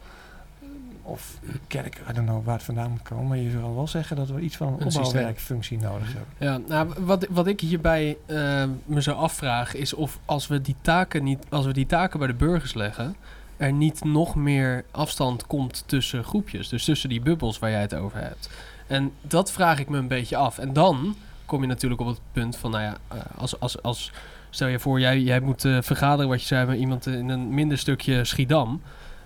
Of 1.01 1.39
kerk, 1.67 2.01
I 2.09 2.13
don't 2.13 2.27
know 2.27 2.45
waar 2.45 2.55
het 2.55 2.63
vandaan 2.63 2.91
moet 2.91 3.01
komen. 3.01 3.27
Maar 3.27 3.37
je 3.37 3.51
zou 3.51 3.75
wel 3.75 3.87
zeggen 3.87 4.15
dat 4.15 4.29
we 4.29 4.41
iets 4.41 4.57
van 4.57 4.67
een, 4.67 4.85
opbouwwerkfunctie 4.85 5.77
nodig 5.77 6.13
hebben. 6.13 6.33
Ja, 6.37 6.57
nou, 6.67 6.93
wat, 7.05 7.27
wat 7.29 7.47
ik 7.47 7.59
hierbij 7.59 8.17
eh, 8.25 8.63
me 8.85 9.01
zo 9.01 9.11
afvraag 9.11 9.75
is 9.75 9.93
of 9.93 10.19
als 10.25 10.47
we 10.47 10.61
die 10.61 10.75
taken 10.81 11.23
niet, 11.23 11.45
als 11.49 11.65
we 11.65 11.73
die 11.73 11.85
taken 11.85 12.19
bij 12.19 12.27
de 12.27 12.33
burgers 12.33 12.73
leggen, 12.73 13.15
er 13.61 13.73
niet 13.73 14.03
nog 14.03 14.35
meer 14.35 14.83
afstand 14.91 15.47
komt 15.47 15.83
tussen 15.85 16.23
groepjes, 16.23 16.69
dus 16.69 16.85
tussen 16.85 17.09
die 17.09 17.21
bubbels 17.21 17.59
waar 17.59 17.69
jij 17.69 17.81
het 17.81 17.95
over 17.95 18.19
hebt. 18.19 18.49
En 18.87 19.11
dat 19.21 19.51
vraag 19.51 19.79
ik 19.79 19.89
me 19.89 19.97
een 19.97 20.07
beetje 20.07 20.35
af. 20.35 20.57
En 20.57 20.73
dan 20.73 21.15
kom 21.45 21.61
je 21.61 21.67
natuurlijk 21.67 22.01
op 22.01 22.07
het 22.07 22.19
punt 22.31 22.57
van, 22.57 22.71
nou 22.71 22.83
ja, 22.83 22.97
eh, 23.07 23.19
als, 23.37 23.59
als, 23.59 23.81
als 23.81 24.11
stel 24.49 24.67
je 24.67 24.79
voor, 24.79 24.99
jij, 24.99 25.19
jij 25.19 25.39
moet 25.39 25.65
eh, 25.65 25.77
vergaderen 25.81 26.29
wat 26.29 26.41
je 26.41 26.47
zei 26.47 26.65
met 26.65 26.79
iemand 26.79 27.05
in 27.05 27.29
een 27.29 27.53
minder 27.53 27.77
stukje 27.77 28.25
Schiedam, 28.25 28.81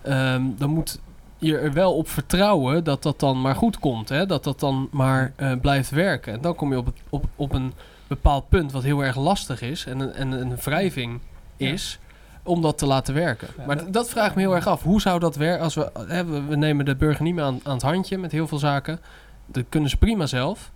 Ehm, 0.05 0.43
dan 0.57 0.69
moet 0.69 0.99
je 1.37 1.57
er 1.57 1.73
wel 1.73 1.93
op 1.93 2.09
vertrouwen 2.09 2.83
dat 2.83 3.03
dat 3.03 3.19
dan 3.19 3.41
maar 3.41 3.55
goed 3.55 3.79
komt. 3.79 4.09
Hè? 4.09 4.25
Dat 4.25 4.43
dat 4.43 4.59
dan 4.59 4.87
maar 4.91 5.33
eh, 5.35 5.51
blijft 5.61 5.89
werken. 5.89 6.33
En 6.33 6.41
dan 6.41 6.55
kom 6.55 6.71
je 6.71 6.77
op, 6.77 6.85
het, 6.85 6.95
op, 7.09 7.25
op 7.35 7.53
een 7.53 7.73
bepaald 8.07 8.49
punt 8.49 8.71
wat 8.71 8.83
heel 8.83 9.03
erg 9.03 9.17
lastig 9.17 9.61
is 9.61 9.85
en 9.85 9.99
een, 9.99 10.13
en 10.13 10.31
een 10.31 10.55
wrijving 10.55 11.19
is. 11.57 11.99
Om 12.45 12.61
dat 12.61 12.77
te 12.77 12.85
laten 12.85 13.13
werken. 13.13 13.47
Ja, 13.57 13.65
maar 13.65 13.77
dat- 13.77 13.87
d- 13.87 13.93
dat 13.93 14.09
vraag 14.09 14.29
ik 14.29 14.35
me 14.35 14.41
heel 14.41 14.55
erg 14.55 14.67
af. 14.67 14.83
Hoe 14.83 15.01
zou 15.01 15.19
dat 15.19 15.35
werken 15.35 15.63
als 15.63 15.75
we... 15.75 15.91
Hè, 16.07 16.25
we, 16.25 16.41
we 16.43 16.55
nemen 16.55 16.85
de 16.85 16.95
burger 16.95 17.23
niet 17.23 17.35
meer 17.35 17.43
aan, 17.43 17.59
aan 17.63 17.73
het 17.73 17.81
handje 17.81 18.17
met 18.17 18.31
heel 18.31 18.47
veel 18.47 18.57
zaken. 18.59 18.99
Dat 19.45 19.63
kunnen 19.69 19.89
ze 19.89 19.97
prima 19.97 20.25
zelf. 20.25 20.71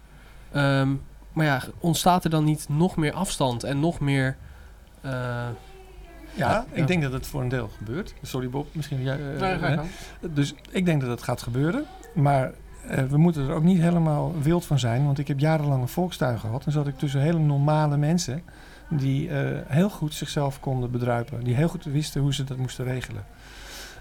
Ehm, 0.51 0.89
maar 1.34 1.45
ja, 1.45 1.62
ontstaat 1.79 2.23
er 2.23 2.29
dan 2.29 2.43
niet 2.43 2.65
nog 2.69 2.95
meer 2.95 3.13
afstand 3.13 3.63
en 3.63 3.79
nog 3.79 3.99
meer... 3.99 4.36
eh, 5.01 5.12
Ja, 5.12 5.47
Ja. 6.34 6.65
ik 6.71 6.88
denk 6.88 7.01
dat 7.01 7.12
het 7.12 7.27
voor 7.27 7.41
een 7.41 7.49
deel 7.49 7.69
gebeurt. 7.77 8.13
Sorry 8.21 8.49
Bob, 8.49 8.67
misschien 8.75 9.03
jij... 9.03 9.19
eh, 9.34 9.39
Nee, 9.41 9.58
ga 9.58 9.67
je 9.67 9.71
hè? 9.71 9.75
gang. 9.75 9.89
Dus 10.21 10.53
ik 10.71 10.86
denk 10.86 11.01
dat 11.01 11.10
het 11.10 11.23
gaat 11.23 11.41
gebeuren. 11.41 11.84
Maar 12.13 12.51
eh, 12.88 13.03
we 13.03 13.17
moeten 13.17 13.47
er 13.47 13.53
ook 13.55 13.63
niet 13.63 13.79
helemaal 13.82 14.34
wild 14.41 14.65
van 14.65 14.79
zijn. 14.79 15.05
Want 15.05 15.19
ik 15.19 15.27
heb 15.27 15.39
jarenlang 15.39 15.82
een 15.82 15.88
volkstuin 15.88 16.39
gehad. 16.39 16.65
En 16.65 16.71
zat 16.71 16.88
ik 16.88 16.97
tussen 16.97 17.21
hele 17.21 17.39
normale 17.39 17.97
mensen. 17.97 18.43
Die 18.89 19.30
eh, 19.30 19.58
heel 19.67 19.89
goed 19.89 20.13
zichzelf 20.13 20.60
konden 20.60 20.91
bedruipen. 20.91 21.43
Die 21.43 21.56
heel 21.56 21.67
goed 21.67 21.84
wisten 21.84 22.21
hoe 22.21 22.34
ze 22.34 22.43
dat 22.43 22.58
moesten 22.58 22.86
regelen. 22.86 23.23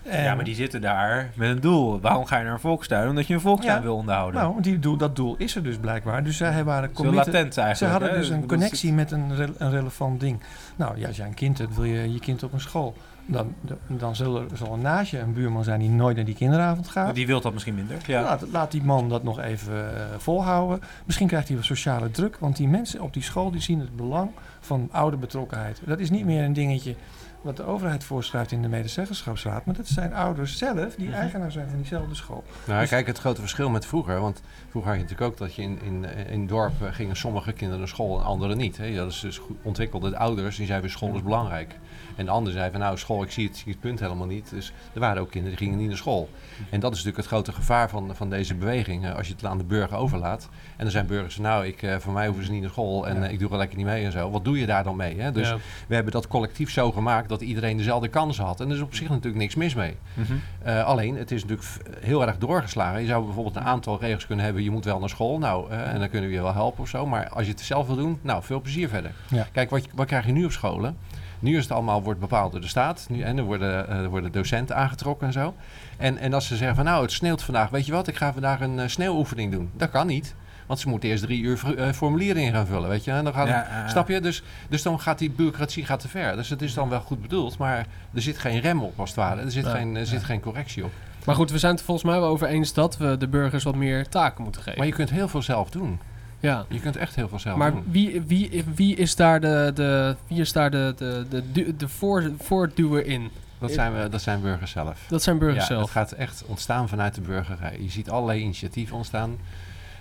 En- 0.03 0.23
ja, 0.23 0.35
maar 0.35 0.45
die 0.45 0.55
zitten 0.55 0.81
daar 0.81 1.31
met 1.35 1.49
een 1.51 1.61
doel. 1.61 2.01
Waarom 2.01 2.25
ga 2.27 2.39
je 2.39 2.45
naar 2.45 2.53
een 2.53 2.61
volkstuin? 2.61 3.09
Omdat 3.09 3.27
je 3.27 3.35
een 3.35 3.41
volkstuin 3.41 3.77
Ja. 3.77 3.83
wil 3.83 3.97
onderhouden. 3.97 4.41
Nou, 4.41 4.61
die 4.63 4.79
doel, 4.79 4.97
dat 4.97 5.17
doel 5.17 5.35
is 5.39 5.55
er 5.57 5.63
dus 5.63 5.77
blijkbaar. 5.77 6.25
Dus 6.25 6.37
zij 6.37 6.65
waren 6.65 6.91
Zo 6.97 7.13
latent 7.13 7.35
eigenlijk. 7.37 7.77
Ze 7.77 7.85
hadden 7.87 8.09
hè? 8.11 8.17
dus 8.17 8.29
een 8.29 8.47
connectie 8.47 8.93
met 8.93 9.11
een, 9.11 9.37
re- 9.37 9.53
een 9.59 9.71
relevant 9.71 10.21
ding. 10.21 10.41
Nou, 10.77 10.99
ja, 10.99 11.07
als 11.07 11.17
jij 11.17 11.27
een 11.27 11.35
kind 11.35 11.59
hebt, 11.59 11.75
wil 11.75 11.85
je 11.85 12.13
je 12.13 12.19
kind 12.21 12.43
op 12.43 12.53
een 12.53 12.61
school. 12.61 12.95
Dan, 13.31 13.55
dan 13.87 14.17
zal 14.17 14.37
er 14.41 14.47
zal 14.55 14.73
er 14.73 14.79
naast 14.79 15.11
je 15.11 15.19
een 15.19 15.33
buurman 15.33 15.65
zijn 15.65 15.81
die 15.81 15.89
nooit 15.91 16.17
naar 16.17 16.25
die 16.25 16.35
kinderavond 16.35 16.89
gaat. 16.89 17.15
Die 17.15 17.27
wil 17.27 17.41
dat 17.41 17.53
misschien 17.53 17.75
minder. 17.75 17.97
Ja. 18.07 18.23
Laat, 18.23 18.45
laat 18.53 18.71
die 18.71 18.83
man 18.83 19.09
dat 19.09 19.23
nog 19.23 19.41
even 19.41 19.97
eh, 19.97 20.05
volhouden. 20.19 20.81
Misschien 21.05 21.27
krijgt 21.29 21.49
hij 21.49 21.57
wat 21.57 21.67
sociale 21.67 22.11
druk. 22.11 22.37
Want 22.39 22.57
die 22.57 22.69
mensen 22.69 23.01
op 23.01 23.13
die 23.13 23.23
school 23.23 23.51
die 23.51 23.61
zien 23.61 23.81
het 23.81 23.97
belang 23.97 24.31
van 24.61 24.89
ouderbetrokkenheid. 24.93 25.81
Dat 25.87 25.99
is 25.99 26.11
niet 26.11 26.25
meer 26.25 26.45
een 26.45 26.53
dingetje 26.53 26.95
wat 27.41 27.57
de 27.57 27.63
overheid 27.65 28.05
voorschrijft 28.05 28.53
in 28.53 28.63
de 28.63 28.69
medezeggenschapsraad. 28.69 29.65
Maar 29.65 29.75
dat 29.75 29.87
zijn 29.87 30.15
ouders 30.15 30.59
zelf 30.59 30.95
die 30.95 31.09
Mhm. 31.09 31.17
eigenaar 31.19 31.53
zijn 31.53 31.69
van 31.69 31.77
diezelfde 31.77 32.15
school. 32.15 32.45
Nou, 32.67 32.81
Dus- 32.81 32.89
kijk, 32.89 33.07
het 33.07 33.19
grote 33.19 33.41
verschil 33.41 33.71
met 33.71 33.87
vroeger. 33.87 34.21
Want 34.21 34.43
vroeger 34.71 34.91
had 34.91 35.01
je 35.01 35.07
natuurlijk 35.07 35.33
ook 35.33 35.39
dat 35.39 35.55
je 35.55 35.63
in, 35.63 35.79
in, 35.83 36.05
in 36.31 36.41
het 36.41 36.49
dorp 36.49 36.83
eh, 36.83 36.89
gingen 36.93 37.17
sommige 37.17 37.53
kinderen 37.53 37.79
naar 37.79 37.89
school 37.89 38.19
en 38.19 38.25
andere 38.25 38.55
niet. 38.55 38.77
Hè. 38.77 38.95
Dat 38.95 39.11
is 39.11 39.21
dus 39.21 39.41
ontwikkelde 39.63 40.17
ouders 40.17 40.57
die 40.57 40.67
zeiden 40.67 40.91
school 40.91 41.15
is 41.15 41.23
belangrijk. 41.23 41.79
En 42.19 42.25
de 42.25 42.31
ander 42.31 42.53
zei 42.53 42.71
van 42.71 42.81
nou 42.81 42.99
school, 42.99 43.23
ik 43.23 43.31
zie 43.31 43.47
het, 43.47 43.57
zie 43.57 43.73
het 43.73 43.81
punt 43.81 44.01
helemaal 44.01 44.27
niet. 44.27 44.51
Dus 44.51 44.73
er 44.95 45.01
waren 45.01 45.23
ook 45.23 45.31
kinderen 45.31 45.57
die 45.57 45.67
gingen 45.67 45.81
niet 45.81 45.89
naar 45.89 45.97
school. 45.99 46.29
En 46.71 46.81
dat 46.81 46.91
is 46.93 46.97
natuurlijk 46.97 47.17
het 47.17 47.27
grote 47.27 47.53
gevaar 47.53 47.89
van, 47.89 48.11
van 48.17 48.31
deze 48.31 48.55
beweging. 48.55 49.05
eh, 49.05 49.15
Als 49.17 49.27
je 49.27 49.33
het 49.33 49.45
aan 49.45 49.59
de 49.59 49.65
burger 49.65 49.97
overlaat. 49.97 50.49
En 50.77 50.85
er 50.85 50.91
zijn 50.91 51.07
burgers 51.07 51.37
nou, 51.39 51.67
ik, 51.67 51.83
eh, 51.83 51.97
voor 51.97 52.13
mij 52.13 52.27
hoeven 52.27 52.45
ze 52.45 52.51
niet 52.53 52.61
naar 52.61 52.71
school 52.71 53.09
en 53.09 53.17
Ja. 53.17 53.23
eh, 53.27 53.33
ik 53.33 53.39
doe 53.39 53.51
er 53.51 53.57
lekker 53.57 53.77
niet 53.77 53.87
mee 53.87 54.05
en 54.05 54.13
zo. 54.13 54.31
Wat 54.31 54.45
doe 54.45 54.59
je 54.59 54.67
daar 54.67 54.85
dan 54.85 54.97
mee? 54.97 55.21
Hè? 55.21 55.33
Dus 55.33 55.49
ja. 55.49 55.57
we 55.89 55.95
hebben 55.95 56.13
dat 56.13 56.27
collectief 56.29 56.71
zo 56.71 56.93
gemaakt 56.93 57.29
dat 57.29 57.41
iedereen 57.41 57.77
dezelfde 57.77 58.09
kansen 58.09 58.45
had. 58.45 58.61
En 58.61 58.69
er 58.69 58.75
is 58.77 58.83
op 58.83 58.95
zich 58.95 59.09
natuurlijk 59.09 59.37
niks 59.37 59.55
mis 59.55 59.75
mee. 59.75 59.97
Mhm. 60.15 60.79
Alleen, 60.85 61.17
het 61.17 61.31
is 61.31 61.45
natuurlijk 61.45 61.69
heel 62.01 62.27
erg 62.27 62.39
doorgeslagen. 62.39 63.01
Je 63.01 63.07
zou 63.07 63.25
bijvoorbeeld 63.25 63.57
een 63.57 63.63
aantal 63.63 63.99
regels 64.01 64.27
kunnen 64.27 64.45
hebben. 64.45 64.63
Je 64.63 64.71
moet 64.71 64.85
wel 64.85 64.99
naar 64.99 65.09
school. 65.09 65.39
Nou, 65.39 65.71
en 65.71 65.99
dan 65.99 66.09
kunnen 66.09 66.29
we 66.29 66.35
je 66.37 66.43
wel 66.43 66.53
helpen 66.55 66.81
of 66.83 66.89
zo. 66.89 67.07
Maar 67.07 67.29
als 67.29 67.45
je 67.47 67.51
het 67.53 67.61
zelf 67.61 67.87
wil 67.87 67.97
doen, 67.97 68.19
nou, 68.23 68.43
veel 68.43 68.61
plezier 68.61 68.89
verder. 68.89 69.13
Ja. 69.29 69.47
Kijk, 69.53 69.71
wat, 69.71 69.85
je- 69.85 69.91
wat 69.95 70.07
krijg 70.07 70.27
je 70.27 70.33
nu 70.33 70.45
op 70.45 70.53
scholen? 70.53 70.97
Nu 71.39 71.57
is 71.57 71.63
het 71.63 71.73
allemaal 71.73 72.03
wordt 72.03 72.21
bepaald 72.21 72.53
door 72.53 72.61
de 72.61 72.69
staat. 72.69 73.07
Nu, 73.11 73.23
en 73.23 73.39
er 73.39 73.45
worden, 73.45 73.89
eh, 73.89 73.97
er 73.97 74.09
worden 74.09 74.33
docenten 74.33 74.77
aangetrokken 74.77 75.27
en 75.27 75.33
zo. 75.33 75.55
En, 75.97 76.19
en 76.19 76.33
als 76.33 76.47
ze 76.47 76.57
zeggen 76.57 76.77
van 76.77 76.85
nou, 76.85 77.03
het 77.03 77.13
sneeuwt 77.13 77.43
vandaag. 77.43 77.71
Weet 77.71 77.87
je 77.87 77.93
wat, 77.93 78.09
ik 78.09 78.17
ga 78.17 78.33
vandaag 78.33 78.61
een 78.61 78.79
eh, 78.79 78.89
sneeuwoefening 78.89 79.53
doen. 79.53 79.71
Dat 79.77 79.91
kan 79.91 80.07
niet. 80.07 80.35
Want 80.69 80.81
ze 80.81 80.89
moeten 80.89 81.09
eerst 81.09 81.23
drie 81.23 81.43
uur 81.43 81.75
eh, 81.77 81.93
formulieren 81.93 82.43
in 82.43 82.53
gaan 82.53 82.67
vullen, 82.67 82.89
weet 82.89 83.05
je. 83.05 83.11
En 83.11 83.25
dan 83.25 83.33
gaat 83.33 83.49
Ja, 83.49 83.85
eh, 83.85 83.89
Snap 83.89 84.09
je? 84.09 84.21
Dus, 84.21 84.43
dus 84.69 84.83
dan 84.83 85.01
gaat 85.01 85.19
die 85.19 85.31
bureaucratie 85.31 85.85
gaat 85.85 86.01
te 86.01 86.09
ver. 86.09 86.37
Dus 86.37 86.49
het 86.49 86.63
is 86.63 86.75
dan 86.75 86.89
wel 86.89 87.01
goed 87.01 87.23
bedoeld, 87.23 87.59
maar 87.59 87.87
er 88.15 88.23
zit 88.23 88.39
geen 88.39 88.61
rem 88.61 88.83
op 88.83 89.01
als 89.01 89.09
het 89.09 89.19
ware. 89.19 89.41
Er 89.41 89.51
zit, 89.51 89.67
geen, 89.67 89.97
er 89.97 90.07
zit 90.07 90.25
geen 90.25 90.41
correctie 90.41 90.85
op. 90.85 90.93
Maar 91.25 91.35
goed, 91.35 91.51
we 91.51 91.59
zijn 91.59 91.71
het 91.71 91.81
er 91.81 91.87
volgens 91.87 92.11
mij 92.11 92.21
wel 92.21 92.29
over 92.29 92.47
eens 92.47 92.73
dat 92.73 92.97
we 92.97 93.17
de 93.17 93.29
burgers 93.29 93.65
wat 93.65 93.75
meer 93.75 94.09
taken 94.09 94.43
moeten 94.43 94.63
geven. 94.63 94.79
Maar 94.79 94.87
je 94.87 94.95
kunt 94.95 95.11
heel 95.11 95.29
veel 95.29 95.43
zelf 95.43 95.71
doen. 95.71 96.01
Ja. 96.41 96.65
Je 96.69 96.81
kunt 96.81 96.97
echt 96.97 97.15
heel 97.15 97.29
veel 97.29 97.39
zelf 97.39 97.57
Maar 97.57 97.73
doen. 97.73 97.85
wie, 97.91 98.23
wie, 98.23 98.65
wie 98.75 98.97
is 98.97 99.17
daar 99.17 99.41
de, 99.41 99.71
de, 99.75 100.17
wie 100.27 100.41
is 100.41 100.53
daar 100.53 100.71
de, 100.71 100.95
de, 100.97 101.43
de, 101.53 101.77
de 101.77 101.89
voor, 101.89 102.31
voortduwer 102.39 103.07
in? 103.07 103.31
Dat 103.59 103.73
zijn, 103.73 103.95
we, 103.95 104.09
dat 104.09 104.23
zijn 104.23 104.41
burgers 104.41 104.71
zelf. 104.71 105.05
Dat 105.09 105.23
zijn 105.23 105.39
burgers 105.39 105.69
ja, 105.69 105.75
zelf. 105.75 105.83
Het 105.83 105.91
gaat 105.91 106.13
echt 106.13 106.45
ontstaan 106.47 106.89
vanuit 106.89 107.15
de 107.15 107.21
burgerij. 107.21 107.77
Je 107.81 107.91
ziet 107.91 108.11
allerlei 108.11 108.41
initiatieven 108.41 108.97
ontstaan. 108.97 109.39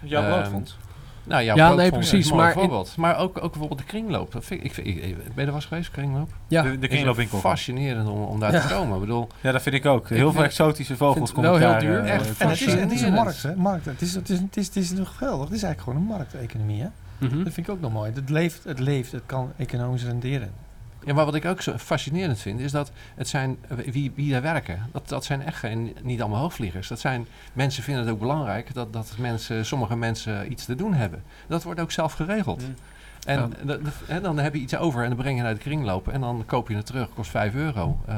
Jouw 0.01 0.25
broodfonds. 0.25 0.77
Nou, 1.27 1.43
jouw 1.43 1.55
Ja, 1.55 1.73
nee, 1.73 1.91
precies, 1.91 2.31
maar 2.31 2.47
in- 2.47 2.53
voorbeeld. 2.53 2.93
Maar 2.97 3.17
ook, 3.17 3.37
ook 3.43 3.51
bijvoorbeeld 3.51 3.79
de 3.79 3.85
kringloop. 3.85 4.31
Dat 4.31 4.45
vind 4.45 4.59
ik, 4.59 4.65
ik, 4.65 4.73
vind- 4.73 4.87
ik- 4.87 5.01
ben 5.01 5.05
je 5.35 5.39
er 5.41 5.45
wel 5.45 5.55
eens 5.55 5.65
geweest, 5.65 5.91
kringloop? 5.91 6.29
ja, 6.47 6.61
de, 6.79 6.87
kringloopwinkel. 6.87 7.39
Fascinerend 7.39 8.07
om, 8.09 8.21
om 8.23 8.39
daar 8.39 8.51
Ja. 8.53 8.61
te 8.67 8.73
komen. 8.73 8.93
Ik 8.95 8.99
bedoel, 8.99 9.27
Ja, 9.41 9.51
dat 9.51 9.61
vind 9.61 9.75
ik 9.75 9.85
ook. 9.85 10.09
Heel 10.09 10.31
veel 10.31 10.43
exotische 10.43 10.97
vogels 10.97 11.31
komen 11.31 11.49
wel 11.49 11.59
heel 11.59 11.69
daar, 11.69 11.79
duur. 11.79 11.99
eh, 12.03 12.13
Echt. 12.13 12.37
En 12.37 12.49
het 12.49 12.61
is, 12.61 12.65
het 12.65 12.69
is 12.69 12.73
een 12.81 12.89
Fascinerend. 12.89 13.23
markt, 13.23 13.43
hè? 13.43 13.55
Markt, 13.55 13.85
het, 13.85 14.01
is, 14.01 14.13
het, 14.15 14.29
is, 14.29 14.39
het, 14.39 14.57
is, 14.57 14.65
het 14.65 14.75
is 14.75 14.91
nog 14.91 15.15
geweldig. 15.17 15.47
Het 15.47 15.57
is 15.57 15.63
eigenlijk 15.63 15.81
gewoon 15.99 16.09
een 16.11 16.17
markteconomie, 16.17 16.81
hè? 16.81 16.87
Mhm. 17.17 17.43
Dat 17.43 17.53
vind 17.53 17.67
ik 17.67 17.73
ook 17.73 17.81
nog 17.81 17.91
mooi. 17.93 18.11
Het 18.15 18.29
leeft, 18.29 18.63
het 18.63 18.79
leeft, 18.79 19.11
het 19.11 19.23
kan 19.25 19.51
economisch 19.57 20.03
renderen. 20.03 20.51
Ja, 21.05 21.13
maar 21.13 21.25
wat 21.25 21.35
ik 21.35 21.45
ook 21.45 21.61
zo 21.61 21.77
fascinerend 21.77 22.39
vind, 22.39 22.59
is 22.59 22.71
dat 22.71 22.91
het 23.15 23.27
zijn, 23.27 23.57
wie, 23.67 24.11
wie 24.15 24.31
daar 24.31 24.41
werken, 24.41 24.89
dat, 24.91 25.09
dat 25.09 25.25
zijn 25.25 25.41
echt 25.41 25.57
geen, 25.57 25.95
niet 26.01 26.21
allemaal 26.21 26.41
hoogvliegers. 26.41 26.87
Dat 26.87 26.99
zijn, 26.99 27.27
mensen 27.53 27.83
vinden 27.83 28.03
het 28.03 28.13
ook 28.13 28.19
belangrijk 28.19 28.73
dat, 28.73 28.93
dat 28.93 29.13
mensen, 29.17 29.65
sommige 29.65 29.95
mensen 29.95 30.51
iets 30.51 30.65
te 30.65 30.75
doen 30.75 30.93
hebben. 30.93 31.23
Dat 31.47 31.63
wordt 31.63 31.79
ook 31.79 31.91
zelf 31.91 32.13
geregeld. 32.13 32.61
Mm. 32.61 32.75
En 33.27 33.39
Ja. 33.39 33.47
dat- 33.63 33.79
dat- 34.09 34.23
dan 34.23 34.37
heb 34.39 34.53
je 34.53 34.59
iets 34.59 34.75
over 34.77 35.01
en 35.03 35.07
dan 35.07 35.17
breng 35.17 35.37
je 35.37 35.43
naar 35.43 35.53
de 35.53 35.59
kringloop 35.59 36.07
en 36.07 36.21
dan 36.21 36.43
koop 36.45 36.69
je 36.69 36.75
het 36.75 36.85
terug, 36.85 37.07
kost 37.13 37.29
5 37.31 37.53
euro. 37.55 37.97
Eh, 38.07 38.15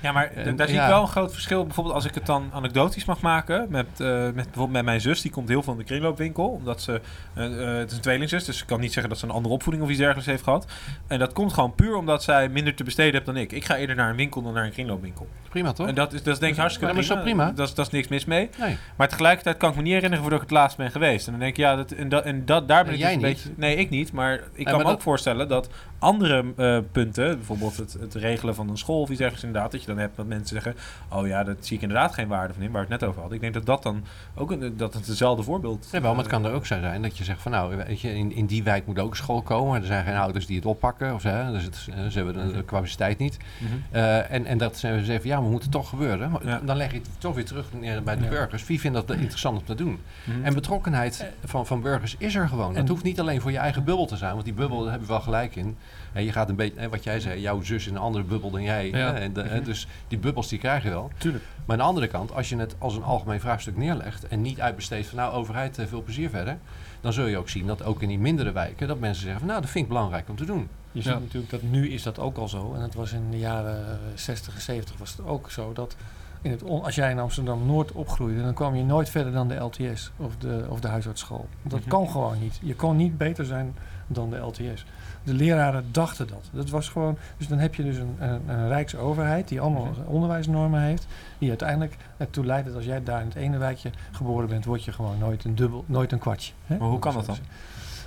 Ja, 0.00 0.12
maar 0.12 0.30
En- 0.30 0.56
daar 0.56 0.66
zie 0.66 0.76
ja. 0.76 0.82
ik 0.82 0.88
wel 0.90 1.00
een 1.02 1.08
groot 1.08 1.32
verschil. 1.32 1.64
Bijvoorbeeld 1.64 1.94
als 1.94 2.04
ik 2.04 2.14
het 2.14 2.26
dan 2.26 2.50
anekdotisch 2.52 3.04
mag 3.04 3.20
maken. 3.20 3.66
Met, 3.70 3.86
eh, 4.00 4.06
met, 4.08 4.34
bijvoorbeeld 4.34 4.70
met 4.70 4.84
mijn 4.84 5.00
zus. 5.00 5.22
Die 5.22 5.30
komt 5.30 5.48
heel 5.48 5.62
veel 5.62 5.72
in 5.72 5.78
de 5.78 5.84
kringloopwinkel. 5.84 6.48
Omdat 6.48 6.82
ze, 6.82 7.00
eh, 7.34 7.44
het 7.78 7.90
is 7.90 7.96
een 7.96 8.02
tweelingzus. 8.02 8.44
Dus 8.44 8.60
ik 8.60 8.66
kan 8.66 8.80
niet 8.80 8.92
zeggen 8.92 9.08
dat 9.10 9.18
ze 9.18 9.24
een 9.26 9.32
andere 9.32 9.54
opvoeding 9.54 9.84
of 9.84 9.90
iets 9.90 9.98
dergelijks 9.98 10.30
heeft 10.30 10.42
gehad. 10.42 10.66
En 11.06 11.18
dat 11.18 11.32
komt 11.32 11.52
gewoon 11.52 11.74
puur 11.74 11.96
omdat 11.96 12.22
zij 12.22 12.48
minder 12.48 12.74
te 12.74 12.84
besteden 12.84 13.12
heeft 13.12 13.26
dan 13.26 13.36
ik. 13.36 13.52
Ik 13.52 13.64
ga 13.64 13.76
eerder 13.76 13.96
naar 13.96 14.10
een 14.10 14.16
winkel 14.16 14.42
dan 14.42 14.52
naar 14.52 14.64
een 14.64 14.72
kringloopwinkel. 14.72 15.28
prima 15.48 15.72
toch? 15.72 15.86
En 15.86 15.94
dat 15.94 16.12
is, 16.12 16.22
dat 16.22 16.32
is 16.34 16.40
denk 16.40 16.52
ik 16.52 16.58
hartstikke 16.58 16.88
Ja, 16.88 16.92
maar 16.94 17.02
is 17.02 17.08
dat 17.08 17.22
prima? 17.22 17.52
Dat 17.52 17.68
is, 17.68 17.74
dat 17.74 17.86
is 17.86 17.92
niks 17.92 18.08
mis 18.08 18.24
mee. 18.24 18.50
nee. 18.58 18.76
Maar 18.96 19.08
tegelijkertijd 19.08 19.56
kan 19.56 19.70
ik 19.70 19.76
me 19.76 19.82
niet 19.82 19.92
herinneren 19.92 20.22
voordat 20.24 20.42
ik 20.42 20.48
het 20.48 20.56
laatst 20.58 20.76
ben 20.76 20.90
geweest. 20.90 21.26
En 21.26 21.32
dan 21.32 21.40
denk 21.40 21.52
ik, 21.52 21.58
ja, 21.58 21.76
dat, 21.76 21.90
en, 21.92 22.08
dat, 22.08 22.24
en 22.24 22.44
dat, 22.44 22.68
daar 22.68 22.84
ben 22.84 22.92
En 22.92 22.98
ik 22.98 23.04
dus 23.04 23.12
een 23.14 23.18
niet? 23.18 23.26
beetje... 23.26 23.50
Nee, 23.56 23.76
ik 23.76 23.90
niet. 23.90 24.12
Maar 24.12 24.40
ik 24.52 24.64
kan 24.64 24.76
me 24.78 24.82
dat- 24.84 24.92
ook 24.92 25.00
voorstellen 25.02 25.48
dat 25.48 25.68
andere 25.98 26.44
eh, 26.56 26.78
punten... 26.92 27.36
bijvoorbeeld 27.36 27.76
het, 27.76 27.92
het 28.00 28.14
regelen 28.14 28.54
van 28.54 28.68
een 28.68 28.78
school 28.78 29.00
of 29.00 29.08
iets 29.08 29.18
dergelijks 29.18 29.44
inderdaad... 29.46 29.72
dat 29.72 29.80
je 29.80 29.86
dan 29.86 29.98
hebt 29.98 30.16
dat 30.16 30.26
mensen 30.26 30.62
zeggen... 30.62 30.74
oh 31.12 31.26
ja, 31.26 31.44
dat 31.44 31.56
zie 31.60 31.76
ik 31.76 31.82
inderdaad 31.82 32.14
geen 32.14 32.28
waarde 32.28 32.54
van 32.54 32.62
in, 32.62 32.70
waar 32.70 32.86
we 32.86 32.92
het 32.92 33.00
net 33.00 33.08
over 33.08 33.20
hadden. 33.20 33.36
Ik 33.36 33.42
denk 33.52 33.54
dat 33.54 33.66
dat 33.66 33.82
dan 33.82 34.04
ook 34.34 34.50
een, 34.50 34.76
dat 34.76 34.94
het 34.94 35.06
hetzelfde 35.06 35.42
voorbeeld... 35.42 35.88
Ja, 35.92 36.00
wel, 36.00 36.10
maar 36.10 36.20
het 36.22 36.32
kan 36.32 36.42
eh, 36.44 36.48
er 36.50 36.54
ook 36.56 36.66
zo 36.66 36.80
zijn 36.80 37.02
dat 37.02 37.18
je 37.18 37.24
zegt 37.24 37.42
van 37.42 37.52
nou, 37.52 37.76
weet 37.76 38.00
je, 38.00 38.14
in, 38.14 38.32
in 38.32 38.46
die 38.46 38.62
wijk 38.62 38.86
moet 38.86 38.98
ook 38.98 39.16
school 39.16 39.42
komen. 39.42 39.80
Er 39.80 39.86
zijn 39.86 40.04
geen 40.04 40.16
ouders 40.16 40.46
die 40.46 40.56
het 40.56 40.66
oppakken 40.66 41.14
of 41.14 41.20
zo, 41.20 41.50
dus 41.52 41.62
het, 41.64 41.86
eh, 41.90 42.06
ze 42.06 42.16
hebben 42.22 42.46
de, 42.46 42.52
de 42.52 42.64
capaciteit 42.64 43.18
niet. 43.18 43.36
mhm. 43.58 43.96
En, 44.30 44.46
en 44.46 44.58
dat 44.58 44.76
ze 44.78 45.00
zeggen, 45.04 45.28
ja, 45.30 45.42
we 45.42 45.48
moeten 45.48 45.70
toch 45.70 45.88
gebeuren. 45.88 46.30
Maar 46.30 46.46
Ja. 46.46 46.60
Dan 46.64 46.76
leg 46.76 46.90
je 46.92 46.98
het 46.98 47.08
toch 47.18 47.34
weer 47.34 47.44
terug 47.44 47.66
neer 47.80 48.02
bij 48.02 48.16
de 48.16 48.22
Ja. 48.22 48.28
burgers. 48.28 48.66
Wie 48.66 48.80
vindt 48.80 48.96
dat 49.06 49.16
interessant 49.16 49.58
om 49.58 49.64
te 49.64 49.74
doen? 49.74 49.98
Mhm. 50.24 50.44
En 50.44 50.54
betrokkenheid 50.54 51.24
van, 51.44 51.66
van 51.66 51.80
burgers 51.82 52.14
is 52.18 52.34
er 52.34 52.48
gewoon. 52.48 52.76
Het 52.76 52.88
hoeft 52.88 53.02
niet 53.02 53.20
alleen 53.20 53.40
voor 53.40 53.50
je 53.50 53.58
eigen 53.58 53.84
bubbel 53.84 54.06
te 54.06 54.16
zijn, 54.16 54.34
want 54.42 54.44
die 54.44 54.54
bubbel 54.54 54.80
daar 54.80 54.90
hebben 54.90 55.08
we 55.08 55.14
wel 55.14 55.22
gelijk 55.22 55.56
in. 55.56 55.76
Hè, 56.12 56.20
je 56.20 56.32
gaat 56.32 56.48
een 56.48 56.56
beetje, 56.56 56.80
hè, 56.80 56.88
wat 56.88 57.04
jij 57.04 57.20
zei, 57.20 57.40
jouw 57.40 57.62
zus 57.62 57.86
in 57.86 57.94
een 57.94 58.00
andere 58.00 58.24
bubbel 58.24 58.50
dan 58.50 58.62
jij. 58.62 58.86
Ja. 58.88 58.96
Hè, 58.96 59.10
en 59.12 59.32
de- 59.32 59.42
hè, 59.42 59.62
dus 59.62 59.86
die 60.08 60.18
bubbels 60.18 60.48
die 60.48 60.58
krijg 60.58 60.82
je 60.82 60.88
wel. 60.88 61.10
Tuurlijk. 61.18 61.44
Maar 61.64 61.76
aan 61.76 61.82
de 61.82 61.88
andere 61.88 62.06
kant, 62.06 62.34
als 62.34 62.48
je 62.48 62.56
het 62.56 62.74
als 62.78 62.96
een 62.96 63.02
algemeen 63.02 63.40
vraagstuk 63.40 63.76
neerlegt 63.76 64.28
en 64.28 64.42
niet 64.42 64.60
uitbesteedt 64.60 65.06
van 65.06 65.18
nou 65.18 65.32
overheid, 65.32 65.78
eh, 65.78 65.86
veel 65.86 66.02
plezier 66.02 66.30
verder. 66.30 66.56
Dan 67.00 67.12
zul 67.12 67.26
je 67.26 67.38
ook 67.38 67.48
zien 67.48 67.66
dat 67.66 67.82
ook 67.82 68.02
in 68.02 68.08
die 68.08 68.18
mindere 68.18 68.52
wijken, 68.52 68.88
dat 68.88 68.98
mensen 68.98 69.22
zeggen 69.22 69.38
van 69.40 69.48
nou 69.48 69.60
dat 69.60 69.70
vind 69.70 69.84
ik 69.84 69.90
belangrijk 69.90 70.28
om 70.28 70.36
te 70.36 70.44
doen. 70.44 70.68
Je 70.92 71.02
Ja. 71.02 71.10
ziet 71.12 71.20
natuurlijk 71.20 71.50
dat 71.50 71.62
nu 71.62 71.88
is 71.90 72.02
dat 72.02 72.18
ook 72.18 72.36
al 72.36 72.48
zo. 72.48 72.72
En 72.74 72.80
het 72.80 72.94
was 72.94 73.12
in 73.12 73.30
de 73.30 73.38
jaren 73.38 73.86
eh, 73.86 73.92
60 74.14 74.54
en 74.54 74.60
70 74.60 74.96
was 74.98 75.10
het 75.16 75.26
ook 75.26 75.50
zo 75.50 75.72
dat 75.72 75.96
in 76.42 76.50
het 76.50 76.62
als 76.64 76.94
jij 76.94 77.10
in 77.10 77.18
Amsterdam 77.18 77.66
Noord 77.66 77.92
opgroeide, 77.92 78.42
dan 78.42 78.54
kwam 78.54 78.74
je 78.74 78.82
nooit 78.84 79.10
verder 79.10 79.32
dan 79.32 79.48
de 79.48 79.54
LTS 79.54 80.10
of 80.16 80.36
de, 80.36 80.66
of 80.68 80.80
de 80.80 80.88
huisartsschool. 80.88 81.48
Dat 81.62 81.80
Mhm. 81.80 81.88
kan 81.88 82.08
gewoon 82.08 82.40
niet. 82.40 82.58
Je 82.62 82.74
kon 82.74 82.96
niet 82.96 83.18
beter 83.18 83.44
zijn 83.44 83.74
dan 84.08 84.30
de 84.30 84.36
LTS. 84.36 84.84
De 85.22 85.34
leraren 85.34 85.84
dachten 85.92 86.26
dat. 86.26 86.48
Dat 86.52 86.70
was 86.70 86.88
gewoon. 86.88 87.16
Dus 87.36 87.48
dan 87.48 87.58
heb 87.58 87.74
je 87.74 87.82
dus 87.82 87.96
een, 87.96 88.16
een, 88.18 88.40
een 88.48 88.68
rijksoverheid 88.68 89.48
die 89.48 89.60
allemaal 89.60 89.84
Mhm. 89.84 90.06
onderwijsnormen 90.06 90.80
heeft, 90.80 91.06
die 91.38 91.48
uiteindelijk 91.48 91.96
ertoe 92.16 92.44
leidt 92.44 92.66
dat 92.66 92.74
als 92.76 92.84
jij 92.84 93.02
daar 93.02 93.20
in 93.20 93.26
het 93.26 93.36
ene 93.36 93.58
wijkje 93.58 93.90
geboren 94.12 94.48
bent, 94.48 94.64
word 94.64 94.84
je 94.84 94.92
gewoon 94.92 95.18
nooit 95.18 95.44
een 95.44 95.54
dubbel, 95.54 95.84
nooit 95.86 96.12
een 96.12 96.18
kwartje. 96.18 96.52
Hè? 96.66 96.76
Maar 96.78 96.88
hoe 96.88 96.98
kan 96.98 97.14
dat 97.14 97.26
dan? 97.26 97.36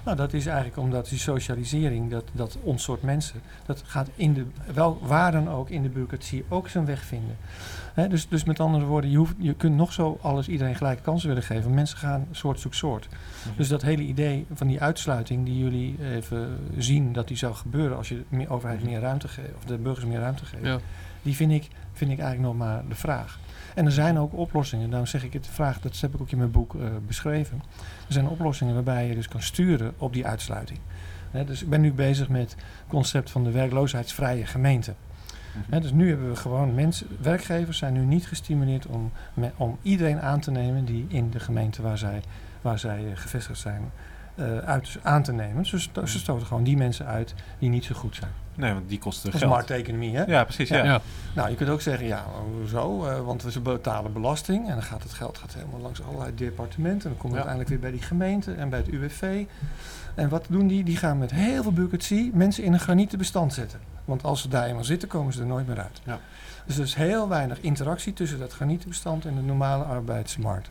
Nou, 0.05 0.17
dat 0.17 0.33
is 0.33 0.45
eigenlijk 0.45 0.77
omdat 0.77 1.09
die 1.09 1.19
socialisering, 1.19 2.11
dat, 2.11 2.23
dat 2.31 2.57
ons 2.63 2.83
soort 2.83 3.01
mensen, 3.01 3.41
dat 3.65 3.83
gaat 3.85 4.07
in 4.15 4.33
de, 4.33 4.45
wel 4.73 4.99
waar 5.01 5.31
dan 5.31 5.49
ook 5.49 5.69
in 5.69 5.81
de 5.81 5.89
bureaucratie 5.89 6.45
ook 6.49 6.67
zijn 6.67 6.85
weg 6.85 7.03
vinden. 7.03 7.37
Hè, 7.93 8.07
dus, 8.07 8.27
dus 8.27 8.43
met 8.43 8.59
andere 8.59 8.85
woorden, 8.85 9.09
je, 9.09 9.17
hoeft, 9.17 9.33
je 9.37 9.53
kunt 9.53 9.75
nog 9.75 9.93
zo 9.93 10.17
alles 10.21 10.47
iedereen 10.47 10.75
gelijke 10.75 11.01
kansen 11.01 11.27
willen 11.27 11.43
geven. 11.43 11.73
Mensen 11.73 11.97
gaan 11.97 12.27
soort 12.31 12.59
zoek 12.59 12.73
soort. 12.73 13.07
Mhm. 13.09 13.57
Dus 13.57 13.67
dat 13.67 13.81
hele 13.81 14.01
idee 14.01 14.45
van 14.53 14.67
die 14.67 14.81
uitsluiting 14.81 15.45
die 15.45 15.57
jullie 15.57 15.95
even 16.13 16.57
zien 16.77 17.13
dat 17.13 17.27
die 17.27 17.37
zou 17.37 17.53
gebeuren 17.53 17.97
als 17.97 18.09
je 18.09 18.23
de 18.29 18.49
overheid 18.49 18.83
meer 18.83 18.99
ruimte 18.99 19.27
geeft, 19.27 19.55
of 19.57 19.63
de 19.65 19.77
burgers 19.77 20.05
meer 20.05 20.19
ruimte 20.19 20.45
geeft, 20.45 20.65
Ja. 20.65 20.79
die 21.21 21.35
vind 21.35 21.51
ik, 21.51 21.67
vind 21.93 22.11
ik 22.11 22.19
eigenlijk 22.19 22.53
nog 22.53 22.67
maar 22.67 22.83
de 22.89 22.95
vraag. 22.95 23.39
En 23.75 23.85
er 23.85 23.91
zijn 23.91 24.19
ook 24.19 24.33
oplossingen, 24.33 24.89
daarom 24.89 25.07
zeg 25.07 25.23
ik 25.23 25.33
het, 25.33 25.43
de 25.43 25.51
vraag, 25.51 25.79
dat 25.79 25.99
heb 25.99 26.13
ik 26.13 26.21
ook 26.21 26.31
in 26.31 26.37
mijn 26.37 26.51
boek 26.51 26.75
eh, 26.75 26.81
beschreven. 27.07 27.61
Er 28.07 28.13
zijn 28.13 28.27
oplossingen 28.27 28.73
waarbij 28.73 29.07
je 29.07 29.15
dus 29.15 29.27
kan 29.27 29.41
sturen 29.41 29.93
op 29.97 30.13
die 30.13 30.25
uitsluiting. 30.25 30.79
Dus 31.45 31.61
ik 31.61 31.69
ben 31.69 31.81
nu 31.81 31.93
bezig 31.93 32.29
met 32.29 32.41
het 32.41 32.55
concept 32.87 33.29
van 33.29 33.43
de 33.43 33.51
werkloosheidsvrije 33.51 34.45
gemeente. 34.45 34.93
Hè, 35.69 35.79
dus 35.79 35.91
nu 35.91 36.09
hebben 36.09 36.29
we 36.29 36.35
gewoon 36.35 36.75
mensen, 36.75 37.07
werkgevers 37.21 37.77
zijn 37.77 37.93
nu 37.93 37.99
niet 38.05 38.27
gestimuleerd 38.27 38.85
om, 38.85 39.11
me- 39.33 39.51
om 39.57 39.77
iedereen 39.81 40.21
aan 40.21 40.39
te 40.39 40.51
nemen 40.51 40.85
die 40.85 41.05
in 41.07 41.29
de 41.29 41.39
gemeente 41.39 41.81
waar 41.81 41.97
zij, 41.97 42.21
waar 42.61 42.79
zij 42.79 42.97
eh, 43.05 43.11
gevestigd 43.15 43.59
zijn, 43.59 43.91
eh, 44.35 44.57
uit, 44.57 44.97
aan 45.01 45.23
te 45.23 45.31
nemen. 45.33 45.65
Ze, 45.65 45.79
sto- 45.79 46.05
ze 46.05 46.19
stoten 46.19 46.47
gewoon 46.47 46.63
die 46.63 46.77
mensen 46.77 47.05
uit 47.05 47.33
die 47.59 47.69
niet 47.69 47.83
zo 47.85 47.95
goed 47.95 48.15
zijn. 48.15 48.31
Nee, 48.55 48.73
want 48.73 48.89
die 48.89 48.99
kosten 48.99 49.25
Dat 49.25 49.33
is 49.33 49.39
geld. 49.39 49.51
markteconomie, 49.53 50.15
hè? 50.15 50.23
Ja, 50.23 50.43
precies. 50.43 50.69
Ja. 50.69 50.83
Ja. 50.83 51.01
Nou, 51.35 51.49
je 51.49 51.55
kunt 51.55 51.69
ook 51.69 51.81
zeggen, 51.81 52.07
ja, 52.07 52.23
hoezo? 52.59 53.05
Eh, 53.05 53.21
want 53.25 53.43
we 53.43 53.51
ze 53.51 53.59
betalen 53.59 54.13
belasting 54.13 54.67
en 54.67 54.73
dan 54.73 54.83
gaat 54.83 55.03
het 55.03 55.13
geld 55.13 55.37
gaat 55.37 55.53
helemaal 55.53 55.79
langs 55.79 56.01
allerlei 56.03 56.35
departementen. 56.35 57.09
En 57.09 57.15
dan 57.15 57.17
komt 57.17 57.33
het 57.33 57.43
Ja. 57.43 57.49
uiteindelijk 57.49 57.69
weer 57.69 57.79
bij 57.79 57.91
die 57.91 58.01
gemeente 58.07 58.53
en 58.53 58.69
bij 58.69 58.79
het 58.79 58.87
UWV. 58.87 59.45
En 60.15 60.29
wat 60.29 60.45
doen 60.49 60.67
die? 60.67 60.83
Die 60.83 60.97
gaan 60.97 61.17
met 61.17 61.31
heel 61.31 61.61
veel 61.61 61.71
bureaucratie 61.71 62.31
mensen 62.33 62.63
in 62.63 62.73
een 62.73 62.79
granieten 62.79 63.17
bestand 63.17 63.53
zetten. 63.53 63.79
Want 64.11 64.23
als 64.23 64.41
ze 64.41 64.47
daar 64.47 64.65
eenmaal 64.67 64.83
zitten, 64.83 65.07
komen 65.07 65.33
ze 65.33 65.39
er 65.39 65.45
nooit 65.45 65.67
meer 65.67 65.79
uit. 65.79 66.01
Ja. 66.03 66.19
Dus 66.65 66.77
er 66.77 66.83
is 66.83 66.93
heel 66.95 67.27
weinig 67.27 67.61
interactie 67.61 68.13
tussen 68.13 68.39
dat 68.39 68.53
granietenbestand 68.53 69.25
en 69.25 69.35
de 69.35 69.41
normale 69.41 69.83
arbeidsmarkt. 69.83 70.69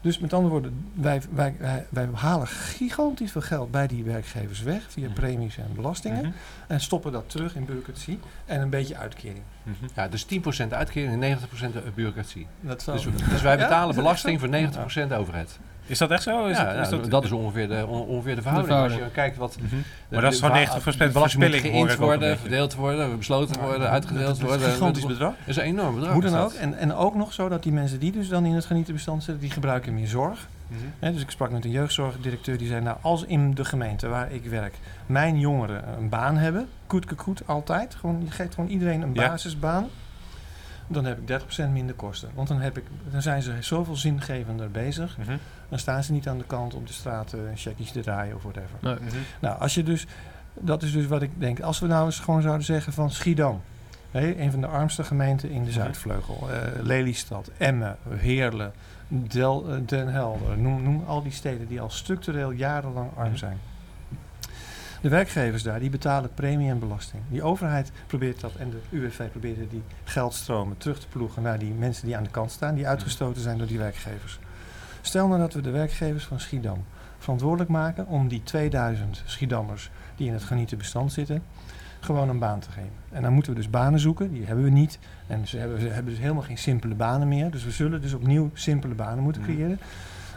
Dus 0.00 0.18
met 0.18 0.32
andere 0.32 0.52
woorden, 0.52 0.86
wij, 0.94 1.22
wij, 1.30 1.54
wij, 1.58 1.86
wij 1.88 2.08
halen 2.14 2.46
gigantisch 2.46 3.30
veel 3.32 3.40
geld 3.40 3.70
bij 3.70 3.86
die 3.86 4.04
werkgevers 4.04 4.62
weg 4.62 4.82
via 4.88 5.04
Mhm. 5.08 5.14
premies 5.14 5.56
en 5.56 5.70
belastingen. 5.74 6.18
Mhm. 6.22 6.32
En 6.66 6.80
stoppen 6.80 7.12
dat 7.12 7.30
terug 7.30 7.54
in 7.54 7.64
bureaucratie 7.64 8.18
en 8.46 8.60
een 8.60 8.70
beetje 8.70 8.96
uitkering. 8.96 9.42
Mhm. 9.62 9.74
Ja, 9.94 10.08
dus 10.08 10.24
10% 10.24 10.72
uitkering 10.72 11.12
en 11.12 11.18
90% 11.18 11.94
bureaucratie. 11.94 12.46
Dat 12.60 12.84
Dus, 12.84 13.06
dus 13.30 13.42
wij 13.42 13.56
betalen 13.58 13.94
belasting 13.94 14.40
voor 14.40 14.48
zo? 14.48 14.54
90% 14.54 15.12
overheid. 15.12 15.58
Is 15.92 15.98
dat 15.98 16.10
echt 16.10 16.22
zo? 16.22 16.46
Is 16.46 16.56
ja, 16.56 16.64
dat, 16.74 16.92
is 17.02 17.08
dat, 17.08 17.24
is 17.24 17.30
ongeveer 17.32 17.68
de, 17.68 17.86
on- 17.86 18.06
ongeveer 18.06 18.34
de 18.34 18.42
verhouding. 18.42 18.78
Als 18.78 18.92
je 18.94 19.10
kijkt 19.12 19.36
wat... 19.36 19.56
Mhm. 19.60 19.68
de- 19.70 19.82
Maar 20.08 20.20
dat 20.22 20.32
is 20.32 20.40
gewoon 20.40 20.66
va- 20.66 20.78
90% 20.80 20.82
de 20.84 21.12
belasting 21.12 21.42
moet 21.42 21.50
verspilling, 21.50 21.62
hoor 21.74 21.86
geïnd 21.86 21.98
worden, 22.00 22.38
verdeeld 22.38 22.74
worden, 22.74 23.18
besloten 23.18 23.60
worden, 23.60 23.88
uitgedeeld 23.90 24.26
Dat 24.26 24.36
is 24.36 24.42
worden. 24.42 24.66
een 24.66 24.72
gigantisch 24.72 25.02
Dat 25.02 25.10
bedrag. 25.10 25.34
is 25.44 25.56
een 25.56 25.62
enorm 25.62 25.94
bedrag. 25.94 26.12
Hoe 26.12 26.22
dan 26.22 26.32
is 26.34 26.38
ook. 26.38 26.50
dat. 26.52 26.58
En, 26.60 26.78
en 26.78 26.94
ook 26.94 27.14
nog 27.14 27.32
zo 27.32 27.48
dat 27.48 27.62
die 27.62 27.72
mensen 27.72 27.98
die 28.00 28.12
dus 28.12 28.28
dan 28.28 28.44
in 28.44 28.52
het 28.54 28.64
genietenbestand 28.64 29.22
zitten, 29.22 29.42
die 29.42 29.50
gebruiken 29.52 29.94
meer 29.94 30.06
zorg. 30.08 30.48
Mhm. 30.66 30.80
Hè, 30.98 31.12
dus 31.12 31.22
ik 31.22 31.30
sprak 31.30 31.50
met 31.50 31.64
een 31.64 31.70
jeugdzorgdirecteur 31.70 32.58
die 32.58 32.68
zei, 32.68 32.80
nou 32.80 32.96
als 33.00 33.24
in 33.24 33.54
de 33.54 33.64
gemeente 33.64 34.08
waar 34.08 34.32
ik 34.32 34.44
werk, 34.44 34.74
mijn 35.06 35.38
jongeren 35.38 35.84
een 35.98 36.08
baan 36.08 36.36
hebben, 36.36 36.68
koet 36.86 37.14
koet 37.14 37.42
altijd, 37.46 37.94
gewoon, 37.94 38.22
je 38.24 38.30
geeft 38.30 38.54
gewoon 38.54 38.70
iedereen 38.70 39.02
een 39.02 39.14
Ja. 39.14 39.28
basisbaan, 39.28 39.86
dan 40.86 41.04
heb 41.04 41.18
ik 41.18 41.26
30% 41.26 41.72
minder 41.72 41.94
kosten. 41.94 42.28
Want 42.34 42.48
dan, 42.48 42.60
heb 42.60 42.76
ik, 42.78 42.84
dan 43.10 43.22
zijn 43.22 43.42
ze 43.42 43.52
zoveel 43.60 43.96
zingevender 43.96 44.70
bezig, 44.70 45.16
Mhm. 45.18 45.36
Dan 45.72 45.80
staan 45.80 46.04
ze 46.04 46.12
niet 46.12 46.28
aan 46.28 46.38
de 46.38 46.44
kant 46.44 46.74
op 46.74 46.86
de 46.86 46.92
straat 46.92 47.32
eh, 47.32 47.40
checkies 47.54 47.92
te 47.92 48.00
draaien 48.00 48.34
of 48.36 48.42
whatever. 48.42 48.76
Nee. 48.80 48.94
Mhm. 48.94 49.16
Nou, 49.40 49.58
als 49.60 49.74
je 49.74 49.82
dus 49.82 50.06
Dat 50.54 50.82
is 50.82 50.92
dus 50.92 51.06
wat 51.06 51.22
ik 51.22 51.30
denk. 51.38 51.60
Als 51.60 51.78
we 51.78 51.86
nou 51.86 52.04
eens 52.06 52.18
gewoon 52.18 52.42
zouden 52.42 52.64
zeggen 52.66 52.92
van 52.92 53.10
Schiedam. 53.10 53.60
Hè, 54.10 54.36
een 54.40 54.50
van 54.50 54.60
de 54.60 54.66
armste 54.66 55.04
gemeenten 55.04 55.50
in 55.50 55.64
de 55.64 55.70
Mhm. 55.70 55.78
Zuidvleugel. 55.80 56.48
eh, 56.50 56.82
Lelystad, 56.82 57.50
Emmen, 57.58 57.96
Heerlen, 58.08 58.72
Del, 59.08 59.68
eh, 59.68 59.76
Den 59.86 60.08
Helder. 60.08 60.58
Noem, 60.58 60.82
noem 60.82 61.04
al 61.06 61.22
die 61.22 61.32
steden 61.32 61.68
die 61.68 61.80
al 61.80 61.90
structureel 61.90 62.50
jarenlang 62.50 63.10
arm 63.16 63.36
zijn. 63.36 63.58
De 65.00 65.08
werkgevers 65.08 65.62
daar, 65.62 65.80
die 65.80 65.90
betalen 65.90 66.30
premie 66.34 66.70
en 66.70 66.78
belasting. 66.78 67.22
Die 67.28 67.42
overheid 67.42 67.92
probeert 68.06 68.40
dat 68.40 68.52
en 68.54 68.70
de 68.70 68.80
UWV 68.90 69.30
probeert 69.30 69.70
die 69.70 69.82
geldstromen 70.04 70.76
terug 70.78 70.98
te 71.00 71.06
ploegen 71.08 71.42
naar 71.42 71.58
die 71.58 71.72
mensen 71.72 72.06
die 72.06 72.16
aan 72.16 72.22
de 72.24 72.30
kant 72.30 72.50
staan, 72.50 72.74
die 72.74 72.88
uitgestoten 72.88 73.42
zijn 73.42 73.58
door 73.58 73.66
die 73.66 73.78
werkgevers. 73.78 74.38
Stel 75.04 75.28
nou 75.28 75.40
dat 75.40 75.54
we 75.54 75.60
de 75.60 75.70
werkgevers 75.70 76.24
van 76.24 76.40
Schiedam 76.40 76.84
verantwoordelijk 77.18 77.70
maken 77.70 78.06
om 78.06 78.28
die 78.28 78.42
2000 78.42 79.22
Schiedammers 79.24 79.90
die 80.16 80.26
in 80.26 80.32
het 80.32 80.42
genieten 80.42 80.78
bestand 80.78 81.12
zitten, 81.12 81.42
gewoon 82.00 82.28
een 82.28 82.38
baan 82.38 82.60
te 82.60 82.70
geven. 82.70 82.90
En 83.10 83.22
dan 83.22 83.32
moeten 83.32 83.52
we 83.52 83.58
dus 83.58 83.70
banen 83.70 84.00
zoeken, 84.00 84.32
die 84.32 84.46
hebben 84.46 84.64
we 84.64 84.70
niet. 84.70 84.98
En 85.26 85.48
ze 85.48 85.58
hebben, 85.58 85.80
ze 85.80 85.86
hebben 85.88 86.12
dus 86.12 86.22
helemaal 86.22 86.42
geen 86.42 86.58
simpele 86.58 86.94
banen 86.94 87.28
meer. 87.28 87.50
Dus 87.50 87.64
we 87.64 87.70
zullen 87.70 88.00
dus 88.00 88.14
opnieuw 88.14 88.50
simpele 88.52 88.94
banen 88.94 89.22
moeten 89.22 89.42
creëren. 89.42 89.78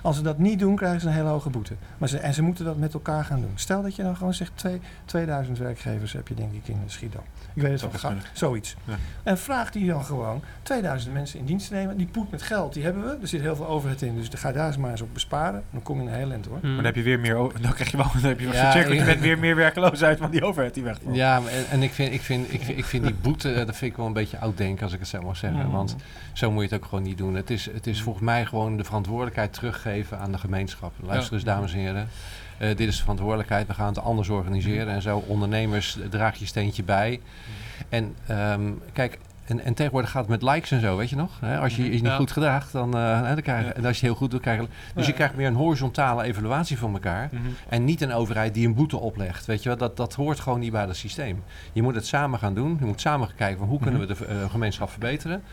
Als 0.01 0.15
ze 0.15 0.21
dat 0.21 0.37
niet 0.37 0.59
doen, 0.59 0.75
krijgen 0.75 1.01
ze 1.01 1.07
een 1.07 1.13
hele 1.13 1.29
hoge 1.29 1.49
boete. 1.49 1.73
Maar 1.97 2.09
ze, 2.09 2.17
en 2.17 2.33
ze 2.33 2.41
moeten 2.41 2.65
dat 2.65 2.77
met 2.77 2.93
elkaar 2.93 3.25
gaan 3.25 3.41
doen. 3.41 3.51
Stel 3.55 3.81
dat 3.81 3.95
je 3.95 4.03
dan 4.03 4.15
gewoon 4.15 4.33
zegt, 4.33 4.51
twee, 4.55 4.81
2000 5.05 5.57
werkgevers 5.57 6.13
heb 6.13 6.27
je 6.27 6.33
denk 6.33 6.53
ik 6.53 6.67
in 6.67 6.77
Schiedam. 6.85 7.23
Ik 7.55 7.61
weet 7.61 7.81
het 7.81 8.01
wel, 8.01 8.11
Zoiets. 8.33 8.75
Ja. 8.83 8.95
En 9.23 9.37
vraag 9.37 9.71
die 9.71 9.87
dan 9.87 10.05
gewoon 10.05 10.41
2000 10.63 11.13
mensen 11.13 11.39
in 11.39 11.45
dienst 11.45 11.67
te 11.67 11.73
nemen. 11.73 11.97
Die 11.97 12.05
poet 12.05 12.31
met 12.31 12.41
geld, 12.41 12.73
die 12.73 12.83
hebben 12.83 13.03
we. 13.03 13.17
Er 13.21 13.27
zit 13.27 13.41
heel 13.41 13.55
veel 13.55 13.67
overheid 13.67 14.01
in, 14.01 14.15
dus 14.15 14.29
ga 14.35 14.51
daar 14.51 14.67
eens 14.67 14.77
maar 14.77 14.91
eens 14.91 15.01
op 15.01 15.13
besparen. 15.13 15.63
Dan 15.71 15.81
kom 15.81 16.01
je 16.01 16.07
een 16.07 16.13
heel 16.13 16.31
eind 16.31 16.45
hoor. 16.45 16.57
Hmm. 16.59 16.67
Maar 16.67 16.75
dan 16.75 16.85
heb 16.85 16.95
je 16.95 17.01
weer 17.01 17.19
meer, 17.19 17.35
dan 17.61 17.73
krijg 17.73 17.91
je 17.91 17.97
wel, 17.97 18.11
dan 18.21 18.29
heb 18.29 18.39
je 18.39 18.51
Ja, 18.51 19.05
met 19.05 19.19
weer 19.19 19.39
meer 19.39 19.55
werkeloosheid 19.55 20.17
van 20.17 20.31
die 20.31 20.43
overheid 20.43 20.73
die 20.73 20.83
wegvalt. 20.83 21.15
Ja, 21.15 21.39
maar 21.39 21.51
en, 21.51 21.65
en 21.69 21.83
ik, 21.83 21.91
vind, 21.91 22.13
ik, 22.13 22.21
vind, 22.21 22.53
ik, 22.53 22.61
vind, 22.61 22.77
ik 22.77 22.85
vind 22.85 23.03
die 23.03 23.15
boete, 23.21 23.51
eh, 23.51 23.65
dat 23.65 23.75
vind 23.75 23.91
ik 23.91 23.97
wel 23.97 24.05
een 24.05 24.13
beetje 24.13 24.39
oud 24.39 24.57
denken 24.57 24.83
als 24.83 24.93
ik 24.93 24.99
het 24.99 25.07
zo 25.07 25.21
mag 25.21 25.37
zeggen. 25.37 25.65
Mm. 25.65 25.71
Want 25.71 25.95
zo 26.33 26.51
moet 26.51 26.63
je 26.63 26.69
het 26.69 26.83
ook 26.83 26.89
gewoon 26.89 27.03
niet 27.03 27.17
doen. 27.17 27.35
Het 27.35 27.49
is, 27.49 27.65
het 27.73 27.87
is 27.87 28.01
volgens 28.01 28.25
mij 28.25 28.45
gewoon 28.45 28.77
de 28.77 28.83
verantwoordelijkheid 28.83 29.53
teruggeven 29.53 30.19
aan 30.19 30.31
de 30.31 30.37
gemeenschap. 30.37 30.93
Luister 30.99 31.33
eens, 31.33 31.43
dames 31.43 31.73
en 31.73 31.79
heren. 31.79 32.07
Eh, 32.57 32.67
dit 32.67 32.87
is 32.87 32.95
de 32.95 33.01
verantwoordelijkheid. 33.01 33.67
We 33.67 33.73
gaan 33.73 33.87
het 33.87 33.99
anders 33.99 34.29
organiseren. 34.29 34.93
En 34.93 35.01
zo, 35.01 35.23
ondernemers, 35.27 35.97
draag 36.09 36.37
je 36.37 36.45
steentje 36.45 36.83
bij. 36.83 37.21
En 37.89 38.15
ehm, 38.27 38.71
kijk, 38.93 39.19
en, 39.45 39.59
en 39.59 39.73
tegenwoordig 39.73 40.11
gaat 40.11 40.27
het 40.27 40.41
met 40.41 40.51
likes 40.53 40.71
en 40.71 40.79
zo, 40.81 40.97
weet 40.97 41.09
je 41.09 41.15
nog? 41.15 41.39
Hè, 41.39 41.59
als 41.59 41.75
je 41.75 41.83
je 41.83 41.89
niet 41.89 42.01
Ja. 42.01 42.15
goed 42.15 42.31
gedraagt, 42.31 42.71
dan, 42.71 42.97
eh, 42.97 43.21
dan 43.27 43.41
krijg 43.41 43.65
je, 43.65 43.73
en 43.73 43.85
als 43.85 43.99
je 43.99 44.05
heel 44.05 44.15
goed 44.15 44.31
doet, 44.31 44.41
krijg 44.41 44.61
je... 44.61 44.67
Dus 44.95 45.05
je 45.05 45.13
krijgt 45.13 45.35
meer 45.35 45.47
een 45.47 45.53
horizontale 45.55 46.23
evaluatie 46.23 46.77
van 46.77 46.93
elkaar. 46.93 47.29
Mhm. 47.31 47.43
En 47.69 47.83
niet 47.85 48.01
een 48.01 48.13
overheid 48.13 48.53
die 48.53 48.67
een 48.67 48.73
boete 48.73 48.97
oplegt. 48.97 49.45
Weet 49.45 49.63
je 49.63 49.69
wel, 49.69 49.77
dat, 49.77 49.97
dat 49.97 50.13
hoort 50.13 50.39
gewoon 50.39 50.59
niet 50.59 50.71
bij 50.71 50.85
het 50.85 50.95
systeem. 50.95 51.43
Je 51.73 51.81
moet 51.81 51.95
het 51.95 52.05
samen 52.05 52.39
gaan 52.39 52.53
doen. 52.53 52.77
Je 52.79 52.85
moet 52.85 53.01
samen 53.01 53.29
kijken 53.35 53.57
van 53.57 53.67
hoe 53.67 53.79
kunnen 53.79 53.99
we 53.99 54.05
de 54.05 54.25
eh, 54.25 54.49
gemeenschap 54.49 54.89
verbeteren. 54.89 55.43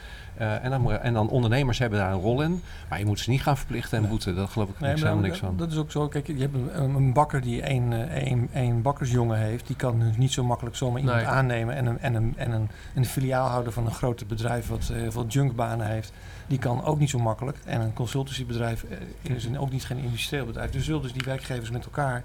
Eh, 0.42 0.64
en, 0.64 0.70
dan, 0.70 0.92
en 0.92 1.12
dan 1.14 1.28
ondernemers 1.28 1.78
hebben 1.78 1.98
daar 1.98 2.12
een 2.12 2.20
rol 2.20 2.42
in. 2.42 2.62
Maar 2.88 2.98
je 2.98 3.04
moet 3.04 3.18
ze 3.20 3.30
niet 3.30 3.42
gaan 3.42 3.56
verplichten 3.56 3.98
en 4.02 4.08
boeten. 4.08 4.34
Dat 4.34 4.50
geloof 4.50 4.68
ik 4.68 4.80
Nee, 4.80 4.88
niks, 4.88 5.02
helemaal 5.02 5.22
niks 5.22 5.38
van. 5.38 5.56
dat 5.56 5.70
is 5.70 5.76
ook 5.76 5.90
zo. 5.90 6.08
Kijk, 6.08 6.26
je 6.26 6.38
hebt 6.38 6.54
een, 6.54 6.94
een 6.94 7.12
bakker 7.12 7.40
die 7.40 7.62
één, 7.62 7.92
eh, 7.92 8.22
één, 8.26 8.48
één 8.52 8.82
bakkersjongen 8.82 9.38
heeft. 9.38 9.66
Die 9.66 9.76
kan 9.76 9.98
dus 9.98 10.16
niet 10.16 10.32
zo 10.32 10.44
makkelijk 10.44 10.76
zomaar 10.76 11.00
iemand 11.00 11.16
Nee. 11.16 11.26
aannemen. 11.26 11.74
En, 11.74 11.86
een, 11.86 11.98
en, 11.98 12.14
een, 12.14 12.34
en 12.36 12.50
een, 12.52 12.68
een 12.94 13.04
filiaalhouder 13.04 13.72
van 13.72 13.86
een 13.86 13.92
groot 13.92 14.28
bedrijf 14.28 14.68
wat 14.68 14.88
eh, 14.92 14.96
heel 14.96 15.12
veel 15.12 15.26
junkbanen 15.26 15.86
heeft. 15.86 16.12
Die 16.46 16.58
kan 16.58 16.84
ook 16.84 16.98
niet 16.98 17.10
zo 17.10 17.18
makkelijk. 17.18 17.58
En 17.64 17.80
een 17.80 17.92
consultancybedrijf 17.92 18.84
eh, 19.22 19.34
is 19.34 19.56
ook 19.56 19.70
niet 19.70 19.84
geen 19.84 19.98
industrieel 19.98 20.46
bedrijf. 20.46 20.70
Dus 20.70 20.84
zullen 20.84 21.02
dus 21.02 21.12
die 21.12 21.24
werkgevers 21.24 21.70
met 21.70 21.84
elkaar 21.84 22.22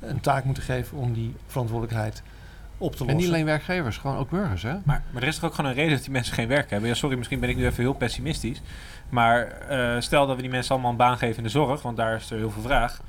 een 0.00 0.20
taak 0.20 0.44
moeten 0.44 0.62
geven 0.62 0.98
om 0.98 1.12
die 1.12 1.34
verantwoordelijkheid 1.46 2.22
op 2.78 2.92
te 2.92 2.98
lossen. 2.98 3.08
En 3.08 3.16
niet 3.16 3.26
alleen 3.26 3.44
werkgevers, 3.44 3.96
gewoon 3.96 4.16
ook 4.16 4.30
burgers. 4.30 4.62
Hè? 4.62 4.74
Maar, 4.84 5.02
maar 5.10 5.22
er 5.22 5.28
is 5.28 5.34
toch 5.34 5.44
ook 5.44 5.54
gewoon 5.54 5.70
een 5.70 5.76
reden 5.76 5.92
dat 5.92 6.02
die 6.02 6.12
mensen 6.12 6.34
geen 6.34 6.48
werk 6.48 6.70
hebben. 6.70 6.88
Ja, 6.88 6.94
sorry, 6.94 7.16
misschien 7.16 7.40
ben 7.40 7.48
ik 7.48 7.56
nu 7.56 7.66
even 7.66 7.82
heel 7.82 7.92
pessimistisch. 7.92 8.62
Maar 9.08 9.46
eh, 9.46 10.00
stel 10.00 10.26
dat 10.26 10.36
we 10.36 10.42
die 10.42 10.50
mensen 10.50 10.72
allemaal 10.72 10.90
een 10.90 10.96
baan 10.96 11.18
geven 11.18 11.36
in 11.36 11.42
de 11.42 11.48
zorg, 11.48 11.82
want 11.82 11.96
daar 11.96 12.14
is 12.14 12.30
er 12.30 12.38
heel 12.38 12.50
veel 12.50 12.62
vraag. 12.62 13.00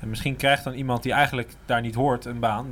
En 0.00 0.08
misschien 0.08 0.36
krijgt 0.36 0.64
dan 0.64 0.72
iemand 0.72 1.02
die 1.02 1.12
eigenlijk 1.12 1.52
daar 1.66 1.80
niet 1.80 1.94
hoort 1.94 2.24
een 2.24 2.38
baan 2.38 2.66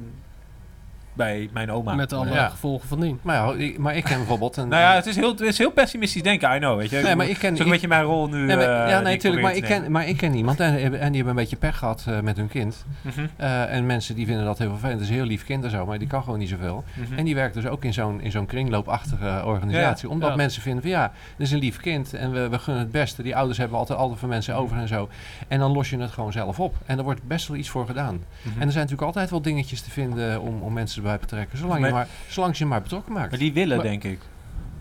bij 1.14 1.48
mijn 1.52 1.70
oma. 1.70 1.94
Met 1.94 2.12
alle 2.12 2.32
Ja. 2.32 2.48
gevolgen 2.48 2.88
van 2.88 3.00
dien. 3.00 3.18
Maar, 3.22 3.36
ja, 3.36 3.64
ik, 3.64 3.78
maar 3.78 3.96
ik 3.96 4.04
ken 4.04 4.16
bijvoorbeeld 4.16 4.56
een... 4.56 4.68
Nou 4.68 4.82
ja, 4.82 4.94
het 4.94 5.06
is 5.06 5.16
heel, 5.16 5.28
het 5.30 5.40
is 5.40 5.58
heel 5.58 5.70
pessimistisch 5.70 6.22
denken, 6.22 6.54
I 6.54 6.58
know. 6.58 6.76
Weet 6.78 6.90
je? 6.90 7.00
Nee, 7.00 7.16
maar 7.16 7.28
ik 7.28 7.38
ken- 7.38 7.60
een 7.60 7.68
beetje 7.70 7.88
mijn 7.88 8.02
rol 8.04 8.28
nu. 8.28 8.46
Nee, 8.46 8.56
maar- 8.56 8.84
eh, 8.84 8.90
ja, 8.90 9.00
nee, 9.00 9.14
natuurlijk. 9.14 9.42
Maar 9.42 9.54
ik, 9.56 9.62
ken, 9.64 9.90
maar 9.90 10.08
ik 10.08 10.16
ken 10.16 10.34
iemand 10.34 10.60
en, 10.60 10.74
en 10.76 10.88
die 10.88 10.96
hebben 10.98 11.26
een 11.28 11.34
beetje 11.34 11.56
pech 11.56 11.78
gehad 11.78 12.04
eh, 12.08 12.20
met 12.20 12.36
hun 12.36 12.48
kind. 12.48 12.84
Mhm, 13.02 13.26
Eh, 13.36 13.74
en 13.74 13.86
mensen 13.86 14.14
die 14.14 14.26
vinden 14.26 14.44
dat 14.44 14.58
heel 14.58 14.70
vervelend. 14.70 14.94
Het 15.00 15.02
is 15.02 15.08
een 15.14 15.20
heel 15.20 15.26
lief 15.30 15.44
kind 15.44 15.64
en 15.64 15.70
zo, 15.70 15.86
maar 15.86 15.98
die 15.98 16.08
kan 16.08 16.22
gewoon 16.22 16.38
niet 16.38 16.48
zoveel. 16.48 16.84
mhm. 16.94 17.18
En 17.18 17.24
die 17.24 17.34
werkt 17.34 17.54
dus 17.54 17.66
ook 17.66 17.84
in 17.84 17.92
zo'n, 17.92 18.20
in 18.20 18.30
zo'n 18.30 18.46
kringloopachtige 18.46 19.42
organisatie. 19.44 20.08
Omdat 20.08 20.30
Ja. 20.30 20.36
mensen 20.36 20.62
vinden 20.62 20.82
van 20.82 20.90
ja, 20.90 21.12
dit 21.36 21.46
is 21.46 21.52
een 21.52 21.58
lief 21.58 21.76
kind 21.80 22.14
en 22.14 22.32
we, 22.32 22.48
we 22.48 22.58
gunnen 22.58 22.82
het 22.82 22.92
beste. 22.92 23.22
Die 23.22 23.36
ouders 23.36 23.58
hebben 23.58 23.78
altijd 23.78 23.98
altijd 23.98 24.18
voor 24.18 24.28
mensen 24.28 24.54
over 24.56 24.76
en 24.76 24.88
zo. 24.88 25.08
En 25.48 25.58
dan 25.58 25.72
los 25.72 25.90
je 25.90 25.98
het 25.98 26.10
gewoon 26.10 26.32
zelf 26.32 26.60
op. 26.60 26.74
En 26.86 26.98
er 26.98 27.04
wordt 27.04 27.22
best 27.26 27.48
wel 27.48 27.56
iets 27.56 27.68
voor 27.68 27.86
gedaan. 27.86 28.14
Mhm. 28.14 28.48
En 28.60 28.66
er 28.66 28.72
zijn 28.72 28.84
natuurlijk 28.84 29.02
altijd 29.02 29.30
wel 29.30 29.42
dingetjes 29.42 29.80
te 29.80 29.90
vinden 29.90 30.40
om, 30.40 30.62
om 30.62 30.72
mensen 30.72 31.02
erbij 31.04 31.18
betrekken. 31.18 31.58
Zolang, 31.58 31.80
Maar- 31.80 31.88
je, 31.88 31.94
maar, 31.94 32.08
zolang 32.28 32.56
je 32.56 32.64
je 32.64 32.70
maar 32.70 32.82
betrokken 32.82 33.12
maakt. 33.12 33.30
Maar 33.30 33.38
die 33.38 33.52
willen, 33.52 33.76
Maar- 33.76 33.86
denk 33.86 34.04
ik. 34.04 34.18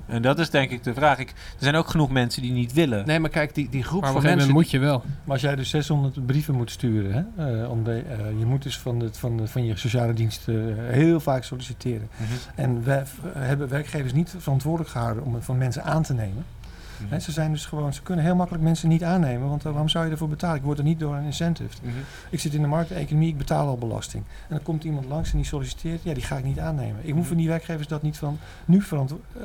En 0.06 0.22
dat 0.22 0.40
is 0.40 0.50
denk 0.50 0.72
ik 0.72 0.84
de 0.84 0.94
vraag. 0.94 1.18
Ik, 1.20 1.30
er 1.30 1.36
zijn 1.58 1.76
ook 1.76 1.88
genoeg 1.88 2.10
mensen 2.12 2.42
die 2.42 2.52
niet 2.52 2.74
willen. 2.74 3.06
Nee, 3.08 3.20
maar 3.20 3.30
kijk, 3.30 3.56
die, 3.56 3.70
die 3.70 3.84
groep 3.84 4.02
Maar 4.02 4.12
van 4.12 4.24
mensen... 4.24 4.52
moet 4.52 4.72
je 4.72 4.80
wel. 4.80 5.04
Maar 5.24 5.34
als 5.34 5.42
jij 5.42 5.56
dus 5.56 5.70
600 5.70 6.26
brieven 6.26 6.54
moet 6.56 6.72
sturen, 6.72 7.28
hè, 7.36 7.62
eh, 7.64 7.70
om 7.70 7.84
de, 7.84 8.00
eh, 8.10 8.18
je 8.40 8.46
moet 8.46 8.64
dus 8.64 8.78
van, 8.80 9.00
de, 9.00 9.10
van, 9.12 9.38
de, 9.38 9.48
van 9.48 9.66
je 9.66 9.78
sociale 9.78 10.14
dienst 10.14 10.48
eh, 10.48 10.56
heel 10.78 11.20
vaak 11.20 11.44
solliciteren. 11.44 12.10
Mhm. 12.18 12.32
En 12.56 12.84
wij 12.84 13.06
v- 13.06 13.12
hebben 13.38 13.70
werkgevers 13.70 14.14
niet 14.14 14.36
verantwoordelijk 14.38 14.92
gehouden 14.92 15.24
om 15.24 15.34
het 15.34 15.44
van 15.46 15.58
mensen 15.58 15.84
aan 15.84 16.04
te 16.04 16.14
nemen. 16.14 16.46
Mhm. 17.04 17.14
Hè, 17.14 17.20
ze, 17.20 17.32
zijn 17.32 17.52
dus 17.52 17.66
gewoon, 17.66 17.94
ze 17.94 18.02
kunnen 18.02 18.26
heel 18.26 18.36
makkelijk 18.36 18.64
mensen 18.64 18.90
niet 18.90 19.04
aannemen, 19.04 19.50
want 19.50 19.62
eh, 19.66 19.70
waarom 19.72 19.90
zou 19.90 20.06
je 20.06 20.12
ervoor 20.12 20.30
betalen? 20.30 20.56
Ik 20.58 20.64
word 20.64 20.78
er 20.78 20.84
niet 20.84 21.00
door 21.00 21.16
een 21.16 21.24
incentive. 21.24 21.70
Mhm. 21.84 21.94
Ik 22.30 22.40
zit 22.40 22.54
in 22.54 22.62
de 22.62 22.68
markteconomie, 22.68 23.30
ik 23.30 23.38
betaal 23.38 23.68
al 23.68 23.78
belasting. 23.78 24.24
En 24.42 24.56
dan 24.56 24.64
komt 24.64 24.84
iemand 24.84 25.06
langs 25.06 25.32
en 25.32 25.38
die 25.38 25.46
solliciteert, 25.46 26.04
ja, 26.04 26.14
die 26.14 26.24
ga 26.24 26.38
ik 26.38 26.44
niet 26.44 26.60
aannemen. 26.60 26.96
Ik 27.02 27.14
hoef 27.14 27.28
van 27.28 27.38
die 27.38 27.48
werkgevers 27.48 27.88
dat 27.88 28.02
niet 28.02 28.18
van 28.18 28.38
nu 28.66 28.82
verantwo- 28.82 29.22
eh, 29.34 29.42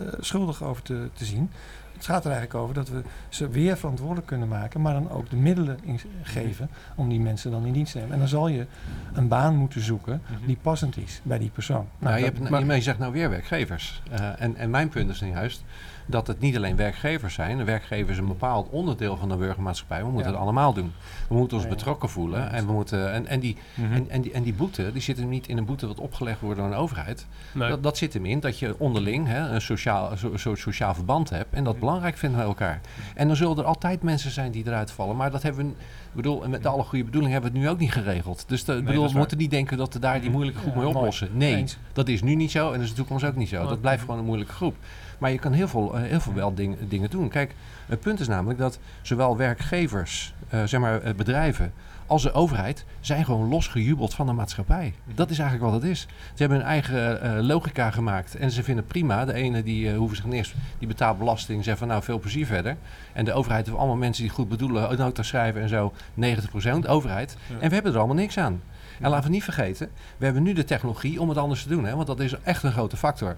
eh, 0.00 0.12
schuldig 0.20 0.62
over 0.62 0.82
te, 0.82 1.08
te 1.12 1.24
zien. 1.24 1.50
Het 1.92 2.08
gaat 2.08 2.24
er 2.24 2.30
eigenlijk 2.30 2.60
over 2.62 2.74
dat 2.74 2.88
we 2.88 3.02
ze 3.28 3.48
weer 3.48 3.76
verantwoordelijk 3.76 4.26
kunnen 4.26 4.48
maken, 4.48 4.80
maar 4.80 4.92
dan 4.92 5.10
ook 5.10 5.30
de 5.30 5.36
middelen 5.36 5.78
in- 5.82 6.00
geven 6.22 6.70
om 6.94 7.08
die 7.08 7.20
mensen 7.20 7.50
dan 7.50 7.66
in 7.66 7.72
dienst 7.72 7.92
te 7.92 7.98
nemen. 7.98 8.12
En 8.12 8.18
dan 8.18 8.28
zal 8.28 8.48
je 8.48 8.66
een 9.12 9.28
baan 9.28 9.56
moeten 9.56 9.80
zoeken 9.80 10.22
die 10.46 10.58
passend 10.62 10.96
is 10.96 11.20
bij 11.22 11.38
die 11.38 11.50
persoon. 11.50 11.86
Nou, 11.98 12.18
je, 12.18 12.24
hebt, 12.24 12.50
maar- 12.50 12.74
je 12.74 12.80
zegt 12.82 12.98
nou 12.98 13.12
weer 13.12 13.30
werkgevers. 13.30 14.02
En, 14.38 14.56
en 14.56 14.70
mijn 14.70 14.88
punt 14.88 15.10
is 15.10 15.20
nu 15.20 15.28
juist 15.28 15.64
dat 16.10 16.26
het 16.26 16.40
niet 16.40 16.56
alleen 16.56 16.76
werkgevers 16.76 17.34
zijn. 17.34 17.58
Een 17.58 17.64
werkgever 17.64 18.10
is 18.10 18.18
een 18.18 18.26
bepaald 18.26 18.68
onderdeel 18.70 19.16
van 19.16 19.28
de 19.28 19.36
burgermaatschappij. 19.36 19.98
We 19.98 20.04
moeten 20.04 20.24
Ja. 20.24 20.30
het 20.30 20.40
allemaal 20.40 20.72
doen. 20.72 20.92
We 21.28 21.34
moeten 21.34 21.56
ons 21.56 21.66
Ja, 21.66 21.70
ja. 21.72 21.76
betrokken 21.76 22.08
voelen. 22.08 22.50
En, 22.50 22.66
we 22.66 22.72
moeten, 22.72 23.12
en, 23.12 23.26
en, 23.26 23.40
die, 23.40 23.56
Mhm. 23.74 23.92
en, 23.92 24.10
en, 24.10 24.20
die, 24.20 24.32
en 24.32 24.42
die 24.42 24.52
boete, 24.54 24.92
die 24.92 25.02
zit 25.02 25.16
hem 25.18 25.28
niet 25.28 25.46
in 25.48 25.58
een 25.58 25.64
boete 25.64 25.86
wat 25.86 25.98
opgelegd 26.00 26.40
wordt 26.40 26.58
door 26.58 26.66
een 26.66 26.74
overheid. 26.74 27.26
Nee. 27.52 27.68
Dat, 27.68 27.82
dat 27.82 27.96
zit 27.96 28.12
hem 28.12 28.26
in 28.26 28.40
dat 28.40 28.58
je 28.58 28.74
onderling 28.78 29.26
hè, 29.26 29.48
een 29.48 29.60
sociaal, 29.60 30.16
zo, 30.16 30.36
soort 30.36 30.58
sociaal 30.58 30.94
verband 30.94 31.30
hebt. 31.30 31.54
En 31.54 31.64
dat 31.64 31.72
Mhm. 31.72 31.80
belangrijk 31.84 32.16
vindt 32.16 32.36
met 32.36 32.44
elkaar. 32.44 32.80
En 33.14 33.26
dan 33.26 33.36
zullen 33.36 33.56
er 33.58 33.64
altijd 33.64 34.02
mensen 34.02 34.30
zijn 34.30 34.50
die 34.50 34.66
eruit 34.66 34.90
vallen. 34.90 35.16
Maar 35.16 35.30
dat 35.30 35.42
hebben 35.42 35.64
we, 35.66 35.70
ik 35.70 35.76
bedoel, 36.16 36.48
met 36.48 36.66
alle 36.66 36.82
goede 36.82 37.04
bedoelingen 37.04 37.32
hebben 37.32 37.52
we 37.52 37.58
het 37.58 37.66
nu 37.66 37.72
ook 37.74 37.80
niet 37.80 37.92
geregeld. 37.92 38.44
Dus 38.46 38.64
de, 38.64 38.82
bedoel, 38.82 39.08
we 39.12 39.18
moeten 39.18 39.38
niet 39.38 39.50
denken 39.50 39.76
dat 39.76 39.92
we 39.92 39.98
daar 39.98 40.20
die 40.20 40.30
moeilijke 40.30 40.60
groep 40.60 40.74
mee 40.74 40.86
oplossen. 40.88 41.28
Nee, 41.32 41.64
dat 41.92 42.08
is 42.08 42.22
nu 42.22 42.34
niet 42.34 42.50
zo 42.50 42.66
en 42.66 42.72
dat 42.72 42.82
is 42.82 42.88
de 42.88 42.94
toekomst 42.94 43.24
ook 43.24 43.36
niet 43.36 43.48
zo. 43.48 43.66
Dat 43.68 43.80
blijft 43.80 44.00
gewoon 44.02 44.18
een 44.18 44.24
moeilijke 44.24 44.52
groep. 44.52 44.76
Maar 45.20 45.30
je 45.30 45.38
kan 45.38 45.52
heel 45.52 45.68
veel, 45.68 45.96
eh, 45.96 46.02
heel 46.02 46.20
veel 46.20 46.34
wel 46.34 46.54
ding- 46.54 46.76
dingen 46.88 47.10
doen. 47.10 47.28
Kijk, 47.28 47.54
het 47.86 48.00
punt 48.00 48.20
is 48.20 48.28
namelijk 48.28 48.58
dat 48.58 48.78
zowel 49.02 49.36
werkgevers, 49.36 50.34
eh, 50.48 50.62
zeg 50.64 50.80
maar 50.80 51.02
eh, 51.02 51.14
bedrijven, 51.14 51.72
als 52.06 52.22
de 52.22 52.32
overheid 52.32 52.84
zijn 53.00 53.24
gewoon 53.24 53.48
losgejubeld 53.48 54.14
van 54.14 54.26
de 54.26 54.32
maatschappij. 54.32 54.94
Dat 55.14 55.30
is 55.30 55.38
eigenlijk 55.38 55.70
wat 55.72 55.82
het 55.82 55.90
is. 55.90 56.00
Ze 56.00 56.42
hebben 56.42 56.58
hun 56.58 56.66
eigen 56.66 57.44
logica 57.46 57.90
gemaakt 57.90 58.34
en 58.36 58.50
ze 58.50 58.62
vinden 58.62 58.84
prima. 58.86 59.24
De 59.24 59.32
ene 59.32 59.62
die 59.62 59.90
eh, 59.90 59.96
hoeven 59.96 60.16
zich 60.16 60.26
niks, 60.26 60.54
die 60.78 60.88
betaalt 60.88 61.18
belasting, 61.18 61.64
zegt 61.64 61.78
van 61.78 61.88
nou 61.88 62.02
veel 62.02 62.18
plezier 62.18 62.46
verder. 62.46 62.76
En 63.12 63.24
de 63.24 63.32
overheid 63.32 63.66
heeft 63.66 63.78
allemaal 63.78 63.96
mensen 63.96 64.22
die 64.22 64.32
goed 64.32 64.48
bedoelen, 64.48 64.98
nota 64.98 65.22
schrijven 65.22 65.62
en 65.62 65.68
zo, 65.68 65.92
90% 66.14 66.86
overheid. 66.88 67.36
Ja. 67.46 67.54
En 67.60 67.68
we 67.68 67.74
hebben 67.74 67.92
er 67.92 67.98
allemaal 67.98 68.16
niks 68.16 68.38
aan. 68.38 68.60
En 69.00 69.10
laten 69.10 69.24
we 69.26 69.34
niet 69.34 69.44
vergeten, 69.44 69.88
we 70.16 70.24
hebben 70.24 70.42
nu 70.42 70.52
de 70.52 70.64
technologie 70.64 71.20
om 71.20 71.28
het 71.28 71.38
anders 71.38 71.62
te 71.62 71.68
doen. 71.68 71.84
Hè? 71.84 71.94
Want 71.94 72.06
dat 72.06 72.20
is 72.20 72.34
echt 72.42 72.62
een 72.62 72.72
grote 72.72 72.96
factor. 72.96 73.36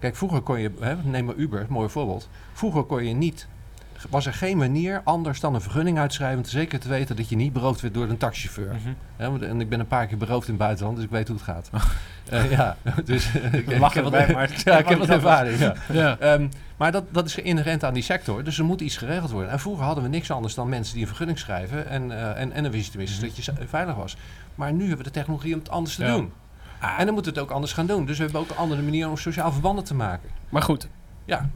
Kijk, 0.00 0.16
vroeger 0.16 0.40
kon 0.40 0.60
je, 0.60 0.70
hè, 0.80 0.94
neem 1.02 1.24
maar 1.24 1.34
Uber, 1.34 1.66
mooi 1.68 1.88
voorbeeld. 1.88 2.28
Vroeger 2.52 2.82
kon 2.82 3.04
je 3.04 3.14
niet, 3.14 3.46
was 4.10 4.26
er 4.26 4.34
geen 4.34 4.56
manier 4.56 5.00
anders 5.04 5.40
dan 5.40 5.54
een 5.54 5.60
vergunning 5.60 5.98
uitschrijven. 5.98 6.38
om 6.38 6.44
te 6.44 6.50
zeker 6.50 6.80
te 6.80 6.88
weten 6.88 7.16
dat 7.16 7.28
je 7.28 7.36
niet 7.36 7.52
beroofd 7.52 7.80
werd 7.80 7.94
door 7.94 8.08
een 8.08 8.16
taxichauffeur. 8.16 8.74
Mhm. 8.74 8.92
Hè, 9.16 9.46
en 9.48 9.60
ik 9.60 9.68
ben 9.68 9.80
een 9.80 9.86
paar 9.86 10.06
keer 10.06 10.18
beroofd 10.18 10.46
in 10.48 10.54
het 10.54 10.62
buitenland, 10.62 10.96
dus 10.96 11.04
ik 11.04 11.10
weet 11.10 11.28
hoe 11.28 11.36
het 11.36 11.44
gaat. 11.44 11.70
Eh, 12.30 12.50
ja, 12.50 12.76
dus 13.04 13.32
ik, 13.34 13.66
ik 13.66 13.78
lachen 13.78 14.04
heb 14.04 14.12
erbij, 14.12 14.34
maar 14.34 14.50
ja, 14.64 14.78
ik 14.78 14.88
heb 14.88 14.98
wat 14.98 15.08
ervaring. 15.08 15.58
Ja. 15.58 15.74
Ja. 15.92 16.18
Ehm, 16.18 16.48
maar 16.76 16.92
dat, 16.92 17.04
dat 17.10 17.26
is 17.26 17.36
inherent 17.36 17.84
aan 17.84 17.94
die 17.94 18.02
sector, 18.02 18.44
dus 18.44 18.58
er 18.58 18.64
moet 18.64 18.80
iets 18.80 18.96
geregeld 18.96 19.30
worden. 19.30 19.50
En 19.50 19.60
vroeger 19.60 19.84
hadden 19.84 20.04
we 20.04 20.10
niks 20.10 20.30
anders 20.30 20.54
dan 20.54 20.68
mensen 20.68 20.92
die 20.92 21.02
een 21.02 21.08
vergunning 21.08 21.38
schrijven. 21.38 21.86
En, 21.88 22.10
eh, 22.12 22.40
en, 22.40 22.52
en 22.52 22.62
dan 22.62 22.72
wist 22.72 22.84
je 22.84 22.90
tenminste 22.90 23.20
dat 23.26 23.36
je 23.36 23.52
veilig 23.68 23.94
was. 23.94 24.16
Maar 24.54 24.72
nu 24.72 24.80
hebben 24.80 24.96
we 24.98 25.02
de 25.02 25.10
technologie 25.10 25.52
om 25.54 25.58
het 25.58 25.70
anders 25.70 25.94
te 25.96 26.04
Ja. 26.04 26.14
doen. 26.14 26.32
Ah, 26.80 26.98
En 26.98 27.04
dan 27.06 27.14
moet 27.14 27.26
het 27.26 27.38
ook 27.38 27.50
anders 27.50 27.72
gaan 27.72 27.86
doen. 27.86 28.04
Dus 28.06 28.16
we 28.16 28.22
hebben 28.24 28.40
ook 28.40 28.50
een 28.50 28.56
andere 28.56 28.82
manier 28.82 29.08
om 29.08 29.16
sociaal 29.16 29.52
verbanden 29.52 29.84
te 29.84 29.94
maken. 29.94 30.28
Maar 30.48 30.62
goed. 30.62 30.88
Ja. 31.24 31.48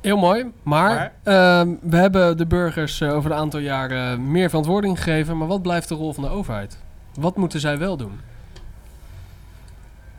Heel 0.00 0.16
mooi. 0.16 0.52
Maar, 0.62 0.94
Maar? 0.94 1.12
ehm, 1.60 1.74
we 1.82 1.96
hebben 1.96 2.36
de 2.36 2.46
burgers 2.46 3.00
eh, 3.00 3.14
over 3.14 3.30
een 3.30 3.36
aantal 3.36 3.60
jaren 3.60 4.30
meer 4.30 4.48
verantwoording 4.48 4.96
gegeven. 5.02 5.38
Maar 5.38 5.48
wat 5.48 5.62
blijft 5.62 5.88
de 5.88 5.94
rol 5.94 6.12
van 6.12 6.22
de 6.22 6.28
overheid? 6.30 6.78
Wat 7.14 7.36
moeten 7.36 7.60
zij 7.60 7.78
wel 7.78 7.96
doen? 7.96 8.20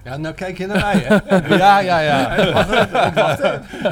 Ja, 0.04 0.18
nou 0.18 0.34
kijk 0.36 0.58
je 0.58 0.68
naar 0.68 0.80
mij, 0.80 0.96
hè? 1.08 1.36
ja, 1.58 1.80
ja, 1.80 2.00
ja. 2.00 2.36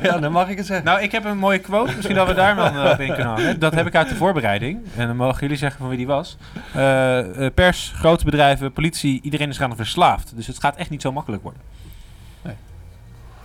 Ja, 0.02 0.18
dan 0.20 0.32
mag 0.32 0.50
ik 0.50 0.58
het 0.58 0.66
zeggen. 0.66 0.86
Nou, 0.86 1.02
ik 1.02 1.12
heb 1.12 1.26
een 1.26 1.38
mooie 1.38 1.60
quote. 1.60 1.96
Misschien 1.96 2.16
dat 2.16 2.28
we 2.28 2.34
daar 2.34 2.56
dan 2.56 2.76
eh, 2.76 2.92
op 2.92 3.00
in 3.00 3.08
kunnen 3.08 3.26
hangen. 3.26 3.60
Dat 3.60 3.74
heb 3.76 3.88
ik 3.88 3.96
uit 3.96 4.10
de 4.10 4.16
voorbereiding. 4.16 4.80
En 4.98 5.08
dan 5.08 5.16
mogen 5.16 5.40
jullie 5.40 5.58
zeggen 5.58 5.80
van 5.80 5.88
wie 5.90 5.98
die 5.98 6.08
was. 6.08 6.38
Eh, 6.74 7.46
eh, 7.46 7.54
pers, 7.54 7.92
grote 7.96 8.26
bedrijven, 8.26 8.72
politie, 8.72 9.20
iedereen 9.24 9.50
is 9.50 9.58
gaan 9.58 9.76
verslaafd. 9.76 10.32
Dus 10.36 10.48
het 10.48 10.60
gaat 10.60 10.76
echt 10.76 10.90
niet 10.90 11.02
zo 11.02 11.12
makkelijk 11.12 11.44
worden. 11.44 11.62
Nee. 12.42 12.56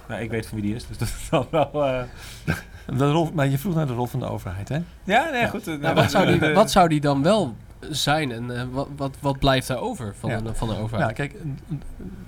Nou, 0.09 0.23
ik 0.23 0.31
weet 0.31 0.47
van 0.47 0.59
wie 0.61 0.67
die 0.67 0.77
is, 0.77 0.87
dus 0.87 0.99
dat 0.99 1.09
is 1.09 1.29
dan 1.31 1.47
wel... 1.51 1.71
eh, 1.87 2.55
De 2.99 3.11
rol, 3.11 3.31
maar 3.35 3.47
je 3.49 3.59
vroeg 3.59 3.75
naar 3.75 3.87
de 3.87 3.93
rol 3.93 4.07
van 4.07 4.21
de 4.21 4.29
overheid, 4.31 4.69
hè? 4.69 4.79
Ja, 5.05 5.31
nee, 5.31 5.49
goed. 5.49 5.81
Nou, 5.81 5.95
wat, 5.95 6.11
zou 6.11 6.39
die, 6.39 6.55
wat 6.55 6.71
zou 6.71 6.89
die 6.89 7.01
dan 7.01 7.23
wel 7.23 7.57
zijn 7.91 8.33
en 8.33 8.57
eh, 8.61 8.63
wat, 8.73 8.89
wat, 8.97 9.17
wat 9.21 9.39
blijft 9.39 9.67
daar 9.69 9.81
over 9.81 10.15
van, 10.19 10.31
Ja. 10.31 10.41
de, 10.41 10.55
van 10.55 10.69
de 10.69 10.75
Ja, 10.75 10.81
overheid? 10.81 11.13
kijk, 11.13 11.35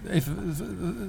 even, 0.09 0.36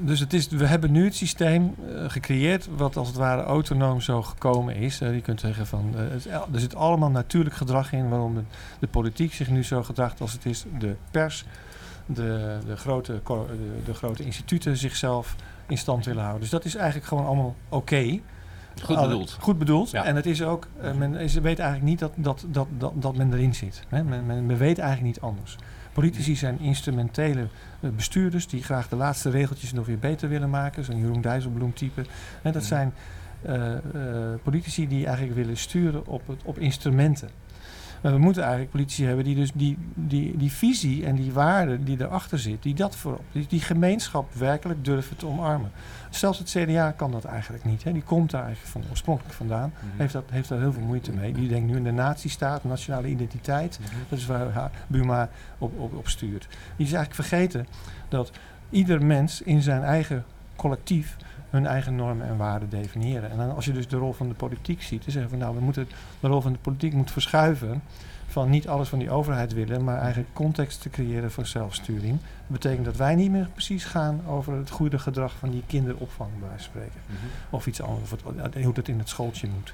dus 0.05 0.19
het 0.19 0.33
is, 0.33 0.47
we 0.47 0.65
hebben 0.65 0.91
nu 0.91 1.03
het 1.05 1.15
systeem 1.15 1.75
eh, 1.87 2.03
gecreëerd 2.07 2.67
wat 2.77 2.97
als 2.97 3.07
het 3.07 3.17
ware 3.17 3.41
autonoom 3.43 4.01
zo 4.01 4.21
gekomen 4.21 4.75
is. 4.75 5.01
Eh, 5.01 5.13
je 5.13 5.21
kunt 5.21 5.39
zeggen 5.39 5.67
van, 5.67 5.93
het 5.95 6.25
er 6.53 6.59
zit 6.59 6.75
allemaal 6.75 7.11
natuurlijk 7.11 7.55
gedrag 7.55 7.91
in 7.93 8.09
waarom 8.09 8.35
de, 8.35 8.41
de 8.79 8.87
politiek 8.87 9.33
zich 9.33 9.49
nu 9.49 9.63
zo 9.63 9.83
gedraagt 9.83 10.21
als 10.21 10.31
het 10.31 10.45
is. 10.45 10.65
De 10.79 10.95
pers, 11.11 11.45
de, 12.05 12.57
de, 12.65 12.75
grote, 12.77 13.21
de 13.85 13.93
grote 13.93 14.23
instituten 14.23 14.77
zichzelf 14.77 15.35
in 15.67 15.77
stand 15.77 16.05
willen 16.05 16.21
houden. 16.21 16.41
Dus 16.41 16.49
dat 16.49 16.65
is 16.65 16.75
eigenlijk 16.75 17.07
gewoon 17.07 17.25
allemaal 17.25 17.55
oké. 17.69 18.19
Goed 18.81 18.95
Alle- 18.95 19.07
bedoeld. 19.07 19.37
Goed 19.39 19.57
bedoeld. 19.57 19.89
Ja. 19.89 20.03
En 20.03 20.15
het 20.15 20.25
is 20.25 20.43
ook, 20.43 20.67
eh, 20.81 20.93
men 20.93 21.15
is, 21.15 21.33
weet 21.33 21.59
eigenlijk 21.59 21.89
niet 21.89 21.99
dat, 21.99 22.11
dat, 22.15 22.45
dat, 22.47 22.67
dat, 22.77 23.01
dat 23.01 23.15
men 23.15 23.33
erin 23.33 23.55
zit. 23.55 23.83
Hè? 23.87 24.03
Men, 24.03 24.25
men, 24.25 24.45
men 24.45 24.57
weet 24.57 24.79
eigenlijk 24.79 25.15
niet 25.15 25.21
anders. 25.21 25.57
Politici 25.93 26.35
zijn 26.35 26.59
instrumentele 26.59 27.47
eh, 27.79 27.89
bestuurders 27.89 28.47
die 28.47 28.63
graag 28.63 28.89
de 28.89 28.95
laatste 28.95 29.29
regeltjes 29.29 29.73
nog 29.73 29.85
weer 29.85 29.99
beter 29.99 30.29
willen 30.29 30.49
maken. 30.49 30.83
Zo'n 30.83 30.99
Jeroen 30.99 31.21
Dijsselbloem 31.21 31.73
type. 31.73 32.05
En 32.41 32.51
dat 32.51 32.63
zijn 32.63 32.93
eh, 33.41 33.73
politici 34.43 34.87
die 34.87 35.05
eigenlijk 35.05 35.35
willen 35.35 35.57
sturen 35.57 36.07
op, 36.07 36.27
het, 36.27 36.41
op 36.43 36.57
instrumenten. 36.57 37.29
Maar 38.01 38.11
we 38.11 38.17
moeten 38.17 38.41
eigenlijk 38.41 38.71
politici 38.71 39.05
hebben 39.05 39.25
die 39.25 39.35
dus 39.35 39.51
die, 39.53 39.77
die, 39.93 40.37
die 40.37 40.51
visie 40.51 41.05
en 41.05 41.15
die 41.15 41.33
waarde 41.33 41.83
die 41.83 42.01
erachter 42.01 42.39
zit, 42.39 42.63
die 42.63 42.73
dat 42.73 42.95
voorop, 42.95 43.23
die, 43.31 43.45
die 43.49 43.61
gemeenschap 43.61 44.33
werkelijk 44.33 44.85
durven 44.85 45.17
te 45.17 45.25
omarmen. 45.25 45.71
Zelfs 46.09 46.39
het 46.39 46.49
CDA 46.49 46.91
kan 46.91 47.11
dat 47.11 47.25
eigenlijk 47.25 47.65
niet. 47.65 47.83
Hè. 47.83 47.93
Die 47.93 48.03
komt 48.03 48.31
daar 48.31 48.43
eigenlijk 48.43 48.71
van, 48.71 48.83
oorspronkelijk 48.89 49.33
vandaan. 49.33 49.73
Heeft, 49.97 50.13
dat, 50.13 50.23
heeft 50.29 50.49
daar 50.49 50.59
heel 50.59 50.73
veel 50.73 50.83
moeite 50.83 51.11
mee. 51.11 51.33
Die 51.33 51.47
denkt 51.47 51.69
nu 51.69 51.75
in 51.75 51.83
de 51.83 51.91
nazistaat, 51.91 52.63
nationale 52.63 53.07
identiteit. 53.07 53.79
Dat 54.09 54.19
is 54.19 54.25
waar 54.25 54.71
Buma 54.87 55.29
op, 55.57 55.79
op, 55.79 55.95
op 55.95 56.07
stuurt. 56.07 56.47
Die 56.75 56.85
is 56.85 56.93
eigenlijk 56.93 57.27
vergeten 57.27 57.67
dat 58.09 58.31
ieder 58.69 59.05
mens 59.05 59.41
in 59.41 59.61
zijn 59.61 59.83
eigen 59.83 60.25
collectief 60.55 61.15
hun 61.49 61.65
eigen 61.65 61.95
normen 61.95 62.27
en 62.27 62.37
waarden 62.37 62.69
definiëren. 62.69 63.31
En 63.31 63.37
dan 63.37 63.55
als 63.55 63.65
je 63.65 63.71
dus 63.73 63.87
de 63.87 63.97
rol 63.97 64.13
van 64.13 64.27
de 64.27 64.33
politiek 64.33 64.81
ziet, 64.81 65.03
dan 65.03 65.11
zeggen 65.11 65.31
we 65.31 65.37
nou, 65.37 65.55
we 65.55 65.61
moeten 65.61 65.87
de 66.19 66.27
rol 66.27 66.41
van 66.41 66.51
de 66.51 66.57
politiek 66.61 66.93
moet 66.93 67.11
verschuiven 67.11 67.81
van 68.27 68.49
niet 68.49 68.67
alles 68.67 68.89
van 68.89 68.99
die 68.99 69.09
overheid 69.11 69.53
willen, 69.53 69.83
maar 69.83 69.97
eigenlijk 69.99 70.33
context 70.33 70.81
te 70.81 70.89
creëren 70.89 71.31
voor 71.31 71.45
zelfsturing. 71.45 72.11
Dat 72.21 72.47
betekent 72.61 72.85
dat 72.85 72.95
wij 72.95 73.15
niet 73.15 73.31
meer 73.31 73.49
precies 73.53 73.85
gaan 73.85 74.21
over 74.27 74.53
het 74.53 74.69
goede 74.69 74.99
gedrag 74.99 75.33
van 75.37 75.49
die 75.49 75.63
kinderopvang, 75.67 76.29
bij 76.39 76.47
wijze 76.49 76.63
van 76.63 76.71
spreken. 76.81 76.99
Of 77.49 77.67
iets 77.67 77.81
anders, 77.81 78.01
of 78.13 78.23
het- 78.51 78.63
hoe 78.63 78.73
het 78.73 78.87
in 78.87 78.99
het 78.99 79.09
schooltje 79.09 79.47
moet. 79.47 79.73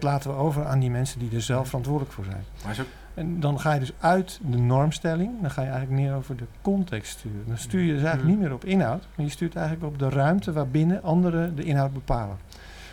Dat 0.00 0.10
laten 0.10 0.30
we 0.30 0.36
over 0.36 0.66
aan 0.66 0.78
die 0.78 0.90
mensen 0.90 1.18
die 1.18 1.30
er 1.34 1.42
zelf 1.42 1.66
verantwoordelijk 1.66 2.12
voor 2.12 2.24
zijn. 2.24 2.44
Maar 2.64 2.74
zo, 2.74 2.82
En 3.14 3.40
dan 3.40 3.60
ga 3.60 3.72
je 3.72 3.80
dus 3.80 3.92
uit 4.00 4.40
de 4.42 4.58
normstelling, 4.58 5.40
dan 5.40 5.50
ga 5.50 5.62
je 5.62 5.68
eigenlijk 5.68 6.00
meer 6.00 6.14
over 6.14 6.36
de 6.36 6.44
context 6.62 7.18
sturen. 7.18 7.42
Dan 7.46 7.58
stuur 7.58 7.80
je 7.80 7.92
dus 7.92 8.02
eigenlijk 8.02 8.22
Hmm. 8.22 8.30
niet 8.30 8.40
meer 8.40 8.52
op 8.52 8.64
inhoud, 8.64 9.06
maar 9.14 9.24
je 9.26 9.32
stuurt 9.32 9.56
eigenlijk 9.56 9.86
op 9.86 9.98
de 9.98 10.08
ruimte 10.08 10.52
waarbinnen 10.52 11.02
anderen 11.02 11.56
de 11.56 11.62
inhoud 11.62 11.92
bepalen. 11.92 12.36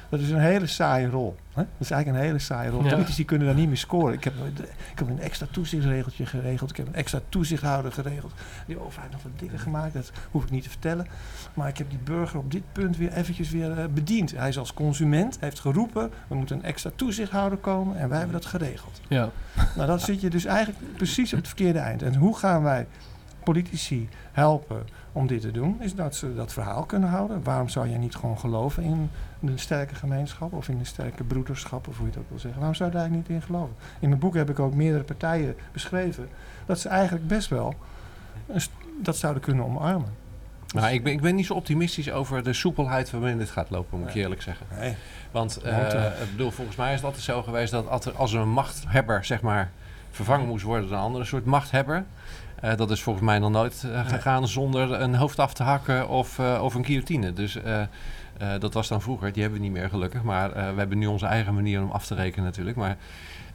Dat 0.10 0.20
is 0.20 0.30
een 0.30 0.40
hele 0.40 0.68
saaie 0.68 1.10
rol. 1.10 1.36
Hè? 1.54 1.62
Dat 1.62 1.68
is 1.80 1.92
eigenlijk 1.92 2.22
een 2.22 2.28
hele 2.28 2.40
saaie 2.40 2.70
rol. 2.70 2.84
Ja. 2.84 2.90
Politici 2.90 3.26
kunnen 3.26 3.48
daar 3.48 3.56
niet 3.56 3.68
meer 3.68 3.78
scoren. 3.78 4.14
Ik 4.14 4.24
heb, 4.24 4.34
ik 4.92 5.00
heb 5.00 5.08
een 5.08 5.20
extra 5.20 5.48
toezichtsregeltje 5.52 6.26
geregeld. 6.26 6.70
Ik 6.70 6.78
heb 6.78 6.88
een 6.88 6.96
extra 6.96 7.20
toezichthouder 7.30 7.92
geregeld. 7.92 8.34
Die 8.68 8.80
overheid 8.80 9.12
nog 9.12 9.24
wat 9.24 9.40
dikker 9.40 9.60
gemaakt. 9.60 9.94
Dat 9.94 10.12
hoef 10.32 10.44
ik 10.44 10.50
niet 10.50 10.64
te 10.64 10.70
vertellen. 10.70 11.08
Maar 11.54 11.68
ik 11.68 11.78
heb 11.78 11.90
die 11.90 12.00
burger 12.04 12.40
op 12.40 12.52
dit 12.52 12.64
punt 12.72 12.98
weer 12.98 13.14
eventjes 13.14 13.50
weer 13.50 13.72
eh, 13.72 13.86
bediend. 13.94 14.32
Hij 14.32 14.50
is 14.50 14.58
als 14.58 14.74
consument, 14.74 15.38
heeft 15.40 15.60
geroepen, 15.60 16.12
we 16.28 16.36
moeten 16.36 16.58
een 16.58 16.64
extra 16.64 16.92
toezichthouder 16.96 17.58
komen 17.58 17.98
en 17.98 18.10
wij 18.10 18.18
hebben 18.18 18.36
dat 18.36 18.46
geregeld. 18.46 19.02
Ja. 19.08 19.30
Nou, 19.76 19.88
dan 19.88 20.00
zit 20.00 20.22
je 20.22 20.30
dus 20.30 20.46
eigenlijk 20.46 20.96
precies 20.96 21.32
op 21.32 21.38
het 21.38 21.48
verkeerde 21.48 21.80
eind. 21.80 22.02
En 22.02 22.16
hoe 22.16 22.38
gaan 22.38 22.64
wij 22.64 22.88
politici 23.46 24.10
helpen 24.32 24.88
om 25.12 25.28
dit 25.28 25.42
te 25.42 25.52
doen? 25.52 25.78
Is 25.82 25.96
dat 25.96 26.16
ze 26.16 26.36
dat 26.36 26.54
verhaal 26.54 26.84
kunnen 26.84 27.10
houden. 27.10 27.44
Waarom 27.44 27.70
zou 27.70 27.88
je 27.88 27.98
niet 27.98 28.16
gewoon 28.16 28.40
geloven 28.40 28.84
in 28.84 29.10
een 29.42 29.60
sterke 29.60 29.96
gemeenschap 29.96 30.54
of 30.54 30.70
in 30.70 30.80
een 30.80 30.86
sterke 30.86 31.24
broederschap, 31.24 31.88
of 31.88 31.98
hoe 31.98 32.08
je 32.12 32.20
ook 32.20 32.30
wil 32.30 32.40
zeggen? 32.40 32.60
Waarom 32.60 32.76
zou 32.76 32.92
je 32.92 32.98
daar 32.98 33.10
niet 33.10 33.30
in 33.30 33.42
geloven? 33.42 33.76
In 34.00 34.10
mijn 34.10 34.20
boek 34.20 34.34
heb 34.34 34.50
ik 34.50 34.60
ook 34.60 34.74
meerdere 34.74 35.04
partijen 35.04 35.56
beschreven 35.72 36.30
dat 36.66 36.80
ze 36.80 36.90
eigenlijk 36.90 37.28
best 37.28 37.50
wel 37.50 37.76
dat 39.02 39.18
zouden 39.18 39.42
kunnen 39.42 39.66
omarmen. 39.66 40.24
Nou, 40.74 40.94
ik 40.94 41.04
ben, 41.04 41.14
ik 41.14 41.22
ben 41.22 41.36
niet 41.36 41.46
zo 41.46 41.54
optimistisch 41.54 42.12
over 42.12 42.44
de 42.44 42.54
soepelheid 42.54 43.12
waarin 43.12 43.38
dit 43.38 43.50
gaat 43.50 43.70
lopen, 43.70 44.00
moet 44.00 44.08
ik 44.08 44.14
je 44.14 44.20
eerlijk 44.20 44.42
zeggen. 44.42 44.66
Nee. 44.80 44.96
Want 45.32 45.58
eh, 45.58 46.06
eh, 46.06 46.22
ik 46.22 46.32
bedoel, 46.32 46.52
volgens 46.52 46.78
mij 46.78 46.90
is 46.90 46.96
het 46.96 47.06
altijd 47.06 47.24
zo 47.24 47.44
geweest 47.44 47.72
dat 47.72 47.90
als 47.90 48.16
als 48.16 48.34
er 48.34 48.40
een 48.40 48.50
machthebber 48.50 49.26
zeg 49.26 49.42
maar, 49.42 49.72
vervangen 50.12 50.48
moest 50.48 50.64
worden 50.64 50.88
door 50.88 50.98
een 50.98 51.04
andere 51.04 51.26
soort 51.26 51.46
machthebber. 51.46 52.06
Eh, 52.66 52.78
dat 52.78 52.92
is 52.92 53.02
volgens 53.02 53.26
mij 53.26 53.40
nog 53.40 53.52
nooit 53.52 53.84
eh, 53.84 54.08
gegaan 54.08 54.48
zonder 54.48 54.92
een 54.92 55.16
hoofd 55.16 55.40
af 55.40 55.54
te 55.54 55.64
hakken 55.64 56.08
of, 56.08 56.40
eh, 56.40 56.60
of 56.64 56.74
een 56.74 56.86
guillotine. 56.86 57.34
Dus 57.34 57.58
dat 58.60 58.74
was 58.74 58.88
dan 58.88 59.02
vroeger. 59.02 59.32
Die 59.32 59.42
hebben 59.42 59.60
we 59.60 59.66
niet 59.66 59.76
meer 59.76 59.90
gelukkig. 59.90 60.24
Maar 60.24 60.50
we 60.54 60.78
hebben 60.80 60.98
nu 60.98 61.06
onze 61.06 61.26
eigen 61.26 61.54
manier 61.54 61.82
om 61.82 61.92
af 61.92 62.06
te 62.06 62.16
rekenen 62.16 62.46
natuurlijk. 62.46 62.78
Maar 62.78 62.98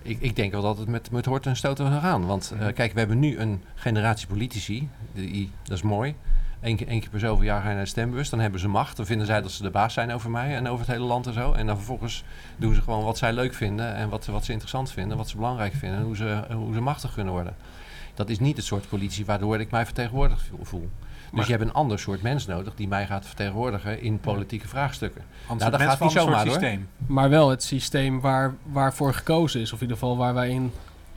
ik, 0.03 0.21
ik 0.21 0.37
denk 0.37 0.53
wel 0.53 0.63
dat 0.63 0.79
het 0.79 0.89
met, 0.89 1.11
met 1.11 1.25
hoort 1.25 1.47
en 1.47 1.57
stoten 1.57 1.87
gaat 1.87 2.03
gaan. 2.03 2.27
Want 2.27 2.55
kijk, 2.75 2.93
we 2.93 2.99
hebben 2.99 3.19
nu 3.19 3.39
een 3.39 3.63
generatie 3.75 4.27
politici. 4.27 4.89
Die, 5.13 5.51
dat 5.63 5.77
is 5.77 5.83
mooi. 5.83 6.15
Eén 6.61 6.77
keer, 6.77 6.89
één 6.89 7.01
keer 7.01 7.11
per 7.11 7.21
zoveel 7.21 7.45
jaar 7.45 7.63
ga 7.63 7.69
je 7.69 7.75
naar 7.75 7.85
de 7.85 7.91
stembus. 7.91 8.31
Dan 8.31 8.41
hebben 8.41 8.61
ze 8.61 8.69
macht. 8.69 8.97
Dan 8.97 9.07
vinden 9.07 9.27
zij 9.27 9.43
dat 9.43 9.51
ze 9.51 9.63
de 9.63 9.71
baas 9.71 9.95
zijn 9.95 10.13
over 10.13 10.31
mij 10.31 10.57
en 10.57 10.69
over 10.69 10.87
het 10.87 10.95
hele 10.95 11.07
land 11.07 11.27
en 11.27 11.33
zo. 11.33 11.53
En 11.53 11.67
dan 11.67 11.77
vervolgens 11.77 12.25
doen 12.57 12.75
ze 12.75 12.83
gewoon 12.83 13.05
wat 13.05 13.19
zij 13.19 13.33
leuk 13.33 13.55
vinden. 13.55 13.95
En 13.95 14.09
wat, 14.09 14.27
wat 14.27 14.45
ze 14.45 14.51
interessant 14.53 14.93
vinden. 14.93 15.17
Wat 15.17 15.29
ze 15.29 15.37
belangrijk 15.37 15.75
vinden. 15.75 15.99
En 15.99 16.05
hoe 16.05 16.17
ze, 16.17 16.45
hoe 16.53 16.75
ze 16.75 16.81
machtig 16.81 17.15
kunnen 17.15 17.33
worden. 17.33 17.55
Dat 18.21 18.29
is 18.29 18.39
niet 18.39 18.57
het 18.57 18.67
soort 18.67 18.89
politie 18.89 19.25
waardoor 19.25 19.61
ik 19.61 19.71
mij 19.71 19.85
vertegenwoordigd 19.85 20.43
voel. 20.63 20.81
Dus 20.81 21.31
Maar- 21.31 21.45
je 21.45 21.51
hebt 21.53 21.65
een 21.65 21.73
ander 21.73 21.99
soort 21.99 22.23
mens 22.23 22.47
nodig 22.47 22.75
die 22.75 22.89
mij 22.89 23.07
gaat 23.07 23.27
vertegenwoordigen 23.27 24.03
in 24.03 24.21
politieke 24.21 24.69
vraagstukken. 24.69 25.23
anders 25.47 25.71
dat 25.71 25.81
het 25.81 25.91
gaat 25.91 26.01
niet 26.01 26.11
zomaar, 26.11 26.47
hoor. 26.47 26.79
Maar 27.07 27.31
wel 27.31 27.51
het 27.51 27.63
systeem 27.63 28.21
waar, 28.21 28.55
waarvoor 28.63 29.15
gekozen 29.15 29.61
is. 29.61 29.73
Of 29.73 29.81
in 29.81 29.83
ieder 29.83 29.97
geval 29.97 30.17
waar 30.17 30.35
wij 30.35 30.51
in 30.51 30.73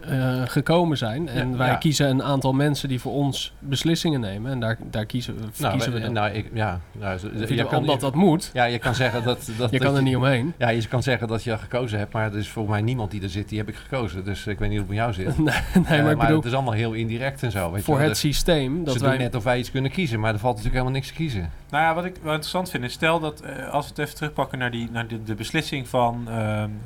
eh, 0.08 0.42
gekomen 0.46 0.98
zijn. 0.98 1.28
En 1.30 1.50
Ja, 1.52 1.58
wij 1.58 1.68
ja. 1.68 1.76
kiezen 1.76 2.10
een 2.10 2.24
aantal 2.24 2.54
mensen 2.54 2.90
die 2.90 3.00
voor 3.00 3.12
ons 3.14 3.54
beslissingen 3.60 4.20
nemen. 4.20 4.52
En 4.52 4.60
daar, 4.60 4.78
daar 4.92 5.06
kiezen, 5.06 5.36
Nou, 5.58 5.74
kiezen 5.74 5.94
we 5.94 6.00
dan. 6.00 6.14
nou, 6.14 6.32
ik, 6.32 6.50
ja, 6.54 6.80
nou, 6.92 7.20
je 7.48 7.66
kan, 7.66 7.80
omdat 7.80 8.00
dat 8.00 8.16
moet. 8.16 8.50
ja, 8.54 8.64
je 8.66 8.80
kan 8.80 8.96
zeggen 8.96 9.24
dat, 9.24 9.38
dat 9.58 9.72
Je 9.72 9.80
dat 9.80 9.88
kan 9.88 9.96
er 9.96 10.04
niet 10.04 10.16
omheen. 10.16 10.54
Ja, 10.58 10.70
je 10.70 10.88
kan 10.88 11.04
zeggen 11.04 11.28
dat 11.28 11.44
je 11.44 11.58
gekozen 11.58 12.00
hebt, 12.00 12.14
maar 12.14 12.32
er 12.32 12.38
is 12.38 12.50
volgens 12.50 12.76
mij 12.76 12.84
niemand 12.84 13.12
die 13.12 13.22
er 13.22 13.30
zit, 13.30 13.50
die 13.50 13.58
heb 13.58 13.68
ik 13.70 13.76
gekozen. 13.76 14.24
Dus 14.26 14.48
ik 14.48 14.60
weet 14.60 14.70
niet 14.70 14.80
hoe 14.80 14.88
het 14.88 14.88
bij 14.88 14.98
jou 14.98 15.14
zit. 15.14 15.38
nee, 15.44 15.54
Eh, 15.74 15.90
nee, 15.90 16.02
maar 16.02 16.12
ik 16.12 16.20
bedoel, 16.20 16.36
het 16.36 16.46
is 16.46 16.54
allemaal 16.54 16.74
heel 16.74 16.94
indirect 16.94 17.44
en 17.44 17.52
zo. 17.52 17.70
Weet 17.72 17.80
je 17.80 17.86
voor 17.86 18.00
het 18.00 18.10
Dus 18.10 18.20
systeem 18.20 18.84
dat 18.84 18.94
ze 18.94 19.00
wij... 19.00 19.10
doen 19.10 19.20
net 19.20 19.36
of 19.36 19.44
wij 19.44 19.60
iets 19.60 19.72
kunnen 19.72 19.92
kiezen, 19.92 20.20
maar 20.20 20.34
er 20.34 20.40
valt 20.40 20.56
natuurlijk 20.56 20.82
helemaal 20.82 21.00
niks 21.02 21.08
te 21.08 21.14
kiezen. 21.22 21.50
Nou 21.70 21.84
ja, 21.84 21.94
wat 21.94 22.06
ik 22.06 22.16
wel 22.22 22.32
interessant 22.32 22.70
vind 22.70 22.84
is, 22.84 22.94
stel 22.94 23.20
dat 23.20 23.42
eh, 23.42 23.70
als 23.70 23.84
we 23.86 23.90
het 23.90 24.00
even 24.00 24.16
terugpakken 24.16 24.58
naar, 24.60 24.72
die, 24.72 24.90
naar 24.92 25.08
de, 25.08 25.24
de 25.24 25.36
beslissing 25.36 25.88
van 25.88 26.24
ehm, 26.28 26.38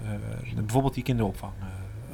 eh, 0.06 0.56
bijvoorbeeld 0.56 0.94
die 0.94 1.04
kinderopvang. 1.04 1.52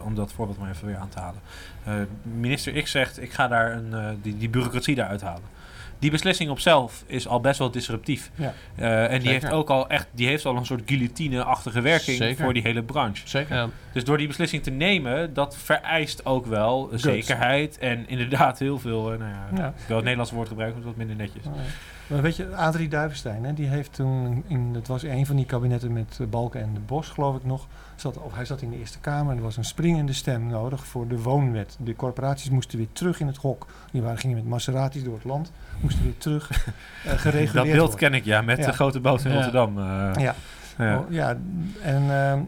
Om 0.04 0.16
dat 0.16 0.32
voorbeeld 0.32 0.60
maar 0.60 0.70
even 0.70 0.88
weer 0.88 0.97
aan 0.97 1.10
te 1.10 1.20
halen. 1.20 1.41
Eh, 1.84 1.93
minister 2.24 2.82
X 2.82 2.91
zegt, 2.91 3.22
ik 3.22 3.34
ga 3.34 3.47
daar 3.47 3.72
een, 3.72 3.93
eh, 3.93 4.10
die, 4.22 4.38
die 4.38 4.49
bureaucratie 4.49 4.95
daaruit 4.95 5.22
halen. 5.22 5.62
Die 5.99 6.12
beslissing 6.12 6.49
op 6.49 6.60
zelf 6.60 7.04
is 7.08 7.28
al 7.28 7.39
best 7.39 7.60
wel 7.60 7.72
disruptief. 7.72 8.32
Ja. 8.36 8.54
Eh, 8.76 9.04
en 9.04 9.10
die 9.10 9.20
Zeker. 9.22 9.32
heeft 9.32 9.54
ook 9.54 9.70
al 9.70 9.89
echt, 9.89 10.08
die 10.12 10.28
heeft 10.28 10.45
al 10.45 10.56
een 10.56 10.66
soort 10.66 10.82
guillotine-achtige 10.86 11.82
werking 11.82 12.18
Zeker. 12.18 12.43
voor 12.43 12.54
die 12.54 12.62
hele 12.62 12.84
branche. 12.84 13.28
Zeker. 13.28 13.56
Ja. 13.56 13.70
Dus 13.93 14.04
door 14.04 14.18
die 14.18 14.28
beslissing 14.28 14.64
te 14.64 14.70
nemen, 14.72 15.34
dat 15.34 15.58
vereist 15.58 16.26
ook 16.26 16.45
wel 16.45 16.89
zekerheid 16.93 17.78
en 17.78 18.08
inderdaad 18.08 18.60
heel 18.60 18.80
veel, 18.80 19.01
nou 19.04 19.20
ja, 19.20 19.47
Ja. 19.56 19.68
ik 19.68 19.74
wil 19.88 19.95
het 19.95 20.04
Nederlandse 20.04 20.36
woord 20.36 20.47
gebruiken, 20.47 20.82
maar 20.82 20.88
dat 20.91 20.99
is 21.01 21.08
wat 21.08 21.18
minder 21.18 21.26
netjes. 21.26 21.56
Nee. 21.56 21.66
Maar 22.08 22.22
weet 22.22 22.36
je, 22.36 22.56
Adrie 22.56 22.88
Duivenstein, 22.88 23.43
hè, 23.43 23.54
die 23.54 23.68
heeft 23.68 23.93
toen, 23.93 24.43
in, 24.47 24.72
het 24.74 24.88
was 24.88 25.04
een 25.04 25.26
van 25.26 25.36
die 25.36 25.45
kabinetten 25.45 25.93
met 25.93 26.20
Balken 26.30 26.62
en 26.62 26.74
de 26.74 26.80
Bos, 26.80 27.10
geloof 27.10 27.36
ik 27.36 27.43
nog. 27.45 27.68
Zat, 28.04 28.18
of 28.18 28.34
hij 28.36 28.45
zat 28.45 28.62
in 28.62 28.70
de 28.70 28.78
Eerste 28.78 28.99
Kamer 28.99 29.32
en 29.32 29.38
er 29.38 29.43
was 29.43 29.58
een 29.58 29.66
springende 29.66 30.14
stem 30.14 30.47
nodig 30.47 30.86
voor 30.86 31.08
de 31.08 31.22
woonwet. 31.22 31.78
De 31.80 31.95
corporaties 31.95 32.49
moesten 32.49 32.78
weer 32.78 32.88
terug 32.93 33.20
in 33.20 33.28
het 33.28 33.38
hok. 33.38 33.66
Die 33.91 34.01
waren, 34.01 34.18
gingen 34.18 34.36
met 34.36 34.45
Maseratis 34.45 35.04
door 35.04 35.14
het 35.14 35.24
land, 35.24 35.51
moesten 35.82 36.04
weer 36.04 36.18
terug 36.18 36.49
eh, 37.06 37.12
gereguleerd 37.12 37.54
Dat 37.54 37.64
beeld 37.64 37.78
worden. 37.91 37.99
ken 37.99 38.14
ik, 38.14 38.26
ja, 38.26 38.41
met 38.41 38.58
Ja. 38.58 38.66
de 38.66 38.74
grote 38.74 38.99
boot 38.99 39.24
in 39.24 39.30
Ja. 39.30 39.36
Rotterdam. 39.36 39.78
eh. 39.78 39.84
Ja, 40.24 40.36
ja. 40.78 40.97
Oh, 40.99 41.12
ja 41.12 41.38
en 41.82 42.12
ehm, 42.12 42.39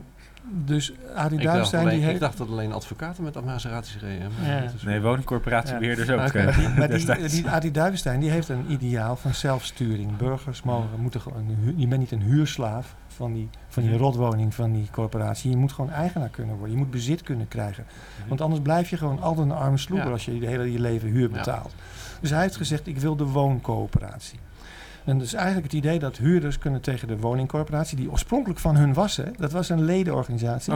dus 0.49 0.89
Ik 0.91 0.97
Duivenstein 1.41 1.81
alleen, 1.81 1.93
die 1.93 2.03
ik 2.03 2.07
heeft... 2.07 2.19
dacht 2.19 2.37
dat 2.37 2.49
alleen 2.49 2.73
advocaten 2.73 3.23
met 3.23 3.45
Maseratis 3.45 3.97
reden. 3.99 4.31
maar 4.39 4.49
Ja. 4.49 4.71
Nee, 4.85 5.01
woningcorporatiebeheerders 5.01 6.09
ook. 6.09 6.17
Maar, 6.17 6.35
eh, 6.35 6.45
maar 6.45 6.55
die, 6.59 6.67
maar 6.69 6.87
die, 6.87 6.87
destijds. 6.87 7.33
die 7.33 7.49
Adi 7.49 7.71
Duivenstein 7.71 8.19
die 8.19 8.29
heeft 8.29 8.49
een 8.49 8.71
ideaal 8.71 9.15
van 9.15 9.33
zelfsturing. 9.33 10.17
Burgers 10.17 10.63
mogen, 10.63 10.89
moeten 10.99 11.21
gewoon, 11.21 11.73
je 11.75 11.87
bent 11.87 11.99
niet 12.01 12.11
een 12.11 12.21
huurslaaf 12.21 12.95
van 13.07 13.33
die, 13.33 13.49
van 13.67 13.83
die 13.83 13.97
rotwoning 13.97 14.53
van 14.55 14.71
die 14.71 14.87
corporatie. 14.91 15.49
Je 15.49 15.57
moet 15.57 15.71
gewoon 15.73 15.91
eigenaar 15.91 16.29
kunnen 16.29 16.55
worden. 16.55 16.71
Je 16.75 16.81
moet 16.81 16.91
bezit 16.91 17.21
kunnen 17.21 17.47
krijgen. 17.47 17.85
Want 18.27 18.41
anders 18.41 18.61
blijf 18.61 18.89
je 18.89 18.97
gewoon 18.97 19.21
altijd 19.21 19.45
een 19.45 19.55
arme 19.55 19.77
sloeber 19.77 20.05
Ja. 20.07 20.11
als 20.11 20.25
je 20.25 20.39
de 20.39 20.47
hele 20.47 20.71
je 20.71 20.79
leven 20.79 21.09
huur 21.09 21.29
Ja. 21.29 21.35
betaalt. 21.37 21.73
Dus 22.21 22.29
hij 22.29 22.41
heeft 22.41 22.55
gezegd, 22.55 22.87
ik 22.87 22.97
wil 22.97 23.15
de 23.15 23.23
wooncoöperatie. 23.23 24.39
En 25.06 25.18
dus 25.18 25.34
eigenlijk 25.34 25.66
het 25.66 25.74
idee 25.74 25.99
dat 25.99 26.18
huurders 26.18 26.58
kunnen 26.58 26.82
tegen 26.82 27.08
de 27.08 27.18
woningcorporatie, 27.18 27.97
die 27.97 28.12
oorspronkelijk 28.12 28.60
van 28.60 28.76
hun 28.76 28.93
was, 28.93 29.18
hè, 29.18 29.32
dat 29.38 29.51
was 29.51 29.70
een 29.70 29.84
ledenorganisatie. 29.86 30.74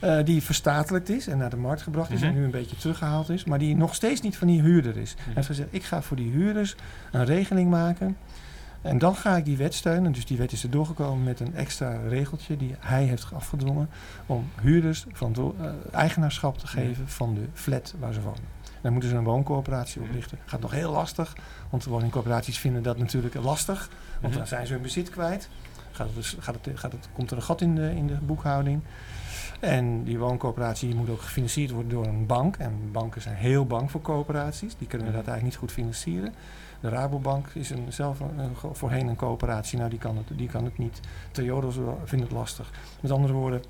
Eh, 0.00 0.18
die 0.24 0.42
verstatelijkt 0.42 1.08
is 1.08 1.26
en 1.26 1.38
naar 1.38 1.50
de 1.50 1.56
markt 1.56 1.82
gebracht 1.82 2.10
is 2.10 2.20
Mhm. 2.20 2.28
en 2.28 2.34
nu 2.34 2.44
een 2.44 2.50
beetje 2.50 2.76
teruggehaald 2.76 3.28
is, 3.28 3.44
maar 3.44 3.58
die 3.58 3.76
nog 3.76 3.94
steeds 3.94 4.20
niet 4.20 4.36
van 4.36 4.46
die 4.46 4.60
huurder 4.62 4.96
is. 4.96 5.14
Hij 5.24 5.32
heeft 5.34 5.46
gezegd, 5.46 5.68
ik 5.72 5.82
ga 5.84 6.02
voor 6.02 6.16
die 6.16 6.30
huurders 6.30 6.76
een 7.12 7.24
regeling 7.24 7.70
maken 7.70 8.16
en 8.82 8.98
dan 8.98 9.14
ga 9.16 9.36
ik 9.36 9.44
die 9.44 9.56
wet 9.56 9.74
steunen. 9.74 10.12
Dus 10.12 10.26
die 10.26 10.36
wet 10.38 10.52
is 10.52 10.62
er 10.62 10.70
doorgekomen 10.70 11.24
met 11.24 11.40
een 11.40 11.54
extra 11.54 11.98
regeltje 12.08 12.56
die 12.56 12.74
hij 12.78 13.04
heeft 13.04 13.26
afgedwongen 13.34 13.88
om 14.26 14.48
huurders 14.60 15.06
van 15.12 15.54
eigenaarschap 15.92 16.58
te 16.58 16.66
geven 16.66 17.08
van 17.08 17.34
de 17.34 17.44
flat 17.52 17.94
waar 17.98 18.12
ze 18.12 18.20
wonen. 18.20 18.40
Dan 18.80 18.92
moeten 18.92 19.10
ze 19.10 19.16
een 19.16 19.24
wooncoöperatie 19.24 20.00
oprichten. 20.02 20.38
Gaat 20.46 20.60
nog 20.60 20.70
heel 20.70 20.90
lastig, 20.92 21.36
want 21.70 21.84
de 21.84 21.90
woningcorporaties 21.90 22.58
vinden 22.58 22.82
dat 22.82 22.98
natuurlijk 22.98 23.34
lastig, 23.34 23.88
want 24.12 24.26
Mhm. 24.32 24.36
dan 24.38 24.46
zijn 24.46 24.66
ze 24.66 24.72
hun 24.72 24.82
bezit 24.82 25.10
kwijt. 25.10 25.48
Gaat 25.92 26.06
het, 26.06 26.14
dus- 26.16 26.36
gaat 26.38 26.54
het, 26.64 26.78
gaat 26.78 26.92
het, 26.92 27.08
komt 27.14 27.30
er 27.30 27.36
een 27.36 27.42
gat 27.42 27.60
in 27.60 27.74
de, 27.74 27.94
in 27.96 28.06
de 28.06 28.14
boekhouding. 28.22 28.80
En 29.60 30.04
die 30.04 30.18
wooncoöperatie 30.18 30.94
moet 30.94 31.08
ook 31.08 31.20
gefinancierd 31.20 31.70
worden 31.70 31.90
door 31.90 32.06
een 32.06 32.26
bank. 32.26 32.56
En 32.56 32.72
banken 32.92 33.22
zijn 33.22 33.34
heel 33.36 33.66
bang 33.66 33.90
voor 33.90 34.00
coöperaties. 34.00 34.76
Die 34.76 34.86
kunnen 34.88 35.06
dat 35.06 35.14
eigenlijk 35.14 35.44
niet 35.44 35.56
goed 35.56 35.72
financieren. 35.72 36.34
De 36.80 36.88
Rabobank 36.88 37.46
is 37.52 37.70
een, 37.70 37.84
zelf 37.88 38.20
een, 38.20 38.38
een- 38.38 38.56
voorheen 38.72 39.06
een 39.08 39.16
coöperatie. 39.16 39.78
Nou, 39.78 39.90
die 39.90 39.98
kan 39.98 40.16
het, 40.16 40.38
die 40.38 40.48
kan 40.48 40.64
het 40.64 40.78
niet. 40.78 41.00
Triodos 41.30 41.76
vindt 42.04 42.24
het 42.24 42.32
lastig. 42.32 42.70
Met 43.00 43.10
andere 43.10 43.32
woorden, 43.32 43.62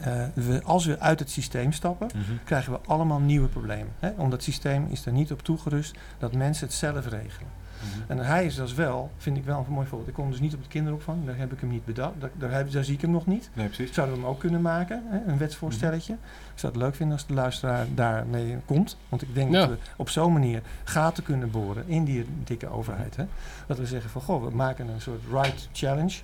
eh, 0.00 0.22
we, 0.34 0.60
als 0.64 0.86
we 0.86 1.00
uit 1.00 1.18
het 1.18 1.30
systeem 1.30 1.72
stappen, 1.72 2.06
Mhm. 2.14 2.22
krijgen 2.44 2.72
we 2.72 2.78
allemaal 2.86 3.18
nieuwe 3.20 3.48
problemen. 3.48 3.92
Hè? 3.98 4.08
Omdat 4.16 4.32
het 4.32 4.42
systeem 4.42 4.86
is 4.90 5.06
er 5.06 5.12
niet 5.12 5.32
op 5.32 5.42
toegerust 5.42 5.96
dat 6.18 6.32
mensen 6.32 6.66
het 6.66 6.74
zelf 6.76 7.04
regelen. 7.08 7.56
Mhm. 7.78 8.10
En 8.18 8.18
hij 8.26 8.44
is 8.46 8.54
dus 8.54 8.74
wel, 8.74 9.10
vind 9.16 9.36
ik 9.36 9.44
wel 9.44 9.64
een 9.68 9.72
mooi 9.72 9.86
voorbeeld. 9.86 10.08
Ik 10.08 10.14
kom 10.14 10.30
dus 10.30 10.40
niet 10.40 10.54
op 10.54 10.58
het 10.60 10.68
kinderopvang, 10.68 11.26
daar 11.26 11.36
heb 11.36 11.52
ik 11.52 11.60
hem 11.60 11.68
niet 11.70 11.84
bedacht. 11.84 12.12
Daar, 12.18 12.30
daar, 12.38 12.50
heb, 12.52 12.72
daar 12.72 12.84
zie 12.84 12.94
ik 12.94 13.00
hem 13.00 13.10
nog 13.10 13.26
niet. 13.26 13.50
Nee, 13.52 13.66
precies. 13.66 13.94
Zouden 13.94 14.16
we 14.16 14.20
hem 14.22 14.30
ook 14.30 14.38
kunnen 14.40 14.62
maken, 14.62 15.02
hè? 15.06 15.32
een 15.32 15.38
wetsvoorstelletje. 15.38 16.12
Ik 16.12 16.18
zou 16.64 16.72
het 16.72 16.82
leuk 16.82 16.94
vinden 16.94 17.16
als 17.16 17.26
de 17.26 17.34
luisteraar 17.34 17.86
daarmee 17.94 18.56
komt. 18.64 18.96
Want 19.08 19.22
ik 19.22 19.34
denk 19.34 19.52
Ja. 19.52 19.60
dat 19.60 19.68
we 19.68 19.76
op 19.96 20.08
zo'n 20.08 20.32
manier 20.32 20.62
gaten 20.84 21.22
kunnen 21.22 21.50
boren 21.50 21.88
in 21.88 22.04
die 22.04 22.26
dikke 22.44 22.68
overheid. 22.68 23.16
Hè? 23.16 23.24
Dat 23.66 23.78
we 23.78 23.86
zeggen 23.86 24.10
van, 24.10 24.20
goh, 24.22 24.44
we 24.44 24.50
maken 24.50 24.88
een 24.88 25.00
soort 25.00 25.22
right 25.32 25.68
challenge. 25.72 26.16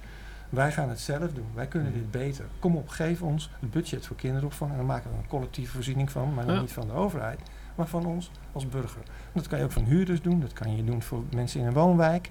Wij 0.55 0.73
gaan 0.73 0.89
het 0.89 1.01
zelf 1.01 1.33
doen. 1.33 1.47
Wij 1.55 1.67
kunnen 1.67 1.93
dit 1.93 2.11
beter. 2.11 2.45
Kom 2.59 2.77
op, 2.77 2.89
geef 2.89 3.23
ons 3.23 3.51
het 3.61 3.71
budget 3.71 4.07
voor 4.07 4.17
kinderopvang. 4.17 4.71
En 4.71 4.77
dan 4.77 4.87
maken 4.87 5.11
we 5.11 5.17
een 5.17 5.27
collectieve 5.27 5.73
voorziening 5.73 6.11
van. 6.11 6.35
Maar 6.35 6.47
Ja. 6.47 6.61
niet 6.61 6.73
van 6.73 6.87
de 6.87 6.93
overheid, 6.93 7.41
maar 7.75 7.87
van 7.87 8.07
ons 8.07 8.31
als 8.53 8.69
burger. 8.69 9.03
Dat 9.33 9.47
kan 9.47 9.59
je 9.59 9.65
ook 9.65 9.73
van 9.73 9.85
huurders 9.85 10.23
doen. 10.23 10.41
Dat 10.41 10.53
kan 10.53 10.77
je 10.77 10.85
doen 10.85 11.03
voor 11.03 11.23
mensen 11.35 11.61
in 11.61 11.67
een 11.67 11.73
woonwijk. 11.73 12.31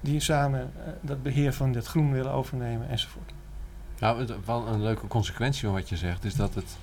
Die 0.00 0.20
samen 0.20 0.60
eh, 0.60 0.92
dat 1.00 1.22
beheer 1.22 1.52
van 1.52 1.72
dit 1.72 1.86
groen 1.86 2.12
willen 2.12 2.32
overnemen 2.32 2.88
enzovoort. 2.88 3.32
Nou, 3.98 4.20
het, 4.20 4.44
wel 4.44 4.66
een 4.66 4.82
leuke 4.82 5.06
consequentie 5.06 5.64
van 5.64 5.72
wat 5.72 5.88
je 5.88 5.96
zegt 5.96 6.24
is 6.24 6.34
dat 6.34 6.54
het, 6.54 6.76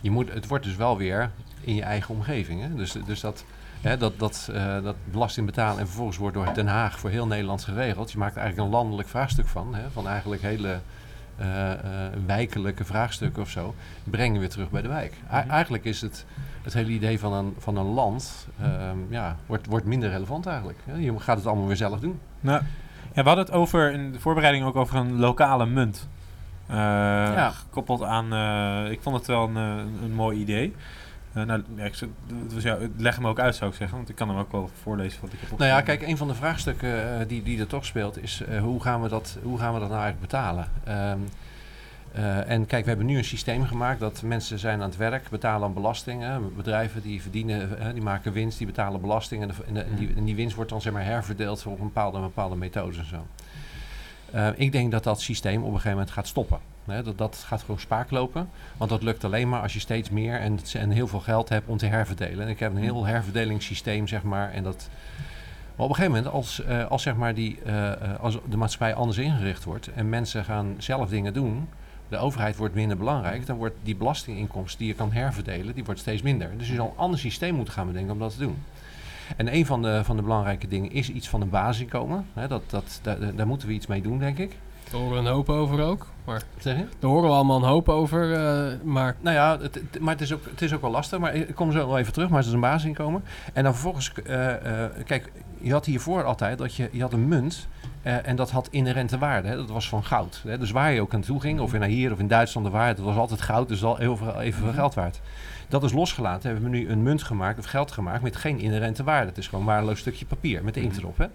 je 0.00 0.10
moet, 0.10 0.32
het 0.32 0.46
wordt 0.46 0.64
dus 0.64 0.76
wel 0.76 0.96
weer 0.96 1.30
in 1.60 1.74
je 1.74 1.82
eigen 1.82 2.14
omgeving. 2.14 2.62
Hè? 2.62 2.74
Dus, 2.74 2.92
dus 3.06 3.20
dat, 3.20 3.44
hè, 3.86 3.96
dat, 3.96 4.18
dat, 4.18 4.50
eh, 4.54 4.82
dat 4.82 4.96
belasting 5.04 5.46
betalen 5.46 5.78
en 5.80 5.86
vervolgens 5.86 6.16
wordt 6.18 6.34
door 6.34 6.54
Den 6.54 6.66
Haag 6.66 6.98
voor 6.98 7.10
heel 7.10 7.26
Nederland 7.26 7.64
geregeld. 7.64 8.12
Je 8.12 8.18
maakt 8.18 8.36
er 8.36 8.40
eigenlijk 8.42 8.68
een 8.68 8.78
landelijk 8.78 9.08
vraagstuk 9.08 9.46
van, 9.46 9.74
hè? 9.74 9.90
van 9.92 10.08
eigenlijk 10.08 10.42
hele 10.42 10.78
eh, 11.36 11.72
eh, 11.72 11.78
wijkelijke 12.26 12.84
vraagstukken 12.84 13.42
of 13.42 13.48
zo, 13.50 13.74
brengen 14.04 14.40
we 14.40 14.46
terug 14.46 14.70
bij 14.70 14.82
de 14.82 14.88
wijk. 14.88 15.14
A- 15.32 15.40
Mhm. 15.40 15.50
Eigenlijk 15.50 15.84
is 15.84 16.00
het, 16.00 16.24
het 16.62 16.72
hele 16.72 16.90
idee 16.90 17.18
van 17.18 17.32
een, 17.32 17.54
van 17.58 17.76
een 17.76 17.86
land, 17.86 18.46
ehm, 18.60 18.96
ja, 19.08 19.36
wordt, 19.46 19.66
wordt 19.66 19.86
minder 19.86 20.10
relevant 20.10 20.46
eigenlijk. 20.46 20.78
Je 20.98 21.18
gaat 21.18 21.36
het 21.36 21.46
allemaal 21.46 21.66
weer 21.66 21.76
zelf 21.76 22.00
doen. 22.00 22.20
Nou, 22.40 22.62
ja, 23.14 23.22
we 23.22 23.28
hadden 23.28 23.44
het 23.44 23.54
over 23.54 23.92
in 23.92 24.12
de 24.12 24.20
voorbereiding 24.20 24.64
ook 24.64 24.76
over 24.76 24.96
een 24.96 25.18
lokale 25.18 25.66
munt. 25.66 26.08
Eh, 26.66 26.76
Gekoppeld 27.50 28.02
aan, 28.02 28.24
ik 28.90 29.00
vond 29.02 29.16
het 29.16 29.26
wel 29.26 29.42
een, 29.48 29.56
een 30.02 30.14
mooi 30.14 30.38
idee. 30.40 30.74
Eh, 31.36 31.42
nou, 31.42 31.62
ja, 32.58 32.78
leg 32.96 33.16
hem 33.16 33.26
ook 33.26 33.38
uit 33.38 33.56
zou 33.56 33.70
ik 33.70 33.76
zeggen, 33.76 33.96
want 33.96 34.08
ik 34.08 34.14
kan 34.14 34.28
hem 34.28 34.38
ook 34.38 34.52
wel 34.52 34.70
voorlezen 34.82 35.20
wat 35.20 35.32
ik 35.32 35.38
heb 35.40 35.58
Nou 35.58 35.70
ja, 35.70 35.80
kijk, 35.80 36.02
een 36.02 36.16
van 36.16 36.28
de 36.28 36.34
vraagstukken 36.34 37.20
eh, 37.20 37.28
die, 37.28 37.42
die 37.42 37.60
er 37.60 37.66
toch 37.66 37.84
speelt 37.84 38.22
is 38.22 38.40
eh, 38.40 38.60
hoe, 38.60 38.82
gaan 38.82 39.02
we 39.02 39.08
dat, 39.08 39.38
hoe 39.42 39.58
gaan 39.58 39.74
we 39.74 39.80
dat 39.80 39.88
nou 39.88 40.00
eigenlijk 40.02 40.30
betalen? 40.32 40.68
Ehm, 40.84 41.18
eh, 42.12 42.50
en 42.50 42.66
kijk, 42.66 42.82
we 42.82 42.88
hebben 42.88 43.06
nu 43.06 43.16
een 43.16 43.24
systeem 43.24 43.64
gemaakt 43.64 44.00
dat 44.00 44.22
mensen 44.22 44.58
zijn 44.58 44.80
aan 44.82 44.88
het 44.88 44.96
werk, 44.96 45.28
betalen 45.28 45.68
aan 45.68 45.74
belastingen. 45.74 46.56
Bedrijven 46.56 47.02
die 47.02 47.22
verdienen, 47.22 47.92
die 47.94 48.02
maken 48.02 48.32
winst, 48.32 48.58
die 48.58 48.66
betalen 48.66 49.00
belasting. 49.00 49.42
En, 49.42 49.48
de- 49.74 50.12
en 50.16 50.24
die, 50.24 50.34
winst 50.34 50.54
wordt 50.56 50.70
dan 50.70 50.80
zeg 50.80 50.92
maar 50.92 51.04
herverdeeld 51.04 51.66
op 51.66 51.78
een 51.78 51.84
bepaalde, 51.84 52.20
bepaalde 52.20 52.56
methodes 52.56 52.98
en 52.98 53.06
zo. 53.06 53.26
Ik 54.56 54.72
denk 54.72 54.90
dat 54.90 55.04
dat 55.04 55.20
systeem 55.20 55.58
op 55.58 55.64
een 55.66 55.70
gegeven 55.70 55.90
moment 55.90 56.10
gaat 56.10 56.26
stoppen. 56.26 56.58
Hè, 56.86 57.02
dat, 57.02 57.18
dat 57.18 57.44
gaat 57.46 57.60
gewoon 57.60 57.80
spaak 57.80 58.10
lopen. 58.10 58.48
Want 58.76 58.90
dat 58.90 59.02
lukt 59.02 59.24
alleen 59.24 59.48
maar 59.48 59.62
als 59.62 59.72
je 59.72 59.80
steeds 59.80 60.10
meer 60.10 60.40
en, 60.40 60.58
en 60.72 60.90
heel 60.90 61.06
veel 61.06 61.20
geld 61.20 61.48
hebt 61.48 61.68
om 61.68 61.76
te 61.76 61.86
herverdelen. 61.86 62.44
En 62.44 62.50
ik 62.50 62.58
heb 62.58 62.74
een 62.74 62.82
heel 62.82 63.04
herverdelingssysteem, 63.04 64.08
zeg 64.08 64.22
maar. 64.22 64.52
En 64.52 64.62
dat, 64.62 64.88
maar 65.76 65.84
op 65.84 65.90
een 65.90 65.96
gegeven 65.96 66.16
moment, 66.16 66.34
als, 66.34 66.64
eh, 66.64 66.86
als, 66.90 67.02
zeg 67.02 67.16
maar 67.16 67.34
die, 67.34 67.62
eh, 67.62 67.92
als 68.20 68.38
de 68.48 68.56
maatschappij 68.56 68.94
anders 68.94 69.18
ingericht 69.18 69.64
wordt 69.64 69.92
en 69.92 70.08
mensen 70.08 70.44
gaan 70.44 70.74
zelf 70.78 71.08
dingen 71.08 71.32
doen, 71.32 71.68
de 72.08 72.16
overheid 72.16 72.56
wordt 72.56 72.74
minder 72.74 72.96
belangrijk, 72.96 73.46
dan 73.46 73.56
wordt 73.56 73.74
die 73.82 73.96
belastinginkomsten 73.96 74.78
die 74.78 74.88
je 74.88 74.94
kan 74.94 75.12
herverdelen, 75.12 75.74
die 75.74 75.84
wordt 75.84 76.00
steeds 76.00 76.22
minder. 76.22 76.50
Dus 76.58 76.68
je 76.68 76.74
zal 76.74 76.86
een 76.86 76.98
ander 76.98 77.18
systeem 77.18 77.54
moeten 77.54 77.74
gaan 77.74 77.86
bedenken 77.86 78.12
om 78.12 78.18
dat 78.18 78.32
te 78.32 78.38
doen. 78.38 78.62
En 79.36 79.54
een 79.54 79.66
van 79.66 79.82
de, 79.82 80.00
van 80.04 80.16
de 80.16 80.22
belangrijke 80.22 80.68
dingen 80.68 80.92
is 80.92 81.10
iets 81.10 81.28
van 81.28 81.40
een 81.40 81.50
basisinkomen. 81.50 82.26
Dat, 82.48 82.62
dat, 82.70 83.00
daar, 83.02 83.36
daar 83.36 83.46
moeten 83.46 83.68
we 83.68 83.74
iets 83.74 83.86
mee 83.86 84.02
doen, 84.02 84.18
denk 84.18 84.38
ik. 84.38 84.56
Daar 84.90 85.00
horen 85.00 85.12
we 85.12 85.28
een 85.28 85.34
hoop 85.34 85.48
over 85.48 85.82
ook. 85.82 86.06
Maar 86.26 86.42
Zeg 86.58 86.76
je? 86.76 86.84
daar 86.98 87.10
horen 87.10 87.28
we 87.28 87.34
allemaal 87.34 87.56
een 87.56 87.68
hoop 87.68 87.88
over. 87.88 88.32
eh, 88.34 88.72
maar 88.82 89.16
Nou 89.20 89.36
ja, 89.36 89.58
het, 89.60 89.74
het- 89.74 90.00
maar 90.00 90.12
het 90.12 90.22
is, 90.22 90.32
ook, 90.32 90.44
het 90.50 90.62
is 90.62 90.72
ook 90.74 90.80
wel 90.80 90.90
lastig. 90.90 91.18
Maar 91.18 91.34
ik 91.34 91.54
kom 91.54 91.72
zo 91.72 91.86
wel 91.86 91.98
even 91.98 92.12
terug, 92.12 92.28
maar 92.28 92.38
het 92.38 92.46
is 92.46 92.52
een 92.54 92.60
basisinkomen. 92.60 93.24
En 93.52 93.62
dan 93.62 93.72
vervolgens, 93.72 94.12
eh, 94.26 94.84
eh, 94.84 94.90
kijk, 95.06 95.32
je 95.60 95.72
had 95.72 95.84
hiervoor 95.86 96.24
altijd 96.24 96.58
dat 96.58 96.74
je, 96.74 96.88
je 96.92 97.00
had 97.02 97.12
een 97.12 97.28
munt. 97.28 97.68
en 98.02 98.36
dat 98.36 98.50
had 98.50 98.68
inherente 98.70 99.18
waarde. 99.18 99.48
Hè? 99.48 99.56
Dat 99.56 99.70
was 99.70 99.88
van 99.88 100.04
goud. 100.04 100.42
Hè? 100.46 100.58
Dus 100.58 100.70
waar 100.70 100.92
je 100.92 101.00
ook 101.00 101.14
aan 101.14 101.20
toe 101.20 101.40
ging, 101.40 101.60
of 101.60 101.72
je 101.72 101.78
naar 101.78 101.88
hier 101.88 102.12
of 102.12 102.18
in 102.18 102.28
Duitsland 102.28 102.66
de 102.66 102.72
waarde, 102.72 102.94
dat 102.94 103.04
was 103.04 103.16
altijd 103.16 103.40
goud. 103.40 103.68
Dus 103.68 103.84
al 103.84 103.96
heel 103.96 104.16
veel, 104.16 104.40
evenveel 104.40 104.72
geld 104.72 104.94
waard. 104.94 105.20
Dat 105.68 105.84
is 105.84 105.92
losgelaten. 105.92 106.50
Hebben 106.50 106.70
we 106.70 106.76
nu 106.76 106.88
een 106.88 107.02
munt 107.02 107.22
gemaakt, 107.22 107.58
of 107.58 107.64
geld 107.64 107.92
gemaakt, 107.92 108.22
met 108.22 108.36
geen 108.36 108.58
inherente 108.58 109.04
waarde. 109.04 109.26
Het 109.28 109.38
is 109.38 109.46
gewoon 109.48 109.60
een 109.60 109.70
waardeloos 109.70 109.98
stukje 109.98 110.26
papier 110.26 110.64
met 110.64 110.74
de 110.74 110.80
inkt 110.80 110.96
erop. 110.96 111.18
Hè? 111.18 111.26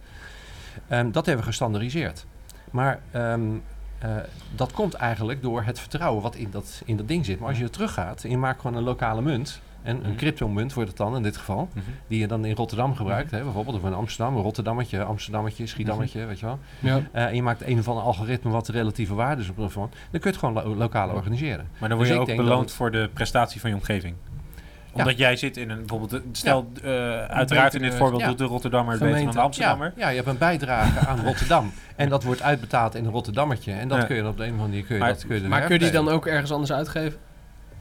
Ehm, 0.88 1.12
dat 1.12 1.26
hebben 1.26 1.44
we 1.46 1.50
gestandardiseerd. 1.50 2.26
Maar 2.72 3.00
ehm, 3.12 3.42
eh, 4.02 4.10
dat 4.56 4.72
komt 4.72 4.94
eigenlijk 4.94 5.42
door 5.42 5.64
het 5.64 5.80
vertrouwen 5.80 6.22
wat 6.24 6.36
in 6.36 6.48
dat, 6.52 6.82
in 6.86 6.98
dat 6.98 7.08
ding 7.08 7.26
zit. 7.26 7.40
Maar 7.40 7.50
als 7.50 7.58
je 7.58 7.64
er 7.64 7.70
teruggaat 7.70 8.24
en 8.24 8.30
je 8.30 8.38
maakt 8.38 8.62
gewoon 8.62 8.78
een 8.78 8.84
lokale 8.84 9.22
munt, 9.22 9.62
en 9.84 9.96
een 9.96 10.02
Mhm. 10.10 10.16
cryptomunt 10.16 10.74
wordt 10.74 10.90
het 10.90 10.98
dan 10.98 11.16
in 11.16 11.24
dit 11.24 11.38
geval, 11.38 11.70
Mhm. 11.74 11.86
die 12.08 12.20
je 12.20 12.28
dan 12.28 12.46
in 12.46 12.56
Rotterdam 12.56 12.96
gebruikt, 12.96 13.32
hè, 13.32 13.44
bijvoorbeeld, 13.44 13.78
of 13.78 13.84
in 13.84 13.94
Amsterdam, 13.94 14.36
een 14.36 14.42
Rotterdammetje, 14.42 15.04
Amsterdammetje, 15.04 15.68
Schiedammetje, 15.68 16.26
weet 16.26 16.40
je 16.40 16.46
wel. 16.46 16.60
ja, 16.80 17.02
Eh, 17.12 17.26
en 17.26 17.36
je 17.36 17.44
maakt 17.44 17.68
een 17.68 17.84
van 17.84 17.96
de 17.96 18.02
algoritmen 18.02 18.52
wat 18.54 18.66
de 18.66 18.72
relatieve 18.72 19.14
waarde 19.14 19.42
is 19.42 19.50
op 19.50 19.58
dan 19.90 20.00
kun 20.12 20.20
je 20.22 20.28
het 20.28 20.38
gewoon 20.38 20.54
lo- 20.54 20.76
lokaal 20.76 21.10
organiseren. 21.10 21.68
Maar 21.80 21.90
dan 21.90 21.98
word 21.98 22.10
Dus 22.10 22.18
je 22.18 22.24
ook 22.32 22.36
beloond 22.36 22.72
voor 22.72 22.92
de 22.92 23.10
prestatie 23.14 23.62
van 23.62 23.70
je 23.70 23.76
omgeving. 23.76 24.16
Ja. 24.94 24.98
Omdat 25.00 25.18
jij 25.18 25.36
zit 25.36 25.58
in 25.58 25.70
een, 25.70 25.78
bijvoorbeeld, 25.78 26.22
stel, 26.32 26.72
eh, 26.84 26.92
uiteraard 27.26 27.74
in 27.74 27.82
dit 27.82 27.94
voorbeeld 27.94 28.22
ja. 28.22 28.28
doet 28.28 28.38
de 28.38 28.44
Rotterdammer 28.44 28.94
het 28.94 29.04
beter 29.04 29.24
dan 29.24 29.32
de. 29.34 29.40
Amsterdammer. 29.40 29.94
Ja, 29.96 30.02
ja, 30.04 30.10
je 30.10 30.16
hebt 30.16 30.28
een 30.28 30.38
bijdrage 30.38 31.00
aan 31.08 31.24
Rotterdam. 31.28 31.72
En 31.96 32.10
dat 32.10 32.24
wordt 32.24 32.42
uitbetaald 32.42 32.96
in 32.96 33.06
een 33.06 33.12
Rotterdammetje. 33.12 33.72
En 33.74 33.88
dat 33.88 33.98
Ja. 33.98 34.04
kun 34.06 34.16
je 34.16 34.28
op 34.28 34.38
de 34.38 34.44
een 34.44 34.50
of 34.50 34.54
andere 34.60 34.68
manier 34.70 34.86
kun 34.86 34.96
je 34.96 35.02
Maar- 35.02 35.12
dat 35.14 35.26
kun 35.28 35.42
je 35.42 35.48
maar 35.48 35.62
kun 35.62 35.74
je 35.74 35.80
die 35.80 35.92
dan 35.92 36.10
ook 36.10 36.28
ergens 36.28 36.52
anders 36.52 36.72
uitgeven? 36.72 37.20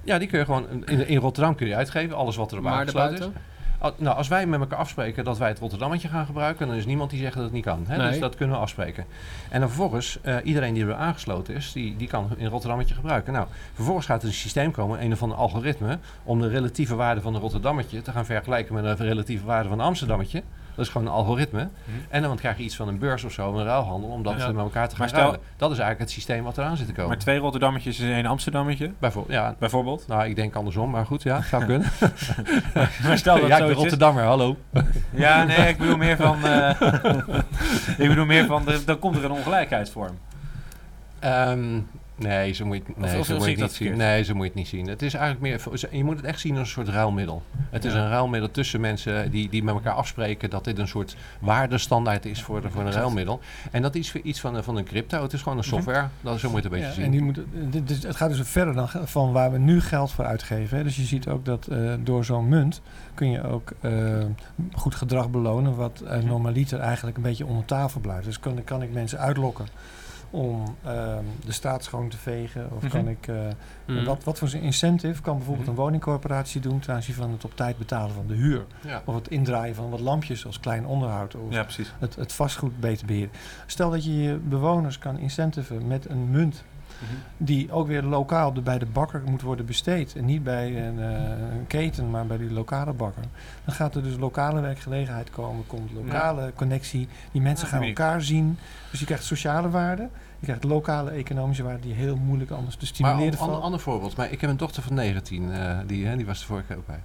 Ja, 0.04 0.18
die 0.18 0.28
kun 0.28 0.38
je 0.38 0.44
gewoon... 0.44 0.66
In, 0.86 1.08
in 1.08 1.18
Rotterdam 1.18 1.54
kun 1.54 1.66
je 1.66 1.74
uitgeven, 1.76 2.16
alles 2.16 2.36
wat 2.36 2.50
er 2.52 2.58
op 2.58 2.62
Maar 2.64 2.72
aangesloten 2.72 3.14
is. 3.18 3.24
Nou, 3.80 4.16
als 4.16 4.28
wij 4.28 4.46
met 4.46 4.60
elkaar 4.60 4.78
afspreken 4.78 5.24
dat 5.24 5.38
wij 5.38 5.48
het 5.48 5.58
Rotterdammetje 5.58 6.08
gaan 6.08 6.26
gebruiken, 6.26 6.66
dan 6.66 6.76
is 6.76 6.86
niemand 6.86 7.10
die 7.10 7.20
zegt 7.20 7.34
dat 7.34 7.42
het 7.42 7.52
niet 7.52 7.64
kan. 7.64 7.84
Hè? 7.86 7.96
Nee. 7.96 8.08
Dus 8.08 8.18
dat 8.18 8.36
kunnen 8.36 8.56
we 8.56 8.62
afspreken. 8.62 9.04
En 9.50 9.60
dan 9.60 9.68
vervolgens, 9.68 10.18
eh, 10.22 10.36
iedereen 10.44 10.74
die 10.74 10.86
er 10.86 10.94
aangesloten 10.94 11.54
is, 11.54 11.72
die, 11.72 11.96
die 11.96 12.08
kan 12.08 12.30
in 12.36 12.46
Rotterdammetje 12.46 12.94
gebruiken. 12.94 13.32
Nou, 13.32 13.46
vervolgens 13.74 14.06
gaat 14.06 14.22
er 14.22 14.28
een 14.28 14.34
systeem 14.34 14.70
komen, 14.70 15.04
een 15.04 15.12
of 15.12 15.22
ander 15.22 15.38
algoritme, 15.38 15.98
om 16.24 16.40
de 16.40 16.48
relatieve 16.48 16.94
waarde 16.94 17.20
van 17.20 17.32
de 17.32 17.38
Rotterdammetje 17.38 18.02
te 18.02 18.10
gaan 18.10 18.24
vergelijken 18.24 18.74
met 18.74 18.98
de 18.98 19.04
relatieve 19.04 19.44
waarde 19.44 19.68
van 19.68 19.78
de 19.78 19.84
Amsterdammetje. 19.84 20.42
Dat 20.74 20.84
is 20.86 20.90
gewoon 20.92 21.06
een 21.06 21.12
algoritme. 21.12 21.68
En 22.08 22.22
dan 22.22 22.36
krijg 22.36 22.56
je 22.56 22.62
iets 22.62 22.76
van 22.76 22.88
een 22.88 22.98
beurs 22.98 23.24
of 23.24 23.32
zo, 23.32 23.54
een 23.58 23.64
ruilhandel, 23.64 24.08
om 24.10 24.22
dat 24.22 24.32
Ja. 24.38 24.40
eh, 24.46 24.46
met 24.46 24.56
elkaar 24.64 24.88
te 24.88 24.96
gaan 24.96 25.08
stel- 25.08 25.20
ruilen. 25.20 25.40
Dat 25.56 25.70
is 25.70 25.78
eigenlijk 25.78 25.98
het 26.00 26.10
systeem 26.10 26.44
wat 26.44 26.58
eraan 26.58 26.76
zit 26.76 26.86
te 26.86 26.92
komen. 26.92 27.08
Maar 27.08 27.18
twee 27.18 27.38
Rotterdammetjes 27.38 27.98
en 27.98 28.12
één 28.12 28.26
Amsterdammetje, 28.26 28.92
Bijvoorbeeld, 28.98 29.34
ja, 29.38 29.54
bijvoorbeeld. 29.58 30.04
nou, 30.08 30.24
ik 30.28 30.36
denk 30.36 30.54
andersom, 30.54 30.90
maar 30.90 31.06
goed, 31.06 31.22
ja, 31.22 31.42
zou 31.42 31.64
kunnen. 31.64 31.88
Maar 33.06 33.18
stel 33.18 33.38
dat 33.40 33.48
ja, 33.48 33.56
ik 33.58 33.64
ben 33.66 33.74
Rotterdammer, 33.74 34.24
hallo. 34.24 34.56
Ja, 35.10 35.44
nee, 35.44 35.68
ik 35.68 35.78
bedoel 35.78 35.96
meer 35.96 36.16
van... 36.16 36.44
eh, 36.46 36.80
ik 38.04 38.08
bedoel 38.08 38.24
meer 38.26 38.46
van, 38.46 38.64
dan 38.86 38.98
komt 38.98 39.16
er 39.16 39.24
een 39.24 39.30
ongelijkheidsvorm. 39.30 40.18
Ehm, 41.18 41.78
nee, 42.20 42.52
zo 42.52 42.64
moet 42.66 42.76
je 42.76 42.82
nee, 42.96 43.18
of- 43.18 43.26
zo 43.26 43.34
moet 43.36 43.44
je 43.44 43.50
het 43.50 43.60
niet 43.60 43.72
zien. 43.72 43.96
Nee, 43.96 44.24
zo 44.24 44.32
moet 44.34 44.42
je 44.42 44.48
het 44.48 44.58
niet 44.58 44.68
zien. 44.68 44.86
Het 44.88 45.02
is 45.02 45.14
eigenlijk 45.14 45.42
meer, 45.70 45.78
je 45.98 46.04
moet 46.04 46.16
het 46.16 46.24
echt 46.24 46.40
zien 46.40 46.52
als 46.58 46.60
een 46.66 46.72
soort 46.84 46.88
ruilmiddel. 46.88 47.42
Het 47.70 47.84
is 47.84 47.92
een 47.94 48.08
ruilmiddel 48.08 48.50
tussen 48.50 48.80
mensen 48.80 49.30
die, 49.30 49.48
die 49.48 49.62
met 49.64 49.74
elkaar 49.74 49.92
afspreken 49.94 50.50
dat 50.50 50.64
dit 50.64 50.78
een 50.78 50.88
soort 50.88 51.16
waardestandaard 51.40 52.24
is 52.26 52.42
voor, 52.42 52.60
de, 52.60 52.70
voor 52.70 52.82
een 52.82 52.92
ruilmiddel. 52.92 53.40
En 53.70 53.82
dat 53.82 53.94
is 53.94 54.14
iets 54.14 54.40
van, 54.40 54.54
een- 54.54 54.64
van 54.64 54.76
een 54.76 54.84
crypto. 54.84 55.22
Het 55.22 55.32
is 55.32 55.42
gewoon 55.42 55.58
een 55.58 55.64
software. 55.64 56.06
Dat, 56.20 56.38
zo 56.40 56.50
moet 56.50 56.62
je 56.62 56.68
het 56.68 56.72
een 56.76 56.80
beetje 56.80 56.86
Ja, 56.86 56.92
zien. 56.94 57.04
en 57.04 57.10
die 57.10 57.22
moet, 57.22 57.40
dit- 57.72 57.88
dus 57.88 58.02
het 58.02 58.16
gaat 58.16 58.28
dus 58.30 58.40
verder 58.48 58.74
dan 58.74 58.88
van 59.04 59.32
waar 59.32 59.52
we 59.52 59.58
nu 59.58 59.80
geld 59.80 60.12
voor 60.12 60.24
uitgeven. 60.24 60.76
Hè. 60.78 60.82
Dus 60.84 60.96
je 60.96 61.02
ziet 61.04 61.28
ook 61.28 61.44
dat 61.44 61.66
eh, 61.66 61.78
door 62.04 62.24
zo'n 62.24 62.48
munt 62.48 62.80
kun 63.14 63.30
je 63.30 63.42
ook 63.42 63.72
eh, 63.80 63.92
goed 64.72 64.94
gedrag 64.94 65.30
belonen, 65.30 65.76
wat 65.76 66.02
uh, 66.04 66.16
normaliter 66.18 66.80
eigenlijk 66.80 67.16
een 67.16 67.22
beetje 67.22 67.46
onder 67.46 67.64
tafel 67.64 68.00
blijft. 68.00 68.24
Dus 68.24 68.40
kan, 68.40 68.64
kan 68.64 68.82
ik 68.82 68.92
mensen 68.92 69.18
uitlokken 69.18 69.66
om 70.30 70.76
ehm, 70.84 71.24
de 71.44 71.52
straat 71.52 71.84
schoon 71.84 72.08
te 72.08 72.16
vegen? 72.16 72.68
Of 72.76 72.82
Mhm. 72.82 72.90
kan 72.92 73.08
ik, 73.08 73.26
eh, 73.28 73.36
Mm. 73.86 74.04
wat, 74.04 74.24
wat 74.24 74.38
voor 74.38 74.48
een 74.52 74.60
incentive 74.60 75.22
kan 75.22 75.36
bijvoorbeeld 75.36 75.66
Mhm. 75.66 75.76
een 75.76 75.82
woningcorporatie 75.82 76.60
doen 76.60 76.78
ten 76.78 76.94
aanzien 76.94 77.14
van 77.14 77.30
het 77.30 77.44
op 77.44 77.56
tijd 77.56 77.78
betalen 77.78 78.14
van 78.14 78.26
de 78.26 78.34
huur? 78.34 78.64
ja. 78.86 79.02
Of 79.04 79.14
het 79.14 79.28
indraaien 79.28 79.74
van 79.74 79.90
wat 79.90 80.00
lampjes 80.00 80.46
als 80.46 80.60
klein 80.60 80.86
onderhoud? 80.86 81.34
Of 81.34 81.52
Ja, 81.52 81.66
het, 81.98 82.16
het 82.16 82.32
vastgoed 82.32 82.80
beter 82.80 83.06
beheren. 83.06 83.30
Stel 83.66 83.90
dat 83.90 84.04
je 84.04 84.22
je 84.22 84.36
bewoners 84.36 84.98
kan 84.98 85.18
incentiven 85.18 85.86
met 85.86 86.08
een 86.08 86.30
munt 86.30 86.64
die 87.36 87.72
ook 87.72 87.86
weer 87.86 88.02
lokaal 88.02 88.52
bij 88.52 88.78
de 88.78 88.86
bakker 88.86 89.22
moet 89.24 89.42
worden 89.42 89.66
besteed. 89.66 90.16
En 90.16 90.24
niet 90.24 90.42
bij 90.42 90.86
een, 90.86 90.98
eh, 91.00 91.30
een 91.56 91.66
keten, 91.66 92.10
maar 92.10 92.26
bij 92.26 92.36
die 92.36 92.52
lokale 92.52 92.92
bakker. 92.92 93.24
Dan 93.64 93.74
gaat 93.74 93.94
er 93.94 94.02
dus 94.02 94.16
lokale 94.16 94.60
werkgelegenheid 94.60 95.30
komen, 95.30 95.66
komt 95.66 95.90
lokale 95.92 96.52
connectie. 96.56 97.08
Die 97.32 97.42
mensen 97.42 97.68
gaan 97.68 97.82
elkaar 97.82 98.22
zien. 98.22 98.58
Dus 98.90 99.00
je 99.00 99.06
krijgt 99.06 99.24
sociale 99.24 99.70
waarde. 99.70 100.08
Je 100.38 100.46
krijgt 100.46 100.64
lokale 100.64 101.10
economische 101.10 101.62
waarde 101.62 101.80
die 101.80 101.94
heel 101.94 102.16
moeilijk 102.16 102.50
anders 102.50 102.74
te 102.74 102.80
Maar 102.80 102.88
stimuleren 102.94 103.32
een 103.32 103.38
ander, 103.38 103.52
valt. 103.52 103.62
ander 103.62 103.80
voorbeeld. 103.80 104.16
Maar 104.16 104.30
ik 104.32 104.40
heb 104.40 104.50
een 104.50 104.56
dochter 104.56 104.82
van 104.82 104.94
19, 104.94 105.52
eh, 105.52 105.78
die, 105.86 106.06
hè, 106.06 106.16
die 106.16 106.26
was 106.26 106.40
er 106.40 106.46
vorige 106.46 106.66
keer 106.66 106.76
ook 106.76 106.86
bij. 106.86 107.00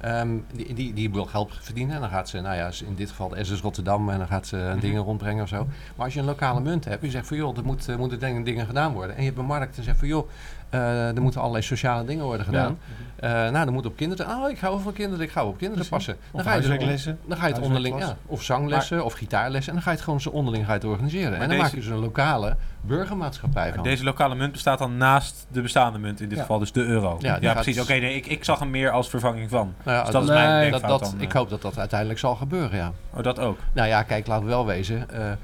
Ehm, 0.00 0.28
die, 0.52 0.74
die, 0.74 0.92
die 0.94 1.10
wil 1.10 1.24
geld 1.24 1.56
verdienen 1.60 1.94
en 1.94 2.00
dan 2.00 2.10
gaat 2.10 2.28
ze, 2.28 2.40
nou 2.40 2.56
ja, 2.56 2.70
in 2.86 2.94
dit 2.94 3.08
geval 3.08 3.28
de 3.28 3.44
SS 3.44 3.60
Rotterdam 3.60 4.08
en 4.10 4.18
dan 4.18 4.26
gaat 4.26 4.46
ze 4.46 4.56
Mhm. 4.56 4.78
dingen 4.80 5.02
rondbrengen 5.02 5.42
of 5.42 5.48
zo. 5.48 5.66
Maar 5.96 6.04
als 6.04 6.14
je 6.14 6.20
een 6.20 6.26
lokale 6.26 6.60
munt 6.60 6.84
hebt, 6.84 7.02
je 7.04 7.10
zegt 7.10 7.26
van 7.26 7.36
joh, 7.36 7.56
er 7.56 7.64
moet, 7.64 7.96
moeten 7.98 8.18
dingen, 8.20 8.44
dingen 8.44 8.66
gedaan 8.66 8.92
worden. 8.92 9.14
En 9.16 9.20
je 9.22 9.26
hebt 9.28 9.38
een 9.40 9.44
markt 9.46 9.76
en 9.76 9.82
zegt 9.82 9.98
van 9.98 10.08
joh, 10.08 10.28
er 10.70 11.22
moeten 11.22 11.40
allerlei 11.40 11.64
sociale 11.64 12.04
dingen 12.04 12.24
worden 12.24 12.46
gedaan. 12.46 12.78
Eh, 13.16 13.30
nou, 13.30 13.52
dan 13.64 13.72
moet 13.72 13.86
op 13.86 13.96
kinderen, 13.96 14.26
oh 14.36 14.50
ik 14.50 14.58
hou 14.58 14.80
van 14.80 14.92
kinderen, 14.92 15.24
ik 15.24 15.30
ga 15.30 15.44
op 15.44 15.58
kinderen 15.58 15.74
Precies. 15.86 15.90
passen. 15.90 16.16
Dan 16.30 16.40
Of 16.40 16.46
ga 16.46 16.46
je, 16.46 16.54
huiswerklessen. 16.54 17.18
dan 17.26 17.36
ga 17.38 17.46
je 17.46 17.52
het 17.54 17.62
onderling, 17.62 17.98
ja, 17.98 18.16
of 18.26 18.42
zanglessen 18.42 19.04
of 19.04 19.12
gitaarlessen. 19.12 19.68
En 19.68 19.74
dan 19.74 19.82
ga 19.82 19.90
je 19.90 19.96
het 19.96 20.04
gewoon 20.04 20.20
zo 20.20 20.28
onderling 20.30 20.66
het 20.66 20.84
organiseren. 20.84 21.32
en 21.32 21.38
dan 21.38 21.48
deze- 21.48 21.60
maak 21.62 21.70
je 21.70 21.76
dus 21.76 21.86
een 21.86 21.98
lokale 21.98 22.56
burgermaatschappij 22.80 23.72
van. 23.74 23.82
Deze 23.82 24.04
lokale 24.04 24.34
munt 24.34 24.52
bestaat 24.52 24.78
dan 24.78 24.96
naast 24.96 25.46
de 25.52 25.60
bestaande 25.62 25.98
munt, 25.98 26.20
in 26.20 26.28
dit 26.28 26.36
Ja. 26.36 26.42
geval 26.42 26.58
dus 26.58 26.72
de 26.72 26.84
euro. 26.84 27.16
Ja, 27.20 27.52
precies. 27.52 27.80
Oké, 27.80 27.92
nee, 27.92 28.14
ik, 28.14 28.26
ik 28.26 28.44
zag 28.44 28.58
hem 28.58 28.70
meer 28.70 28.90
als 28.90 29.08
vervanging 29.08 29.50
van. 29.50 29.74
Nou 29.84 29.96
ja, 29.96 30.02
Dus 30.02 30.12
dat 30.12 30.22
is 30.22 30.28
Nee, 30.28 30.38
mijn 30.38 30.50
dat, 30.70 30.70
denkfout 30.80 31.00
dat, 31.00 31.10
dan. 31.10 31.20
ik 31.20 31.28
eh. 31.28 31.34
hoop 31.38 31.50
dat 31.50 31.62
dat 31.62 31.78
uiteindelijk 31.78 32.18
zal 32.18 32.34
gebeuren, 32.36 32.76
ja. 32.78 32.92
Oh, 33.14 33.22
dat 33.22 33.38
ook. 33.38 33.58
Nou 33.72 33.88
ja, 33.88 34.02
kijk, 34.02 34.26
laten 34.26 34.44
we 34.44 34.50
wel 34.50 34.66
wezen. 34.66 35.10
eh, 35.10 35.30
eh, 35.30 35.36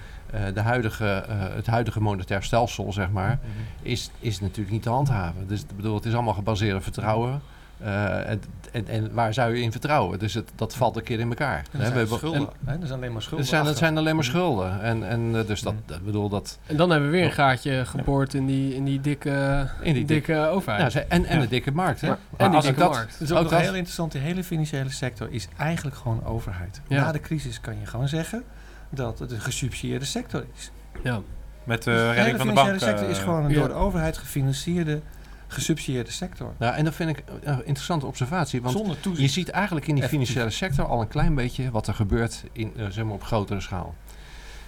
de 0.54 0.60
huidige, 0.60 1.06
eh, 1.28 1.34
het 1.54 1.66
huidige 1.66 2.00
monetair 2.00 2.42
stelsel, 2.42 2.92
zeg 2.92 3.10
maar, 3.10 3.38
is, 3.82 4.10
is 4.20 4.40
natuurlijk 4.40 4.70
niet 4.70 4.82
te 4.82 4.90
handhaven. 4.90 5.48
Dus 5.48 5.60
ik 5.60 5.76
bedoel, 5.76 5.94
het 5.94 6.04
is 6.04 6.14
allemaal 6.14 6.34
gebaseerd 6.34 6.76
op 6.76 6.82
vertrouwen. 6.82 7.40
Eh, 7.80 8.28
en, 8.30 8.42
en, 8.72 8.88
en 8.88 9.14
waar 9.14 9.34
zou 9.34 9.54
je 9.56 9.62
in 9.62 9.70
vertrouwen? 9.72 10.18
Dus 10.18 10.34
het, 10.34 10.50
dat 10.54 10.76
valt 10.76 10.96
een 10.96 11.02
keer 11.02 11.20
in 11.20 11.28
elkaar. 11.28 11.56
En 11.58 11.64
Hè, 11.70 11.78
er 11.78 11.80
zijn 11.80 11.92
we 11.92 11.98
hebben- 11.98 12.18
schulden. 12.18 12.48
hè, 12.64 12.72
er 12.80 12.86
zijn 12.86 12.98
alleen 12.98 13.12
maar 13.12 13.22
schulden. 13.22 13.46
Het 13.46 13.54
zijn, 13.64 13.74
zijn 13.76 13.98
alleen 13.98 14.14
maar 14.14 14.24
schulden. 14.24 14.82
En, 14.82 15.08
en 15.08 15.30
eh, 15.36 15.46
dus 15.46 15.60
dat, 15.62 15.74
dat 15.86 16.04
bedoel 16.04 16.28
dat. 16.28 16.58
En 16.66 16.76
dan 16.76 16.90
hebben 16.90 17.10
we 17.10 17.16
weer 17.16 17.24
een 17.26 17.32
gaatje 17.32 17.84
geboord 17.86 18.34
in 18.34 18.46
die, 18.46 18.74
in 18.74 18.84
die 18.84 19.00
dikke, 19.00 19.66
In 19.80 19.94
die 19.94 20.04
dikke 20.04 20.32
Nou, 20.32 20.54
overheid. 20.54 20.92
ze- 20.92 21.00
en, 21.00 21.24
en 21.24 21.34
Ja. 21.36 21.42
de 21.42 21.48
dikke 21.48 21.70
markt. 21.72 22.00
Hè? 22.00 22.08
Maar- 22.08 22.18
en 22.36 22.46
die 22.46 22.56
als 22.56 22.64
ik 22.66 22.74
dikke 22.74 22.80
dat- 22.88 22.98
markt. 22.98 23.20
Is 23.20 23.30
ook, 23.32 23.36
Ook 23.36 23.42
nog 23.42 23.52
dat- 23.52 23.60
heel 23.60 23.74
interessant. 23.74 24.12
De 24.12 24.18
hele 24.18 24.44
financiële 24.44 24.90
sector 24.90 25.28
is 25.30 25.48
eigenlijk 25.56 25.96
gewoon 25.96 26.24
overheid. 26.24 26.80
Ja. 26.88 27.00
Na 27.04 27.12
de 27.12 27.20
crisis 27.20 27.60
kan 27.60 27.78
je 27.80 27.86
gewoon 27.86 28.08
zeggen 28.08 28.42
dat 28.88 29.18
het 29.18 29.30
een 29.30 29.40
gesubsidieerde 29.40 30.04
sector 30.04 30.44
is. 30.56 30.70
Ja. 31.02 31.20
Met 31.64 31.82
de 31.82 31.90
de 31.90 32.10
redding 32.10 32.36
van 32.36 32.46
de 32.46 32.52
financiële 32.52 32.78
bank. 32.78 32.90
sector 32.90 33.08
is 33.08 33.18
eh, 33.18 33.24
gewoon 33.24 33.44
een 33.44 33.50
ja. 33.50 33.58
door 33.58 33.68
de 33.68 33.74
overheid 33.74 34.16
gefinancierde, 34.16 35.00
gesubsidieerde 35.46 36.10
sector. 36.10 36.54
Nou, 36.58 36.74
en 36.74 36.84
dat 36.84 36.94
vind 36.94 37.10
ik 37.10 37.24
een 37.42 37.64
interessante 37.64 38.06
observatie. 38.06 38.62
Want 38.62 38.76
Zonder 38.76 38.96
je 39.16 39.28
ziet 39.28 39.48
eigenlijk 39.48 39.86
in 39.86 39.94
die 39.94 40.04
financiële 40.04 40.50
sector 40.50 40.86
al 40.86 41.00
een 41.00 41.08
klein 41.08 41.34
beetje 41.34 41.70
wat 41.70 41.86
er 41.86 41.94
gebeurt 41.94 42.44
in, 42.52 42.72
eh, 42.76 42.86
zeg 42.88 43.04
maar 43.04 43.14
op 43.14 43.22
grotere 43.22 43.60
schaal. 43.60 43.94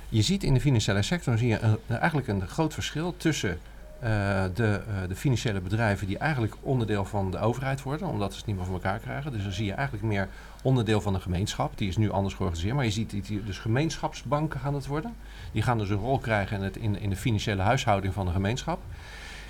Je 0.09 0.23
ziet 0.23 0.43
in 0.43 0.55
de 0.55 0.61
financiële 0.61 1.03
sector 1.03 1.39
zie 1.39 1.49
je 1.49 1.61
een, 1.61 1.79
eigenlijk 1.89 2.29
een 2.29 2.49
groot 2.49 2.75
verschil 2.75 3.15
tussen 3.17 3.59
eh, 3.99 4.45
de, 4.55 4.81
eh, 4.89 5.09
de 5.09 5.17
financiële 5.17 5.61
bedrijven 5.61 6.07
die 6.07 6.19
eigenlijk 6.19 6.55
onderdeel 6.61 7.05
van 7.05 7.31
de 7.31 7.39
overheid 7.39 7.83
worden, 7.83 8.09
omdat 8.09 8.33
ze 8.33 8.39
het 8.39 8.47
niet 8.47 8.57
meer 8.57 8.65
voor 8.65 8.75
elkaar 8.75 8.99
krijgen. 8.99 9.33
Dus 9.33 9.43
dan 9.43 9.53
zie 9.53 9.67
je 9.67 9.73
eigenlijk 9.73 10.07
meer 10.07 10.29
onderdeel 10.63 11.01
van 11.01 11.13
de 11.13 11.21
gemeenschap. 11.21 11.79
Die 11.79 11.89
is 11.89 11.97
nu 11.97 12.11
anders 12.11 12.35
georganiseerd, 12.35 12.75
maar 12.75 12.85
je 12.85 12.91
ziet 12.91 13.11
die- 13.11 13.45
dus 13.45 13.59
gemeenschapsbanken 13.59 14.61
gaan 14.61 14.75
het 14.75 14.87
worden. 14.87 15.15
Die 15.53 15.63
gaan 15.63 15.79
dus 15.79 15.89
een 15.91 15.97
rol 15.97 16.19
krijgen 16.19 16.57
in, 16.57 16.63
het, 16.63 16.77
in, 16.77 17.01
in 17.01 17.11
de 17.11 17.17
financiële 17.17 17.63
huishouding 17.63 18.15
van 18.15 18.27
de 18.27 18.33
gemeenschap. 18.33 18.81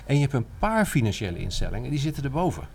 En 0.05 0.15
je 0.15 0.21
hebt 0.21 0.33
een 0.33 0.45
paar 0.59 0.85
financiële 0.85 1.37
instellingen 1.39 1.89
die 1.89 1.99
zitten 1.99 2.23
erboven. 2.23 2.67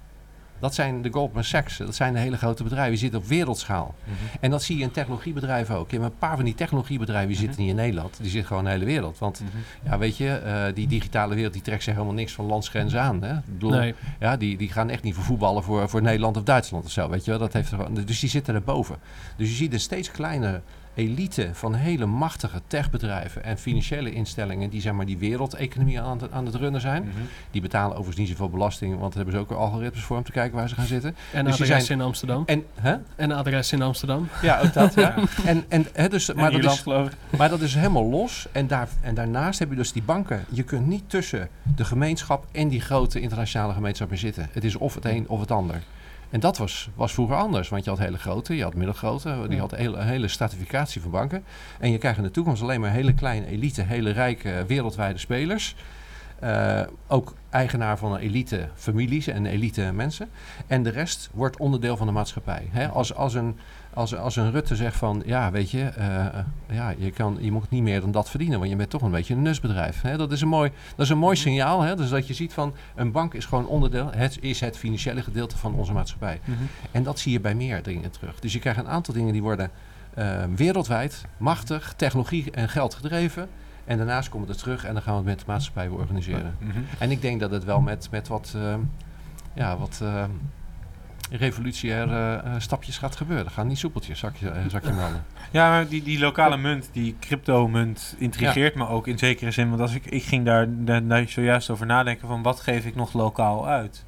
Dat 0.65 0.75
zijn 0.75 1.03
de 1.03 1.13
Goldman 1.13 1.45
Sachs, 1.45 1.77
dat 1.77 1.95
zijn 1.95 2.13
de 2.13 2.19
hele 2.19 2.37
grote 2.37 2.63
bedrijven, 2.63 2.91
die 2.91 3.01
zitten 3.01 3.21
op 3.21 3.27
wereldschaal. 3.27 3.95
mhm. 4.05 4.15
En 4.41 4.51
dat 4.51 4.63
zie 4.63 4.77
je 4.77 4.83
in 4.83 4.91
technologiebedrijven 4.91 5.77
ook. 5.77 5.91
Je 5.91 5.99
hebt 6.01 6.13
een 6.13 6.19
paar 6.19 6.37
van 6.37 6.45
die 6.45 6.55
technologiebedrijven 6.55 7.29
die 7.29 7.37
Mhm. 7.37 7.45
zitten 7.47 7.63
niet 7.63 7.71
in 7.71 7.77
Nederland, 7.77 8.17
die 8.21 8.31
zitten 8.31 8.47
gewoon 8.47 8.63
in 8.63 8.69
de 8.69 8.75
hele 8.75 8.85
wereld. 8.85 9.19
Want 9.19 9.41
Mhm. 9.41 9.91
ja, 9.91 9.99
weet 9.99 10.17
je, 10.17 10.29
eh, 10.31 10.75
die 10.75 10.87
digitale 10.87 11.35
wereld 11.35 11.53
die 11.53 11.63
trekt 11.63 11.83
zich 11.83 11.93
helemaal 11.93 12.15
niks 12.15 12.33
van 12.33 12.45
landsgrenzen 12.47 13.01
aan. 13.01 13.23
Hè? 13.23 13.35
Ik 13.37 13.45
bedoel, 13.45 13.71
Nee. 13.71 13.95
ja, 14.21 14.37
die, 14.37 14.57
die 14.57 14.69
gaan 14.73 14.91
echt 14.91 15.03
niet 15.03 15.15
voor 15.15 15.25
voetballen 15.25 15.63
voor, 15.63 15.89
voor 15.89 16.03
Nederland 16.03 16.37
of 16.37 16.43
Duitsland 16.43 16.85
of 16.85 16.91
zo. 16.91 17.09
Weet 17.09 17.25
je 17.25 17.31
wel? 17.31 17.41
Dat 17.41 17.53
heeft 17.53 17.73
er, 17.73 18.07
dus 18.07 18.21
die 18.21 18.29
zitten 18.31 18.55
erboven. 18.55 18.97
Dus 19.37 19.49
je 19.49 19.55
ziet 19.55 19.73
een 19.73 19.81
steeds 19.81 20.11
kleinere 20.11 20.61
elite 20.95 21.49
van 21.53 21.75
hele 21.75 22.07
machtige 22.07 22.61
techbedrijven 22.67 23.45
en 23.45 23.59
financiële 23.59 24.13
instellingen 24.13 24.71
die 24.71 24.81
zeg 24.81 24.93
maar 24.93 25.07
die 25.07 25.19
wereldeconomie 25.19 26.01
aan, 26.01 26.19
het- 26.23 26.33
aan 26.33 26.47
het 26.47 26.55
runnen 26.55 26.81
zijn. 26.81 27.03
Mhm. 27.03 27.13
Die 27.51 27.61
betalen 27.61 27.91
overigens 27.91 28.17
niet 28.17 28.29
zoveel 28.29 28.51
belasting, 28.51 28.99
want 28.99 29.15
daar 29.15 29.25
hebben 29.25 29.35
ze 29.35 29.41
ook 29.55 29.59
algoritmes 29.59 30.03
voor 30.03 30.17
om 30.17 30.23
te 30.23 30.33
kijken 30.33 30.57
waar 30.57 30.69
ze 30.69 30.75
gaan 30.75 30.87
zitten. 30.87 31.17
En 31.33 31.45
Dus 31.45 31.53
adres 31.61 31.87
zijn- 31.87 31.99
in 31.99 32.05
Amsterdam. 32.05 32.43
En, 32.47 32.65
hè? 32.81 32.97
En 33.17 33.33
adres 33.33 33.73
in 33.73 33.83
Amsterdam. 33.83 34.29
Ja, 34.43 34.61
ook 34.61 34.73
dat. 34.73 34.95
ja. 34.95 35.15
En, 35.45 35.65
en, 35.69 35.87
hè, 35.93 36.09
dus, 36.09 36.29
En 36.29 36.37
maar, 36.37 36.51
dat 36.51 36.73
is, 36.73 36.85
maar 37.39 37.49
dat 37.49 37.61
is 37.61 37.75
helemaal 37.75 38.05
los. 38.05 38.47
En, 38.53 38.67
daar, 38.67 38.89
en 39.01 39.15
daarnaast 39.15 39.59
heb 39.59 39.71
je 39.71 39.77
dus 39.77 39.93
die 39.93 40.03
banken. 40.03 40.45
Je 40.51 40.63
kunt 40.63 40.87
niet 40.87 41.11
tussen 41.11 41.49
de 41.77 41.85
gemeenschap 41.85 42.47
en 42.53 42.69
die 42.69 42.81
grote 42.81 43.21
internationale 43.21 43.73
gemeenschap 43.73 44.11
in 44.11 44.19
zitten. 44.19 44.49
Het 44.53 44.65
is 44.65 44.77
of 44.77 44.95
het 44.95 45.05
een 45.05 45.29
of 45.29 45.41
het 45.41 45.51
ander. 45.51 45.83
En 46.35 46.41
dat 46.41 46.59
was, 46.59 46.89
was 46.95 47.13
vroeger 47.13 47.37
anders. 47.37 47.69
Want 47.69 47.85
je 47.85 47.91
had 47.91 47.99
hele 47.99 48.19
grote, 48.19 48.57
je 48.57 48.63
had 48.63 48.75
middelgrote. 48.75 49.47
Die 49.49 49.59
had 49.59 49.73
een 49.73 49.79
hele, 49.79 50.03
hele 50.03 50.29
stratificatie 50.29 51.01
van 51.01 51.11
banken. 51.11 51.45
En 51.79 51.91
je 51.91 51.99
krijgt 51.99 52.19
in 52.19 52.25
de 52.25 52.31
toekomst 52.31 52.63
alleen 52.63 52.81
maar 52.81 52.91
hele 52.91 53.15
kleine 53.15 53.47
elite, 53.47 53.83
hele 53.83 54.11
rijke 54.11 54.65
wereldwijde 54.67 55.19
spelers. 55.19 55.75
Eh, 56.39 56.81
ook 57.07 57.35
eigenaar 57.51 57.99
van 57.99 58.17
elite 58.17 58.69
families 58.75 59.27
en 59.27 59.47
elite 59.47 59.93
mensen. 59.93 60.29
En 60.67 60.83
de 60.83 60.91
rest 60.91 61.31
wordt 61.33 61.57
onderdeel 61.57 61.97
van 61.97 62.07
de 62.07 62.13
maatschappij. 62.13 62.69
Hè? 62.71 62.89
Als, 62.89 63.15
als, 63.15 63.35
een, 63.35 63.59
als, 63.95 64.17
als 64.17 64.37
een 64.37 64.51
Rutte 64.51 64.77
zegt 64.77 64.97
van, 64.97 65.23
ja, 65.27 65.51
weet 65.51 65.71
je, 65.71 65.83
eh, 65.83 66.27
eh, 66.27 66.45
ja, 66.71 66.95
je, 66.99 67.11
kan, 67.11 67.37
je 67.41 67.53
moet 67.53 67.71
niet 67.71 67.83
meer 67.83 68.01
dan 68.01 68.11
dat 68.11 68.31
verdienen, 68.31 68.59
want 68.59 68.71
je 68.71 68.77
bent 68.77 68.91
toch 68.91 69.03
een 69.03 69.11
beetje 69.11 69.35
een 69.35 69.43
nusbedrijf. 69.43 70.01
Hè? 70.01 70.17
Dat 70.17 70.33
is 70.33 70.41
een 70.41 70.49
mooi, 70.49 70.71
dat 70.97 71.05
is 71.05 71.11
een 71.11 71.19
mooi 71.19 71.37
signaal. 71.37 71.83
Hè? 71.83 71.97
Dus 71.97 72.09
dat 72.09 72.27
je 72.27 72.35
ziet 72.35 72.53
van, 72.53 72.75
een 72.95 73.13
bank 73.13 73.35
is 73.35 73.45
gewoon 73.45 73.67
onderdeel, 73.67 74.11
het 74.13 74.39
is 74.41 74.61
het 74.61 74.79
financiële 74.79 75.23
gedeelte 75.23 75.59
van 75.59 75.75
onze 75.75 75.93
maatschappij. 75.93 76.41
Mhm. 76.45 76.59
En 76.91 77.03
dat 77.03 77.19
zie 77.19 77.33
je 77.33 77.41
bij 77.41 77.55
meer 77.55 77.83
dingen 77.83 78.11
terug. 78.11 78.41
Dus 78.41 78.53
je 78.53 78.59
krijgt 78.59 78.79
een 78.79 78.89
aantal 78.89 79.15
dingen 79.15 79.33
die 79.33 79.43
worden 79.43 79.71
eh, 80.15 80.43
wereldwijd 80.55 81.25
machtig, 81.37 81.95
technologie 81.97 82.51
en 82.51 82.69
geld 82.69 82.95
gedreven. 82.95 83.49
En 83.85 83.97
daarnaast 83.97 84.29
komt 84.29 84.49
het 84.49 84.57
er 84.57 84.63
terug 84.63 84.85
en 84.85 84.93
dan 84.93 85.03
gaan 85.03 85.13
we 85.13 85.19
het 85.19 85.29
met 85.29 85.39
de 85.39 85.45
maatschappij 85.47 85.89
weer 85.89 85.99
organiseren. 85.99 86.57
Mhm. 86.59 86.79
En 86.99 87.11
ik 87.11 87.21
denk 87.23 87.41
dat 87.41 87.51
het 87.51 87.65
wel 87.65 87.81
met, 87.81 88.09
met 88.11 88.29
wat, 88.29 88.53
eh, 88.57 88.75
ja, 89.55 89.77
wat, 89.77 90.01
eh, 90.03 90.25
revolutionaire 91.37 92.37
eh, 92.37 92.53
stapjes 92.59 92.99
gaat 92.99 93.17
gebeuren. 93.17 93.51
Gaan 93.51 93.67
niet 93.67 93.79
soepeltjes, 93.79 94.19
zakje, 94.19 94.47
uh, 94.47 94.57
zakje 94.69 94.93
melden. 94.93 95.25
Ja, 95.51 95.69
maar 95.69 95.89
die, 95.89 96.03
die 96.03 96.19
lokale 96.19 96.57
munt, 96.57 96.89
die 96.93 97.17
crypto-munt, 97.21 98.15
intrigeert 98.19 98.75
me 98.75 98.89
ook 98.89 99.07
in 99.07 99.19
zekere 99.19 99.51
zin. 99.51 99.69
Want 99.69 99.81
als 99.81 99.95
ik, 99.95 100.07
ik 100.07 100.23
ging 100.23 100.45
daar, 100.45 100.67
daar, 100.69 101.07
daar 101.07 101.29
zojuist 101.29 101.71
over 101.71 101.87
nadenken 101.87 102.29
van 102.29 102.43
wat 102.43 102.61
geef 102.61 102.85
ik 102.85 102.95
nog 102.95 103.13
lokaal 103.13 103.69
uit? 103.69 104.05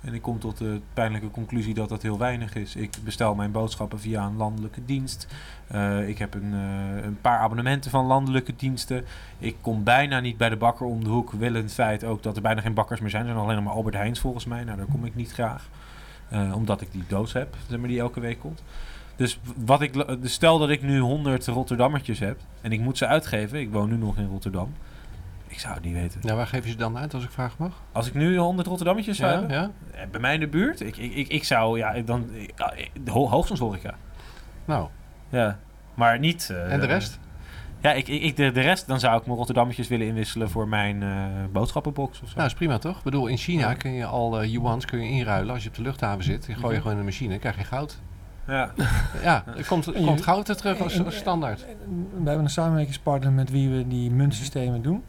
En 0.00 0.14
ik 0.14 0.22
kom 0.22 0.38
tot 0.38 0.58
de 0.58 0.80
pijnlijke 0.94 1.30
conclusie 1.30 1.74
dat 1.74 1.88
dat 1.88 2.02
heel 2.02 2.18
weinig 2.18 2.54
is. 2.54 2.76
Ik 2.76 2.96
bestel 3.04 3.34
mijn 3.34 3.50
boodschappen 3.50 4.00
via 4.00 4.24
een 4.24 4.36
landelijke 4.36 4.84
dienst. 4.84 5.26
Uh, 5.72 6.08
ik 6.08 6.18
heb 6.18 6.34
een, 6.34 6.52
uh, 6.52 7.04
een, 7.04 7.20
paar 7.20 7.38
abonnementen 7.38 7.90
van 7.90 8.06
landelijke 8.06 8.56
diensten. 8.56 9.04
Ik 9.38 9.56
kom 9.60 9.84
bijna 9.84 10.20
niet 10.20 10.36
bij 10.36 10.48
de 10.48 10.56
bakker 10.56 10.86
om 10.86 11.04
de 11.04 11.10
hoek. 11.10 11.32
Het 11.40 11.72
feit 11.72 12.04
ook 12.04 12.22
dat 12.22 12.36
er 12.36 12.42
bijna 12.42 12.60
geen 12.60 12.74
bakkers 12.74 13.00
meer 13.00 13.10
zijn. 13.10 13.22
Er 13.22 13.28
zijn 13.28 13.42
alleen 13.42 13.56
nog 13.56 13.64
maar 13.64 13.74
Albert 13.74 13.94
Heijns 13.94 14.20
volgens 14.20 14.44
mij. 14.44 14.64
Nou, 14.64 14.76
daar 14.76 14.86
kom 14.86 15.04
ik 15.04 15.14
niet 15.14 15.32
graag. 15.32 15.68
Uh, 16.32 16.54
omdat 16.56 16.80
ik 16.80 16.92
die 16.92 17.04
doos 17.08 17.32
heb, 17.32 17.54
zeg 17.68 17.78
maar, 17.78 17.88
die 17.88 18.00
elke 18.00 18.20
week 18.20 18.38
komt. 18.40 18.62
Dus 19.16 19.40
wat 19.64 19.80
ik, 19.80 19.92
dus 20.22 20.32
stel 20.32 20.58
dat 20.58 20.68
ik 20.70 20.82
nu 20.82 20.98
100 20.98 21.46
Rotterdammertjes 21.46 22.18
heb 22.18 22.38
en 22.60 22.72
ik 22.72 22.80
moet 22.80 22.98
ze 22.98 23.06
uitgeven. 23.06 23.60
Ik 23.60 23.70
woon 23.72 23.88
nu 23.88 23.96
nog 23.96 24.16
in 24.16 24.26
Rotterdam. 24.28 24.74
Ik 25.46 25.58
zou 25.58 25.74
het 25.74 25.84
niet 25.84 25.94
weten. 25.94 26.20
Nou, 26.22 26.36
waar 26.36 26.46
geef 26.46 26.64
je 26.64 26.70
ze 26.70 26.76
dan 26.76 26.98
uit 26.98 27.14
als 27.14 27.24
ik 27.24 27.30
vragen 27.30 27.56
mag? 27.58 27.82
Als 27.92 28.06
ik 28.06 28.14
nu 28.14 28.36
100 28.36 28.68
Rotterdammetjes 28.68 29.16
zou 29.16 29.32
Ja, 29.32 29.38
hebben? 29.38 29.56
ja? 29.56 29.70
Eh, 30.00 30.06
Bij 30.10 30.20
mij 30.20 30.34
in 30.34 30.40
de 30.40 30.46
buurt? 30.48 30.80
Ik, 30.80 30.96
ik, 30.96 31.14
ik, 31.14 31.28
ik 31.28 31.44
zou, 31.44 31.78
ja, 31.78 32.00
dan, 32.00 32.30
ik- 32.32 32.52
ho- 33.06 33.28
hoogstens 33.28 33.60
horeca. 33.60 33.94
Nou, 34.64 34.88
Ja. 35.28 35.58
Maar 35.94 36.18
niet... 36.18 36.50
eh, 36.50 36.72
en 36.72 36.80
de 36.80 36.86
rest? 36.86 37.18
Ja, 37.80 37.92
ik, 37.92 38.08
ik, 38.08 38.36
de, 38.36 38.50
de 38.52 38.60
rest, 38.60 38.86
dan 38.86 39.00
zou 39.00 39.18
ik 39.18 39.24
mijn 39.26 39.36
Rotterdammetjes 39.38 39.88
willen 39.88 40.06
inwisselen 40.06 40.50
voor 40.50 40.68
mijn 40.68 41.02
eh, 41.02 41.08
boodschappenbox 41.52 42.22
of 42.22 42.28
zo. 42.28 42.34
Nou, 42.36 42.46
is 42.48 42.54
prima 42.54 42.78
toch? 42.78 42.96
Ik 42.96 43.02
bedoel, 43.02 43.26
in 43.26 43.36
China 43.36 43.68
Ja. 43.68 43.74
kun 43.74 43.92
je 43.92 44.04
al 44.06 44.40
eh 44.40 44.52
yuans 44.52 44.84
kun 44.84 45.00
je 45.00 45.08
inruilen. 45.10 45.54
Als 45.54 45.62
je 45.62 45.68
op 45.68 45.74
de 45.74 45.82
luchthaven 45.82 46.24
zit, 46.24 46.46
je 46.46 46.54
gooi 46.54 46.66
je 46.66 46.72
Mhm. 46.72 46.76
gewoon 46.80 46.92
in 46.92 46.98
de 46.98 47.04
machine, 47.04 47.38
krijg 47.38 47.56
je 47.58 47.64
goud. 47.64 47.98
ja. 48.46 48.70
Ja, 49.22 49.44
er 49.56 49.66
komt, 49.66 49.86
er 49.86 49.94
En 49.94 50.04
komt 50.04 50.22
goud 50.22 50.48
er 50.48 50.56
terug 50.56 50.80
als, 50.80 50.98
en- 50.98 51.04
als 51.04 51.16
standaard. 51.16 51.60
We 52.18 52.24
hebben 52.24 52.38
een 52.44 52.50
samenwerkingspartner 52.50 53.32
met 53.32 53.50
wie 53.50 53.68
we 53.70 53.88
die 53.88 54.10
muntsystemen 54.10 54.82
doen. 54.82 55.02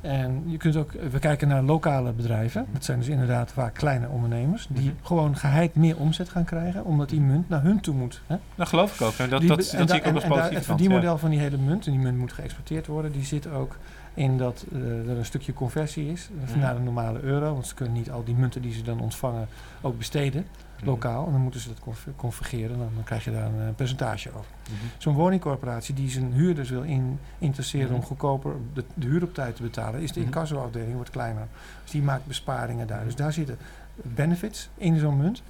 En 0.00 0.42
je 0.46 0.56
kunt 0.56 0.76
ook, 0.76 0.92
we 1.10 1.18
kijken 1.18 1.48
naar 1.48 1.62
lokale 1.62 2.12
bedrijven. 2.12 2.66
Dat 2.72 2.84
zijn 2.84 2.98
dus 2.98 3.08
inderdaad 3.08 3.52
vaak 3.52 3.74
kleine 3.74 4.08
ondernemers. 4.08 4.66
Die 4.70 4.84
Mhm. 4.90 5.06
gewoon 5.06 5.36
geheid 5.36 5.74
meer 5.74 5.96
omzet 5.96 6.28
gaan 6.28 6.44
krijgen. 6.44 6.84
Omdat 6.84 7.08
die 7.08 7.20
munt 7.20 7.48
naar 7.48 7.62
hun 7.62 7.80
toe 7.80 7.94
moet. 7.94 8.20
Hè? 8.26 8.36
Dat 8.54 8.68
geloof 8.68 8.94
ik 8.94 9.00
ook. 9.06 9.14
En 9.18 9.28
dat, 9.30 9.40
Die 9.40 9.48
dat, 9.48 9.64
zie 9.64 9.78
ik 9.78 10.06
ook 10.06 10.14
als 10.14 10.24
positief 10.24 10.54
Het 10.56 10.64
verdienmodel 10.64 11.18
van 11.18 11.30
die 11.30 11.38
hele 11.38 11.56
munt, 11.56 11.86
en 11.86 11.92
die 11.92 12.00
munt 12.00 12.18
moet 12.18 12.32
geëxporteerd 12.32 12.86
worden, 12.86 13.12
die 13.12 13.24
zit 13.24 13.46
ook 13.50 13.76
in 14.14 14.38
dat 14.38 14.64
eh, 14.72 14.78
er 15.10 15.16
een 15.18 15.24
stukje 15.24 15.52
conversie 15.52 16.12
is 16.12 16.28
eh, 16.44 16.50
Mhm. 16.50 16.58
naar 16.60 16.74
de 16.74 16.80
normale 16.80 17.20
euro. 17.20 17.52
Want 17.52 17.66
ze 17.66 17.74
kunnen 17.74 17.94
niet 17.94 18.10
al 18.10 18.24
die 18.24 18.34
munten 18.34 18.62
die 18.62 18.72
ze 18.72 18.82
dan 18.82 19.00
ontvangen 19.00 19.48
ook 19.80 19.98
besteden. 19.98 20.46
Lokaal. 20.84 21.26
En 21.26 21.32
dan 21.32 21.40
moeten 21.40 21.60
ze 21.60 21.68
dat 21.68 21.96
convergeren, 22.16 22.78
dan, 22.78 22.88
dan 22.94 23.04
krijg 23.04 23.24
je 23.24 23.30
daar 23.32 23.46
een 23.46 23.60
eh, 23.68 23.74
percentage 23.76 24.28
over. 24.28 24.50
Mhm. 24.62 24.74
Zo'n 24.98 25.14
woningcorporatie 25.14 25.94
die 25.94 26.10
zijn 26.10 26.32
huurders 26.32 26.70
wil 26.70 26.82
in, 26.82 27.18
interesseren 27.38 27.90
om 27.90 27.96
Mhm. 27.98 28.06
goedkoper 28.06 28.52
de, 28.74 28.84
de 28.94 29.06
huur 29.06 29.22
op 29.22 29.34
tijd 29.34 29.56
te 29.56 29.62
betalen, 29.62 30.00
is 30.00 30.12
de 30.12 30.18
Mhm. 30.20 30.28
incassoafdeling 30.28 30.94
wordt 30.94 31.10
kleiner. 31.10 31.46
Dus 31.82 31.90
die 31.90 32.02
maakt 32.02 32.26
besparingen 32.26 32.86
daar. 32.86 33.04
Dus 33.04 33.14
daar 33.16 33.32
zitten 33.32 33.58
benefits 34.02 34.68
in 34.74 34.98
zo'n 34.98 35.16
munt. 35.16 35.42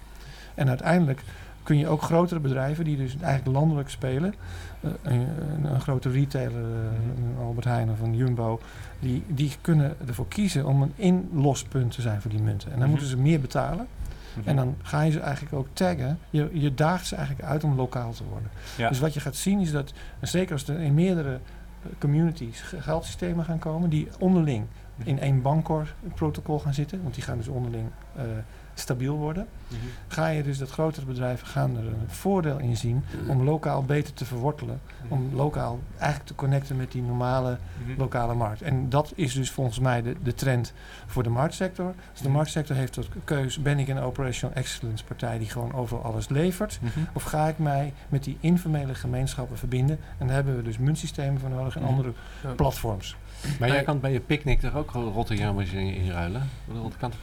En 0.54 0.68
uiteindelijk 0.68 1.22
kun 1.62 1.78
je 1.78 1.88
ook 1.88 2.02
grotere 2.02 2.40
bedrijven 2.40 2.84
die 2.84 2.96
dus 2.96 3.16
eigenlijk 3.20 3.56
landelijk 3.58 3.90
spelen, 3.90 4.34
eh, 4.80 4.90
een, 5.02 5.80
grote 5.80 6.10
retailer, 6.10 6.62
eh, 6.62 7.44
Albert 7.44 7.64
Heijn 7.66 7.90
of 7.90 8.00
een 8.00 8.16
Jumbo, 8.16 8.60
die, 9.00 9.22
die 9.26 9.52
kunnen 9.60 9.94
ervoor 10.08 10.28
kiezen 10.28 10.66
om 10.66 10.82
een 10.82 10.92
inlospunt 10.96 11.92
te 11.94 12.00
zijn 12.02 12.20
voor 12.20 12.30
die 12.30 12.42
munten. 12.42 12.66
En 12.66 12.72
dan 12.74 12.80
Mhm. 12.82 12.90
moeten 12.90 13.08
ze 13.08 13.16
meer 13.16 13.40
betalen. 13.40 13.86
En 14.44 14.56
dan 14.56 14.74
ga 14.82 15.00
je 15.02 15.10
ze 15.10 15.20
eigenlijk 15.20 15.54
ook 15.54 15.66
taggen. 15.72 16.18
Je, 16.30 16.50
je 16.52 16.74
daagt 16.74 17.06
ze 17.06 17.16
eigenlijk 17.16 17.48
uit 17.48 17.64
om 17.64 17.74
lokaal 17.74 18.12
te 18.12 18.24
worden. 18.30 18.50
Ja. 18.76 18.88
Dus 18.88 18.98
wat 18.98 19.14
je 19.14 19.20
gaat 19.20 19.36
zien 19.36 19.60
is 19.60 19.70
dat, 19.72 19.92
en 20.20 20.28
zeker 20.28 20.52
als 20.52 20.68
er 20.68 20.80
in 20.80 20.94
meerdere 20.94 21.32
eh, 21.34 21.90
communities 21.98 22.60
ge- 22.60 22.80
geldsystemen 22.82 23.44
gaan 23.44 23.58
komen, 23.58 23.90
die 23.90 24.08
onderling 24.18 24.64
in 25.04 25.18
één 25.20 25.42
bankor-protocol 25.42 26.58
gaan 26.58 26.74
zitten, 26.74 27.02
want 27.02 27.14
die 27.14 27.22
gaan 27.24 27.36
dus 27.36 27.48
onderling 27.48 27.88
eh, 28.16 28.22
stabiel 28.78 29.14
worden, 29.16 29.46
Mhm. 29.68 29.78
ga 30.08 30.28
je 30.28 30.42
dus 30.42 30.58
dat 30.58 30.70
grotere 30.70 31.06
bedrijven 31.06 31.46
gaan 31.46 31.76
er 31.76 31.86
een 31.86 32.04
voordeel 32.06 32.58
in 32.58 32.76
zien 32.76 33.04
om 33.28 33.42
lokaal 33.42 33.82
beter 33.84 34.14
te 34.14 34.24
verwortelen, 34.24 34.80
om 35.08 35.30
lokaal 35.34 35.78
eigenlijk 35.98 36.28
te 36.28 36.34
connecten 36.34 36.76
met 36.76 36.92
die 36.92 37.02
normale 37.02 37.58
Mhm. 37.86 37.98
lokale 37.98 38.34
markt. 38.34 38.62
En 38.62 38.88
dat 38.88 39.12
is 39.14 39.32
dus 39.34 39.50
volgens 39.50 39.78
mij 39.78 40.02
de, 40.02 40.14
de 40.22 40.34
trend 40.34 40.72
voor 41.06 41.22
de 41.22 41.28
marktsector. 41.28 41.94
Dus 42.12 42.20
de 42.20 42.28
marktsector 42.28 42.76
heeft 42.76 42.92
tot 42.92 43.08
keus, 43.24 43.62
ben 43.62 43.78
ik 43.78 43.88
een 43.88 43.98
operational 43.98 44.54
excellence 44.56 45.04
partij 45.04 45.38
die 45.38 45.48
gewoon 45.50 45.72
overal 45.74 46.04
alles 46.04 46.28
levert? 46.28 46.78
Mhm. 46.82 46.90
Of 47.12 47.22
ga 47.22 47.48
ik 47.48 47.58
mij 47.58 47.92
met 48.08 48.24
die 48.24 48.36
informele 48.40 48.94
gemeenschappen 48.94 49.58
verbinden? 49.58 49.98
En 50.18 50.26
daar 50.26 50.34
hebben 50.36 50.56
we 50.56 50.62
dus 50.62 50.78
muntsystemen 50.78 51.40
voor 51.40 51.50
nodig 51.50 51.74
en 51.76 51.80
Mhm. 51.82 51.90
andere 51.90 52.12
Ja. 52.42 52.50
platforms. 52.52 53.16
Maar 53.58 53.68
jij 53.68 53.82
kan 53.82 54.00
bij 54.00 54.12
je 54.12 54.20
picknick 54.20 54.60
toch 54.60 54.74
ook 54.74 54.90
Rotterdammers 54.90 55.72
in, 55.72 55.94
inruilen? 55.94 56.50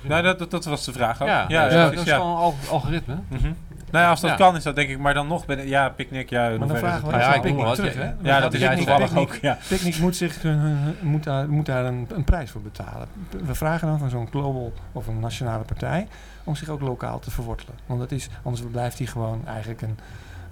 Nou, 0.02 0.24
dat, 0.24 0.40
dat, 0.40 0.52
dat 0.52 0.66
was 0.66 0.86
de 0.86 0.92
vraag 0.92 1.22
ook. 1.22 1.28
ja, 1.28 1.46
ja, 1.48 1.66
ja, 1.66 1.72
ja, 1.72 1.90
dat 1.90 1.94
is 2.00 2.04
ja. 2.04 2.16
gewoon 2.16 2.38
al, 2.38 2.56
algoritme. 2.70 3.16
Mhm. 3.28 3.52
Nou 3.92 4.06
ja, 4.06 4.10
als 4.10 4.22
dat 4.22 4.30
Ja. 4.30 4.36
kan 4.36 4.56
is 4.56 4.64
dat 4.64 4.76
denk 4.76 4.90
ik, 4.90 5.00
maar 5.00 5.14
dan 5.14 5.28
nog 5.28 5.46
ben 5.46 5.68
ja, 5.68 5.90
picknick, 5.90 6.30
ja. 6.30 6.50
in 6.50 6.60
dan 6.60 6.78
vragen 6.78 7.08
we 7.08 7.18
ja, 7.18 7.40
Picnic 7.40 7.64
wat. 7.64 7.76
terug. 7.76 7.94
Hè? 7.94 8.12
Ja, 8.22 8.40
dat 8.40 8.54
is 8.54 8.60
jij 8.60 8.76
toevallig 8.76 9.16
ook. 9.16 9.36
Ja. 9.42 9.58
Picnic 9.68 10.00
moet, 10.00 10.16
zich, 10.16 10.42
hun- 10.42 10.60
hun- 10.60 10.96
moet 11.02 11.24
daar, 11.24 11.50
moet 11.50 11.66
daar 11.66 11.86
een, 11.86 12.08
een 12.14 12.24
prijs 12.24 12.52
voor 12.52 12.62
betalen. 12.62 13.08
We 13.46 13.56
vragen 13.56 13.88
dan 13.88 14.00
van 14.00 14.10
zo'n 14.10 14.28
global 14.28 14.74
of 14.92 15.08
een 15.08 15.20
nationale 15.20 15.64
partij 15.64 16.08
om 16.44 16.56
zich 16.56 16.70
ook 16.70 16.82
lokaal 16.82 17.20
te 17.20 17.32
verwortelen. 17.32 17.76
Want 17.86 18.00
dat 18.00 18.12
is, 18.12 18.30
anders 18.44 18.64
blijft 18.72 18.98
hij 18.98 19.08
gewoon 19.08 19.42
eigenlijk 19.48 19.82
een, 19.82 19.98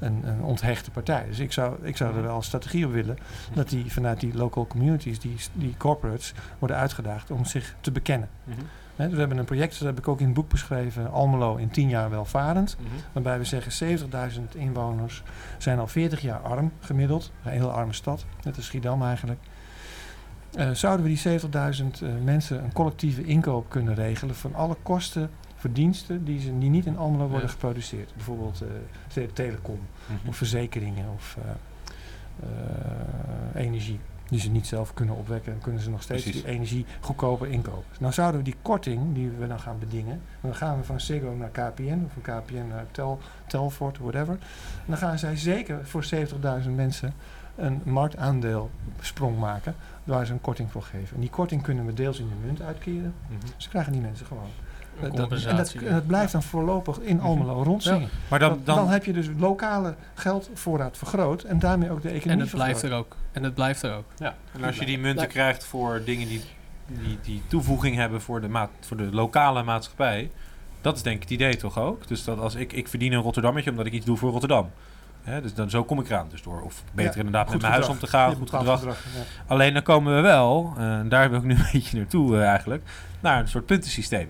een, 0.02 0.28
een 0.28 0.44
onthechte 0.44 0.92
partij. 0.92 1.26
Dus 1.28 1.40
ik 1.40 1.52
zou, 1.52 1.76
ik 1.82 1.98
zou 1.98 2.16
er 2.16 2.22
wel 2.22 2.36
een 2.36 2.44
strategie 2.44 2.86
op 2.86 2.92
willen 2.92 3.18
dat 3.54 3.70
die 3.70 3.92
vanuit 3.92 4.20
die 4.20 4.34
local 4.34 4.68
communities, 4.68 5.20
die, 5.20 5.36
die 5.54 5.76
corporates, 5.78 6.34
worden 6.60 6.78
uitgedaagd 6.78 7.32
om 7.32 7.46
zich 7.46 7.76
te 7.82 7.92
bekennen. 7.92 8.30
Mhm. 8.44 8.60
We 8.96 9.18
hebben 9.18 9.38
een 9.38 9.46
project, 9.46 9.80
dat 9.80 9.88
heb 9.88 9.98
ik 9.98 10.08
ook 10.08 10.20
in 10.20 10.26
het 10.26 10.34
boek 10.34 10.50
beschreven, 10.50 11.12
Almelo 11.12 11.56
in 11.56 11.70
10 11.70 11.90
jaar 11.90 12.10
welvarend. 12.10 12.78
Mhm. 12.80 12.90
Waarbij 13.12 13.38
we 13.38 13.44
zeggen 13.44 14.00
70.000 14.32 14.42
inwoners 14.56 15.24
zijn 15.58 15.80
al 15.80 15.88
40 15.88 16.22
jaar 16.22 16.40
arm 16.40 16.72
gemiddeld. 16.80 17.32
Een 17.44 17.52
hele 17.52 17.68
arme 17.68 17.94
stad, 17.94 18.26
net 18.44 18.56
als 18.56 18.66
Schiedam 18.66 19.04
eigenlijk. 19.04 19.40
Eh, 20.54 20.72
zouden 20.72 21.06
we 21.06 21.12
die 21.12 21.40
70.000 21.40 22.02
eh, 22.02 22.10
mensen 22.24 22.64
een 22.64 22.74
collectieve 22.74 23.24
inkoop 23.24 23.70
kunnen 23.70 23.96
regelen 23.96 24.36
van 24.36 24.56
alle 24.56 24.76
kosten 24.84 25.30
voor 25.62 25.72
diensten 25.72 26.24
die, 26.26 26.40
ze, 26.40 26.58
die 26.58 26.70
niet 26.70 26.86
in 26.86 26.98
Almelo 26.98 27.28
worden 27.28 27.48
Ja. 27.48 27.54
geproduceerd? 27.54 28.14
Bijvoorbeeld 28.16 28.64
te- 29.08 29.30
telecom 29.34 29.80
Mhm. 30.08 30.28
of 30.30 30.36
verzekeringen 30.36 31.06
of 31.16 31.38
eh, 31.44 31.50
eh, 33.56 33.62
energie. 33.66 34.00
Die 34.30 34.40
ze 34.40 34.50
niet 34.50 34.68
zelf 34.68 34.94
kunnen 34.94 35.16
opwekken, 35.16 35.52
dan 35.52 35.62
kunnen 35.62 35.82
ze 35.82 35.90
nog 35.90 36.02
steeds 36.02 36.24
Precies. 36.24 36.42
die 36.44 36.52
energie 36.52 36.86
goedkoper 37.00 37.48
inkopen. 37.48 37.84
Nou 38.00 38.14
zouden 38.14 38.38
we 38.40 38.44
die 38.46 38.56
korting 38.62 39.14
die 39.14 39.30
we 39.30 39.48
dan 39.48 39.60
gaan 39.60 39.80
bedingen, 39.80 40.22
dan 40.42 40.56
gaan 40.56 40.78
we 40.78 40.84
van 40.84 41.00
Sego 41.00 41.30
naar 41.38 41.50
KPN 41.50 42.02
of 42.06 42.12
van 42.14 42.22
KPN 42.22 42.68
naar 42.70 42.86
Tel, 42.92 43.20
Telfort, 43.48 43.98
whatever. 43.98 44.34
En 44.34 44.86
dan 44.88 44.98
gaan 44.98 45.20
zij 45.20 45.36
zeker 45.38 45.86
voor 45.88 46.04
70.000 46.04 46.76
mensen 46.76 47.14
een 47.56 47.82
marktaandeel 47.84 48.70
sprong 49.02 49.40
maken 49.40 49.76
waar 50.04 50.26
ze 50.26 50.34
een 50.34 50.42
korting 50.42 50.72
voor 50.72 50.84
geven. 50.84 51.16
En 51.16 51.22
die 51.22 51.30
korting 51.30 51.62
kunnen 51.62 51.86
we 51.86 51.94
deels 51.94 52.20
in 52.20 52.28
de 52.28 52.46
munt 52.46 52.62
uitkeren. 52.62 53.14
Mhm. 53.28 53.40
Dus 53.58 53.68
krijgen 53.68 53.92
die 53.92 54.02
mensen 54.02 54.26
gewoon. 54.26 54.50
En, 55.04 55.16
dat, 55.16 55.20
compensatie. 55.20 55.86
en 55.86 55.94
dat 55.94 56.08
blijft 56.08 56.32
dan 56.32 56.44
voorlopig 56.44 57.00
in 57.00 57.22
Almelo 57.22 57.64
rondzingen. 57.64 58.10
Maar 58.28 58.40
dan, 58.40 58.62
Dan, 58.64 58.90
heb 58.90 59.06
je 59.06 59.14
dus 59.14 59.28
lokale 59.38 59.96
geldvoorraad 60.14 60.98
vergroot 60.98 61.44
en 61.44 61.60
daarmee 61.60 61.92
ook 61.92 62.02
de 62.02 62.10
economie 62.10 62.32
En 62.32 62.40
het 62.40 62.56
blijft 62.56 62.82
er 62.82 62.94
ook. 62.94 63.16
En 63.32 63.44
het 63.44 63.54
blijft 63.54 63.82
er 63.82 63.96
ook. 63.96 64.06
en 64.20 64.64
als 64.64 64.78
je 64.78 64.86
die 64.86 65.00
munten 65.00 65.28
krijgt 65.28 65.66
voor 65.66 66.02
dingen 66.06 66.28
die, 66.28 66.42
die, 66.88 67.18
die 67.22 67.42
toevoeging 67.48 67.96
hebben 67.96 68.22
voor 68.22 68.42
de, 68.42 68.48
maat, 68.48 68.70
voor 68.80 68.98
de 68.98 69.10
lokale 69.12 69.64
maatschappij, 69.64 70.32
dat 70.82 70.96
is 70.96 71.02
denk 71.02 71.16
ik 71.16 71.22
het 71.22 71.32
idee 71.32 71.56
toch 71.56 71.80
ook? 71.80 72.08
Dus 72.08 72.24
dat 72.24 72.40
als 72.40 72.56
ik, 72.56 72.74
ik 72.74 72.88
verdien 72.88 73.14
een 73.14 73.22
Rotterdammetje 73.22 73.70
omdat 73.70 73.86
ik 73.86 73.94
iets 73.94 74.06
doe 74.06 74.18
voor 74.18 74.32
Rotterdam. 74.32 74.70
Hè, 75.24 75.42
dus 75.42 75.54
dan, 75.54 75.70
zo 75.70 75.84
kom 75.84 76.00
ik 76.00 76.10
eraan. 76.10 76.28
Dus 76.30 76.42
door, 76.42 76.62
of 76.62 76.84
beter 76.94 77.12
Ja, 77.12 77.18
inderdaad 77.18 77.50
met 77.50 77.62
mijn 77.62 77.74
huis 77.74 77.88
om 77.88 78.00
te 78.00 78.08
gaan, 78.08 78.30
Je 78.30 78.36
goed 78.36 78.50
gedrag. 78.50 78.84
ja. 78.84 78.94
Alleen 79.48 79.74
dan 79.74 79.84
komen 79.84 80.16
we 80.16 80.22
wel, 80.22 80.74
eh, 80.78 80.98
en 80.98 81.10
daar 81.10 81.30
wil 81.30 81.40
ik 81.40 81.46
nu 81.46 81.54
een 81.56 81.70
beetje 81.72 81.98
naartoe 81.98 82.38
eh, 82.38 82.48
eigenlijk, 82.48 82.84
naar 83.20 83.40
een 83.40 83.48
soort 83.48 83.66
puntensysteem. 83.66 84.30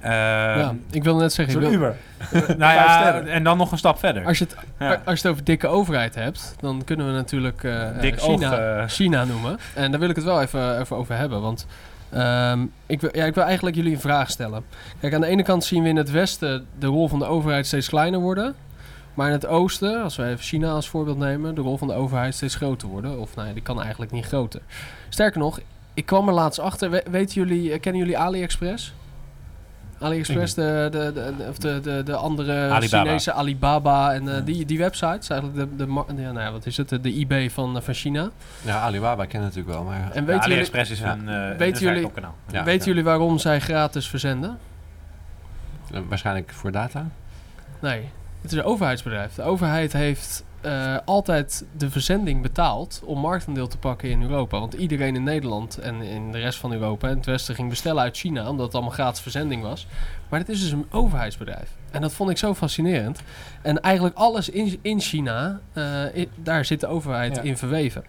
Eh, 0.00 0.10
ja, 0.10 0.74
ik 0.90 1.04
wil 1.04 1.16
net 1.16 1.32
zeggen, 1.32 1.54
ik 1.54 1.60
Zo'n 1.62 1.70
wil, 1.70 1.78
Uber. 1.80 1.96
nou 2.32 2.56
Vijf 2.58 2.86
ja, 2.86 3.20
en 3.20 3.44
dan 3.44 3.56
nog 3.56 3.72
een 3.72 3.78
stap 3.78 3.98
verder. 3.98 4.24
als, 4.26 4.38
je 4.38 4.44
het, 4.44 4.56
Ja. 4.78 4.88
als 5.04 5.20
je 5.20 5.22
het 5.22 5.26
over 5.26 5.44
dikke 5.44 5.66
overheid 5.66 6.14
hebt, 6.14 6.54
dan 6.60 6.82
kunnen 6.84 7.06
we 7.06 7.12
natuurlijk 7.12 7.64
eh, 7.64 7.88
eh, 7.88 8.00
Dik 8.00 8.20
China, 8.20 8.52
oog, 8.52 8.58
eh. 8.82 8.88
China 8.88 9.24
noemen. 9.24 9.58
En 9.74 9.90
daar 9.90 10.00
wil 10.00 10.08
ik 10.08 10.16
het 10.16 10.24
wel 10.24 10.42
even, 10.42 10.80
even 10.80 10.96
over 10.96 11.16
hebben. 11.16 11.40
Want 11.40 11.66
ehm, 12.10 12.64
ik, 12.86 13.00
wil, 13.00 13.10
ja, 13.12 13.24
ik 13.24 13.34
wil 13.34 13.44
eigenlijk 13.44 13.76
jullie 13.76 13.92
een 13.94 14.00
vraag 14.00 14.30
stellen. 14.30 14.64
Kijk, 15.00 15.14
aan 15.14 15.20
de 15.20 15.26
ene 15.26 15.42
kant 15.42 15.64
zien 15.64 15.82
we 15.82 15.88
in 15.88 15.96
het 15.96 16.10
westen 16.10 16.66
de 16.78 16.86
rol 16.86 17.08
van 17.08 17.18
de 17.18 17.26
overheid 17.26 17.66
steeds 17.66 17.88
kleiner 17.88 18.20
worden. 18.20 18.54
Maar 19.14 19.26
in 19.26 19.32
het 19.32 19.46
oosten, 19.46 20.02
als 20.02 20.16
we 20.16 20.24
even 20.24 20.44
China 20.44 20.70
als 20.70 20.88
voorbeeld 20.88 21.18
nemen, 21.18 21.54
de 21.54 21.60
rol 21.60 21.76
van 21.76 21.88
de 21.88 21.94
overheid 21.94 22.34
steeds 22.34 22.54
groter 22.54 22.88
worden. 22.88 23.20
Of 23.20 23.34
nou 23.34 23.48
ja, 23.48 23.54
die 23.54 23.62
kan 23.62 23.82
eigenlijk 23.82 24.10
niet 24.12 24.26
groter. 24.26 24.60
Sterker 25.08 25.38
nog, 25.40 25.60
ik 25.94 26.06
kwam 26.06 26.28
er 26.28 26.34
laatst 26.34 26.58
achter. 26.60 26.90
We- 26.90 27.04
weten 27.10 27.34
jullie, 27.34 27.72
eh, 27.72 27.80
kennen 27.80 28.00
jullie 28.00 28.18
AliExpress? 28.18 28.94
AliExpress, 30.00 30.54
de, 30.54 30.88
de, 30.90 31.12
de, 31.12 31.46
of 31.48 31.58
de, 31.58 31.80
de, 31.80 32.02
de 32.02 32.14
andere 32.14 32.68
Alibaba. 32.70 33.04
Chinese 33.04 33.32
Alibaba 33.32 34.12
en 34.14 34.28
eh, 34.28 34.34
Ja. 34.34 34.40
die, 34.40 34.64
die 34.66 34.78
websites, 34.78 35.30
eigenlijk 35.30 35.78
de, 35.78 35.84
de, 35.84 36.04
ja, 36.16 36.32
nou 36.32 36.40
ja, 36.40 36.52
wat 36.52 36.66
is 36.66 36.76
het, 36.76 36.88
de, 36.88 37.18
eBay 37.18 37.50
van, 37.50 37.76
eh, 37.76 37.82
van 37.82 37.94
China. 37.94 38.30
Ja, 38.62 38.80
Alibaba 38.80 39.24
kennen 39.24 39.48
natuurlijk 39.48 39.76
wel, 39.76 39.84
maar... 39.84 40.10
En 40.12 40.24
jullie, 40.24 40.40
AliExpress 40.40 40.90
is 40.90 41.00
een, 41.00 41.28
eh 41.28 41.34
een 41.34 41.56
Weten 41.56 41.82
jullie-. 41.82 42.10
Ja, 42.52 42.64
weten 42.64 42.86
jullie 42.86 43.04
waarom 43.04 43.38
zij 43.38 43.60
gratis 43.60 44.08
verzenden? 44.08 44.58
Waarschijnlijk 46.08 46.52
voor 46.52 46.72
data. 46.72 47.06
Nee, 47.80 48.08
het 48.42 48.52
is 48.52 48.58
een 48.58 48.64
overheidsbedrijf. 48.64 49.34
De 49.34 49.42
overheid 49.42 49.92
heeft 49.92 50.44
eh, 50.60 50.96
altijd 51.04 51.64
de 51.76 51.90
verzending 51.90 52.42
betaald 52.42 53.00
om 53.04 53.18
marktaandeel 53.18 53.66
te 53.68 53.78
pakken 53.78 54.10
in 54.10 54.22
Europa. 54.22 54.58
Want 54.58 54.74
iedereen 54.74 55.14
in 55.14 55.22
Nederland 55.22 55.78
en 55.78 56.02
in 56.02 56.32
de 56.32 56.38
rest 56.38 56.58
van 56.58 56.72
Europa 56.72 57.08
en 57.08 57.16
het 57.16 57.26
Westen 57.26 57.54
ging 57.54 57.68
bestellen 57.68 58.02
uit 58.02 58.16
China, 58.16 58.48
omdat 58.48 58.66
het 58.66 58.74
allemaal 58.74 58.92
gratis 58.92 59.20
verzending 59.22 59.62
was. 59.62 59.86
Maar 60.28 60.40
het 60.40 60.48
is 60.48 60.60
dus 60.60 60.70
een 60.70 60.86
overheidsbedrijf. 60.90 61.70
En 61.90 62.00
dat 62.00 62.12
vond 62.12 62.30
ik 62.30 62.38
zo 62.38 62.54
fascinerend. 62.54 63.20
En 63.62 63.80
eigenlijk 63.80 64.16
alles 64.16 64.48
in, 64.48 64.78
in 64.82 65.00
China, 65.00 65.60
eh, 65.72 66.26
daar 66.34 66.64
zit 66.64 66.80
de 66.80 66.86
overheid 66.86 67.36
Ja. 67.36 67.42
in 67.42 67.56
verweven. 67.56 68.04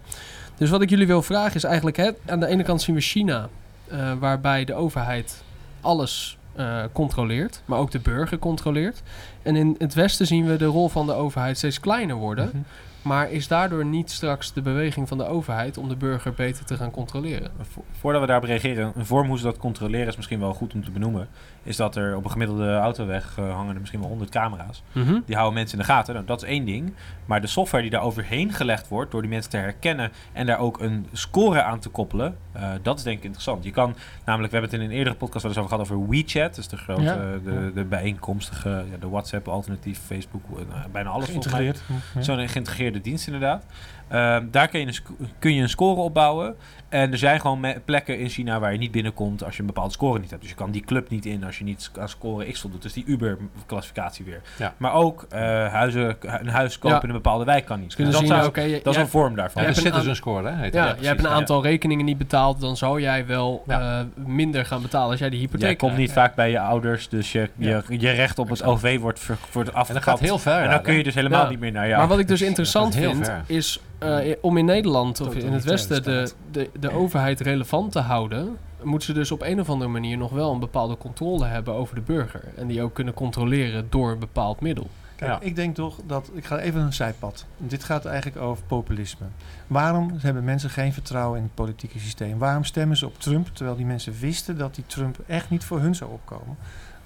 Dus 0.56 0.70
wat 0.70 0.82
ik 0.82 0.90
jullie 0.90 1.06
wil 1.06 1.22
vragen 1.22 1.54
is 1.54 1.64
eigenlijk, 1.64 1.96
hè, 1.96 2.10
aan 2.26 2.40
de 2.40 2.46
ene 2.46 2.62
kant 2.62 2.82
zien 2.82 2.94
we 2.94 3.00
China, 3.00 3.48
eh, 3.88 4.12
waarbij 4.18 4.64
de 4.64 4.74
overheid 4.74 5.42
alles 5.80 6.37
eh, 6.58 6.82
controleert, 6.92 7.62
maar 7.64 7.78
ook 7.78 7.90
de 7.90 7.98
burger 8.00 8.38
controleert. 8.38 9.02
En 9.42 9.56
in 9.56 9.74
het 9.78 9.94
Westen 9.94 10.26
zien 10.26 10.46
we 10.46 10.56
de 10.56 10.64
rol 10.64 10.88
van 10.88 11.06
de 11.06 11.12
overheid 11.12 11.56
steeds 11.56 11.80
kleiner 11.80 12.16
worden. 12.16 12.44
Mhm. 12.46 12.56
Maar 13.02 13.30
is 13.30 13.48
daardoor 13.48 13.84
niet 13.84 14.10
straks 14.10 14.52
de 14.52 14.62
beweging 14.62 15.08
van 15.08 15.18
de 15.18 15.26
overheid 15.26 15.78
om 15.78 15.88
de 15.88 15.96
burger 15.96 16.32
beter 16.32 16.64
te 16.64 16.76
gaan 16.76 16.90
controleren? 16.90 17.50
Vo- 17.62 17.84
Voordat 17.98 18.20
we 18.20 18.26
daarop 18.26 18.44
reageren, 18.44 18.92
een 18.96 19.06
vorm 19.06 19.28
hoe 19.28 19.38
ze 19.38 19.44
dat 19.44 19.56
controleren 19.56 20.06
is 20.06 20.16
misschien 20.16 20.40
wel 20.40 20.54
goed 20.54 20.74
om 20.74 20.84
te 20.84 20.90
benoemen. 20.90 21.28
Is 21.68 21.76
dat 21.76 21.96
er 21.96 22.16
op 22.16 22.24
een 22.24 22.30
gemiddelde 22.30 22.76
autoweg 22.76 23.34
eh, 23.38 23.54
hangen 23.54 23.74
er 23.74 23.78
misschien 23.80 24.00
wel 24.00 24.08
100 24.08 24.30
camera's. 24.30 24.82
Die 25.26 25.34
houden 25.34 25.54
mensen 25.54 25.78
in 25.78 25.84
de 25.84 25.90
gaten. 25.92 26.14
Nou, 26.14 26.26
dat 26.26 26.42
is 26.42 26.48
één 26.48 26.64
ding. 26.64 26.94
Maar 27.26 27.40
de 27.40 27.46
software 27.46 27.82
die 27.82 27.92
daar 27.92 28.02
overheen 28.02 28.52
gelegd 28.52 28.88
wordt 28.88 29.10
door 29.10 29.20
die 29.20 29.30
mensen 29.30 29.50
te 29.50 29.56
herkennen 29.56 30.10
en 30.32 30.46
daar 30.46 30.58
ook 30.58 30.80
een 30.80 31.06
score 31.12 31.62
aan 31.62 31.78
te 31.78 31.88
koppelen, 31.88 32.36
eh, 32.52 32.70
dat 32.82 32.98
is 32.98 33.04
denk 33.04 33.18
ik 33.18 33.24
interessant. 33.24 33.64
Je 33.64 33.70
kan 33.70 33.94
namelijk, 34.24 34.52
we 34.52 34.58
hebben 34.58 34.70
het 34.78 34.80
in 34.84 34.90
een 34.90 34.96
eerdere 34.98 35.16
podcast 35.16 35.42
wel 35.42 35.52
eens 35.52 35.60
over 35.60 35.70
gehad 35.76 35.90
over 35.90 36.08
WeChat, 36.10 36.54
dus 36.54 36.68
de 36.68 36.76
grote, 36.76 37.02
Ja. 37.02 37.14
de, 37.44 37.70
de 37.74 37.84
bijeenkomstige, 37.84 38.68
ja, 38.68 38.96
de 39.00 39.08
WhatsApp 39.08 39.48
alternatief, 39.48 39.98
Facebook, 40.06 40.42
eh, 40.58 40.64
bijna 40.92 41.10
alles. 41.10 41.28
Geïntegreerd. 41.28 41.80
Ja. 42.14 42.22
Zo'n 42.22 42.48
geïntegreerde 42.48 43.00
dienst 43.00 43.26
inderdaad. 43.26 43.64
Ehm, 44.08 44.44
daar 44.50 44.68
kun 44.68 44.80
je, 44.80 44.86
een 44.86 45.16
kun 45.38 45.54
je 45.54 45.62
een 45.62 45.68
score 45.68 46.00
opbouwen. 46.00 46.56
En 46.88 47.12
er 47.12 47.18
zijn 47.18 47.40
gewoon 47.40 47.66
plekken 47.84 48.18
in 48.18 48.28
China 48.28 48.58
waar 48.60 48.72
je 48.72 48.78
niet 48.78 48.90
binnenkomt 48.90 49.44
als 49.44 49.54
je 49.54 49.60
een 49.60 49.66
bepaalde 49.66 49.92
score 49.92 50.18
niet 50.18 50.30
hebt. 50.30 50.42
Dus 50.42 50.50
je 50.50 50.56
kan 50.56 50.70
die 50.70 50.82
club 50.84 51.08
niet 51.10 51.26
in 51.26 51.44
als 51.44 51.58
je 51.58 51.64
niet 51.64 51.90
aan 51.98 52.08
score 52.08 52.44
X 52.52 52.60
voldoet. 52.60 52.82
Dus 52.82 52.92
die 52.92 53.04
Uber-classificatie 53.06 54.24
weer. 54.24 54.40
Ja. 54.58 54.74
Maar 54.76 54.92
ook 54.92 55.26
eh, 55.30 55.40
huizen, 55.72 56.16
een 56.20 56.48
huis 56.48 56.78
kopen 56.78 56.96
Ja. 56.96 57.02
in 57.02 57.08
een 57.08 57.14
bepaalde 57.14 57.44
wijk 57.44 57.64
kan 57.64 57.76
niet. 57.76 57.86
Dus 57.86 57.94
kunnen 57.94 58.12
dat 58.12 58.22
zien, 58.22 58.30
zou- 58.32 58.46
oké, 58.46 58.60
je- 58.60 58.80
dat 58.82 58.94
is 58.94 59.00
een 59.00 59.08
vorm 59.08 59.34
daarvan. 59.36 59.62
Ja, 59.62 59.68
Ja, 59.68 59.74
hebt 59.74 59.86
zit 59.86 60.02
een 60.02 60.08
een 60.08 60.16
score, 60.16 60.48
hè? 60.48 60.56
Heet 60.56 60.72
ja, 60.74 60.86
het. 60.88 61.00
je 61.00 61.06
hebt 61.06 61.20
een 61.20 61.28
aantal 61.30 61.62
rekeningen 61.62 62.04
niet 62.04 62.18
betaald, 62.18 62.60
dan 62.60 62.76
zou 62.76 63.00
jij 63.00 63.26
wel 63.26 63.62
Ja. 63.66 63.98
eh, 64.00 64.24
minder 64.26 64.64
gaan 64.66 64.82
betalen 64.82 65.10
als 65.10 65.18
jij 65.18 65.30
die 65.30 65.38
hypotheek 65.40 65.66
Jij 65.66 65.76
komt 65.76 65.96
niet 65.96 66.12
vaak 66.12 66.34
bij 66.34 66.50
je 66.50 66.60
ouders, 66.60 67.08
dus 67.08 67.32
je, 67.32 67.50
je, 67.56 67.82
je 67.88 68.10
recht 68.10 68.38
op 68.38 68.48
het 68.48 68.62
OV 68.62 68.98
wordt, 68.98 69.26
wordt 69.26 69.38
En 69.54 69.64
dat 69.64 69.74
afgekapt. 69.74 70.04
gaat 70.04 70.20
heel 70.20 70.38
ver. 70.38 70.60
En 70.62 70.70
dan 70.70 70.82
kun 70.82 70.94
je 70.94 71.02
dus 71.02 71.14
helemaal 71.14 71.42
Ja. 71.42 71.48
niet 71.48 71.60
meer 71.60 71.72
naar 71.72 71.86
jou. 71.86 71.98
Maar 71.98 72.08
wat 72.08 72.18
ik 72.18 72.28
dus 72.28 72.42
interessant 72.42 72.94
vind, 72.94 73.30
is 73.46 73.80
eh, 73.98 74.36
om 74.40 74.56
in 74.56 74.64
Nederland 74.64 75.20
of 75.20 75.34
in 75.34 75.52
het 75.52 75.64
Westen 75.64 76.02
de, 76.02 76.32
de, 76.50 76.70
de 76.80 76.90
overheid 76.90 77.40
relevant 77.40 77.92
te 77.92 77.98
houden, 78.00 78.56
moeten 78.82 79.06
ze 79.06 79.12
dus 79.12 79.30
op 79.30 79.42
een 79.42 79.60
of 79.60 79.70
andere 79.70 79.90
manier 79.90 80.16
nog 80.16 80.30
wel 80.30 80.52
een 80.52 80.60
bepaalde 80.60 80.96
controle 80.98 81.44
hebben 81.46 81.74
over 81.74 81.94
de 81.94 82.00
burger. 82.00 82.44
En 82.56 82.66
die 82.66 82.82
ook 82.82 82.94
kunnen 82.94 83.14
controleren 83.14 83.86
door 83.90 84.10
een 84.10 84.18
bepaald 84.18 84.60
middel. 84.60 84.88
Kijk, 85.16 85.30
Ja. 85.30 85.40
ik 85.40 85.56
denk 85.56 85.74
toch 85.74 85.96
dat... 86.06 86.30
Ik 86.34 86.44
ga 86.44 86.58
even 86.58 86.80
een 86.80 86.92
zijpad. 86.92 87.46
Dit 87.56 87.84
gaat 87.84 88.04
eigenlijk 88.04 88.42
over 88.42 88.64
populisme. 88.66 89.26
Waarom 89.66 90.12
hebben 90.18 90.44
mensen 90.44 90.70
geen 90.70 90.92
vertrouwen 90.92 91.36
in 91.38 91.42
het 91.44 91.54
politieke 91.54 91.98
systeem? 91.98 92.38
Waarom 92.38 92.64
stemmen 92.64 92.96
ze 92.96 93.06
op 93.06 93.18
Trump, 93.20 93.48
terwijl 93.52 93.76
die 93.76 93.86
mensen 93.86 94.14
wisten 94.20 94.58
dat 94.58 94.74
die 94.74 94.84
Trump 94.86 95.18
echt 95.26 95.50
niet 95.50 95.64
voor 95.64 95.80
hun 95.80 95.94
zou 95.94 96.10
opkomen? 96.10 96.56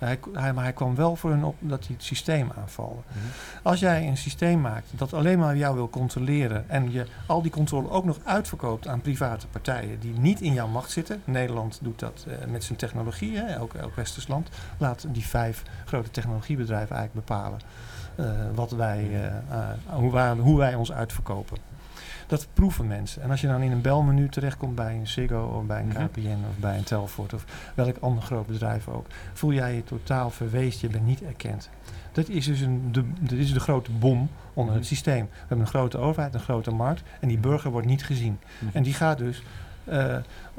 Hij, 0.05 0.19
hij, 0.33 0.53
maar 0.53 0.65
hij 0.65 0.73
kwam 0.73 0.95
wel 0.95 1.17
voor 1.17 1.31
hun 1.31 1.45
op 1.45 1.57
dat 1.59 1.87
hij 1.87 1.95
het 1.95 2.05
systeem 2.05 2.51
aanvalde. 2.57 3.01
Mhm. 3.09 3.19
Als 3.63 3.81
jij 3.81 4.09
een 4.09 4.17
systeem 4.17 4.61
maakt 4.61 4.91
dat 4.91 5.13
alleen 5.13 5.39
maar 5.39 5.57
jou 5.57 5.75
wil 5.75 5.91
controleren 5.91 6.69
en 6.69 6.93
je 6.93 7.07
al 7.27 7.43
die 7.43 7.51
controle 7.51 7.91
ook 7.91 8.05
nog 8.05 8.19
uitverkoopt 8.25 8.89
aan 8.89 9.01
private 9.01 9.47
partijen 9.47 10.01
die 10.01 10.19
niet 10.19 10.41
in 10.41 10.53
jouw 10.53 10.69
macht 10.69 10.91
zitten. 10.91 11.23
Nederland 11.25 11.79
doet 11.83 11.99
dat 11.99 12.27
eh, 12.29 12.51
met 12.51 12.65
zijn 12.65 12.79
technologie, 12.79 13.37
hè, 13.37 13.47
elk, 13.47 13.75
elk 13.75 13.95
westers 13.95 14.29
land. 14.29 14.49
Laat 14.79 15.07
die 15.09 15.27
vijf 15.27 15.63
grote 15.85 16.11
technologiebedrijven 16.11 16.97
eigenlijk 16.97 17.27
bepalen 17.27 17.59
eh, 18.15 18.27
wat 18.55 18.71
wij, 18.71 19.09
eh, 19.13 19.27
eh, 19.27 19.69
hoe, 19.87 20.13
wij, 20.13 20.33
hoe 20.33 20.59
wij 20.59 20.75
ons 20.75 20.93
uitverkopen. 20.93 21.59
Dat 22.27 22.47
proeven 22.53 22.87
mensen. 22.87 23.23
En 23.23 23.31
als 23.31 23.41
je 23.41 23.47
dan 23.47 23.63
in 23.63 23.73
een 23.73 23.81
belmenu 23.81 24.29
terechtkomt 24.29 24.75
bij 24.75 24.95
een 24.95 25.07
Ziggo 25.07 25.45
of 25.59 25.67
bij 25.67 25.81
een 25.81 25.87
Mhm. 25.89 26.07
KPN 26.07 26.29
of 26.51 26.57
bij 26.61 26.77
een 26.77 26.85
Telfort 26.85 27.35
of 27.35 27.45
welk 27.75 27.97
ander 28.01 28.23
groot 28.23 28.47
bedrijf 28.47 28.89
ook, 28.89 29.07
voel 29.33 29.53
jij 29.53 29.75
je 29.75 29.85
totaal 29.85 30.31
verweest, 30.31 30.81
je 30.81 30.89
bent 30.89 31.07
niet 31.07 31.23
erkend. 31.23 31.69
Dat 32.13 32.29
is 32.29 32.45
dus 32.47 32.61
een, 32.61 32.89
de, 32.93 33.05
dit 33.21 33.39
is 33.39 33.53
de 33.53 33.61
grote 33.61 33.91
bom 33.91 34.29
onder 34.55 34.75
het 34.75 34.83
Mhm. 34.83 34.93
systeem. 34.93 35.25
We 35.31 35.39
hebben 35.39 35.61
een 35.61 35.67
grote 35.67 35.99
overheid, 35.99 36.35
een 36.35 36.41
grote 36.41 36.71
markt 36.71 37.03
en 37.21 37.29
die 37.29 37.39
burger 37.39 37.71
wordt 37.71 37.87
niet 37.87 38.05
gezien. 38.05 38.39
Mhm. 38.59 38.77
En 38.77 38.83
die 38.83 38.95
gaat 38.95 39.19
dus 39.19 39.43
eh, 39.85 40.17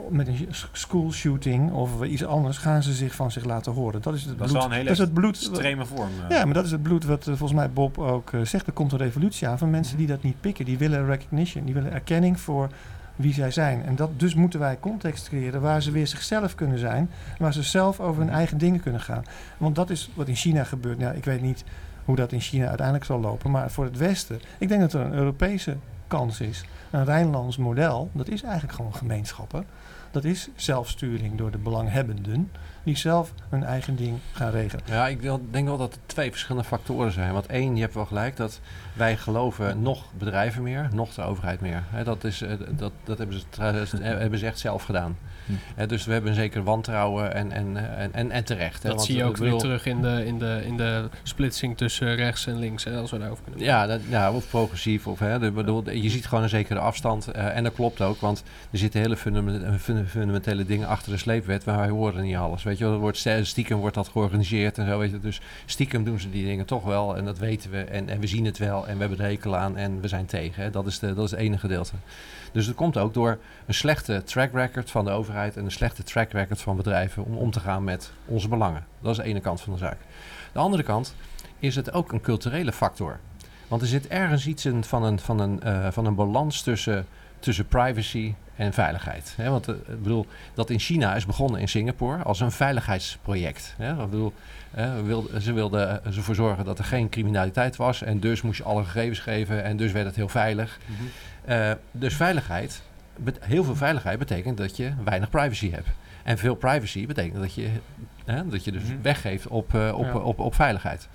met 0.10 0.28
een 0.28 0.48
school 0.72 1.12
shooting 1.12 1.72
of 1.72 2.04
iets 2.04 2.26
anders 2.26 2.58
gaan 2.58 2.84
ze 2.84 2.94
zich 2.94 3.16
van 3.16 3.32
zich 3.32 3.44
laten 3.44 3.72
horen. 3.74 4.02
Dat 4.02 4.14
is 4.14 4.24
het 4.24 4.38
Dat 4.38 4.48
bloed. 4.48 4.58
is 4.60 4.64
een 4.66 4.72
hele 4.72 4.84
dat 4.84 4.94
is 4.94 5.00
het 5.00 5.14
bloed. 5.14 5.36
extreme 5.36 5.86
vorm. 5.86 6.10
eh. 6.30 6.38
Ja, 6.38 6.46
maar 6.46 6.54
dat 6.54 6.66
is 6.66 6.72
het 6.72 6.84
bloed 6.84 7.06
wat 7.06 7.20
eh, 7.20 7.26
volgens 7.28 7.54
mij 7.60 7.70
Bob 7.70 7.98
ook 7.98 8.32
zegt. 8.44 8.68
Er 8.68 8.74
komt 8.74 8.92
een 8.92 8.98
revolutie 8.98 9.48
aan 9.48 9.58
van 9.58 9.70
mensen 9.70 9.98
die 9.98 10.08
dat 10.08 10.24
niet 10.24 10.42
pikken. 10.42 10.66
Die 10.66 10.78
willen 10.78 11.06
recognition, 11.06 11.66
die 11.66 11.74
willen 11.74 11.92
erkenning 11.94 12.40
voor 12.40 12.70
wie 13.16 13.34
zij 13.34 13.52
zijn. 13.52 13.84
En 13.86 13.96
dat, 13.96 14.10
dus 14.20 14.34
moeten 14.36 14.60
wij 14.60 14.78
context 14.80 15.28
creëren 15.28 15.62
waar 15.62 15.82
ze 15.82 15.92
weer 15.92 16.08
zichzelf 16.08 16.56
kunnen 16.56 16.80
zijn. 16.80 17.10
Waar 17.40 17.54
ze 17.54 17.64
zelf 17.64 18.00
over 18.00 18.22
hun 18.22 18.32
eigen 18.32 18.58
dingen 18.58 18.80
kunnen 18.80 19.02
gaan. 19.02 19.24
Want 19.58 19.76
dat 19.76 19.90
is 19.90 20.10
wat 20.14 20.28
in 20.28 20.36
China 20.36 20.64
gebeurt. 20.64 20.98
Nou, 20.98 21.16
ik 21.16 21.26
weet 21.26 21.42
niet 21.42 21.64
hoe 22.06 22.16
dat 22.16 22.32
in 22.32 22.40
China 22.40 22.68
uiteindelijk 22.68 23.06
zal 23.06 23.20
lopen. 23.20 23.52
Maar 23.52 23.72
voor 23.72 23.84
het 23.86 23.98
Westen, 23.98 24.40
ik 24.58 24.68
denk 24.68 24.82
dat 24.82 24.94
er 24.94 25.02
een 25.02 25.14
Europese 25.14 25.76
kans 26.08 26.40
is. 26.42 26.64
Een 26.94 27.06
Rijnlands 27.06 27.58
model, 27.58 28.10
dat 28.14 28.28
is 28.28 28.44
eigenlijk 28.44 28.74
gewoon 28.74 28.96
gemeenschappen. 28.96 29.66
Dat 30.12 30.24
is 30.24 30.50
zelfsturing 30.56 31.38
door 31.38 31.52
de 31.52 31.58
belanghebbenden. 31.58 32.52
Die 32.84 32.98
zelf 32.98 33.34
hun 33.50 33.64
eigen 33.64 33.96
ding 33.96 34.20
gaan 34.32 34.52
regelen. 34.52 34.86
Ja, 34.88 35.08
ik 35.08 35.22
denk 35.52 35.68
wel 35.68 35.78
dat 35.78 35.94
er 35.94 36.00
twee 36.06 36.32
verschillende 36.32 36.68
factoren 36.68 37.12
zijn. 37.12 37.34
Want 37.34 37.46
één, 37.46 37.76
je 37.76 37.82
hebt 37.82 37.94
wel 37.94 38.06
gelijk 38.06 38.38
dat 38.38 38.60
wij 38.94 39.18
geloven 39.18 39.82
nog 39.82 40.06
bedrijven 40.18 40.64
meer, 40.64 40.90
nog 40.94 41.14
de 41.14 41.22
overheid 41.22 41.62
meer. 41.62 41.84
Dat, 42.04 42.24
is, 42.24 42.42
eh, 42.42 42.54
dat, 42.70 42.92
dat 43.04 43.18
hebben, 43.18 43.40
ze, 43.40 43.98
hebben 44.02 44.40
ze 44.40 44.46
echt 44.46 44.60
zelf 44.60 44.84
gedaan. 44.84 45.18
Hm. 45.46 45.88
Dus 45.88 46.06
we 46.06 46.12
hebben 46.12 46.30
een 46.30 46.36
zeker 46.36 46.64
wantrouwen 46.64 47.34
en, 47.34 47.52
en, 47.52 47.78
en, 48.14 48.32
en, 48.32 48.44
terecht. 48.44 48.84
Hè, 48.84 48.90
Dat 48.90 48.98
want, 48.98 49.08
zie 49.08 49.18
je 49.18 49.24
ook 49.24 49.38
weer 49.38 49.58
terug 49.58 49.86
in 49.86 50.02
de, 50.02 50.26
in, 50.26 50.40
de, 50.40 50.62
in 50.66 50.78
de 50.78 51.10
splitsing 51.24 51.78
tussen 51.78 52.16
rechts 52.16 52.48
en 52.48 52.60
links, 52.60 52.84
hè, 52.84 52.98
als 52.98 53.12
we 53.12 53.18
daarover 53.18 53.44
kunnen. 53.44 53.64
Ja, 53.64 53.86
dat, 53.86 54.00
ja, 54.10 54.32
of 54.32 54.50
progressief. 54.50 55.08
Of, 55.08 55.20
hè, 55.20 55.40
de, 55.40 55.52
bedoel, 55.52 55.90
je 55.90 56.10
ziet 56.10 56.26
gewoon 56.26 56.44
een 56.44 56.50
zekere 56.50 56.80
afstand. 56.80 57.28
eh, 57.28 57.56
en 57.56 57.64
dat 57.64 57.74
klopt 57.74 58.02
ook, 58.02 58.20
want 58.20 58.44
er 58.72 58.78
zitten 58.78 59.00
hele 59.02 59.18
fundament- 59.18 59.82
funda- 59.82 60.06
fundamentele 60.08 60.66
dingen 60.66 60.88
achter 60.88 61.12
de 61.12 61.18
sleepwet. 61.18 61.66
Maar 61.66 61.78
wij 61.78 61.90
horen 61.90 62.24
niet 62.24 62.36
alles. 62.36 62.64
Weet 62.64 62.78
je, 62.78 62.86
er 62.86 62.98
wordt 62.98 63.28
stiekem 63.42 63.78
wordt 63.78 63.96
dat 63.96 64.08
georganiseerd 64.08 64.78
en 64.78 64.88
zo. 64.88 65.00
Weet 65.00 65.12
je. 65.12 65.20
Dus 65.20 65.42
stiekem 65.66 66.04
doen 66.04 66.20
ze 66.20 66.30
die 66.30 66.46
dingen 66.46 66.66
toch 66.66 66.84
wel. 66.84 67.18
En 67.18 67.26
dat 67.26 67.38
weten 67.38 67.72
we. 67.72 67.78
En, 67.82 68.10
en 68.10 68.20
we 68.20 68.28
zien 68.28 68.46
het 68.46 68.58
wel. 68.58 68.88
En 68.88 68.94
we 68.94 69.00
hebben 69.00 69.20
er 69.20 69.26
hekel 69.26 69.56
aan. 69.58 69.78
En 69.78 70.02
we 70.02 70.08
zijn 70.08 70.26
tegen. 70.26 70.64
Hè. 70.64 70.70
Dat, 70.70 70.88
is 70.88 71.00
de, 71.00 71.14
dat 71.14 71.26
is 71.26 71.32
het 71.32 71.40
ene 71.40 71.58
gedeelte. 71.58 71.94
Dus 72.54 72.66
het 72.66 72.76
komt 72.76 72.98
ook 72.98 73.14
door 73.14 73.38
een 73.66 73.74
slechte 73.74 74.24
track 74.24 74.54
record 74.54 74.92
van 74.92 75.06
de 75.06 75.12
overheid. 75.12 75.58
En 75.58 75.66
een 75.66 75.72
slechte 75.72 76.04
track 76.04 76.32
record 76.32 76.62
van 76.62 76.76
bedrijven. 76.76 77.26
om 77.26 77.38
om 77.38 77.52
te 77.52 77.60
gaan 77.60 77.84
met 77.84 78.12
onze 78.26 78.48
belangen. 78.48 78.86
Dat 79.00 79.12
is 79.12 79.18
de 79.18 79.24
ene 79.24 79.40
kant 79.40 79.62
van 79.62 79.74
de 79.74 79.80
zaak. 79.80 79.98
De 80.52 80.60
andere 80.60 80.84
kant 80.84 81.16
is 81.60 81.76
het 81.76 81.94
ook 81.94 82.12
een 82.12 82.22
culturele 82.22 82.72
factor. 82.72 83.20
Want 83.68 83.82
er 83.82 83.88
zit 83.88 84.08
ergens 84.08 84.48
iets 84.48 84.66
in 84.66 84.84
van 84.84 85.04
een, 85.04 85.20
van 85.20 85.40
een, 85.40 85.62
eh, 85.62 85.88
van 85.92 86.06
een 86.06 86.16
balans 86.16 86.62
tussen, 86.62 87.06
tussen 87.40 87.68
privacy 87.68 88.34
en 88.56 88.74
veiligheid. 88.74 89.36
Want 89.38 89.68
eh, 89.68 89.76
ik 89.76 90.04
bedoel, 90.04 90.26
dat 90.54 90.70
in 90.70 90.80
China 90.80 91.16
is 91.16 91.26
begonnen 91.26 91.62
in 91.62 91.68
Singapore 91.70 92.24
als 92.24 92.40
een 92.40 92.52
veiligheidsproject. 92.52 93.76
Ik 93.80 94.10
bedoel, 94.10 94.34
eh, 94.72 94.96
we 94.96 95.02
wilden- 95.02 95.42
ze 95.42 95.54
wilden 95.54 96.06
ervoor 96.06 96.36
zorgen 96.36 96.66
dat 96.66 96.80
er 96.80 96.86
geen 96.86 97.10
criminaliteit 97.10 97.76
was. 97.76 98.02
En 98.02 98.20
dus 98.20 98.42
moest 98.42 98.58
je 98.58 98.64
alle 98.64 98.84
gegevens 98.84 99.20
geven 99.20 99.64
en 99.64 99.78
dus 99.78 99.92
werd 99.92 100.06
het 100.06 100.16
heel 100.16 100.30
veilig. 100.30 100.80
Mhm. 100.86 101.04
Eh, 101.46 101.72
dus 101.92 102.16
veiligheid 102.16 102.82
heel 103.40 103.64
veel 103.64 103.76
veiligheid 103.76 104.20
betekent 104.20 104.58
dat 104.58 104.78
je 104.78 104.92
weinig 105.04 105.30
privacy 105.30 105.72
hebt. 105.72 105.88
En 106.24 106.38
veel 106.38 106.56
privacy 106.56 107.06
betekent 107.06 107.42
dat 107.42 107.54
je, 107.54 107.70
hè, 108.26 108.48
dat 108.48 108.64
je 108.64 108.72
dus 108.72 108.84
Mhm. 108.84 109.02
weggeeft 109.02 109.48
op, 109.48 109.74
eh, 109.76 109.92
op, 109.98 110.06
Ja. 110.06 110.14
op, 110.18 110.40
op 110.40 110.56
veiligheid. 110.56 111.08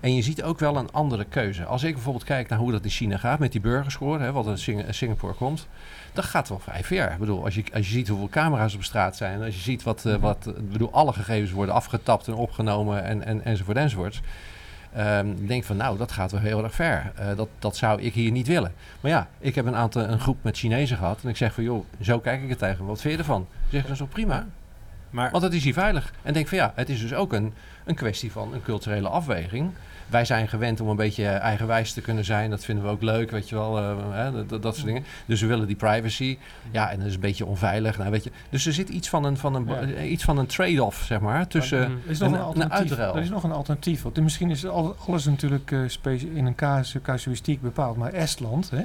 En 0.00 0.14
je 0.14 0.22
ziet 0.22 0.42
ook 0.42 0.58
wel 0.58 0.76
een 0.76 0.92
andere 0.92 1.24
keuze. 1.24 1.64
Als 1.64 1.82
ik 1.82 1.94
bijvoorbeeld 1.94 2.24
kijk 2.24 2.48
naar 2.48 2.58
hoe 2.58 2.72
dat 2.72 2.84
in 2.84 2.90
China 2.90 3.16
gaat 3.16 3.38
met 3.38 3.52
die 3.52 3.60
burgerscore, 3.60 4.22
hè, 4.24 4.32
wat 4.32 4.46
in 4.46 4.58
Sing- 4.58 4.84
Singapore 4.94 5.32
komt, 5.34 5.66
dat 6.12 6.24
gaat 6.24 6.48
wel 6.48 6.58
vrij 6.58 6.84
ver. 6.84 7.12
Ik 7.12 7.18
bedoel, 7.18 7.44
als 7.44 7.54
je, 7.54 7.64
als 7.74 7.86
je 7.86 7.92
ziet 7.92 8.08
hoeveel 8.08 8.28
camera's 8.28 8.74
op 8.74 8.84
straat 8.84 9.16
zijn, 9.16 9.42
als 9.42 9.54
je 9.54 9.60
ziet 9.60 9.82
wat, 9.82 10.04
Mhm. 10.04 10.14
eh, 10.14 10.20
wat 10.20 10.46
eh, 10.46 10.52
ik 10.56 10.72
bedoel, 10.72 10.92
alle 10.92 11.12
gegevens 11.12 11.50
worden 11.50 11.74
afgetapt 11.74 12.26
en 12.28 12.34
opgenomen 12.34 13.04
en, 13.04 13.24
en, 13.24 13.44
enzovoort 13.44 13.76
enzovoort. 13.76 14.20
Ehm, 14.94 15.30
ik 15.30 15.48
denk 15.48 15.64
van 15.64 15.76
nou, 15.76 15.98
dat 15.98 16.12
gaat 16.12 16.30
wel 16.30 16.40
heel 16.40 16.64
erg 16.64 16.74
ver. 16.74 17.12
Eh, 17.14 17.36
dat, 17.36 17.48
dat 17.58 17.76
zou 17.76 18.02
ik 18.02 18.14
hier 18.14 18.30
niet 18.30 18.46
willen. 18.46 18.72
Maar 19.00 19.10
ja, 19.10 19.28
ik 19.38 19.54
heb 19.54 19.66
een 19.66 19.76
aantal 19.76 20.02
een 20.02 20.20
groep 20.20 20.36
met 20.40 20.56
Chinezen 20.56 20.96
gehad 20.96 21.18
en 21.22 21.28
ik 21.28 21.36
zeg 21.36 21.54
van 21.54 21.64
joh, 21.64 21.84
zo 22.00 22.18
kijk 22.18 22.42
ik 22.42 22.48
het 22.48 22.58
tegen. 22.58 22.84
Wat 22.84 23.00
vind 23.00 23.12
je 23.12 23.18
ervan? 23.18 23.46
Ze 23.50 23.70
zeggen 23.70 23.90
is 23.90 23.98
wel 23.98 24.08
prima. 24.08 24.46
Maar 25.10 25.30
Want 25.30 25.42
het 25.42 25.52
is 25.52 25.64
hier 25.64 25.72
veilig. 25.72 26.12
En 26.22 26.32
denk 26.32 26.48
van 26.48 26.58
ja, 26.58 26.72
het 26.74 26.88
is 26.88 27.00
dus 27.00 27.14
ook 27.14 27.32
een, 27.32 27.52
een 27.84 27.94
kwestie 27.94 28.32
van 28.32 28.54
een 28.54 28.62
culturele 28.62 29.08
afweging. 29.08 29.70
Wij 30.06 30.24
zijn 30.24 30.48
gewend 30.48 30.80
om 30.80 30.88
een 30.88 30.96
beetje 30.96 31.26
eigenwijs 31.26 31.92
te 31.92 32.00
kunnen 32.00 32.24
zijn. 32.24 32.50
Dat 32.50 32.64
vinden 32.64 32.84
we 32.84 32.90
ook 32.90 33.02
leuk, 33.02 33.30
weet 33.30 33.48
je 33.48 33.54
wel. 33.54 33.78
eh, 33.78 33.96
hè, 34.10 34.46
dat, 34.60 34.74
soort 34.74 34.86
dingen. 34.86 35.04
Dus 35.26 35.40
we 35.40 35.46
willen 35.46 35.66
die 35.66 35.76
privacy. 35.76 36.38
Ja, 36.70 36.90
en 36.90 36.98
dat 36.98 37.06
is 37.06 37.14
een 37.14 37.20
beetje 37.20 37.46
onveilig. 37.46 37.98
Nou, 37.98 38.10
weet 38.10 38.24
je. 38.24 38.30
Dus 38.50 38.66
er 38.66 38.72
zit 38.72 38.88
iets 38.88 39.08
van 39.08 39.24
een, 39.24 39.36
van 39.36 39.54
een, 39.54 39.66
Ja. 39.66 39.80
eh, 39.80 40.10
iets 40.10 40.24
van 40.24 40.38
een 40.38 40.46
trade-off, 40.46 41.04
zeg 41.04 41.20
maar. 41.20 41.46
Tussen, 41.46 42.00
is 42.06 42.18
nog 42.18 42.28
een- 42.28 42.34
een, 42.34 42.40
een 42.40 42.46
alternatief. 42.46 42.78
uitruil. 42.90 43.16
er 43.16 43.22
is 43.22 43.28
nog 43.30 43.42
een 43.44 43.52
alternatief. 43.52 44.02
Want 44.02 44.20
misschien 44.20 44.50
is 44.50 44.66
al- 44.66 44.96
alles 45.06 45.24
natuurlijk 45.24 45.70
eh, 45.72 45.78
specie- 45.86 46.30
in 46.34 46.46
een 46.46 46.54
casu- 46.54 47.00
casuïstiek 47.00 47.60
bepaald. 47.62 47.96
Maar 47.96 48.12
Estland, 48.12 48.70
hè, 48.70 48.82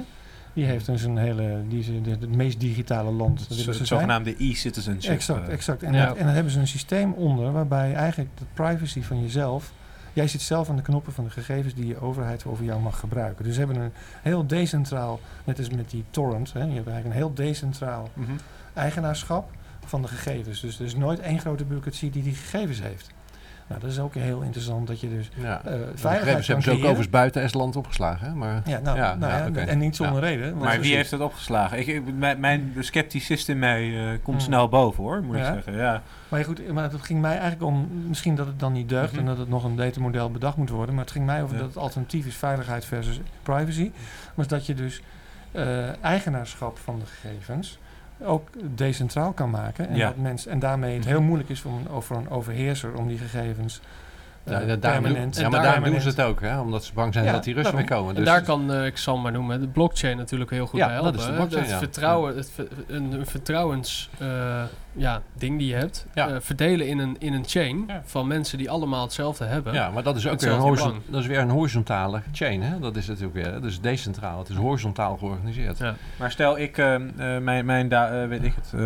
die 0.54 0.64
heeft 0.64 0.86
dus 0.86 1.02
een 1.02 1.16
hele, 1.16 1.62
die 1.68 1.78
is 1.78 1.86
de- 1.86 2.10
het 2.10 2.34
meest 2.36 2.60
digitale 2.60 3.10
land. 3.10 3.40
het, 3.40 3.48
willen 3.48 3.72
ze 3.72 3.78
het 3.78 3.88
zogenaamde 3.88 4.34
e-citizenship. 4.38 5.12
Exact, 5.12 5.48
eh, 5.48 5.54
exact. 5.54 5.82
En, 5.82 5.92
Ja. 5.92 6.06
dat- 6.06 6.16
en 6.16 6.24
dan 6.24 6.34
hebben 6.34 6.52
ze 6.52 6.58
een 6.60 6.66
systeem 6.68 7.12
onder 7.12 7.52
waarbij 7.52 7.94
eigenlijk 7.94 8.30
de 8.38 8.44
privacy 8.54 9.02
van 9.02 9.20
jezelf. 9.22 9.72
Jij 10.12 10.28
zit 10.28 10.40
zelf 10.40 10.68
aan 10.68 10.76
de 10.76 10.82
knoppen 10.82 11.12
van 11.12 11.24
de 11.24 11.30
gegevens 11.30 11.74
die 11.74 11.86
je 11.86 12.00
overheid 12.00 12.46
over 12.46 12.64
jou 12.64 12.80
mag 12.80 12.98
gebruiken. 12.98 13.44
Dus 13.44 13.52
ze 13.54 13.58
hebben 13.60 13.76
een 13.82 13.92
heel 14.22 14.46
decentraal, 14.46 15.20
net 15.44 15.58
als 15.58 15.70
met 15.70 15.90
die 15.90 16.04
torrent, 16.10 16.52
hè, 16.52 16.58
je 16.58 16.64
hebt 16.74 16.86
eigenlijk 16.88 17.06
een 17.06 17.22
heel 17.22 17.34
decentraal 17.34 18.08
mhm. 18.14 18.30
eigenaarschap 18.74 19.50
van 19.84 20.02
de 20.02 20.08
gegevens. 20.08 20.60
Dus 20.60 20.78
er 20.78 20.84
is 20.84 20.96
nooit 20.96 21.20
één 21.20 21.40
grote 21.40 21.64
bureaucratie 21.64 22.10
die 22.10 22.22
die 22.22 22.34
gegevens 22.34 22.80
heeft. 22.82 23.10
Nou, 23.66 23.80
dat 23.80 23.90
is 23.90 23.98
ook 23.98 24.14
heel 24.14 24.40
interessant 24.40 24.86
dat 24.86 25.00
je 25.00 25.08
dus 25.08 25.30
ja. 25.36 25.58
eh 25.64 25.72
De 25.72 25.90
veiligheid 25.94 26.46
hebben 26.46 26.64
ze 26.64 26.70
ook 26.70 26.76
overigens 26.78 27.10
buiten 27.10 27.42
Estland 27.42 27.76
opgeslagen. 27.76 28.26
Hè? 28.26 28.34
Maar 28.34 28.62
Ja, 28.64 28.78
nou, 28.78 28.96
Ja, 28.96 29.14
nou 29.14 29.54
ja, 29.54 29.66
en 29.66 29.78
niet 29.78 29.96
zonder 29.96 30.20
reden. 30.20 30.56
Maar 30.56 30.80
wie 30.80 30.94
heeft 30.94 31.10
het 31.10 31.20
opgeslagen? 31.20 31.78
Ik, 31.78 31.86
ik- 31.86 32.14
mijn, 32.14 32.40
mijn 32.40 32.74
scepticist 32.78 33.48
in 33.48 33.58
mij 33.58 33.96
eh, 33.98 34.18
komt 34.22 34.36
Hmm. 34.36 34.46
snel 34.46 34.68
boven 34.68 35.02
hoor, 35.04 35.22
moet 35.22 35.36
ik 35.36 35.44
zeggen. 35.44 35.72
Ja. 35.76 36.02
Maar 36.28 36.38
ja, 36.40 36.46
goed, 36.46 36.72
maar 36.72 36.90
het 36.90 37.02
ging 37.02 37.20
mij 37.20 37.30
eigenlijk 37.38 37.62
om, 37.62 37.88
misschien 38.08 38.34
dat 38.34 38.46
het 38.46 38.60
dan 38.60 38.72
niet 38.72 38.88
deugt 38.88 39.10
Mhm. 39.12 39.20
en 39.20 39.26
dat 39.26 39.38
het 39.38 39.48
nog 39.48 39.64
een 39.64 39.76
datamodel 39.76 40.30
bedacht 40.30 40.56
moet 40.56 40.70
worden. 40.70 40.94
Maar 40.94 41.04
het 41.04 41.12
ging 41.12 41.26
mij 41.26 41.42
over 41.42 41.54
Ja. 41.54 41.60
dat 41.62 41.68
het 41.74 41.82
alternatief 41.82 42.26
is 42.26 42.36
veiligheid 42.36 42.84
versus 42.84 43.20
privacy. 43.42 43.90
Maar 44.34 44.46
dat 44.46 44.66
je 44.66 44.74
dus 44.74 45.02
eh, 45.52 46.02
eigenaarschap 46.04 46.78
van 46.78 46.98
de 46.98 47.04
gegevens 47.06 47.78
ook 48.24 48.48
decentraal 48.74 49.32
kan 49.32 49.50
maken. 49.50 49.88
En, 49.88 49.96
Ja. 49.96 50.06
dat 50.06 50.16
mensen, 50.16 50.50
en 50.50 50.58
daarmee 50.58 50.94
het 50.96 51.04
heel 51.04 51.22
moeilijk 51.22 51.48
is 51.50 51.60
voor 51.60 51.72
een, 51.72 52.02
voor 52.02 52.16
een 52.16 52.30
overheerser 52.30 52.94
om 52.94 53.08
die 53.08 53.18
gegevens 53.18 53.80
ja, 54.44 54.58
doen- 54.60 54.78
permanent... 54.78 55.36
ja, 55.36 55.48
maar 55.48 55.62
daar- 55.62 55.84
doen 55.84 56.00
ze 56.00 56.08
het 56.08 56.20
ook. 56.20 56.40
Hè? 56.40 56.60
Omdat 56.60 56.84
ze 56.84 56.92
bang 56.92 57.12
zijn 57.12 57.24
Ja, 57.24 57.32
dat 57.32 57.44
die 57.44 57.54
Russen 57.54 57.76
weer 57.76 57.84
komen. 57.84 58.08
En 58.08 58.14
Dus 58.14 58.24
daar 58.24 58.42
kan, 58.42 58.72
eh, 58.72 58.86
ik 58.86 58.96
zal 58.96 59.16
maar 59.18 59.32
noemen, 59.32 59.60
de 59.60 59.66
blockchain 59.68 60.16
natuurlijk 60.16 60.50
heel 60.50 60.66
goed 60.66 60.78
Ja, 60.80 60.86
bij 60.86 60.94
dat 60.94 61.04
helpen. 61.04 61.20
is 61.20 61.26
de 61.26 61.32
blockchain, 61.32 61.62
het 61.62 61.72
ja. 61.72 61.78
vertrouwen, 61.78 62.36
het 62.36 62.50
ver- 62.54 62.68
een, 62.86 63.12
een 63.12 63.26
vertrouwens 63.26 64.10
eh, 64.18 64.62
ja, 64.92 65.22
ding 65.38 65.58
die 65.58 65.68
je 65.68 65.74
hebt, 65.74 66.06
Ja. 66.14 66.28
eh, 66.28 66.36
verdelen 66.40 66.86
in 66.88 66.98
een, 66.98 67.16
in 67.18 67.32
een 67.32 67.44
chain 67.46 67.84
Ja. 67.86 68.02
van 68.04 68.26
mensen 68.26 68.58
die 68.58 68.70
allemaal 68.70 69.02
hetzelfde 69.02 69.44
hebben. 69.44 69.72
Ja, 69.72 69.90
maar 69.90 70.02
dat 70.02 70.16
is 70.16 70.28
ook 70.28 70.40
weer 70.40 70.52
een, 70.52 71.00
dat 71.10 71.20
is 71.20 71.26
weer 71.26 71.38
een 71.38 71.50
horizontale 71.50 72.20
chain. 72.32 72.62
Hè? 72.62 72.78
Dat 72.78 72.96
is 72.96 73.06
natuurlijk 73.06 73.34
weer. 73.34 73.52
hè. 73.52 73.60
Dus 73.60 73.80
decentraal. 73.80 74.38
Het 74.38 74.48
is 74.48 74.56
horizontaal 74.56 75.16
georganiseerd. 75.16 75.78
Ja. 75.78 75.94
Maar 76.18 76.30
stel 76.30 76.58
ik, 76.58 76.78
eh, 76.78 76.94
eh, 76.94 77.02
mijn, 77.42 77.64
mijn, 77.64 77.88
da- 77.88 78.22
eh, 78.22 78.28
weet 78.28 78.44
ik 78.44 78.54
het, 78.54 78.70
eh, 78.74 78.80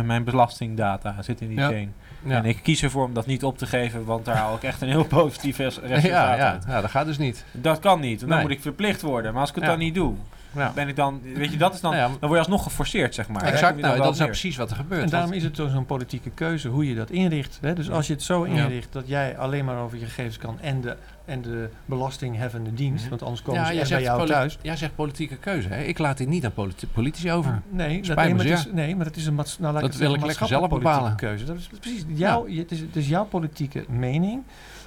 mijn 0.00 0.24
belastingdata 0.24 1.22
zit 1.22 1.40
in 1.40 1.48
die 1.48 1.58
Ja. 1.58 1.68
chain. 1.68 1.94
Ja. 2.22 2.36
En 2.36 2.44
ik 2.44 2.58
kies 2.62 2.82
ervoor 2.82 3.04
om 3.04 3.14
dat 3.14 3.26
niet 3.26 3.44
op 3.44 3.58
te 3.58 3.66
geven, 3.66 4.04
want 4.04 4.24
daar 4.24 4.36
haal 4.36 4.54
ik 4.54 4.62
echt 4.62 4.80
een 4.82 4.88
heel 4.88 5.04
positief 5.20 5.56
res- 5.58 5.78
resultaat 5.78 6.02
ja, 6.10 6.34
ja, 6.36 6.50
uit. 6.52 6.64
ja, 6.68 6.80
dat 6.80 6.90
gaat 6.90 7.06
dus 7.06 7.18
niet. 7.18 7.44
Dat 7.52 7.78
kan 7.78 8.00
niet, 8.00 8.18
want 8.18 8.20
dan 8.20 8.38
Nee. 8.38 8.40
moet 8.48 8.50
ik 8.56 8.62
verplicht 8.62 9.02
worden. 9.02 9.32
Maar 9.32 9.40
als 9.40 9.48
ik 9.50 9.54
het 9.54 9.64
Ja. 9.64 9.70
dan 9.70 9.78
niet 9.78 9.94
doe, 9.94 10.14
Ja. 10.56 10.72
ben 10.74 10.88
ik 10.88 10.96
dan, 10.96 11.20
weet 11.34 11.50
je, 11.52 11.56
dat 11.58 11.74
is 11.74 11.80
dan, 11.80 11.90
Nou 11.92 12.02
ja, 12.02 12.08
dan 12.08 12.18
word 12.20 12.32
je 12.32 12.38
alsnog 12.38 12.62
geforceerd, 12.62 13.14
zeg 13.14 13.28
maar. 13.28 13.42
Exact. 13.42 13.80
Nou, 13.80 13.96
dat 13.98 14.12
is 14.12 14.18
nou 14.18 14.30
precies 14.30 14.56
wat 14.56 14.70
er 14.70 14.76
gebeurt. 14.76 15.02
En 15.02 15.08
daarom 15.10 15.32
is 15.32 15.42
het 15.42 15.58
een 15.58 15.86
politieke 15.86 16.30
keuze 16.30 16.68
hoe 16.68 16.88
je 16.88 16.94
dat 16.94 17.10
inricht. 17.10 17.58
Hè? 17.60 17.72
Dus 17.74 17.90
als 17.90 18.06
je 18.06 18.12
het 18.12 18.22
zo 18.22 18.46
Ja. 18.46 18.52
inricht 18.52 18.92
dat 18.92 19.08
jij 19.08 19.38
alleen 19.38 19.64
maar 19.64 19.78
over 19.78 19.98
je 19.98 20.04
gegevens 20.04 20.38
kan 20.38 20.58
en 20.60 20.80
de, 20.80 20.96
en 21.30 21.42
de 21.42 21.68
belastingheffende 21.84 22.74
dienst, 22.74 23.00
Mhm. 23.00 23.08
want 23.10 23.22
anders 23.22 23.42
komen 23.42 23.60
ja, 23.60 23.66
ze 23.74 23.80
echt 23.80 23.90
bij 23.90 24.02
jou 24.02 24.26
thuis. 24.26 24.58
jij 24.62 24.76
zegt 24.76 24.94
politieke 24.94 25.36
keuze. 25.36 25.68
Hè? 25.68 25.82
Ik 25.82 25.98
laat 25.98 26.16
dit 26.18 26.28
niet 26.28 26.44
aan 26.44 26.52
politi- 26.52 26.88
politici 26.88 27.32
over. 27.32 27.62
Nee, 27.70 27.96
dat, 27.96 28.04
Spijt 28.04 28.18
nee, 28.18 28.28
me 28.28 28.34
maar 28.34 28.46
het 28.58 28.66
is, 28.66 28.72
nee, 28.72 28.96
maar 28.96 29.06
het 29.06 29.16
is 29.16 29.26
een 29.26 29.34
maats- 29.34 29.58
nou, 29.58 29.72
laat 29.72 29.82
Dat 29.82 29.92
ik 29.92 29.98
wil 29.98 30.10
het 30.12 30.20
ik 30.20 30.26
lekker 30.26 30.46
zelf 30.46 30.68
bepalen. 30.68 30.82
politieke 30.92 31.26
keuze. 31.26 31.44
Dat 31.44 31.56
is 31.56 31.66
precies 31.80 32.04
jouw, 32.08 32.48
je- 32.48 32.58
het, 32.60 32.70
is, 32.70 32.80
het 32.80 32.96
is 32.96 33.08
jouw 33.08 33.24
politieke 33.24 33.84
mening 33.88 34.42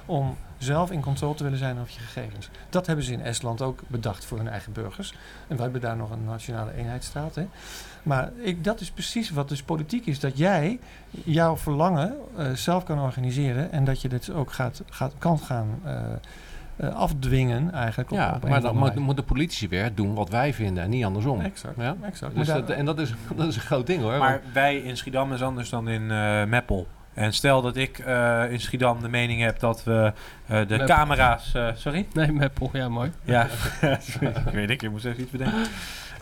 om 0.06 0.36
zelf 0.58 0.90
in 0.90 1.00
controle 1.00 1.34
te 1.34 1.42
willen 1.42 1.58
zijn 1.58 1.78
over 1.78 1.92
je 1.92 2.00
gegevens. 2.00 2.50
Dat 2.70 2.86
hebben 2.86 3.04
ze 3.04 3.12
in 3.12 3.20
Estland 3.22 3.62
ook 3.62 3.80
bedacht 3.86 4.24
voor 4.24 4.38
hun 4.38 4.48
eigen 4.48 4.72
burgers. 4.72 5.10
En 5.48 5.54
wij 5.56 5.64
hebben 5.64 5.80
daar 5.80 5.96
nog 5.96 6.10
een 6.10 6.24
nationale 6.24 6.74
eenheidsstaat. 6.74 7.34
Hè. 7.34 7.46
Maar 8.04 8.30
ik, 8.42 8.64
dat 8.64 8.80
is 8.80 8.90
precies 8.90 9.30
wat 9.30 9.48
dus 9.48 9.62
politiek 9.62 10.06
is. 10.06 10.20
Dat 10.20 10.38
jij 10.38 10.78
jouw 11.10 11.56
verlangen 11.56 12.14
eh, 12.36 12.50
zelf 12.52 12.84
kan 12.84 12.98
organiseren. 13.00 13.72
En 13.72 13.84
dat 13.84 14.02
je 14.02 14.08
dit 14.08 14.30
ook 14.30 14.52
gaat, 14.52 14.82
gaat, 14.90 15.12
kan 15.18 15.38
gaan 15.38 15.68
eh, 15.84 15.94
eh, 16.76 16.94
afdwingen 16.94 17.72
eigenlijk. 17.72 18.10
Op, 18.10 18.16
Ja, 18.16 18.32
op 18.42 18.48
maar 18.48 18.60
dan 18.60 18.76
moet- 18.76 18.94
moeten 18.94 19.24
politici 19.24 19.68
weer 19.68 19.94
doen 19.94 20.14
wat 20.14 20.28
wij 20.30 20.54
vinden 20.54 20.82
en 20.82 20.90
niet 20.90 21.04
andersom. 21.04 21.40
Exact, 21.40 21.74
Ja? 21.78 21.96
exact. 22.02 22.34
Dus 22.34 22.46
dat, 22.46 22.70
en 22.70 22.84
dat 22.84 22.98
is, 22.98 23.12
dat 23.36 23.48
is 23.48 23.54
een 23.56 23.62
groot 23.62 23.86
ding 23.86 24.02
hoor. 24.02 24.18
Maar 24.18 24.40
wij 24.52 24.76
in 24.76 24.96
Schiedam 24.96 25.32
is 25.32 25.42
anders 25.42 25.68
dan 25.70 25.88
in 25.88 26.10
eh 26.10 26.44
Meppel. 26.44 26.86
En 27.14 27.32
stel 27.32 27.62
dat 27.62 27.76
ik 27.76 27.98
eh, 27.98 28.42
in 28.52 28.60
Schiedam 28.60 29.00
de 29.02 29.08
mening 29.08 29.40
heb 29.40 29.58
dat 29.58 29.84
we 29.84 30.12
eh, 30.46 30.58
de 30.58 30.66
Meppel. 30.68 30.86
camera's... 30.86 31.54
eh, 31.54 31.68
sorry? 31.74 32.06
Nee, 32.12 32.32
Meppel, 32.32 32.70
ja 32.72 32.88
mooi. 32.88 33.10
Ja, 33.24 33.46
sorry, 34.10 34.28
ik 34.46 34.52
weet 34.52 34.70
ik, 34.70 34.82
ik 34.82 34.90
moest 34.90 35.04
even 35.04 35.20
iets 35.22 35.30
bedenken. 35.30 35.64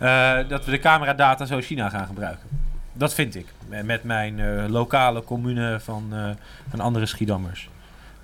Eh, 0.02 0.48
dat 0.48 0.64
we 0.64 0.70
de 0.70 0.78
cameradata 0.78 1.44
zo 1.44 1.60
China 1.60 1.88
gaan 1.88 2.06
gebruiken. 2.06 2.48
Dat 2.92 3.14
vind 3.14 3.34
ik. 3.34 3.46
Met- 3.84 4.04
mijn 4.04 4.40
eh, 4.40 4.64
lokale 4.68 5.24
commune 5.24 5.80
van, 5.80 6.06
eh, 6.12 6.30
van 6.68 6.80
andere 6.80 7.06
Schiedammers. 7.06 7.70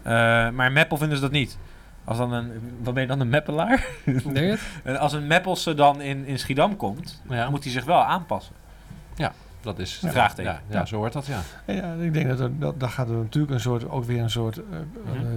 Eh, 0.03 0.13
maar 0.51 0.73
Meppel 0.73 0.97
vinden 0.97 1.17
ze 1.17 1.23
dat 1.23 1.33
niet. 1.33 1.59
Als 2.05 2.19
dan 2.19 2.33
een, 2.33 2.51
wat 2.83 2.95
ben 2.95 3.03
je 3.03 3.09
dan, 3.09 3.21
een 3.21 3.29
Meppelaar? 3.29 3.87
Denk 4.05 4.37
je 4.37 4.41
het? 4.43 4.61
En 4.85 4.99
als 4.99 5.13
een 5.13 5.27
Meppelse 5.27 5.75
dan 5.75 6.01
in, 6.01 6.27
in 6.27 6.39
Schiedam 6.39 6.77
komt, 6.77 7.23
ja, 7.29 7.43
dan 7.43 7.51
moet 7.51 7.63
hij 7.65 7.73
zich 7.73 7.85
wel 7.85 8.05
aanpassen. 8.05 8.55
dat 9.61 9.79
is... 9.79 9.99
Ja. 10.03 10.11
Vraagteken. 10.11 10.53
Ja, 10.53 10.61
ja, 10.79 10.85
zo 10.85 10.97
hoort 10.97 11.13
dat, 11.13 11.27
ja. 11.27 11.41
Ja, 11.67 11.93
ik 11.93 12.13
denk 12.15 12.29
dat 12.29 12.41
er, 12.41 12.59
dat, 12.59 12.81
daar 12.81 12.89
gaat 12.91 13.09
er 13.09 13.15
natuurlijk 13.17 13.53
een 13.55 13.61
soort, 13.61 13.89
ook 13.91 14.05
weer 14.05 14.23
een 14.23 14.31
soort 14.31 14.57
eh, 14.59 14.65
Mhm. 15.05 15.27
eh, 15.27 15.33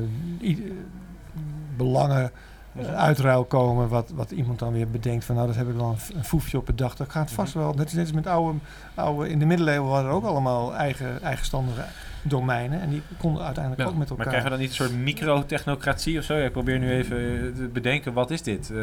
belangen 2.72 2.98
eh, 2.98 3.04
uitruil 3.04 3.44
komen. 3.44 3.88
Wat, 3.90 4.10
wat 4.14 4.32
iemand 4.32 4.60
dan 4.60 4.74
weer 4.74 4.90
bedenkt 4.90 5.26
van 5.26 5.36
nou 5.36 5.48
dat 5.48 5.56
heb 5.56 5.70
ik 5.70 5.76
wel 5.76 5.90
een, 5.90 6.18
een 6.18 6.24
foefje 6.24 6.58
op 6.58 6.66
bedacht. 6.66 6.98
Dat 6.98 7.10
gaat 7.10 7.32
vast 7.32 7.54
wel. 7.54 7.74
Net, 7.74 7.94
net 7.94 8.00
als 8.00 8.12
met 8.12 8.28
oude, 8.28 8.58
oude, 8.94 9.30
in 9.30 9.40
de 9.40 9.46
middeleeuwen 9.46 9.90
waren 9.90 10.10
er 10.10 10.16
ook 10.16 10.26
allemaal 10.26 10.76
eigen, 10.76 11.22
eigenstandige 11.22 11.84
domeinen. 12.22 12.82
En 12.82 12.90
die 12.90 13.02
konden 13.18 13.44
uiteindelijk 13.44 13.84
Ja, 13.84 13.90
ook 13.94 14.00
met 14.00 14.10
Maar 14.10 14.18
elkaar. 14.18 14.26
krijgen 14.34 14.44
we 14.44 14.50
dan 14.50 14.60
niet 14.60 14.70
een 14.70 14.86
soort 14.86 15.04
microtechnocratie 15.04 16.18
of 16.18 16.24
zo? 16.24 16.36
Ja, 16.36 16.46
ik 16.46 16.52
probeer 16.52 16.80
nu 16.80 16.92
even 16.92 17.18
eh, 17.18 17.56
te 17.56 17.70
bedenken, 17.74 18.14
wat 18.14 18.32
is 18.32 18.42
dit? 18.42 18.70
Eh, 18.72 18.78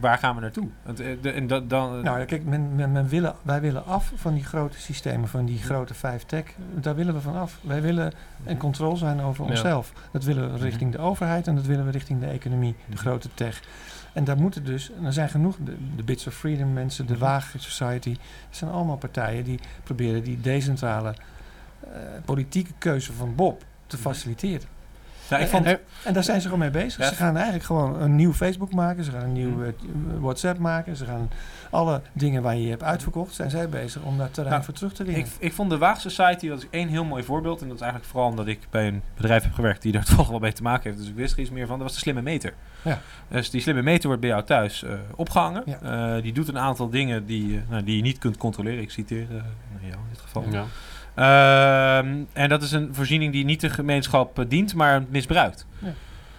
waar 0.00 0.18
gaan 0.18 0.34
we 0.34 0.40
naartoe? 0.40 0.68
Want, 0.82 1.00
eh, 1.00 1.06
de- 1.20 1.30
en 1.30 1.46
dat, 1.46 1.70
dan, 1.70 2.00
Nou 2.02 2.18
ja, 2.18 2.24
kijk, 2.24 2.44
men, 2.44 2.74
men, 2.74 2.92
men 2.92 3.08
willen, 3.08 3.34
wij 3.42 3.60
willen 3.60 3.84
af 3.86 4.12
van 4.14 4.34
die 4.34 4.44
grote 4.44 4.80
systemen, 4.80 5.28
van 5.28 5.44
die 5.44 5.58
grote 5.58 5.94
vijf 5.94 6.22
tech. 6.24 6.44
Daar 6.74 6.94
willen 6.94 7.14
we 7.14 7.20
van 7.20 7.36
af. 7.36 7.58
Wij 7.60 7.82
willen 7.82 8.12
in 8.44 8.56
controle 8.56 8.96
zijn 8.96 9.20
over 9.20 9.44
Ja. 9.44 9.50
onszelf. 9.50 9.92
Dat 10.12 10.24
willen 10.24 10.52
we 10.52 10.58
richting 10.58 10.92
de 10.92 10.98
overheid 10.98 11.46
en 11.46 11.54
dat 11.54 11.66
willen 11.66 11.84
we 11.84 11.90
richting 11.90 12.20
de 12.20 12.26
economie, 12.26 12.72
de 12.86 12.92
Mhm. 12.92 12.98
grote 13.00 13.28
tech. 13.34 13.60
En 14.12 14.24
daar 14.24 14.36
moeten 14.36 14.64
dus, 14.64 14.90
en 14.98 15.04
er 15.04 15.12
zijn 15.12 15.28
genoeg, 15.28 15.56
de, 15.64 15.76
de 15.96 16.02
Bits 16.02 16.26
of 16.26 16.34
Freedom 16.34 16.72
mensen, 16.72 17.06
de 17.06 17.12
Mhm. 17.12 17.22
Waag 17.22 17.52
Society, 17.58 18.10
het 18.48 18.56
zijn 18.56 18.70
allemaal 18.70 18.96
partijen 18.96 19.44
die 19.44 19.60
proberen 19.82 20.22
die 20.22 20.40
decentrale 20.40 21.14
politieke 22.24 22.72
keuze 22.78 23.12
van 23.12 23.34
Bob 23.34 23.62
te 23.86 23.96
faciliteren. 23.96 24.74
Ja, 25.28 25.38
ik 25.38 25.48
vond, 25.48 25.64
en, 25.66 25.78
en 26.04 26.12
daar 26.12 26.24
zijn 26.24 26.40
ze 26.40 26.44
gewoon 26.48 26.58
mee 26.62 26.70
bezig. 26.82 26.98
Ja. 27.02 27.08
Ze 27.08 27.14
gaan 27.14 27.34
eigenlijk 27.34 27.64
gewoon 27.64 28.00
een 28.00 28.16
nieuw 28.16 28.32
Facebook 28.32 28.72
maken. 28.74 29.04
Ze 29.04 29.10
gaan 29.10 29.22
een 29.22 29.32
nieuw 29.32 29.54
Hm. 29.54 29.62
eh, 29.62 29.68
WhatsApp 30.20 30.58
maken. 30.58 30.96
Ze 30.96 31.04
gaan 31.04 31.30
alle 31.70 32.00
dingen 32.12 32.42
waar 32.42 32.54
je 32.56 32.62
je 32.62 32.70
hebt 32.70 32.82
uitverkocht, 32.82 33.34
zijn 33.34 33.50
zij 33.50 33.68
bezig 33.68 34.02
om 34.02 34.18
daar 34.18 34.30
terrein 34.30 34.52
Nou, 34.52 34.64
voor 34.64 34.74
terug 34.74 34.92
te 34.92 35.04
winnen. 35.04 35.22
ik, 35.24 35.30
ik 35.38 35.52
vond 35.52 35.70
de 35.70 35.78
Waag 35.78 36.00
Society, 36.00 36.48
dat 36.48 36.58
is 36.58 36.66
één 36.70 36.88
heel 36.88 37.04
mooi 37.04 37.22
voorbeeld. 37.22 37.60
En 37.60 37.66
dat 37.66 37.76
is 37.76 37.82
eigenlijk 37.82 38.10
vooral 38.12 38.30
omdat 38.30 38.46
ik 38.46 38.58
bij 38.70 38.86
een 38.88 39.02
bedrijf 39.16 39.42
heb 39.42 39.52
gewerkt 39.52 39.82
die 39.82 39.92
daar 39.92 40.04
toch 40.16 40.28
wel 40.28 40.38
mee 40.38 40.52
te 40.52 40.62
maken 40.62 40.82
heeft. 40.90 40.98
Dus 40.98 41.08
ik 41.08 41.14
wist 41.16 41.32
er 41.34 41.40
iets 41.40 41.50
meer 41.50 41.66
van. 41.66 41.76
Dat 41.78 41.86
was 41.86 41.94
de 41.96 42.00
slimme 42.02 42.22
meter. 42.22 42.54
Ja. 42.82 43.00
Dus 43.28 43.50
die 43.50 43.60
slimme 43.60 43.82
meter 43.82 44.06
wordt 44.06 44.20
bij 44.20 44.30
jou 44.30 44.42
thuis 44.44 44.82
eh, 44.82 44.92
opgehangen. 45.16 45.62
Ja. 45.66 46.14
Eh, 46.16 46.22
die 46.22 46.32
doet 46.32 46.48
een 46.48 46.58
aantal 46.58 46.88
dingen 46.90 47.26
die, 47.26 47.56
eh, 47.56 47.62
nou, 47.70 47.82
die 47.84 47.96
je 47.96 48.02
niet 48.02 48.18
kunt 48.18 48.36
controleren. 48.36 48.82
Ik 48.82 48.90
citeer 48.90 49.22
eh, 49.30 49.36
jou 49.80 49.92
in 49.92 50.08
dit 50.12 50.20
geval. 50.20 50.44
Ja. 50.50 50.64
Ehm, 51.16 52.14
en 52.32 52.48
dat 52.48 52.62
is 52.62 52.72
een 52.72 52.94
voorziening 52.94 53.32
die 53.32 53.44
niet 53.44 53.60
de 53.60 53.70
gemeenschap 53.70 54.38
eh, 54.38 54.44
dient, 54.48 54.74
maar 54.74 55.04
misbruikt. 55.08 55.66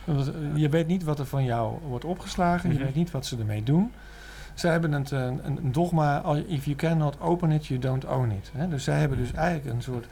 Want, 0.03 0.27
eh, 0.27 0.33
je 0.55 0.69
weet 0.69 0.87
niet 0.87 1.03
wat 1.03 1.19
er 1.19 1.25
van 1.25 1.43
jou 1.43 1.77
wordt 1.87 2.05
opgeslagen. 2.05 2.69
Mhm. 2.69 2.77
Je 2.77 2.83
weet 2.83 2.95
niet 2.95 3.11
wat 3.11 3.25
ze 3.25 3.37
ermee 3.37 3.63
doen. 3.63 3.91
Zij 4.53 4.71
hebben 4.71 4.91
het, 4.91 5.11
eh, 5.11 5.19
een, 5.21 5.41
een 5.43 5.71
dogma, 5.71 6.23
if 6.47 6.65
you 6.65 6.75
cannot 6.75 7.21
open 7.21 7.51
it, 7.51 7.65
you 7.65 7.79
don't 7.79 8.05
own 8.05 8.31
it. 8.31 8.51
Hè? 8.53 8.67
Dus 8.67 8.83
zij 8.83 8.99
hebben 8.99 9.17
dus 9.17 9.31
eigenlijk 9.31 9.75
een 9.75 9.81
soort 9.81 10.07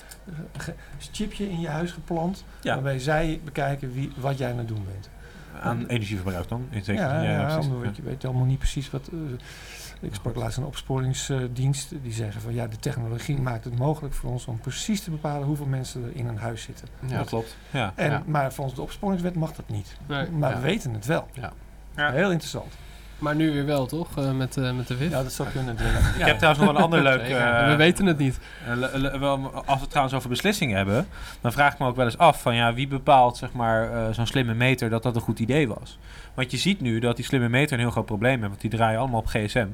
chipje 1.11 1.49
in 1.49 1.59
je 1.59 1.67
huis 1.67 1.91
geplant... 1.91 2.43
Ja. 2.61 2.73
waarbij 2.73 2.99
zij 2.99 3.39
bekijken 3.43 3.93
wie, 3.93 4.11
wat 4.17 4.37
jij 4.37 4.51
aan 4.51 4.57
het 4.57 4.67
doen 4.67 4.85
bent. 4.91 5.09
Aan 5.61 5.85
energieverbruik 5.87 6.47
dan, 6.47 6.67
in 6.69 6.83
zekere 6.83 7.07
Ja, 7.07 7.21
ja, 7.21 7.53
precies. 7.53 7.71
omdat 7.71 7.95
je 7.95 8.01
weet 8.01 8.25
allemaal 8.25 8.45
niet 8.45 8.57
precies 8.57 8.89
wat... 8.89 9.09
ik 10.05 10.15
sprak 10.15 10.35
laatst 10.35 10.57
een 10.57 10.63
opsporingsdienst. 10.65 11.93
die 12.03 12.13
zeggen 12.13 12.41
van 12.41 12.53
ja, 12.53 12.67
de 12.67 12.77
technologie 12.79 13.37
maakt 13.37 13.63
het 13.63 13.77
mogelijk 13.77 14.13
voor 14.13 14.29
ons... 14.31 14.45
om 14.45 14.59
precies 14.59 15.01
te 15.01 15.11
bepalen 15.11 15.47
hoeveel 15.47 15.65
mensen 15.65 16.03
er 16.03 16.19
in 16.19 16.27
een 16.27 16.37
huis 16.37 16.61
zitten. 16.61 16.87
Ja. 17.07 17.17
Dat 17.17 17.27
klopt. 17.27 17.57
Ja. 17.71 17.91
En, 17.95 18.11
Ja. 18.11 18.23
Maar 18.25 18.53
volgens 18.53 18.75
de 18.75 18.81
opsporingswet 18.81 19.35
mag 19.35 19.51
dat 19.53 19.69
niet. 19.69 19.97
Nee. 20.07 20.29
Maar 20.29 20.49
Ja. 20.49 20.55
we 20.55 20.61
weten 20.61 20.93
het 20.93 21.05
wel. 21.05 21.27
Ja. 21.33 21.51
Ja. 21.95 22.11
Heel 22.11 22.31
interessant. 22.31 22.73
Maar 23.19 23.35
nu 23.35 23.51
weer 23.51 23.65
wel, 23.65 23.85
toch? 23.85 24.17
Eh, 24.17 24.31
met, 24.31 24.57
eh, 24.57 24.71
met 24.75 24.87
de 24.87 24.97
WIF. 24.97 25.11
Ja, 25.11 25.23
dat 25.23 25.31
zou 25.31 25.49
kunnen. 25.49 25.73
Ik 26.19 26.25
heb 26.25 26.37
trouwens 26.37 26.65
nog 26.65 26.75
een 26.75 26.83
ander 26.83 27.01
leuk... 27.09 27.21
Eh, 27.21 27.67
we 27.67 27.75
weten 27.75 28.05
het 28.05 28.17
niet. 28.17 28.39
Eh, 28.65 28.81
Als 29.53 29.63
we 29.65 29.71
het 29.79 29.89
trouwens 29.89 30.15
over 30.15 30.29
beslissingen 30.29 30.77
hebben, 30.77 31.07
dan 31.41 31.51
vraag 31.51 31.73
ik 31.73 31.79
me 31.79 31.87
ook 31.87 31.95
wel 31.95 32.05
eens 32.05 32.17
af 32.17 32.41
van 32.41 32.55
ja, 32.55 32.73
wie 32.73 32.87
bepaalt 32.87 33.37
zeg 33.37 33.51
maar 33.53 33.91
eh, 34.07 34.13
zo'n 34.13 34.25
slimme 34.27 34.53
meter 34.53 34.89
dat 34.89 35.03
dat 35.03 35.15
een 35.15 35.21
goed 35.21 35.39
idee 35.39 35.67
was? 35.67 35.99
Want 36.33 36.51
je 36.51 36.57
ziet 36.57 36.81
nu 36.81 36.99
dat 36.99 37.15
die 37.15 37.25
slimme 37.25 37.49
meter 37.49 37.73
een 37.73 37.79
heel 37.79 37.91
groot 37.91 38.05
probleem 38.05 38.35
heeft, 38.37 38.47
want 38.49 38.61
die 38.61 38.69
draaien 38.69 38.99
allemaal 38.99 39.19
op 39.19 39.27
GSM. 39.27 39.67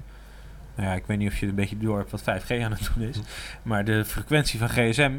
Nou 0.76 0.90
ja, 0.90 0.96
ik 0.96 1.06
weet 1.06 1.18
niet 1.18 1.32
of 1.32 1.38
je 1.38 1.48
een 1.48 1.56
beetje 1.56 1.78
door 1.78 1.98
hebt 1.98 2.12
wat 2.12 2.22
5G 2.22 2.64
aan 2.64 2.72
het 2.72 2.90
doen 2.94 3.08
is, 3.08 3.20
maar 3.62 3.86
de 3.86 4.06
frequentie 4.06 4.60
van 4.60 4.70
GSM 4.70 5.12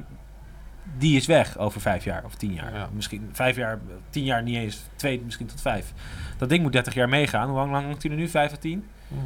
die 0.99 1.17
is 1.17 1.27
weg 1.27 1.59
over 1.59 1.81
vijf 1.81 2.05
jaar 2.05 2.25
of 2.25 2.35
tien 2.35 2.53
jaar. 2.53 2.75
Ja. 2.75 2.89
Misschien 2.93 3.29
vijf 3.33 3.57
jaar, 3.57 3.79
tien 4.11 4.25
jaar 4.25 4.43
niet 4.43 4.57
eens, 4.57 4.83
twee 4.97 5.21
misschien 5.25 5.47
tot 5.47 5.61
vijf. 5.61 5.93
Dat 6.39 6.49
ding 6.49 6.63
moet 6.63 6.73
30 6.73 6.95
jaar 6.95 7.09
meegaan. 7.09 7.49
Hoe 7.49 7.57
lang, 7.57 7.73
hangt 7.73 8.03
hij 8.03 8.11
er 8.11 8.19
nu? 8.19 8.29
Vijf 8.29 8.53
of 8.53 8.59
tien? 8.59 8.85
Mhm. 9.09 9.21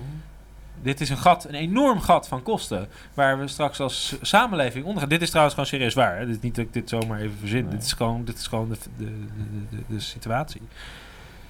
Dit 0.83 1.01
is 1.01 1.11
een 1.11 1.17
gat, 1.17 1.45
een 1.45 1.55
enorm 1.55 2.01
gat 2.01 2.29
van 2.29 2.43
kosten. 2.43 2.89
Waar 3.15 3.39
we 3.39 3.49
straks 3.49 3.81
als 3.81 4.17
samenleving 4.23 4.85
onder 4.85 5.01
gaan. 5.01 5.09
Dit 5.09 5.23
is 5.23 5.29
trouwens 5.29 5.55
gewoon 5.55 5.71
serieus 5.71 5.95
waar. 5.95 6.19
Hè? 6.19 6.27
Dit 6.27 6.37
is 6.37 6.43
niet 6.43 6.55
dat 6.55 6.65
ik 6.65 6.73
dit 6.73 6.89
zomaar 6.89 7.21
even 7.21 7.37
verzin. 7.39 7.63
Nee. 7.63 7.73
Dit 7.73 7.83
is 7.83 7.93
gewoon, 7.93 8.25
dit 8.25 8.39
is 8.39 8.47
gewoon 8.47 8.69
de, 8.69 8.77
de, 8.97 9.05
de, 9.05 9.77
de, 9.77 9.83
de 9.89 10.01
situatie. 10.01 10.63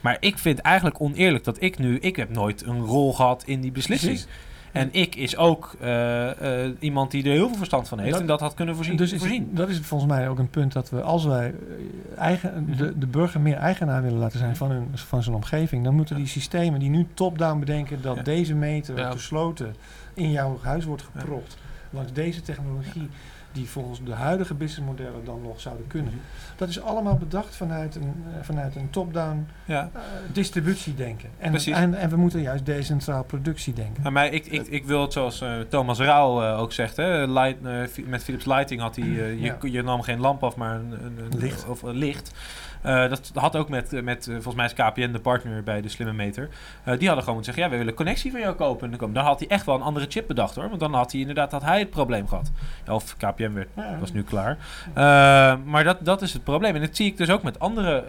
Maar 0.01 0.17
ik 0.21 0.39
vind 0.39 0.59
eigenlijk 0.59 1.01
oneerlijk 1.01 1.45
dat 1.45 1.63
ik 1.63 1.79
nu... 1.79 1.99
Ik 1.99 2.17
heb 2.17 2.31
nooit 2.31 2.67
een 2.67 2.81
rol 2.81 3.13
gehad 3.13 3.43
in 3.47 3.61
die 3.61 3.73
beslissing. 3.73 4.13
Precies. 4.13 4.33
En 4.77 4.89
ik 4.93 5.15
is 5.17 5.37
ook 5.37 5.75
eh, 5.81 6.65
eh, 6.65 6.73
iemand 6.79 7.11
die 7.11 7.25
er 7.25 7.31
heel 7.31 7.49
veel 7.49 7.57
verstand 7.57 7.89
van 7.89 7.99
heeft. 7.99 8.11
Dat- 8.13 8.21
en 8.21 8.27
dat 8.27 8.41
had 8.41 8.55
kunnen 8.55 8.75
voorzien. 8.75 8.97
Dus 8.97 9.13
is, 9.13 9.19
voorzien. 9.19 9.49
dat 9.53 9.69
is 9.69 9.79
volgens 9.81 10.11
mij 10.11 10.29
ook 10.29 10.39
een 10.39 10.51
punt 10.51 10.73
dat 10.73 10.91
we, 10.91 11.03
als 11.03 11.25
wij 11.25 11.47
eh, 11.55 12.19
eigen, 12.23 12.77
de, 12.77 12.99
de 12.99 13.07
burger 13.07 13.41
meer 13.41 13.57
eigenaar 13.57 14.03
willen 14.03 14.19
laten 14.19 14.39
zijn 14.39 14.57
van, 14.57 14.71
hun, 14.71 14.89
van 14.95 15.23
zijn 15.23 15.35
omgeving, 15.37 15.85
dan 15.85 15.95
moeten 15.95 16.17
die 16.17 16.27
systemen 16.27 16.81
die 16.81 16.91
nu 16.91 17.07
top-down 17.15 17.59
bedenken 17.59 18.03
dat 18.03 18.17
Ja. 18.17 18.23
deze 18.23 18.55
meter 18.55 18.99
Ja. 18.99 19.11
gesloten 19.11 19.75
in 20.15 20.31
jouw 20.31 20.59
huis 20.63 20.85
wordt 20.85 21.03
gepropt. 21.03 21.57
Want 21.91 22.15
deze 22.15 22.43
technologie, 22.43 23.09
die 23.57 23.69
volgens 23.69 24.01
de 24.05 24.13
huidige 24.13 24.55
businessmodellen 24.55 25.25
dan 25.25 25.41
nog 25.43 25.61
zouden 25.61 25.87
kunnen, 25.87 26.13
dat 26.57 26.69
is 26.69 26.81
allemaal 26.83 27.17
bedacht 27.17 27.57
vanuit 27.57 27.95
een, 27.95 28.03
eh, 28.33 28.43
vanuit 28.43 28.77
een 28.77 28.91
top-down 28.91 29.47
Ja. 29.65 29.91
eh, 29.95 30.01
distributiedenken. 30.33 31.29
En, 31.39 31.51
Precies. 31.51 31.75
en, 31.75 31.95
en 31.95 32.11
we 32.11 32.17
moeten 32.17 32.41
juist 32.41 32.67
decentraal 32.67 33.25
productie 33.25 33.73
denken. 33.75 34.03
Maar 34.03 34.13
mij, 34.13 34.31
ik, 34.31 34.47
ik, 34.47 34.67
ik 34.67 34.85
wil 34.85 35.01
het 35.03 35.13
zoals 35.13 35.41
eh, 35.41 35.51
Thomas 35.69 35.99
Rauw 35.99 36.57
ook 36.57 36.73
zegt. 36.73 36.97
Hè, 36.97 37.27
light, 37.27 37.61
met 38.07 38.23
Philips 38.25 38.45
Lighting 38.45 38.81
had 38.81 38.97
hij... 38.97 39.05
je, 39.07 39.41
Ja. 39.41 39.57
je 39.61 39.83
nam 39.83 40.03
geen 40.03 40.21
lamp 40.21 40.45
af, 40.45 40.57
maar 40.57 40.75
een, 40.75 40.93
een, 41.05 41.19
een 41.19 41.39
Licht. 41.39 41.67
Of 41.69 41.83
een 41.83 41.97
licht. 41.97 42.33
Eh, 42.83 43.09
dat 43.09 43.31
had 43.35 43.57
ook 43.57 43.69
met, 43.69 44.03
met 44.03 44.27
eh, 44.27 44.33
volgens 44.35 44.55
mij 44.55 44.65
is 44.65 44.73
KPN 44.73 45.13
de 45.13 45.19
partner 45.21 45.63
bij 45.63 45.81
de 45.81 45.89
slimme 45.89 46.13
meter. 46.13 46.43
Eh, 46.43 46.99
die 46.99 47.07
hadden 47.07 47.25
gewoon 47.25 47.35
moeten 47.35 47.45
zeggen, 47.45 47.63
ja, 47.63 47.71
we 47.71 47.77
willen 47.77 47.95
connectie 47.95 48.31
van 48.31 48.41
jou 48.41 48.55
kopen. 48.55 48.93
En 48.93 49.13
dan 49.13 49.25
had 49.25 49.39
hij 49.39 49.49
echt 49.49 49.67
wel 49.67 49.75
een 49.75 49.83
andere 49.83 50.07
chip 50.09 50.27
bedacht 50.27 50.55
hoor. 50.55 50.69
Want 50.69 50.81
dan 50.81 50.95
had 50.95 51.13
hij 51.13 51.21
inderdaad 51.21 51.51
had 51.53 51.63
hij 51.63 51.79
het 51.79 51.91
probleem 51.91 52.29
gehad. 52.29 52.51
Ja, 52.87 52.95
of 52.95 53.17
KPN 53.17 53.53
werd, 53.53 53.69
Ja. 53.77 53.97
was 54.01 54.13
nu 54.13 54.23
klaar. 54.23 54.57
Eh, 54.95 55.55
maar 55.65 55.85
dat, 55.85 55.97
dat 56.01 56.23
is 56.23 56.33
het 56.33 56.45
probleem. 56.45 56.75
En 56.75 56.81
dat 56.81 56.97
zie 56.97 57.07
ik 57.07 57.17
dus 57.17 57.31
ook 57.31 57.43
met 57.43 57.59
andere, 57.59 58.05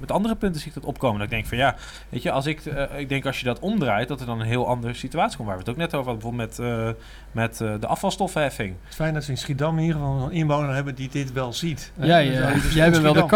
met 0.00 0.10
andere 0.12 0.34
punten 0.34 0.60
zie 0.60 0.68
ik 0.68 0.74
dat 0.74 0.84
opkomen. 0.84 1.16
Dat 1.18 1.24
ik 1.26 1.32
denk 1.32 1.46
van 1.46 1.58
ja, 1.58 1.74
weet 2.08 2.22
je, 2.22 2.30
als 2.30 2.46
ik, 2.46 2.62
ik 2.96 3.08
denk 3.08 3.26
als 3.26 3.38
je 3.38 3.44
dat 3.44 3.58
omdraait, 3.58 4.08
dat 4.08 4.20
er 4.20 4.26
dan 4.26 4.40
een 4.40 4.46
heel 4.46 4.66
andere 4.68 4.94
situatie 4.94 5.36
komt. 5.36 5.48
Waar 5.48 5.56
we 5.56 5.62
het 5.62 5.70
ook 5.72 5.76
net 5.76 5.94
over 5.94 6.10
hadden, 6.12 6.30
bijvoorbeeld 6.30 6.58
met, 6.58 6.68
eh, 6.68 7.02
met 7.32 7.60
eh, 7.60 7.72
de 7.80 7.86
afvalstoffenheffing. 7.86 8.74
Het 8.80 8.88
is 8.90 8.94
fijn 8.94 9.14
dat 9.14 9.24
ze 9.24 9.30
in 9.30 9.36
Schiedam 9.38 9.76
in 9.78 9.84
ieder 9.84 9.96
geval 10.00 10.22
een 10.24 10.32
inwoner 10.32 10.74
hebben 10.74 10.94
die 10.94 11.08
dit 11.08 11.32
wel 11.32 11.52
ziet. 11.52 11.92
Ja, 11.94 12.18
dus 12.18 12.72
jij 12.74 12.90
bent 12.90 13.02
wel 13.02 13.12
de 13.12 13.18
Schiedam- 13.18 13.28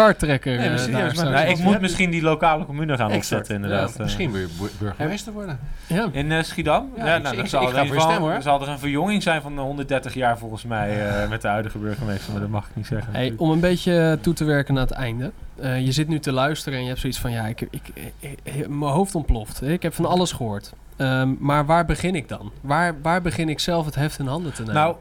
Nee, 0.45 0.57
eh, 0.57 0.63
serieus, 0.63 0.85
daar 0.91 1.01
maar- 1.01 1.09
straks. 1.09 1.29
Nou, 1.29 1.45
als 1.45 1.53
ik 1.53 1.59
moet 1.59 1.69
hebt- 1.69 1.81
misschien 1.81 2.09
die 2.09 2.21
lokale 2.21 2.65
commune 2.65 2.97
gaan 2.97 3.11
Exact. 3.11 3.17
opzetten 3.41 3.55
inderdaad. 3.55 3.93
Ja, 3.97 4.03
misschien 4.03 4.31
bu- 4.31 4.47
burgemeester 4.79 5.33
worden. 5.33 5.59
ja. 5.87 6.07
In 6.11 6.31
eh, 6.31 6.43
Schiedam? 6.43 6.89
Ja, 6.97 7.03
nou, 7.03 7.17
ik- 7.17 7.23
dan 7.23 7.47
zal, 7.47 7.61
ik 7.69 7.75
er 7.75 7.87
voor 7.87 8.41
zal 8.41 8.61
er 8.61 8.67
een 8.69 8.79
verjonging 8.79 9.23
zijn 9.23 9.41
van 9.41 9.53
eh, 9.57 9.59
130 9.61 10.13
jaar 10.13 10.37
volgens 10.37 10.63
mij 10.63 11.07
eh, 11.07 11.29
met 11.29 11.41
de 11.41 11.47
huidige 11.47 11.77
burgemeester. 11.77 12.31
Maar 12.31 12.41
dat 12.41 12.49
mag 12.49 12.67
ik 12.69 12.75
niet 12.75 12.87
zeggen. 12.87 13.13
Hey, 13.13 13.33
om 13.37 13.49
een 13.51 13.59
beetje 13.59 14.17
toe 14.21 14.33
te 14.33 14.43
werken 14.43 14.73
naar 14.73 14.83
het 14.83 14.91
einde. 14.93 15.31
Eh, 15.59 15.85
je 15.85 15.91
zit 15.91 16.07
nu 16.07 16.19
te 16.19 16.31
luisteren 16.31 16.73
en 16.77 16.81
je 16.83 16.89
hebt 16.89 16.99
zoiets 17.01 17.19
van... 17.19 17.31
Ja, 17.31 17.45
ik, 17.45 17.61
ik, 17.61 17.81
ik- 17.93 18.13
ik- 18.43 18.67
mijn 18.67 18.91
hoofd 18.91 19.15
ontploft. 19.15 19.61
Ik 19.61 19.81
heb 19.81 19.93
van 19.93 20.05
alles 20.05 20.31
gehoord. 20.31 20.73
Ehm, 20.97 21.29
maar 21.39 21.65
waar 21.65 21.85
begin 21.85 22.15
ik 22.15 22.27
dan? 22.29 22.51
Waar, 22.61 22.95
waar 23.01 23.21
begin 23.21 23.49
ik 23.49 23.59
zelf 23.59 23.85
het 23.85 23.95
heft 23.95 24.19
in 24.19 24.25
handen 24.27 24.53
te 24.53 24.61
nemen? 24.61 24.75
Nou, 24.75 24.95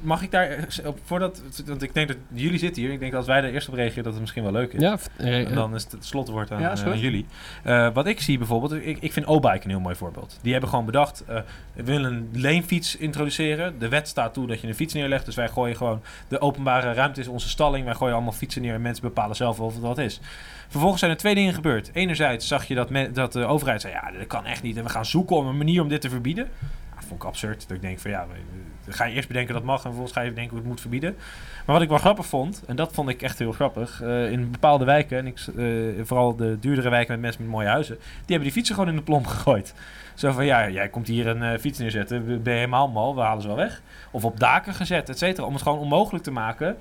mag 0.00 0.22
ik 0.22 0.30
daar, 0.30 0.66
op, 0.84 0.98
voordat, 1.04 1.42
want 1.66 1.82
ik 1.82 1.94
denk 1.94 2.08
dat 2.08 2.16
jullie 2.32 2.58
zitten 2.58 2.82
hier. 2.82 2.92
Ik 2.92 2.98
denk 2.98 3.10
dat 3.10 3.20
als 3.20 3.28
wij 3.30 3.42
er 3.42 3.52
eerst 3.52 3.68
op 3.68 3.74
reageren 3.74 4.02
dat 4.04 4.12
het 4.12 4.20
misschien 4.20 4.42
wel 4.42 4.52
leuk 4.52 4.72
is. 4.72 4.80
ja, 4.80 5.24
En 5.48 5.54
dan 5.54 5.74
is 5.74 5.82
het, 5.82 5.92
het 5.92 6.04
slotwoord 6.04 6.50
aan, 6.50 6.60
Ja, 6.60 6.70
eh, 6.70 6.90
aan 6.92 6.98
jullie. 6.98 7.26
Eh, 7.62 7.92
wat 7.92 8.06
ik 8.06 8.20
zie 8.20 8.38
bijvoorbeeld, 8.38 8.72
ik, 8.72 8.98
ik 9.00 9.12
vind 9.12 9.26
O-Bike 9.26 9.64
een 9.64 9.70
heel 9.70 9.80
mooi 9.80 9.94
voorbeeld. 9.94 10.38
Die 10.42 10.52
hebben 10.52 10.70
gewoon 10.70 10.84
bedacht, 10.84 11.24
eh, 11.26 11.40
we 11.72 11.82
willen 11.84 12.12
een 12.12 12.28
leenfiets 12.32 12.96
introduceren. 12.96 13.78
De 13.78 13.88
wet 13.88 14.08
staat 14.08 14.34
toe 14.34 14.46
dat 14.46 14.60
je 14.60 14.66
een 14.68 14.74
fiets 14.74 14.94
neerlegt. 14.94 15.24
Dus 15.24 15.34
wij 15.34 15.48
gooien 15.48 15.76
gewoon, 15.76 16.02
de 16.28 16.40
openbare 16.40 16.92
ruimte 16.92 17.20
is 17.20 17.28
onze 17.28 17.48
stalling. 17.48 17.84
Wij 17.84 17.94
gooien 17.94 18.14
allemaal 18.14 18.32
fietsen 18.32 18.62
neer 18.62 18.74
en 18.74 18.82
mensen 18.82 19.02
bepalen 19.02 19.36
zelf 19.36 19.56
wel 19.56 19.66
of 19.66 19.72
het 19.72 19.82
wat 19.82 19.98
is. 19.98 20.20
Vervolgens 20.68 21.00
zijn 21.00 21.12
er 21.12 21.18
twee 21.18 21.34
dingen 21.34 21.54
gebeurd. 21.54 21.90
Enerzijds 21.92 22.46
zag 22.48 22.64
je 22.64 22.74
dat, 22.74 22.90
me- 22.90 23.10
dat 23.12 23.32
de 23.32 23.44
overheid 23.44 23.80
zei, 23.80 23.92
ja, 23.92 24.10
dat 24.18 24.26
kan 24.26 24.44
echt 24.46 24.62
niet. 24.62 24.76
En 24.76 24.82
we 24.82 24.88
gaan 24.90 25.06
zoeken 25.06 25.36
om 25.36 25.46
een 25.46 25.56
manier 25.56 25.82
om 25.82 25.88
dit 25.88 26.00
te 26.00 26.10
verbieden. 26.10 26.48
Dat 26.94 27.04
vond 27.04 27.20
ik 27.22 27.26
absurd. 27.28 27.64
Dat 27.68 27.76
ik 27.76 27.82
denk 27.82 27.98
van, 27.98 28.10
ja, 28.10 28.26
we- 28.32 28.74
dan 28.86 28.94
ga 28.94 29.04
je 29.04 29.14
eerst 29.14 29.28
bedenken 29.28 29.54
dat 29.54 29.62
mag 29.62 29.76
en 29.76 29.82
vervolgens 29.82 30.12
ga 30.12 30.20
je 30.20 30.32
denken 30.32 30.50
hoe 30.50 30.58
het 30.58 30.68
moet 30.68 30.80
verbieden. 30.80 31.16
Maar 31.64 31.74
wat 31.74 31.82
ik 31.82 31.88
wel 31.88 31.98
grappig 31.98 32.26
vond, 32.26 32.62
en 32.66 32.76
dat 32.76 32.92
vond 32.92 33.08
ik 33.08 33.22
echt 33.22 33.38
heel 33.38 33.52
grappig, 33.52 34.02
eh, 34.02 34.30
in 34.30 34.50
bepaalde 34.50 34.84
wijken, 34.84 35.18
en 35.18 35.26
ik, 35.26 35.38
eh, 35.56 36.04
vooral 36.04 36.36
de 36.36 36.58
duurdere 36.60 36.88
wijken 36.88 37.12
met 37.12 37.20
mensen 37.20 37.42
met 37.42 37.50
mooie 37.50 37.66
huizen, 37.68 37.96
die 37.96 38.06
hebben 38.26 38.42
die 38.42 38.52
fietsen 38.52 38.74
gewoon 38.74 38.90
in 38.90 38.96
de 38.96 39.02
plomp 39.02 39.26
gegooid. 39.36 39.74
Zo 40.14 40.32
van, 40.32 40.44
ja, 40.44 40.68
jij 40.68 40.88
komt 40.88 41.06
hier 41.06 41.26
een 41.26 41.42
eh, 41.42 41.58
fiets 41.58 41.78
neerzetten, 41.78 42.42
ben 42.42 42.52
je 42.52 42.58
helemaal 42.58 42.88
mal, 42.88 43.14
we 43.14 43.20
halen 43.20 43.42
ze 43.42 43.48
wel 43.48 43.56
weg. 43.56 43.82
Of 44.10 44.24
op 44.24 44.40
daken 44.40 44.74
gezet, 44.74 45.08
et 45.08 45.18
cetera, 45.18 45.46
om 45.46 45.52
het 45.52 45.62
gewoon 45.62 45.78
onmogelijk 45.78 46.24
te 46.24 46.30
maken 46.30 46.76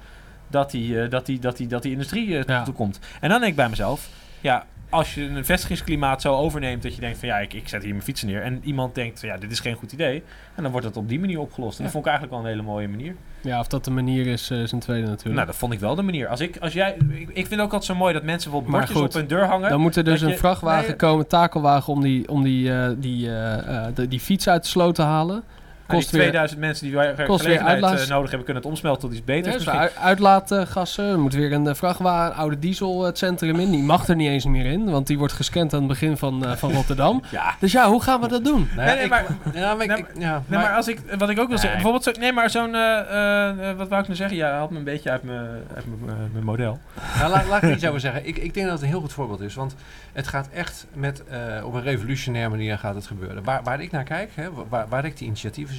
dat 0.48 0.72
die, 0.72 1.08
dat 1.08 1.26
die, 1.26 1.40
dat 1.40 1.58
die, 1.58 1.68
dat 1.68 1.82
die 1.82 1.92
industrie 1.92 2.44
Ja. 2.48 2.64
toekomt. 2.64 3.00
En 3.22 3.30
dan 3.30 3.40
denk 3.40 3.52
ik 3.52 3.58
bij 3.58 3.70
mezelf, 3.70 4.10
ja, 4.42 4.66
als 4.96 5.14
je 5.16 5.24
een 5.24 5.46
vestigingsklimaat 5.46 6.22
zo 6.22 6.36
overneemt 6.36 6.84
dat 6.84 6.96
je 6.96 7.02
denkt 7.02 7.18
van 7.18 7.28
ja, 7.28 7.38
ik, 7.38 7.54
ik 7.54 7.68
zet 7.68 7.82
hier 7.84 7.92
mijn 7.92 8.04
fietsen 8.04 8.28
neer. 8.28 8.42
En 8.42 8.62
iemand 8.64 8.96
denkt 8.96 9.20
van 9.20 9.30
ja, 9.30 9.38
dit 9.38 9.52
is 9.52 9.60
geen 9.60 9.76
goed 9.76 9.92
idee. 9.92 10.24
En 10.56 10.64
dan 10.64 10.72
wordt 10.72 10.88
dat 10.88 10.98
op 10.98 11.10
die 11.10 11.20
manier 11.20 11.40
opgelost. 11.40 11.78
En 11.78 11.84
dat 11.84 11.92
vond 11.94 12.06
ik 12.06 12.12
eigenlijk 12.12 12.42
wel 12.42 12.52
een 12.52 12.58
hele 12.58 12.68
mooie 12.70 12.88
manier. 12.88 13.16
ja, 13.42 13.60
of 13.60 13.68
dat 13.68 13.86
de 13.86 13.92
manier 13.92 14.28
is, 14.28 14.50
eh, 14.50 14.62
is 14.62 14.72
een 14.72 14.80
tweede 14.80 15.08
natuurlijk. 15.08 15.36
Nou, 15.36 15.48
dat 15.48 15.56
vond 15.56 15.74
ik 15.74 15.80
wel 15.80 15.96
de 15.96 16.02
manier. 16.02 16.28
Als 16.28 16.40
ik, 16.40 16.58
als 16.58 16.74
jij, 16.74 16.98
ik, 17.10 17.30
ik 17.34 17.48
vind 17.48 17.60
ook 17.62 17.66
altijd 17.74 17.84
zo 17.84 17.96
mooi 17.96 18.14
dat 18.14 18.24
mensen 18.24 18.52
bijvoorbeeld 18.52 18.78
bordjes 18.80 18.98
goed, 19.02 19.08
op 19.08 19.14
hun 19.22 19.28
deur 19.28 19.46
hangen. 19.46 19.70
dan 19.70 19.82
moet 19.82 19.96
er 19.96 20.04
dus 20.04 20.22
een 20.22 20.30
je- 20.30 20.38
vrachtwagen 20.38 20.88
nee, 20.88 20.96
komen, 20.96 21.28
takelwagen, 21.28 21.94
om 21.94 22.02
die, 22.02 22.30
om 22.30 22.44
die, 22.44 22.72
eh, 22.74 22.90
die, 22.98 23.36
eh, 23.38 23.86
de- 23.94 24.08
die 24.08 24.20
fiets 24.20 24.48
uit 24.50 24.64
de 24.64 24.70
sloot 24.70 24.96
te 24.96 25.02
halen. 25.02 25.44
Die 25.88 25.96
Kost 25.98 26.12
weer- 26.12 26.22
2000 26.22 26.60
mensen 26.60 26.86
die 26.86 26.96
wij 26.96 27.08
kost 27.14 27.28
weer 27.28 27.38
gelegenheid 27.38 27.72
uitlaat. 27.84 28.02
eh, 28.02 28.08
nodig 28.10 28.30
hebben, 28.30 28.46
kunnen 28.46 28.64
het 28.64 28.72
omsmelten 28.72 29.02
tot 29.02 29.12
iets 29.12 29.24
beters. 29.26 29.64
Ja, 29.64 29.82
dus 29.82 29.96
uitlaatgassen. 29.96 31.06
Er 31.06 31.20
moet 31.20 31.34
weer 31.34 31.52
een 31.54 31.68
eh, 31.68 31.74
vrachtwagen, 31.74 32.36
oude 32.36 32.60
diesel 32.60 33.04
het 33.04 33.18
centrum 33.18 33.60
in. 33.60 33.72
Die 33.72 33.84
mag 33.84 34.08
er 34.08 34.16
niet 34.16 34.28
eens 34.30 34.46
meer 34.46 34.66
in, 34.66 34.90
want 34.90 35.08
die 35.08 35.18
wordt 35.18 35.34
gescand 35.34 35.74
aan 35.74 35.80
het 35.80 35.88
begin 35.88 36.18
van, 36.18 36.46
eh, 36.46 36.52
van 36.52 36.72
Rotterdam. 36.72 37.22
Ja. 37.32 37.56
Dus 37.60 37.72
ja, 37.72 37.88
hoe 37.90 38.02
gaan 38.02 38.22
we 38.22 38.28
dat 38.28 38.44
doen? 38.44 38.70
Nee, 38.76 38.86
Nee, 38.86 38.96
nee, 38.96 39.04
ik- 39.04 39.10
maar- 39.10 39.26
ja, 39.54 39.74
maar 39.76 39.86
ik- 39.98 40.16
Nee, 40.48 40.60
als 40.60 40.88
ik, 40.88 41.00
wat 41.18 41.30
ik 41.30 41.40
ook 41.40 41.48
wil 41.48 41.58
zeggen, 41.58 41.64
Nee. 41.64 41.72
bijvoorbeeld 41.92 42.04
zo, 42.04 42.12
nee, 42.22 42.32
maar 42.34 42.50
zo'n, 42.50 42.76
eh, 42.76 43.00
eh, 43.00 43.70
eh, 43.70 43.78
wat 43.78 43.88
wou 43.88 44.02
ik 44.02 44.08
nou 44.08 44.16
zeggen? 44.16 44.38
Ja, 44.38 44.52
haalt 44.52 44.70
me 44.70 44.78
een 44.78 44.84
beetje 44.84 45.10
uit 45.10 45.24
mijn, 45.24 45.40
uit 45.76 45.86
mijn, 46.06 46.30
mijn 46.32 46.44
model. 46.46 46.80
Nou, 47.18 47.30
laat, 47.32 47.48
laat 47.48 47.64
ik 47.64 47.74
iets 47.76 47.86
over 47.90 48.00
zeggen. 48.00 48.28
Ik, 48.28 48.38
ik 48.38 48.54
denk 48.54 48.66
dat 48.66 48.76
het 48.76 48.84
een 48.84 48.90
heel 48.90 49.00
goed 49.02 49.14
voorbeeld 49.14 49.42
is. 49.42 49.56
Want 49.56 49.76
het 50.14 50.28
gaat 50.28 50.50
echt 50.54 50.86
met, 50.94 51.24
eh, 51.30 51.66
op 51.66 51.74
een 51.74 51.82
revolutionaire 51.84 52.50
manier 52.50 52.78
gaat 52.78 52.96
het 52.96 53.08
gebeuren. 53.08 53.44
Waar, 53.44 53.64
waar 53.64 53.82
ik 53.82 53.92
naar 53.92 54.04
kijk, 54.04 54.32
hè, 54.36 54.48
waar, 54.70 54.86
waar 54.90 55.06
ik 55.06 55.18
die 55.18 55.28
initiatieven 55.28 55.75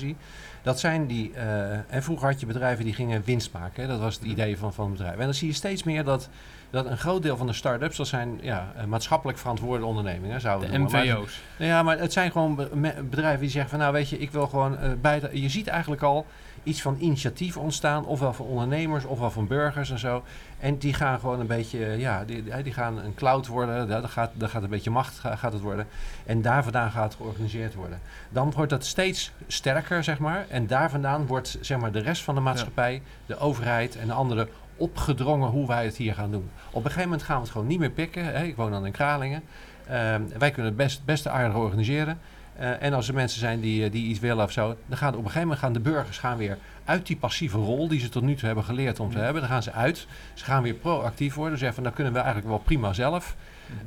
dat 0.62 0.80
zijn 0.80 1.06
die... 1.06 1.32
eh, 1.34 1.72
en 1.72 2.02
vroeger 2.02 2.28
had 2.28 2.40
je 2.40 2.46
bedrijven 2.46 2.84
die 2.84 2.94
gingen 2.94 3.22
winst 3.24 3.52
maken. 3.52 3.82
Hè, 3.82 3.88
dat 3.88 4.00
was 4.00 4.14
het 4.14 4.24
idee 4.24 4.58
van, 4.58 4.72
van 4.74 4.90
bedrijf. 4.92 5.16
En 5.18 5.24
dan 5.24 5.34
zie 5.34 5.48
je 5.48 5.54
steeds 5.54 5.82
meer 5.82 6.04
dat, 6.04 6.28
dat 6.70 6.86
een 6.86 6.98
groot 6.98 7.22
deel 7.22 7.36
van 7.36 7.46
de 7.46 7.52
start-ups... 7.52 7.96
dat 7.96 8.06
zijn 8.06 8.38
ja, 8.42 8.72
eh, 8.76 8.84
maatschappelijk 8.84 9.38
verantwoorde 9.38 9.84
ondernemingen, 9.84 10.40
zouden 10.40 10.70
De. 10.70 10.78
Maar- 10.78 11.04
MVO's. 11.06 11.40
nou 11.58 11.70
ja, 11.70 11.82
maar 11.82 11.98
het 11.98 12.12
zijn 12.12 12.30
gewoon 12.32 12.54
be- 12.54 12.68
bedrijven 13.10 13.40
die 13.40 13.50
zeggen 13.50 13.70
van 13.70 13.78
nou 13.78 13.92
weet 13.92 14.08
je, 14.08 14.18
ik 14.18 14.30
wil 14.30 14.46
gewoon 14.46 14.78
eh 14.78 14.90
bij 15.00 15.20
Je 15.32 15.48
ziet 15.48 15.66
eigenlijk 15.66 16.02
al 16.02 16.26
iets 16.62 16.82
van 16.82 16.96
initiatief 16.98 17.56
ontstaan, 17.56 18.06
ofwel 18.06 18.32
van 18.32 18.46
ondernemers, 18.46 19.04
ofwel 19.04 19.30
van 19.30 19.46
burgers 19.46 19.90
en 19.90 19.98
zo. 19.98 20.22
En 20.60 20.76
die 20.78 20.94
gaan 20.94 21.20
gewoon 21.20 21.40
een 21.40 21.46
beetje, 21.46 21.84
eh, 21.86 21.98
ja, 22.00 22.24
die, 22.24 22.62
die 22.62 22.72
gaan 22.72 22.98
een 22.98 23.14
cloud 23.14 23.46
worden, 23.46 23.88
daar 23.88 24.08
gaat, 24.08 24.30
daar 24.34 24.48
gaat 24.48 24.62
een 24.62 24.68
beetje 24.70 24.90
macht 24.90 25.18
ga- 25.18 25.36
gaat 25.36 25.52
het 25.52 25.62
worden. 25.62 25.86
En 26.26 26.42
daar 26.42 26.62
vandaan 26.62 26.90
gaat 26.90 27.04
het 27.04 27.14
georganiseerd 27.14 27.74
worden. 27.74 28.00
Dan 28.28 28.50
wordt 28.52 28.70
dat 28.70 28.84
steeds 28.84 29.32
sterker, 29.46 30.04
zeg 30.04 30.18
maar. 30.18 30.44
En 30.48 30.66
daar 30.66 30.90
vandaan 30.90 31.26
wordt 31.26 31.58
zeg 31.60 31.78
maar 31.78 31.92
de 31.92 32.00
rest 32.00 32.22
van 32.22 32.34
de 32.34 32.40
maatschappij, 32.40 33.02
de 33.26 33.38
overheid 33.38 33.96
en 33.96 34.06
de 34.06 34.12
anderen 34.12 34.48
opgedrongen 34.76 35.48
hoe 35.50 35.66
wij 35.66 35.84
het 35.84 35.96
hier 35.96 36.14
gaan 36.14 36.30
doen. 36.30 36.50
Op 36.70 36.74
een 36.84 36.90
gegeven 36.90 37.02
moment 37.02 37.22
gaan 37.22 37.36
we 37.36 37.42
het 37.42 37.50
gewoon 37.50 37.66
niet 37.66 37.78
meer 37.78 37.90
pikken. 37.90 38.24
Hè. 38.24 38.42
Ik 38.44 38.56
woon 38.56 38.70
dan 38.70 38.86
in 38.86 38.92
Kralingen. 38.92 39.42
Ehm, 39.88 40.22
wij 40.38 40.50
kunnen 40.50 40.64
het 40.72 40.76
best, 40.76 41.04
best 41.04 41.26
aardig 41.28 41.56
organiseren. 41.56 42.18
Eh, 42.58 42.82
en 42.82 42.92
als 42.92 43.08
er 43.08 43.14
mensen 43.14 43.40
zijn 43.40 43.60
die, 43.60 43.84
eh, 43.84 43.92
die 43.92 44.06
iets 44.06 44.20
willen 44.20 44.44
of 44.44 44.52
zo, 44.52 44.76
dan 44.86 44.98
gaan 44.98 45.08
op 45.08 45.14
een 45.14 45.24
gegeven 45.24 45.40
moment 45.40 45.58
gaan 45.58 45.72
de 45.72 45.80
burgers 45.80 46.18
gaan 46.18 46.36
weer 46.36 46.58
uit 46.84 47.06
die 47.06 47.16
passieve 47.16 47.58
rol 47.58 47.88
die 47.88 48.00
ze 48.00 48.08
tot 48.08 48.22
nu 48.22 48.34
toe 48.34 48.46
hebben 48.46 48.64
geleerd 48.64 49.00
om 49.00 49.10
te 49.10 49.18
hebben. 49.18 49.42
Dan 49.42 49.50
gaan 49.50 49.62
ze 49.62 49.72
uit. 49.72 50.06
Ze 50.34 50.44
gaan 50.44 50.62
weer 50.62 50.74
proactief 50.74 51.34
worden. 51.34 51.58
Ze 51.58 51.64
zeggen 51.64 51.74
van, 51.74 51.84
dan 51.84 51.92
kunnen 51.92 52.12
we 52.12 52.18
eigenlijk 52.18 52.48
wel 52.48 52.58
prima 52.58 52.92
zelf. 52.92 53.36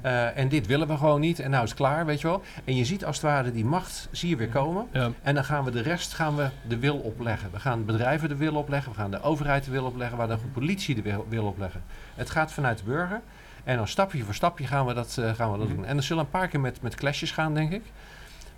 Eh, 0.02 0.38
en 0.38 0.50
dit 0.50 0.68
willen 0.68 0.88
we 0.88 0.98
gewoon 0.98 1.20
niet. 1.20 1.40
En 1.40 1.50
nou 1.50 1.64
is 1.64 1.70
het 1.70 1.80
klaar, 1.80 2.06
weet 2.06 2.22
je 2.22 2.28
wel. 2.28 2.44
En 2.64 2.76
je 2.76 2.86
ziet 2.86 3.06
als 3.06 3.16
het 3.16 3.26
ware 3.26 3.52
die 3.52 3.66
macht, 3.66 4.08
zie 4.12 4.30
je 4.30 4.36
weer 4.36 4.50
komen. 4.50 4.88
Ja. 4.92 5.12
En 5.22 5.36
dan 5.36 5.44
gaan 5.44 5.64
we 5.64 5.72
de 5.72 5.82
rest 5.82 6.14
gaan 6.14 6.36
we 6.36 6.50
de 6.68 6.78
wil 6.78 6.98
opleggen. 6.98 7.52
We 7.52 7.60
gaan 7.60 7.86
bedrijven 7.86 8.30
de 8.30 8.36
wil 8.36 8.56
opleggen. 8.56 8.92
We 8.92 8.98
gaan 8.98 9.12
de 9.12 9.22
overheid 9.22 9.64
de 9.64 9.72
wil 9.72 9.86
opleggen. 9.86 10.18
Waar 10.18 10.28
de 10.28 10.38
politie 10.54 10.96
de 10.96 11.02
wil, 11.02 11.26
wil 11.30 11.46
opleggen. 11.46 11.82
Het 12.16 12.30
gaat 12.30 12.52
vanuit 12.52 12.78
de 12.78 12.84
burger. 12.84 13.22
En 13.64 13.78
dan 13.78 13.88
stapje 13.88 14.24
voor 14.24 14.34
stapje 14.34 14.68
gaan 14.68 14.86
we 14.86 14.94
dat, 14.94 15.22
gaan 15.36 15.52
we 15.52 15.58
dat 15.58 15.68
doen. 15.68 15.86
En 15.86 15.98
er 15.98 16.04
zullen 16.04 16.24
een 16.24 16.30
paar 16.30 16.48
keer 16.48 16.60
met, 16.60 16.82
met 16.82 16.96
clashes 16.96 17.32
gaan, 17.32 17.54
denk 17.54 17.72
ik. 17.72 17.84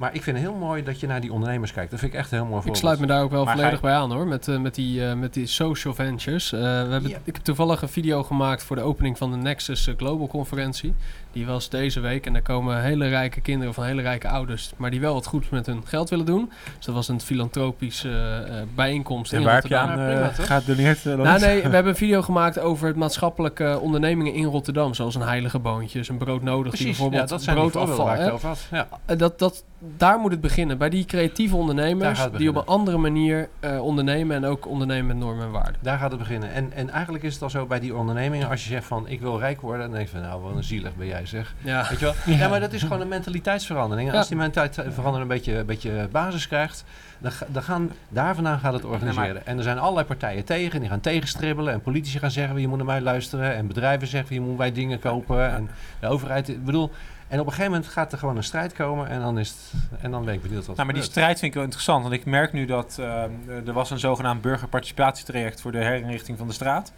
Maar 0.02 0.16
ik 0.16 0.24
vind 0.24 0.38
het 0.38 0.46
heel 0.46 0.56
mooi 0.56 0.84
dat 0.84 1.00
je 1.00 1.08
naar 1.08 1.22
die 1.22 1.34
ondernemers 1.34 1.74
kijkt. 1.74 1.92
Dat 1.92 2.00
vind 2.00 2.14
ik 2.14 2.20
echt 2.20 2.32
heel 2.32 2.46
mooi 2.46 2.62
Ik 2.66 2.76
sluit 2.76 3.00
me 3.00 3.06
daar 3.06 3.24
ook 3.24 3.32
wel 3.32 3.44
Maar 3.44 3.56
volledig 3.56 3.82
bij 3.82 3.94
aan 3.94 4.12
hoor, 4.12 4.28
met, 4.28 4.48
eh, 4.48 4.58
met, 4.58 4.76
die, 4.76 5.08
eh, 5.08 5.14
met 5.14 5.34
die 5.34 5.48
social 5.48 5.94
ventures. 5.94 6.52
Eh, 6.52 6.60
we 6.60 6.66
hebben. 6.66 7.06
Ik 7.24 7.36
heb 7.36 7.36
toevallig 7.36 7.82
een 7.82 7.90
video 7.90 8.24
gemaakt 8.24 8.64
voor 8.64 8.76
de 8.76 8.82
opening 8.82 9.18
van 9.18 9.32
de 9.32 9.38
Nexus 9.38 9.90
Global 9.98 10.28
Conferentie. 10.28 10.94
Die 11.32 11.46
was 11.46 11.70
deze 11.70 12.00
week 12.00 12.26
en 12.26 12.34
daar 12.34 12.42
komen 12.42 12.82
hele 12.82 13.08
rijke 13.08 13.42
kinderen 13.42 13.74
van 13.74 13.84
hele 13.84 14.02
rijke 14.02 14.28
ouders, 14.30 14.74
maar 14.78 14.92
die 14.92 15.00
wel 15.00 15.14
wat 15.14 15.26
goeds 15.26 15.50
met 15.50 15.66
hun 15.66 15.82
geld 15.86 16.10
willen 16.10 16.26
doen. 16.26 16.52
Dus 16.78 16.86
dat 16.86 16.96
was 16.96 17.08
een 17.08 17.22
filantropische 17.22 18.10
eh, 18.10 18.60
eh, 18.60 18.68
bijeenkomst 18.76 19.34
En 19.34 19.40
in 19.40 19.46
waar 19.46 19.54
heb 19.54 19.68
je 19.68 19.76
Rotterdam. 19.76 20.00
aan 20.00 20.10
Ja, 20.10 20.14
prima, 20.14 20.30
uh, 20.30 20.36
toch? 20.36 20.46
gedoneerd? 20.46 21.06
eh, 21.06 21.16
Nou, 21.16 21.40
nee, 21.40 21.56
we 21.62 21.70
hebben 21.70 21.88
een 21.92 21.96
video 21.98 22.22
gemaakt 22.22 22.60
over 22.60 22.88
het 22.88 22.96
maatschappelijke 22.96 23.80
ondernemingen 23.82 24.34
in 24.34 24.46
Rotterdam. 24.46 24.94
Zoals 24.94 25.16
een 25.16 25.22
heilige 25.22 25.60
boontjes, 25.60 26.10
een 26.10 26.18
brood 26.18 26.42
nodig. 26.42 26.62
die 26.62 26.70
Precies, 26.72 26.86
bijvoorbeeld 26.86 27.22
ja, 27.22 27.28
dat 27.28 27.44
zijn 27.44 27.56
broodafval. 27.56 28.06
waar 28.06 28.14
ik 28.14 28.20
hè? 28.20 28.26
het 28.26 28.34
over 28.34 28.48
had. 28.48 28.68
Ja. 28.72 28.88
Eh, 29.06 29.18
dat, 29.18 29.40
dat, 29.40 29.64
daar 29.98 30.20
moet 30.20 30.32
het 30.32 30.42
beginnen. 30.42 30.78
Bij 30.78 30.90
die 30.90 31.06
creatieve 31.06 31.56
ondernemers 31.56 32.20
gaat 32.20 32.38
die 32.38 32.50
op 32.50 32.56
een 32.56 32.66
andere 32.66 32.98
manier 32.98 33.50
eh, 33.60 33.84
ondernemen 33.84 34.36
en 34.36 34.46
ook 34.46 34.68
ondernemen 34.68 35.06
met 35.06 35.18
normen 35.18 35.46
en 35.46 35.52
waarden. 35.52 35.76
Daar 35.82 35.98
gaat 35.98 36.12
het 36.12 36.20
beginnen. 36.20 36.54
En, 36.54 36.72
en 36.74 36.90
eigenlijk 36.90 37.24
is 37.24 37.34
het 37.34 37.44
al 37.44 37.50
zo 37.50 37.66
bij 37.66 37.80
die 37.80 37.96
ondernemingen, 37.96 38.50
als 38.50 38.64
je 38.64 38.70
zegt 38.70 38.86
van 38.86 39.08
ik 39.08 39.22
wil 39.22 39.40
rijk 39.40 39.62
worden, 39.62 39.82
dan 39.82 39.92
denk 39.92 40.06
je 40.06 40.12
van 40.12 40.22
nou 40.22 40.42
wat 40.42 40.56
een 40.56 40.64
zielig 40.64 40.96
ben 40.96 41.08
jij 41.08 41.21
zeg. 41.28 41.54
Ja, 41.62 41.86
Weet 41.90 42.00
je 42.00 42.06
wel? 42.06 42.14
Ja. 42.36 42.48
maar 42.48 42.60
dat 42.60 42.74
is 42.74 42.82
gewoon 42.82 43.02
een 43.02 43.08
mentaliteitsverandering. 43.08 44.14
Als 44.14 44.28
die 44.28 44.38
mentaliteitsverandering 44.38 45.22
een 45.32 45.38
beetje, 45.38 45.58
een 45.58 45.66
beetje 45.66 46.08
basis 46.12 46.48
krijgt, 46.48 46.84
dan, 47.18 47.32
ga- 47.32 47.46
dan 47.50 47.64
gaan, 47.64 47.92
daar 48.10 48.36
vandaan 48.36 48.60
gaat 48.60 48.74
het 48.74 48.86
organiseren. 48.86 49.46
En 49.46 49.58
er 49.58 49.64
zijn 49.64 49.80
allerlei 49.80 50.06
partijen 50.08 50.44
tegen, 50.46 50.80
die 50.80 50.90
gaan 50.90 51.00
tegenstribbelen. 51.00 51.74
En 51.74 51.82
politici 51.82 52.20
gaan 52.20 52.32
zeggen, 52.32 52.60
je 52.62 52.68
moet 52.68 52.78
naar 52.78 52.86
mij 52.86 53.02
luisteren. 53.02 53.56
En 53.56 53.68
bedrijven 53.68 54.08
zeggen, 54.08 54.36
je 54.36 54.42
moet 54.42 54.58
wij 54.58 54.72
dingen 54.72 55.00
kopen. 55.00 55.52
En 55.52 55.70
de 56.00 56.08
overheid, 56.08 56.50
ik 56.50 56.66
bedoel... 56.66 56.92
En 57.28 57.40
op 57.40 57.46
een 57.46 57.52
gegeven 57.52 57.72
moment 57.72 57.92
gaat 57.92 58.12
er 58.12 58.18
gewoon 58.18 58.38
een 58.38 58.44
strijd 58.44 58.74
komen 58.74 59.08
en 59.08 59.20
dan, 59.20 59.40
is 59.40 59.50
het, 59.50 59.82
en 60.02 60.12
dan 60.12 60.26
ben 60.26 60.34
ik 60.34 60.42
benieuwd 60.42 60.66
wat 60.66 60.76
Nou, 60.76 60.88
maar 60.88 60.96
die 60.96 61.04
strijd 61.04 61.40
vind 61.40 61.44
ik 61.44 61.54
wel 61.54 61.64
interessant. 61.64 62.02
Want 62.02 62.14
ik 62.14 62.26
merk 62.26 62.54
nu 62.54 62.66
dat 62.66 62.98
eh, 63.00 63.24
er 63.68 63.74
was 63.74 63.90
een 63.92 64.00
zogenaamd 64.00 64.42
burgerparticipatietraject 64.42 65.62
voor 65.62 65.72
de 65.72 65.78
herinrichting 65.78 66.38
van 66.38 66.48
de 66.48 66.54
straat. 66.54 66.92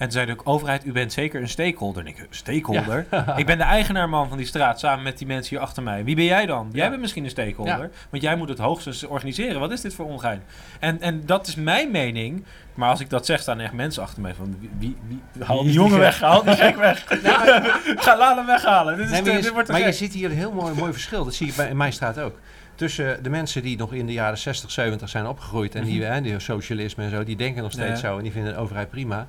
En 0.00 0.06
toen 0.08 0.10
zei 0.10 0.26
de 0.26 0.36
overheid, 0.46 0.84
u 0.86 0.92
bent 0.92 1.12
zeker 1.12 1.40
een 1.40 1.48
stakeholder. 1.48 2.02
En 2.02 2.08
ik, 2.08 2.26
stakeholder? 2.30 3.06
ik 3.36 3.46
ben 3.46 3.58
de 3.58 3.64
eigenaar 3.64 4.08
man 4.08 4.28
van 4.28 4.36
die 4.36 4.46
straat, 4.46 4.80
samen 4.80 5.04
met 5.04 5.18
die 5.18 5.26
mensen 5.26 5.56
hier 5.56 5.64
achter 5.64 5.82
mij. 5.82 6.04
Wie 6.04 6.14
ben 6.16 6.24
jij 6.24 6.46
dan? 6.46 6.68
Jij 6.72 6.88
bent 6.88 7.00
misschien 7.00 7.24
een 7.24 7.30
stakeholder, 7.30 7.90
want 8.10 8.22
jij 8.22 8.36
moet 8.36 8.48
het 8.48 8.58
hoogstens 8.58 9.04
organiseren. 9.06 9.60
Wat 9.60 9.70
is 9.70 9.80
dit 9.80 9.94
voor 9.94 10.06
ongein? 10.06 10.42
En, 10.78 11.00
en 11.00 11.22
dat 11.26 11.46
is 11.46 11.54
mijn 11.54 11.90
mening. 11.90 12.44
Maar 12.74 12.90
als 12.90 13.00
ik 13.00 13.10
dat 13.10 13.26
zeg, 13.26 13.40
staan 13.40 13.60
echt 13.60 13.72
mensen 13.72 14.02
achter 14.02 14.22
mij 14.22 14.34
van... 14.34 14.56
Wie, 14.60 14.70
wie, 14.78 14.96
wie- 15.32 15.44
haal 15.44 15.62
die 15.62 15.72
jongen 15.72 15.98
weg, 16.08 16.20
haal 16.20 16.42
die 16.44 16.56
gek 16.56 16.76
weg. 16.76 17.04
Ga, 18.04 18.16
laat 18.18 18.36
hem 18.36 18.46
weghalen. 18.46 18.96
Dit, 18.96 19.04
is 19.06 19.10
Nee, 19.10 19.20
te- 19.22 19.26
maar 19.28 19.36
je, 19.36 19.42
dit 19.42 19.52
wordt 19.52 19.68
maar 19.68 19.80
je 19.80 19.92
ziet 19.92 20.12
hier 20.12 20.30
een 20.30 20.36
heel 20.36 20.52
mooi, 20.52 20.74
mooi 20.74 20.92
verschil. 20.92 21.24
Dat 21.24 21.34
zie 21.34 21.46
je 21.46 21.52
bij, 21.56 21.68
in 21.68 21.76
mijn 21.76 21.92
straat 21.92 22.18
ook. 22.20 22.38
Tussen 22.74 23.22
de 23.22 23.30
mensen 23.30 23.62
die 23.62 23.76
nog 23.76 23.92
in 23.92 24.06
de 24.06 24.12
jaren 24.12 24.38
60, 24.38 24.70
70 24.70 25.08
zijn 25.08 25.26
opgegroeid 25.26 25.74
en 25.74 25.84
die, 25.84 26.04
hè, 26.04 26.20
die 26.20 26.38
socialisme 26.38 27.04
en 27.04 27.10
zo, 27.10 27.24
die 27.24 27.36
denken 27.36 27.62
nog 27.62 27.72
steeds 27.72 28.00
Ja. 28.00 28.08
zo 28.08 28.16
en 28.16 28.22
die 28.22 28.32
vinden 28.32 28.52
de 28.52 28.58
overheid 28.58 28.90
prima. 28.90 29.26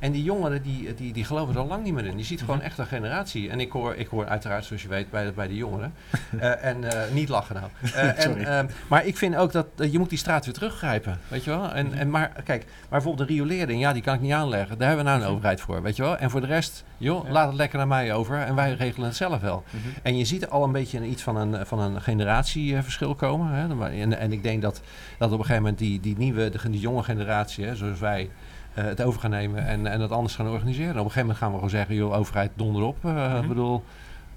En 0.00 0.12
die 0.12 0.22
jongeren, 0.22 0.62
die, 0.62 0.94
die, 0.94 1.12
die 1.12 1.24
geloven 1.24 1.54
er 1.54 1.60
al 1.60 1.66
lang 1.66 1.84
niet 1.84 1.94
meer 1.94 2.04
in. 2.06 2.18
Je 2.18 2.24
ziet 2.24 2.40
gewoon 2.40 2.60
echt 2.60 2.78
een 2.78 2.86
generatie. 2.86 3.50
En 3.50 3.60
ik 3.60 3.70
hoor, 3.72 3.94
ik 3.94 4.06
hoor 4.06 4.26
uiteraard, 4.26 4.64
zoals 4.64 4.82
je 4.82 4.88
weet, 4.88 5.10
bij, 5.10 5.24
de- 5.24 5.32
bij 5.32 5.46
de 5.48 5.56
jongeren. 5.56 5.92
Eh, 6.38 6.64
en 6.64 6.84
eh, 7.04 7.12
niet 7.12 7.28
lachen 7.28 7.54
nou. 7.54 7.66
Eh, 7.94 8.18
Sorry. 8.18 8.42
en, 8.44 8.70
maar 8.88 9.06
ik 9.06 9.16
vind 9.16 9.36
ook 9.36 9.52
dat 9.52 9.66
je 9.76 9.98
moet 9.98 10.08
die 10.08 10.18
straat 10.18 10.44
weer 10.44 10.54
teruggrijpen. 10.54 11.18
Weet 11.28 11.44
je 11.44 11.50
wel? 11.50 11.72
En, 11.72 11.92
en 11.92 12.10
maar 12.10 12.28
kijk, 12.44 12.64
maar 12.66 12.88
bijvoorbeeld 13.00 13.28
de 13.28 13.34
riolering, 13.34 13.80
ja, 13.80 13.92
die 13.92 14.02
kan 14.02 14.14
ik 14.14 14.20
niet 14.20 14.32
aanleggen. 14.32 14.78
Daar 14.78 14.86
hebben 14.88 15.04
we 15.06 15.10
nou 15.10 15.22
een 15.22 15.28
overheid 15.28 15.60
voor, 15.60 15.82
weet 15.82 15.96
je 15.96 16.02
wel? 16.02 16.16
En 16.16 16.30
voor 16.30 16.40
de 16.40 16.46
rest, 16.46 16.84
joh, 16.96 17.24
Ja. 17.26 17.32
laat 17.32 17.46
het 17.46 17.56
lekker 17.56 17.78
naar 17.78 17.86
mij 17.88 18.14
over. 18.14 18.38
En 18.38 18.54
wij 18.54 18.72
regelen 18.74 19.06
het 19.08 19.16
zelf 19.16 19.40
wel. 19.40 19.62
Mhm. 19.70 19.82
En 20.02 20.16
je 20.16 20.24
ziet 20.24 20.48
al 20.48 20.64
een 20.64 20.72
beetje 20.72 20.98
een- 20.98 21.10
iets 21.10 21.22
van 21.22 21.36
een, 21.36 21.66
van 21.66 21.78
een 21.78 22.00
generatieverschil 22.02 23.14
komen. 23.14 23.48
Hè? 23.52 23.88
En, 24.00 24.18
en 24.18 24.32
ik 24.32 24.42
denk 24.42 24.62
dat, 24.62 24.80
dat 25.18 25.28
op 25.32 25.38
een 25.38 25.44
gegeven 25.44 25.62
moment 25.62 25.78
die, 25.78 26.00
die 26.00 26.16
nieuwe, 26.18 26.48
de, 26.48 26.70
die 26.70 26.80
jonge 26.80 27.02
generatie, 27.02 27.64
hè, 27.64 27.74
zoals 27.76 27.98
wij, 27.98 28.30
het 28.74 29.02
over 29.02 29.20
gaan 29.20 29.30
nemen 29.30 29.66
en, 29.66 29.86
en 29.86 29.98
dat 29.98 30.10
anders 30.10 30.34
gaan 30.34 30.48
organiseren. 30.48 30.90
Op 30.90 30.96
een 30.96 31.02
gegeven 31.02 31.20
moment 31.20 31.38
gaan 31.38 31.48
we 31.48 31.54
gewoon 31.54 31.70
zeggen, 31.70 31.94
joh, 31.94 32.16
overheid, 32.16 32.50
donder 32.54 32.82
op. 32.82 33.04
Eh, 33.04 33.12
Mhm. 33.32 33.42
Ik 33.42 33.48
bedoel, 33.48 33.84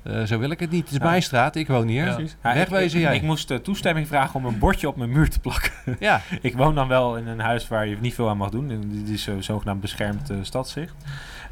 eh, 0.03 0.23
zo 0.23 0.39
wil 0.39 0.49
ik 0.49 0.60
het 0.60 0.72
niet. 0.72 0.84
Het 0.84 0.91
is 0.91 0.97
Ja. 0.97 1.03
mijn 1.10 1.22
straat, 1.23 1.55
ik 1.55 1.68
woon 1.68 1.88
hier. 1.88 2.05
Ja. 2.05 2.14
Precies. 2.14 2.35
Ja, 2.43 2.49
ik- 2.51 2.55
Wegwezen 2.57 2.99
ik, 2.99 3.05
jij. 3.05 3.15
Ik 3.15 3.22
moest 3.22 3.51
eh, 3.51 3.57
toestemming 3.57 4.07
vragen 4.07 4.35
om 4.35 4.45
een 4.45 4.60
bordje 4.60 4.88
op 4.88 4.95
mijn 4.97 5.10
muur 5.11 5.30
te 5.30 5.39
plakken. 5.39 5.72
Ja, 5.99 6.22
ik 6.41 6.55
woon 6.57 6.76
dan 6.76 6.88
wel 6.88 7.18
in 7.18 7.27
een 7.27 7.39
huis 7.39 7.68
waar 7.68 7.88
je 7.88 7.97
niet 7.99 8.14
veel 8.14 8.30
aan 8.30 8.38
mag 8.38 8.49
doen. 8.49 8.69
En 8.72 8.81
Dit 8.89 9.10
is 9.10 9.23
zo 9.23 9.41
zogenaamd 9.41 9.81
beschermd 9.81 10.30
eh, 10.30 10.38
stadszicht. 10.41 10.93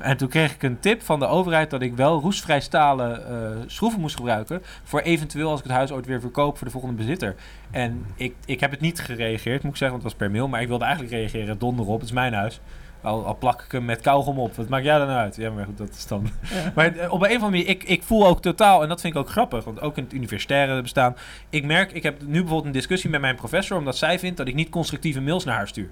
En 0.02 0.18
toen 0.18 0.28
kreeg 0.28 0.54
ik 0.54 0.64
een 0.64 0.80
tip 0.80 1.02
van 1.02 1.20
de 1.20 1.26
overheid 1.26 1.70
dat 1.70 1.82
ik 1.82 1.96
wel 1.96 2.20
roestvrij 2.20 2.60
stalen 2.60 3.28
eh, 3.28 3.62
schroeven 3.66 4.00
moest 4.00 4.16
gebruiken. 4.16 4.62
Voor 4.84 5.00
eventueel 5.00 5.50
als 5.50 5.60
ik 5.60 5.66
het 5.66 5.76
huis 5.76 5.92
ooit 5.92 6.06
weer 6.06 6.20
verkoop 6.20 6.58
voor 6.58 6.68
de 6.68 6.74
volgende 6.74 6.96
bezitter. 6.96 7.36
En 7.72 8.06
ik, 8.16 8.36
ik 8.46 8.60
heb 8.60 8.72
het 8.72 8.80
niet 8.80 9.00
gereageerd, 9.00 9.64
moet 9.64 9.72
ik 9.72 9.78
zeggen, 9.78 10.00
want 10.00 10.04
het 10.04 10.04
was 10.04 10.28
per 10.28 10.32
mail. 10.32 10.48
Maar 10.48 10.62
ik 10.62 10.68
wilde 10.68 10.84
eigenlijk 10.84 11.14
reageren, 11.14 11.60
donder 11.60 11.86
op, 11.86 12.00
het 12.00 12.10
is 12.10 12.16
mijn 12.16 12.34
huis. 12.34 12.62
Al, 13.02 13.26
al 13.26 13.38
plak 13.38 13.62
ik 13.62 13.72
hem 13.72 13.86
met 13.86 14.02
kauwgom 14.02 14.40
op. 14.40 14.56
Wat 14.56 14.70
maakt 14.70 14.86
jij 14.86 14.98
dan 14.98 15.08
uit? 15.08 15.36
Ja, 15.36 15.52
maar 15.52 15.66
goed, 15.66 15.78
dat 15.78 15.90
is 15.90 16.08
dan... 16.08 16.30
Maar 16.76 16.96
eh, 16.96 17.14
op 17.14 17.22
een 17.22 17.28
of 17.28 17.34
andere 17.34 17.40
manier, 17.40 17.68
ik, 17.68 17.84
ik 17.84 18.04
voel 18.04 18.28
ook 18.28 18.42
totaal, 18.42 18.82
en 18.82 18.90
dat 18.90 19.02
vind 19.02 19.14
ik 19.14 19.20
ook 19.20 19.30
grappig, 19.30 19.64
want 19.64 19.82
ook 19.82 19.98
in 19.98 20.04
het 20.04 20.14
universitaire 20.14 20.82
bestaan, 20.82 21.16
ik 21.50 21.66
merk, 21.66 21.92
ik 21.92 22.04
heb 22.04 22.22
nu 22.22 22.40
bijvoorbeeld 22.40 22.66
een 22.66 22.72
discussie 22.72 23.10
met 23.10 23.22
mijn 23.22 23.36
professor, 23.36 23.78
omdat 23.78 23.98
zij 23.98 24.20
vindt 24.20 24.38
dat 24.38 24.48
ik 24.48 24.56
niet 24.56 24.70
constructieve 24.70 25.22
mails 25.22 25.44
naar 25.44 25.56
haar 25.56 25.68
stuur. 25.68 25.90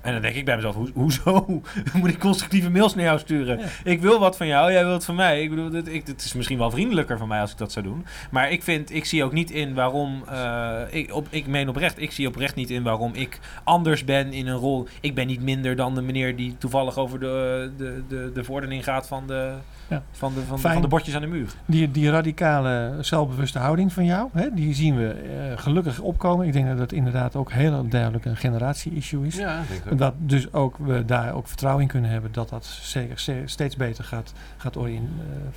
En 0.00 0.12
dan 0.12 0.22
denk 0.22 0.34
ik 0.34 0.44
bij 0.44 0.54
mezelf, 0.54 0.74
hoe, 0.74 0.90
hoezo 0.94 1.46
moet 2.00 2.10
ik 2.10 2.18
constructieve 2.18 2.70
mails 2.70 2.94
naar 2.94 3.04
jou 3.04 3.18
sturen? 3.18 3.60
Ik 3.84 4.00
wil 4.00 4.18
wat 4.18 4.36
van 4.36 4.46
jou, 4.46 4.72
jij 4.72 4.86
wilt 4.86 5.04
van 5.04 5.14
mij. 5.14 5.42
Ik 5.42 5.50
bedoel, 5.50 5.70
dit, 5.70 5.88
ik, 5.88 6.06
het 6.06 6.24
is 6.24 6.32
misschien 6.32 6.58
wel 6.58 6.70
vriendelijker 6.70 7.18
van 7.18 7.28
mij 7.28 7.40
als 7.40 7.50
ik 7.50 7.58
dat 7.58 7.72
zou 7.72 7.84
doen. 7.84 8.06
Maar 8.30 8.50
ik 8.50 8.62
vind, 8.62 8.94
ik 8.94 9.04
zie 9.04 9.24
ook 9.24 9.32
niet 9.32 9.50
in 9.50 9.74
waarom, 9.74 10.24
eh, 10.28 10.80
ik, 10.90 11.14
op, 11.14 11.26
ik 11.30 11.46
meen 11.46 11.68
oprecht, 11.68 12.00
ik 12.00 12.12
zie 12.12 12.28
oprecht 12.28 12.54
niet 12.54 12.70
in 12.70 12.82
waarom 12.82 13.14
ik 13.14 13.38
anders 13.64 14.04
ben 14.04 14.32
in 14.32 14.46
een 14.46 14.56
rol. 14.56 14.88
Ik 15.00 15.14
ben 15.14 15.26
niet 15.26 15.42
minder 15.42 15.76
dan 15.76 15.94
de 15.94 16.02
meneer 16.02 16.36
die 16.36 16.58
toevallig 16.58 16.98
over 16.98 17.20
de, 17.20 17.70
de, 17.76 18.02
de, 18.08 18.30
de 18.34 18.44
verordening 18.44 18.84
gaat 18.84 19.06
van 19.06 19.26
de, 19.26 19.54
Ja. 19.90 20.02
van, 20.10 20.34
de, 20.34 20.40
van, 20.40 20.58
Fijn. 20.58 20.72
van 20.72 20.82
de 20.82 20.88
bordjes 20.88 21.14
aan 21.14 21.20
de 21.20 21.26
muur. 21.26 21.52
Die, 21.66 21.90
die 21.90 22.10
radicale, 22.10 22.96
zelfbewuste 23.00 23.58
houding 23.58 23.92
van 23.92 24.04
jou, 24.04 24.28
hè, 24.32 24.48
die 24.54 24.74
zien 24.74 24.96
we 24.96 25.08
eh, 25.12 25.58
gelukkig 25.58 26.00
opkomen. 26.00 26.46
Ik 26.46 26.52
denk 26.52 26.66
dat 26.66 26.78
dat 26.78 26.92
inderdaad 26.92 27.36
ook 27.36 27.52
heel 27.52 27.88
duidelijk 27.88 28.24
een 28.24 28.36
generatie-issue 28.36 29.26
is. 29.26 29.36
Ja. 29.36 29.62
Dat 29.96 30.14
dus 30.18 30.52
ook 30.52 30.76
we 30.78 31.04
daar 31.04 31.34
ook 31.34 31.48
vertrouwen 31.48 31.82
in 31.82 31.88
kunnen 31.88 32.10
hebben 32.10 32.32
dat 32.32 32.48
dat 32.48 32.64
zeker 32.64 33.18
ste- 33.18 33.42
steeds 33.44 33.76
beter 33.76 34.04
gaat, 34.04 34.32
gaat 34.56 34.76
eh, 34.76 34.82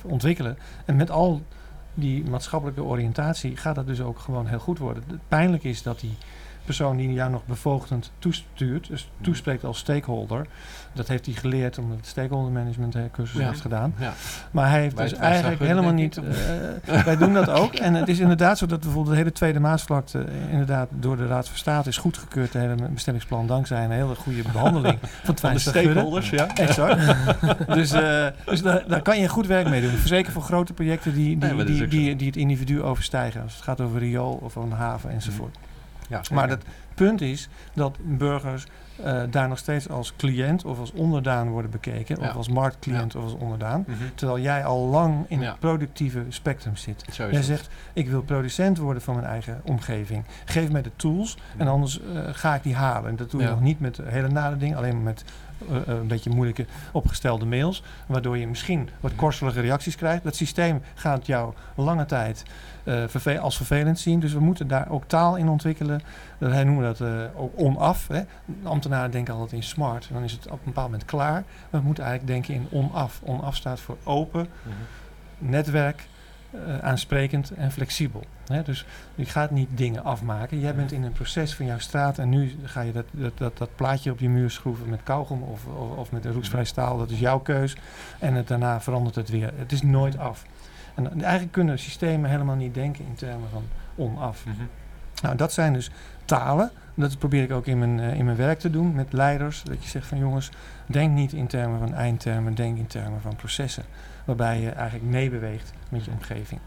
ontwikkelen. 0.02 0.58
En 0.84 0.96
met 0.96 1.10
al 1.10 1.42
die 1.94 2.24
maatschappelijke 2.24 2.82
oriëntatie 2.82 3.56
gaat 3.56 3.74
dat 3.74 3.86
dus 3.86 4.00
ook 4.00 4.18
gewoon 4.18 4.46
heel 4.46 4.58
goed 4.58 4.78
worden. 4.78 5.02
Het 5.06 5.28
pijnlijk 5.28 5.64
is 5.64 5.82
dat 5.82 6.00
die 6.00 6.16
persoon 6.64 6.96
die 6.96 7.12
jou 7.12 7.30
nog 7.30 7.46
bevoogdend 7.46 8.10
toestuurt, 8.18 8.88
dus 8.88 9.10
toespreekt 9.20 9.64
als 9.64 9.78
stakeholder, 9.78 10.46
dat 10.92 11.08
heeft 11.08 11.26
hij 11.26 11.34
geleerd 11.34 11.78
omdat 11.78 11.96
het 11.96 12.06
stakeholder 12.06 12.52
management 12.52 12.94
eh, 12.94 13.02
cursus 13.12 13.40
Ja. 13.40 13.48
heeft 13.48 13.60
gedaan. 13.60 13.94
Ja. 13.98 14.12
Maar 14.50 14.70
hij 14.70 14.80
heeft 14.80 14.94
Wij- 14.96 15.08
dus 15.08 15.18
eigenlijk 15.18 15.60
helemaal 15.60 15.92
niet. 15.92 16.16
eh, 16.84 17.02
wij 17.04 17.16
doen 17.16 17.32
dat 17.32 17.50
ook. 17.50 17.74
En 17.74 17.94
het 17.94 18.08
is 18.08 18.18
inderdaad 18.18 18.58
zo 18.58 18.66
dat 18.66 18.80
bijvoorbeeld 18.80 19.12
de 19.14 19.16
hele 19.20 19.32
Tweede 19.32 19.60
Maasvlakte 19.60 20.18
eh, 20.18 20.50
inderdaad 20.50 20.88
door 20.90 21.16
de 21.16 21.26
Raad 21.26 21.48
van 21.48 21.56
State 21.58 21.88
is 21.88 21.96
goedgekeurd, 21.96 22.52
het 22.52 22.62
hele 22.62 22.88
bestemmingsplan, 22.88 23.46
dankzij 23.46 23.84
een 23.84 23.90
hele 23.90 24.14
goede 24.14 24.42
behandeling 24.52 24.98
van 25.24 25.36
Van 25.38 25.52
de 25.52 25.58
stakeholders, 25.58 26.30
ja. 26.30 26.46
Exact. 26.54 27.14
dus 27.74 27.92
dus 28.44 28.62
daar, 28.62 28.84
daar 28.88 29.02
kan 29.02 29.20
je 29.20 29.28
goed 29.28 29.46
werk 29.46 29.68
mee 29.68 29.80
doen. 29.80 29.92
Zeker 30.04 30.32
voor 30.32 30.42
grote 30.42 30.72
projecten 30.72 31.14
die, 31.14 31.38
die, 31.38 31.52
Nee, 31.52 31.64
die, 31.64 31.86
die, 31.88 32.16
die 32.16 32.26
het 32.26 32.36
individu 32.36 32.82
overstijgen. 32.82 33.42
Als 33.42 33.54
het 33.54 33.62
gaat 33.62 33.80
over 33.80 33.98
riool 33.98 34.32
of 34.42 34.56
over 34.56 34.70
een 34.72 34.76
haven 34.78 35.10
enzovoort. 35.10 35.56
Ja 36.08 36.20
Maar 36.32 36.48
het 36.48 36.62
punt 36.94 37.20
is 37.20 37.48
dat 37.74 37.96
burgers 38.02 38.66
eh, 39.02 39.22
daar 39.30 39.48
nog 39.48 39.58
steeds 39.58 39.88
als 39.88 40.12
cliënt 40.16 40.64
of 40.64 40.78
als 40.78 40.92
onderdaan 40.92 41.48
worden 41.48 41.70
bekeken. 41.70 42.20
Ja. 42.20 42.28
Of 42.28 42.34
als 42.34 42.48
marktcliënt 42.48 43.14
of 43.14 43.22
als 43.22 43.34
onderdaan. 43.34 43.84
Mhm. 43.86 43.96
Terwijl 44.14 44.38
jij 44.40 44.64
al 44.64 44.86
lang 44.86 45.24
in 45.28 45.40
Ja. 45.40 45.50
het 45.50 45.58
productieve 45.58 46.24
spectrum 46.28 46.76
zit. 46.76 47.04
Zo 47.12 47.22
is 47.24 47.28
Jij 47.30 47.36
het. 47.38 47.44
zegt, 47.44 47.68
ik 47.92 48.08
wil 48.08 48.22
producent 48.22 48.78
worden 48.78 49.02
van 49.02 49.14
mijn 49.14 49.26
eigen 49.26 49.60
omgeving. 49.64 50.24
Geef 50.44 50.70
mij 50.70 50.82
de 50.82 50.90
tools 50.96 51.36
en 51.56 51.68
anders 51.68 52.00
eh, 52.00 52.20
ga 52.32 52.54
ik 52.54 52.62
die 52.62 52.74
halen. 52.74 53.10
En 53.10 53.16
dat 53.16 53.30
doe 53.30 53.42
je 53.42 53.48
nog 53.48 53.60
niet 53.60 53.80
met 53.80 54.00
hele 54.04 54.28
nare 54.28 54.56
dingen, 54.56 54.76
alleen 54.76 54.94
maar 54.94 55.02
met 55.02 55.24
een 55.86 56.06
beetje 56.06 56.30
moeilijke 56.30 56.66
opgestelde 56.92 57.46
mails. 57.46 57.82
Waardoor 58.06 58.38
je 58.38 58.46
misschien 58.46 58.88
wat 59.00 59.14
korselige 59.14 59.60
reacties 59.60 59.96
krijgt. 59.96 60.24
Dat 60.24 60.36
systeem 60.36 60.82
gaat 60.94 61.26
jou 61.26 61.54
lange 61.74 62.06
tijd 62.06 62.42
eh, 62.84 63.02
verve- 63.06 63.38
als 63.38 63.56
vervelend 63.56 63.98
zien. 63.98 64.20
Dus 64.20 64.32
we 64.32 64.40
moeten 64.40 64.68
daar 64.68 64.90
ook 64.90 65.04
taal 65.04 65.36
in 65.36 65.48
ontwikkelen. 65.48 66.00
Wij 66.38 66.64
noemen 66.64 66.84
dat 66.84 67.00
eh, 67.00 67.22
ook 67.34 67.52
onaf. 67.56 68.08
Hè. 68.08 68.22
Ambtenaren 68.62 69.10
denken 69.10 69.34
altijd 69.34 69.52
in 69.52 69.62
smart. 69.62 70.06
En 70.08 70.14
dan 70.14 70.22
is 70.22 70.32
het 70.32 70.46
op 70.46 70.52
een 70.52 70.58
bepaald 70.64 70.90
moment 70.90 71.04
klaar. 71.04 71.44
Maar 71.70 71.80
we 71.80 71.86
moeten 71.86 72.04
eigenlijk 72.04 72.32
denken 72.32 72.54
in 72.54 72.78
onaf. 72.80 73.20
Onaf 73.24 73.56
staat 73.56 73.80
voor 73.80 73.96
open, 74.04 74.48
netwerk, 75.38 76.06
eh, 76.54 76.78
aansprekend 76.78 77.50
en 77.50 77.72
flexibel. 77.72 78.24
Hè? 78.46 78.62
Dus 78.62 78.86
je 79.14 79.24
gaat 79.24 79.50
niet 79.50 79.68
dingen 79.74 80.04
afmaken. 80.04 80.60
Jij 80.60 80.74
bent 80.74 80.92
in 80.92 81.02
een 81.02 81.12
proces 81.12 81.54
van 81.54 81.66
jouw 81.66 81.78
straat 81.78 82.18
en 82.18 82.28
nu 82.28 82.56
ga 82.64 82.80
je 82.80 82.92
dat, 82.92 83.04
dat, 83.10 83.38
dat, 83.38 83.58
dat 83.58 83.76
plaatje 83.76 84.10
op 84.10 84.18
je 84.18 84.28
muur 84.28 84.50
schroeven 84.50 84.88
met 84.88 85.02
kauwgom 85.02 85.42
of, 85.42 85.66
of, 85.66 85.96
of 85.96 86.12
met 86.12 86.24
een 86.24 86.32
roestvrij 86.32 86.64
staal. 86.64 86.98
Dat 86.98 87.10
is 87.10 87.18
jouw 87.18 87.38
keus. 87.38 87.76
En 88.18 88.34
het, 88.34 88.48
daarna 88.48 88.80
verandert 88.80 89.14
het 89.14 89.28
weer. 89.28 89.52
Het 89.56 89.72
is 89.72 89.82
nooit 89.82 90.18
af. 90.18 90.44
En 90.94 91.22
eigenlijk 91.22 91.52
kunnen 91.52 91.78
systemen 91.78 92.30
helemaal 92.30 92.56
niet 92.56 92.74
denken 92.74 93.04
in 93.04 93.14
termen 93.14 93.48
van 93.50 93.64
onaf. 93.94 94.44
Mhm. 94.44 94.56
Nou, 95.22 95.36
dat 95.36 95.52
zijn 95.52 95.72
dus 95.72 95.90
talen. 96.24 96.70
Dat 96.94 97.18
probeer 97.18 97.42
ik 97.42 97.52
ook 97.52 97.66
in 97.66 97.78
mijn, 97.78 98.00
eh, 98.00 98.18
in 98.18 98.24
mijn 98.24 98.36
werk 98.36 98.58
te 98.58 98.70
doen 98.70 98.94
met 98.94 99.12
leiders. 99.12 99.62
Dat 99.62 99.82
je 99.82 99.88
zegt 99.88 100.06
van 100.06 100.18
jongens, 100.18 100.50
denk 100.86 101.12
niet 101.12 101.32
in 101.32 101.46
termen 101.46 101.78
van 101.78 101.94
eindtermen, 101.94 102.54
denk 102.54 102.78
in 102.78 102.86
termen 102.86 103.20
van 103.20 103.36
processen. 103.36 103.84
Waarbij 104.24 104.60
je 104.60 104.70
eigenlijk 104.70 105.10
meebeweegt 105.10 105.72
met 105.88 106.04
je 106.04 106.10
omgeving. 106.10 106.60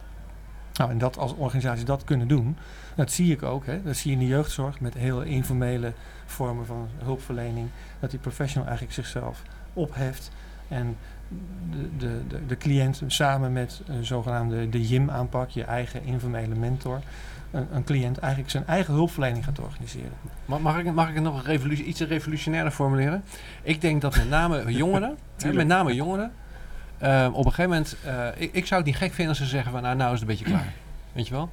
Nou, 0.73 0.91
en 0.91 0.97
dat 0.97 1.17
als 1.17 1.33
organisaties 1.33 1.85
dat 1.85 2.03
kunnen 2.03 2.27
doen, 2.27 2.57
dat 2.95 3.11
zie 3.11 3.31
ik 3.31 3.43
ook. 3.43 3.65
Hè. 3.65 3.83
Dat 3.83 3.95
zie 3.95 4.11
je 4.11 4.17
in 4.17 4.23
de 4.23 4.31
jeugdzorg 4.31 4.79
met 4.79 4.93
heel 4.93 5.21
informele 5.21 5.93
vormen 6.25 6.65
van 6.65 6.87
hulpverlening. 7.03 7.69
Dat 7.99 8.09
die 8.09 8.19
professional 8.19 8.67
eigenlijk 8.67 8.95
zichzelf 8.95 9.41
opheft 9.73 10.31
en 10.67 10.97
de, 11.69 11.97
de, 11.97 12.21
de, 12.27 12.45
de 12.45 12.57
cliënt 12.57 13.01
samen 13.07 13.53
met 13.53 13.81
een 13.87 14.05
zogenaamde 14.05 14.69
de 14.69 14.87
JIM-aanpak, 14.87 15.49
je 15.49 15.63
eigen 15.63 16.03
informele 16.03 16.55
mentor, 16.55 16.99
een, 17.51 17.67
een 17.71 17.83
cliënt 17.83 18.17
eigenlijk 18.17 18.51
zijn 18.51 18.67
eigen 18.67 18.93
hulpverlening 18.93 19.45
gaat 19.45 19.59
organiseren. 19.59 20.11
Mag, 20.45 20.59
mag, 20.59 20.77
ik, 20.79 20.93
mag 20.93 21.09
ik 21.09 21.15
het 21.15 21.23
nog 21.23 21.47
een 21.47 21.89
iets 21.89 22.01
revolutionairder 22.01 22.73
formuleren? 22.73 23.23
Ik 23.61 23.81
denk 23.81 24.01
dat 24.01 24.15
met 24.15 24.29
name 24.29 24.71
jongeren, 24.73 25.17
hè, 25.37 25.53
met 25.53 25.67
name 25.67 25.93
jongeren, 25.95 26.31
eh, 26.97 27.27
op 27.31 27.45
een 27.45 27.53
gegeven 27.53 27.69
moment, 27.71 27.95
eh, 28.05 28.27
ik, 28.35 28.53
ik 28.53 28.65
zou 28.65 28.79
het 28.81 28.89
niet 28.89 28.99
gek 28.99 29.13
vinden 29.13 29.27
als 29.27 29.37
ze 29.37 29.45
zeggen 29.45 29.71
van 29.71 29.81
nou, 29.81 29.95
nou 29.95 30.13
is 30.13 30.19
het 30.19 30.29
een 30.29 30.35
beetje 30.35 30.51
klaar. 30.51 30.73
Weet 31.13 31.27
je 31.27 31.33
wel? 31.33 31.49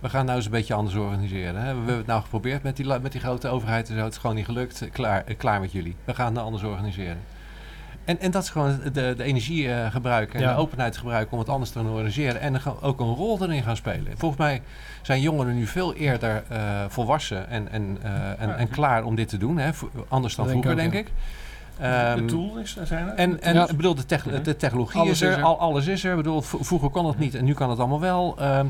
We 0.00 0.08
gaan 0.10 0.24
nou 0.24 0.36
eens 0.36 0.44
een 0.46 0.50
beetje 0.50 0.74
anders 0.74 0.96
organiseren. 0.96 1.54
Hè? 1.54 1.60
We 1.60 1.66
hebben 1.76 1.96
het 1.96 2.06
nou 2.06 2.22
geprobeerd 2.22 2.62
met 2.62 2.76
die, 2.76 2.86
met 2.86 3.12
die 3.12 3.20
grote 3.20 3.48
overheid 3.48 3.88
en 3.88 3.96
zo. 3.96 4.02
Het 4.04 4.12
is 4.12 4.18
gewoon 4.18 4.36
niet 4.36 4.44
gelukt. 4.44 4.88
Klaar, 4.92 5.24
eh, 5.26 5.36
klaar 5.36 5.60
met 5.60 5.72
jullie. 5.72 5.96
We 6.04 6.14
gaan 6.14 6.24
het 6.24 6.34
nou 6.34 6.46
anders 6.46 6.64
organiseren. 6.64 7.18
En, 8.04 8.20
en 8.20 8.30
dat 8.30 8.42
is 8.42 8.48
gewoon 8.50 8.80
de, 8.92 9.14
de 9.16 9.22
energie 9.22 9.72
eh, 9.72 9.90
gebruiken 9.90 10.34
en 10.34 10.40
Ja. 10.46 10.54
de 10.54 10.60
openheid 10.60 10.96
gebruiken 10.96 11.32
om 11.32 11.38
het 11.38 11.48
anders 11.48 11.70
te 11.70 11.78
organiseren. 11.80 12.40
En 12.40 12.60
ook 12.80 13.00
een 13.00 13.14
rol 13.14 13.42
erin 13.42 13.62
gaan 13.62 13.76
spelen. 13.76 14.18
Volgens 14.18 14.40
mij 14.40 14.62
zijn 15.02 15.20
jongeren 15.20 15.54
nu 15.54 15.66
veel 15.66 15.94
eerder 15.94 16.42
volwassen 16.88 17.48
en, 17.48 17.68
en, 17.70 17.98
en, 18.38 18.56
en 18.56 18.68
klaar 18.68 19.04
om 19.04 19.14
dit 19.14 19.28
te 19.28 19.38
doen. 19.38 19.58
Hè? 19.58 19.70
Anders 20.08 20.34
dan 20.34 20.46
denk 20.46 20.62
vroeger, 20.62 20.84
ook, 20.84 20.92
denk 20.92 21.06
ik. 21.06 21.12
Ehm, 21.80 22.16
de 22.18 22.24
tool 22.24 22.56
is 22.62 22.76
zijn 22.84 23.08
er. 23.08 23.14
en, 23.14 23.42
en 23.42 23.54
Ja. 23.54 23.66
bedoel, 23.76 23.94
de, 23.94 24.06
techn- 24.06 24.42
de 24.42 24.56
technologie 24.56 25.00
Alles 25.00 25.12
is 25.12 25.20
er, 25.20 25.30
is 25.30 25.36
er. 25.36 25.42
Al, 25.42 25.58
alles 25.60 25.86
is 25.86 26.04
er. 26.04 26.16
Bedoel, 26.16 26.42
vroeger 26.42 26.90
kon 26.90 27.06
het 27.06 27.18
niet 27.18 27.34
en 27.34 27.44
nu 27.44 27.54
kan 27.54 27.70
het 27.70 27.78
allemaal 27.78 28.00
wel. 28.00 28.34
Ehm, 28.38 28.66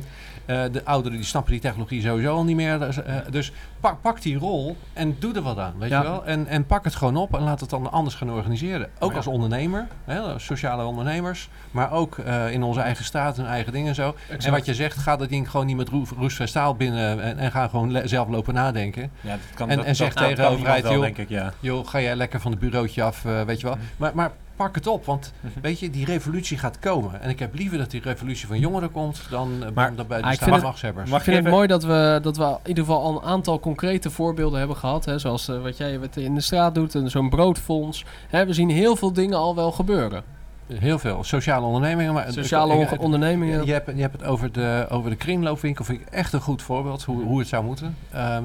eh, 0.47 0.63
de 0.73 0.85
ouderen 0.85 1.19
die 1.19 1.27
snappen 1.27 1.53
die 1.53 1.61
technologie 1.61 2.03
sowieso 2.03 2.35
al 2.35 2.45
niet 2.45 2.57
meer. 2.57 2.79
Dus, 2.79 3.03
eh, 3.03 3.15
dus 3.31 3.53
pak, 3.81 4.01
pak 4.01 4.23
die 4.23 4.37
rol 4.39 4.77
en 4.93 5.17
doe 5.19 5.35
er 5.35 5.43
wat 5.43 5.59
aan, 5.59 5.73
weet 5.79 5.91
Ja. 5.91 5.99
je 6.03 6.07
wel. 6.09 6.25
En, 6.25 6.47
en 6.47 6.67
pak 6.67 6.85
het 6.85 6.95
gewoon 6.95 7.17
op 7.17 7.35
en 7.37 7.43
laat 7.43 7.61
het 7.61 7.71
dan 7.71 7.93
anders 7.93 8.15
gaan 8.15 8.31
organiseren. 8.31 8.89
Ook 8.99 9.11
Ja. 9.11 9.17
als 9.17 9.27
ondernemer, 9.27 9.87
hè, 10.05 10.39
sociale 10.39 10.85
ondernemers. 10.85 11.49
Maar 11.71 11.93
ook 11.93 12.19
eh, 12.19 12.51
in 12.53 12.63
onze 12.63 12.81
eigen 12.81 13.05
straat 13.05 13.39
en 13.39 13.47
eigen 13.47 13.73
dingen 13.73 13.89
en 13.89 13.95
zo. 13.95 14.15
En 14.39 14.51
wat 14.51 14.65
je 14.67 14.75
zegt, 14.75 14.97
ga 14.99 15.17
dat 15.17 15.29
ding 15.29 15.51
gewoon 15.51 15.67
niet 15.67 15.77
met 15.77 15.89
roestvrij 16.19 16.47
staal 16.47 16.75
binnen 16.75 17.23
en, 17.23 17.39
en 17.39 17.51
ga 17.51 17.69
gewoon 17.69 18.01
zelf 18.05 18.29
lopen 18.29 18.55
nadenken. 18.55 19.11
Ja, 19.21 19.31
dat 19.31 19.39
kan, 19.55 19.71
En- 19.71 19.77
dat, 19.77 19.87
en 19.87 19.97
zeg 19.97 20.15
dat- 20.15 20.23
tegen 20.23 20.45
de 20.45 20.51
overheid, 20.51 20.83
wel, 20.83 20.93
joh. 20.93 21.01
denk 21.03 21.19
ik, 21.19 21.29
ja. 21.29 21.53
Joh, 21.61 21.87
ga 21.89 22.01
jij 22.01 22.17
lekker 22.17 22.41
van 22.41 22.51
het 22.51 22.61
bureautje 22.61 22.94
af, 23.03 23.25
eh, 23.25 23.43
weet 23.43 23.61
je 23.61 23.67
wel. 23.67 23.77
Mhm. 23.77 23.85
Maar, 23.97 24.11
maar 24.15 24.33
pak 24.57 24.75
het 24.75 24.87
op, 24.87 25.05
want 25.05 25.33
Mhm. 25.41 25.61
weet 25.63 25.79
je, 25.81 25.91
die 25.91 26.05
revolutie 26.05 26.59
gaat 26.59 26.79
komen. 26.79 27.21
En 27.23 27.31
ik 27.31 27.39
heb 27.39 27.55
liever 27.55 27.79
dat 27.79 27.91
die 27.91 28.01
revolutie 28.03 28.47
van 28.47 28.59
jongeren 28.59 28.91
komt 28.91 29.23
dan, 29.31 29.65
eh, 29.65 29.71
Maar- 29.75 29.95
dan 29.95 30.07
bij 30.07 30.21
Ah, 30.23 30.31
de 30.31 30.37
staatsmachtshebbers. 30.37 31.11
Mag 31.11 31.19
Ik 31.19 31.25
vind 31.25 31.45
het 31.45 31.55
mooi 31.55 31.67
dat 31.67 31.85
we, 31.85 32.19
dat 32.23 32.37
we 32.37 32.45
in 32.45 32.69
ieder 32.69 32.85
geval 32.85 33.03
al 33.03 33.17
een 33.17 33.23
aantal 33.29 33.61
concrete 33.61 34.11
voorbeelden 34.11 34.59
hebben 34.59 34.77
gehad. 34.77 35.05
Hè, 35.05 35.19
zoals 35.19 35.49
eh, 35.49 35.63
wat 35.63 35.77
jij 35.77 35.99
wat 35.99 36.17
in 36.17 36.35
de 36.35 36.41
straat 36.41 36.75
doet 36.75 36.95
en 36.95 37.11
zo'n 37.11 37.29
broodfonds. 37.31 38.05
Hè, 38.29 38.47
we 38.47 38.53
zien 38.53 38.71
heel 38.71 38.97
veel 38.97 39.13
dingen 39.13 39.39
al 39.39 39.55
wel 39.55 39.73
gebeuren. 39.73 40.23
Heel 40.67 40.99
veel. 40.99 41.25
Sociale 41.25 41.67
ondernemingen. 41.67 42.13
Maar 42.13 42.33
Sociale 42.33 42.73
ik- 42.75 42.79
on- 42.89 42.95
ik- 42.95 43.01
ondernemingen. 43.03 43.67
Je 43.67 43.73
hebt, 43.73 43.91
je 43.95 44.01
hebt 44.01 44.13
het 44.13 44.25
over 44.25 44.53
de, 44.53 44.87
over 44.91 45.11
de 45.11 45.17
kringloopwinkel. 45.17 45.85
Vind 45.85 46.01
ik 46.01 46.07
echt 46.09 46.33
een 46.33 46.41
goed 46.41 46.63
voorbeeld 46.63 47.03
hoe, 47.05 47.23
hoe 47.25 47.39
het 47.39 47.49
zou 47.49 47.65
moeten. 47.65 47.97
Ehm, 48.11 48.45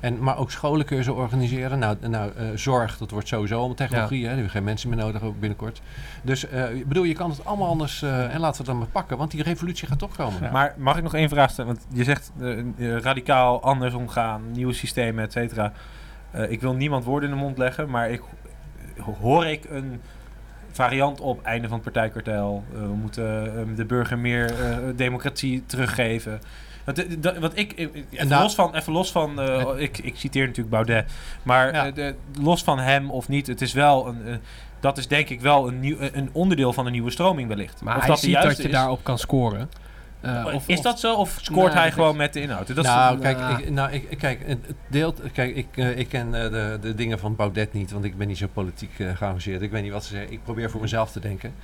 en, 0.00 0.22
maar 0.22 0.38
ook 0.38 0.50
scholen 0.50 0.86
kun 0.86 0.96
je 0.96 1.02
zo 1.02 1.14
organiseren. 1.14 1.78
Nou, 1.78 1.96
nou 2.08 2.30
eh, 2.36 2.44
zorg, 2.54 2.98
dat 2.98 3.10
wordt 3.10 3.28
sowieso 3.28 3.56
allemaal 3.58 3.74
technologie. 3.76 4.18
Hè? 4.18 4.22
Die 4.26 4.32
hebben 4.34 4.50
geen 4.50 4.64
mensen 4.64 4.88
meer 4.88 4.98
nodig 4.98 5.22
ook 5.22 5.40
binnenkort. 5.40 5.82
Dus 6.22 6.48
eh, 6.48 6.74
ik 6.74 6.88
bedoel, 6.88 7.04
je 7.04 7.14
kan 7.14 7.30
het 7.30 7.44
allemaal 7.44 7.68
anders. 7.68 8.02
eh, 8.02 8.34
en 8.34 8.40
laten 8.40 8.50
we 8.50 8.56
het 8.56 8.66
dan 8.66 8.78
maar 8.78 8.86
pakken. 8.86 9.16
Want 9.16 9.30
die 9.30 9.42
revolutie 9.42 9.88
gaat 9.88 9.98
toch 9.98 10.16
komen. 10.16 10.42
Ja. 10.42 10.50
Maar 10.50 10.74
mag 10.78 10.96
ik 10.96 11.02
nog 11.02 11.14
één 11.14 11.28
vraag 11.28 11.50
stellen? 11.50 11.74
Want 11.74 11.86
je 11.92 12.04
zegt 12.04 12.32
radicaal 13.02 13.62
anders 13.62 13.94
omgaan, 13.94 14.42
nieuwe 14.52 14.72
systemen, 14.72 15.24
et 15.24 15.32
cetera. 15.32 15.72
Eh, 16.30 16.50
ik 16.50 16.60
wil 16.60 16.74
niemand 16.74 17.04
woorden 17.04 17.28
in 17.30 17.34
de 17.36 17.40
mond 17.42 17.58
leggen, 17.58 17.90
maar 17.90 18.10
ik, 18.10 18.22
hoor 19.20 19.46
ik 19.46 19.64
een 19.70 20.00
variant 20.72 21.20
op 21.20 21.42
einde 21.42 21.68
van 21.68 21.80
het 21.82 21.92
partijkartel. 21.92 22.64
Eh, 22.74 22.80
we 22.80 22.86
moeten 22.86 23.56
eh, 23.58 23.76
de 23.76 23.84
burger 23.84 24.18
meer 24.18 24.60
eh, 24.60 24.76
democratie 24.96 25.62
teruggeven. 25.66 26.40
Dat- 27.18 27.38
wat 27.38 27.52
ik, 27.54 27.72
even, 27.76 28.28
nou- 28.28 28.42
los 28.42 28.54
van, 28.54 28.74
even 28.74 28.92
los 28.92 29.12
van, 29.12 29.40
ik, 29.78 29.98
ik 29.98 30.16
citeer 30.16 30.42
natuurlijk 30.46 30.70
Baudet, 30.70 31.10
maar 31.42 31.74
Ja. 31.74 31.90
de- 31.90 32.14
los 32.40 32.62
van 32.64 32.78
hem 32.78 33.10
of 33.10 33.28
niet, 33.28 33.46
het 33.46 33.60
is 33.60 33.72
wel 33.72 34.06
een, 34.06 34.40
dat 34.80 34.98
is 34.98 35.08
denk 35.08 35.28
ik 35.28 35.40
wel 35.40 35.68
een, 35.68 35.80
nieuw, 35.80 35.96
een 36.00 36.28
onderdeel 36.32 36.72
van 36.72 36.86
een 36.86 36.92
nieuwe 36.92 37.10
stroming 37.10 37.48
wellicht. 37.48 37.82
Maar 37.82 37.94
of 37.94 38.00
hij 38.00 38.08
dat 38.10 38.20
ziet 38.20 38.34
dat 38.42 38.56
je 38.56 38.62
is. 38.62 38.70
daarop 38.70 39.04
kan 39.04 39.18
scoren. 39.18 39.70
Eh, 40.22 40.54
of, 40.54 40.68
is 40.68 40.80
dat 40.80 41.00
zo 41.00 41.14
of 41.14 41.38
scoort 41.40 41.72
Nee, 41.72 41.82
hij 41.82 41.92
gewoon 41.92 42.16
met 42.16 42.32
de 42.32 42.40
inhoud? 42.40 42.74
Dat 42.74 42.84
nou, 42.84 43.14
is- 43.16 43.22
kijk, 43.22 43.38
nou. 43.38 43.62
ik, 43.62 43.70
nou, 43.70 43.90
ik, 43.92 44.18
kijk, 44.18 44.42
het 44.46 44.58
deelt, 44.88 45.20
kijk 45.32 45.56
ik, 45.56 45.66
eh, 45.74 45.98
ik 45.98 46.08
ken 46.08 46.34
eh, 46.34 46.50
de, 46.50 46.78
de 46.80 46.94
dingen 46.94 47.18
van 47.18 47.36
Baudet 47.36 47.72
niet, 47.72 47.92
want 47.92 48.04
ik 48.04 48.16
ben 48.16 48.28
niet 48.28 48.38
zo 48.38 48.46
politiek 48.52 48.90
geëngageerd. 48.96 49.62
Ik 49.62 49.70
weet 49.70 49.82
niet 49.82 49.92
wat 49.92 50.04
ze 50.04 50.12
zeggen. 50.14 50.32
Ik 50.32 50.44
probeer 50.44 50.70
voor 50.70 50.80
mezelf 50.80 51.10
te 51.12 51.20
denken. 51.20 51.54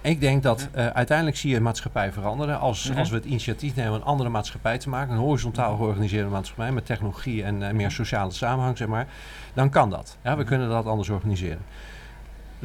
Ik 0.00 0.20
denk 0.20 0.42
dat 0.42 0.68
uiteindelijk 0.94 1.36
zie 1.36 1.50
je 1.50 1.60
maatschappij 1.60 2.12
veranderen. 2.12 2.58
Als, 2.60 2.88
Mhm. 2.90 2.98
als 2.98 3.10
we 3.10 3.16
het 3.16 3.24
initiatief 3.24 3.74
nemen 3.74 3.92
een 3.94 4.02
andere 4.04 4.28
maatschappij 4.28 4.78
te 4.78 4.88
maken, 4.88 5.12
een 5.14 5.20
horizontaal 5.20 5.76
georganiseerde 5.76 6.28
maatschappij 6.28 6.72
met 6.72 6.86
technologie 6.86 7.44
en 7.44 7.76
meer 7.76 7.90
sociale 7.90 8.30
samenhang, 8.32 8.76
zeg 8.76 8.88
maar, 8.88 9.06
dan 9.54 9.70
kan 9.70 9.90
dat. 9.90 10.16
Ja, 10.22 10.30
we 10.30 10.36
Mhm. 10.40 10.48
kunnen 10.48 10.68
dat 10.68 10.86
anders 10.86 11.08
organiseren. 11.08 11.58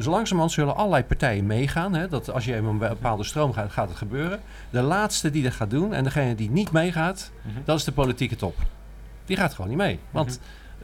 Dus 0.00 0.08
langzamerhand 0.08 0.52
zullen 0.52 0.76
allerlei 0.76 1.04
partijen 1.04 1.46
meegaan. 1.46 1.94
Hè, 1.94 2.08
dat 2.08 2.30
als 2.30 2.44
je 2.44 2.54
in 2.54 2.64
een 2.64 2.78
bepaalde 2.78 3.24
stroom 3.24 3.52
gaat, 3.52 3.70
gaat 3.72 3.88
het 3.88 3.96
gebeuren. 3.98 4.40
De 4.70 4.80
laatste 4.80 5.30
die 5.30 5.42
dat 5.42 5.52
gaat 5.52 5.70
doen 5.70 5.94
en 5.94 6.04
degene 6.04 6.34
die 6.34 6.50
niet 6.50 6.72
meegaat, 6.72 7.30
Mhm. 7.42 7.54
dat 7.64 7.78
is 7.78 7.84
de 7.84 7.92
politieke 7.92 8.36
top. 8.36 8.56
Die 9.24 9.36
gaat 9.36 9.54
gewoon 9.54 9.70
niet 9.70 9.78
mee. 9.78 9.98
Want 10.10 10.34
ik 10.34 10.40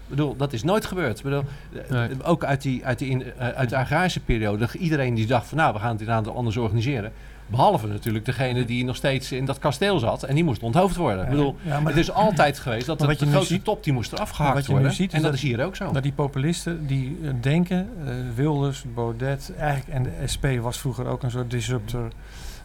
bedoel, 0.08 0.36
dat 0.36 0.52
is 0.52 0.62
nooit 0.62 0.84
gebeurd. 0.84 1.22
Bedoel, 1.22 1.42
eh, 1.72 1.90
Nee. 1.90 2.22
Ook 2.24 2.44
uit, 2.44 2.62
die, 2.62 2.84
uit, 2.86 2.98
die, 2.98 3.08
in- 3.10 3.32
eh, 3.38 3.48
uit 3.48 3.68
de 3.70 3.76
agrarische 3.76 4.20
periode. 4.20 4.68
Iedereen 4.78 5.14
die 5.14 5.26
dacht 5.26 5.46
van 5.46 5.58
nou, 5.58 5.72
we 5.72 5.78
gaan 5.78 5.90
het 5.92 6.00
inderdaad 6.00 6.34
anders 6.34 6.56
organiseren. 6.56 7.12
Behalve 7.46 7.86
natuurlijk 7.86 8.24
degene 8.24 8.64
die 8.64 8.84
nog 8.84 8.96
steeds 8.96 9.32
in 9.32 9.44
dat 9.44 9.58
kasteel 9.58 9.98
zat. 9.98 10.22
En 10.22 10.34
die 10.34 10.44
moest 10.44 10.62
onthoofd 10.62 10.96
worden. 10.96 11.24
Ik 11.24 11.30
bedoel, 11.30 11.56
Ja, 11.62 11.80
maar 11.80 11.92
het 11.92 12.00
is 12.00 12.10
altijd 12.10 12.58
geweest 12.58 12.86
dat 12.86 12.98
Maar 12.98 13.08
de, 13.16 13.26
grootste 13.26 13.54
ziet- 13.54 13.64
top 13.64 13.84
die 13.84 13.92
moest 13.92 14.12
eraf 14.12 14.30
gehakt 14.30 14.54
wat 14.54 14.62
je 14.66 14.68
nu 14.72 14.78
worden. 14.78 14.96
ziet 14.96 15.12
en 15.12 15.22
dat, 15.22 15.30
dat- 15.30 15.34
is 15.40 15.46
hier 15.46 15.64
ook 15.64 15.76
zo. 15.76 15.92
dat 15.92 16.02
die 16.02 16.12
populisten 16.12 16.86
die 16.86 17.18
eh, 17.22 17.30
denken, 17.40 17.88
eh, 18.04 18.12
Wilders, 18.34 18.84
Baudet, 18.94 19.52
eigenlijk, 19.58 19.88
en 19.96 20.02
de 20.02 20.26
SP 20.32 20.44
was 20.60 20.78
vroeger 20.78 21.06
ook 21.06 21.22
een 21.22 21.30
soort 21.30 21.50
disruptor. 21.50 22.08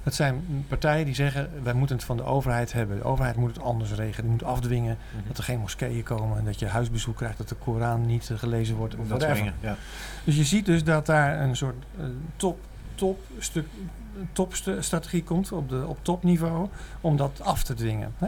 Dat 0.03 0.13
zijn 0.13 0.43
partijen 0.67 1.05
die 1.05 1.15
zeggen, 1.15 1.49
wij 1.63 1.73
moeten 1.73 1.95
het 1.95 2.05
van 2.05 2.17
de 2.17 2.23
overheid 2.23 2.73
hebben. 2.73 2.97
De 2.97 3.03
overheid 3.03 3.35
moet 3.35 3.55
het 3.55 3.63
anders 3.63 3.91
regelen. 3.91 4.21
Die 4.21 4.31
moet 4.31 4.43
afdwingen 4.43 4.97
Mhm. 5.15 5.27
dat 5.27 5.37
er 5.37 5.43
geen 5.43 5.59
moskeeën 5.59 6.03
komen. 6.03 6.37
En 6.37 6.45
dat 6.45 6.59
je 6.59 6.65
huisbezoek 6.65 7.15
krijgt, 7.17 7.37
dat 7.37 7.49
de 7.49 7.55
Koran 7.55 8.05
niet 8.05 8.29
eh, 8.29 8.37
gelezen 8.37 8.75
wordt. 8.75 8.95
of 8.95 9.07
Dat 9.07 9.19
dingen, 9.19 9.53
ja. 9.59 9.75
Dus 10.23 10.35
je 10.35 10.43
ziet 10.43 10.65
dus 10.65 10.83
dat 10.83 11.05
daar 11.05 11.41
een 11.41 11.55
soort 11.55 11.75
top, 12.35 12.59
top 13.01 13.19
stuk 13.39 13.67
topstrategie 14.33 15.23
komt 15.23 15.51
op, 15.51 15.69
de, 15.69 15.83
op 15.87 15.97
topniveau 16.01 16.67
om 17.01 17.17
dat 17.17 17.41
af 17.43 17.63
te 17.63 17.73
dwingen. 17.73 18.13
Hè? 18.17 18.27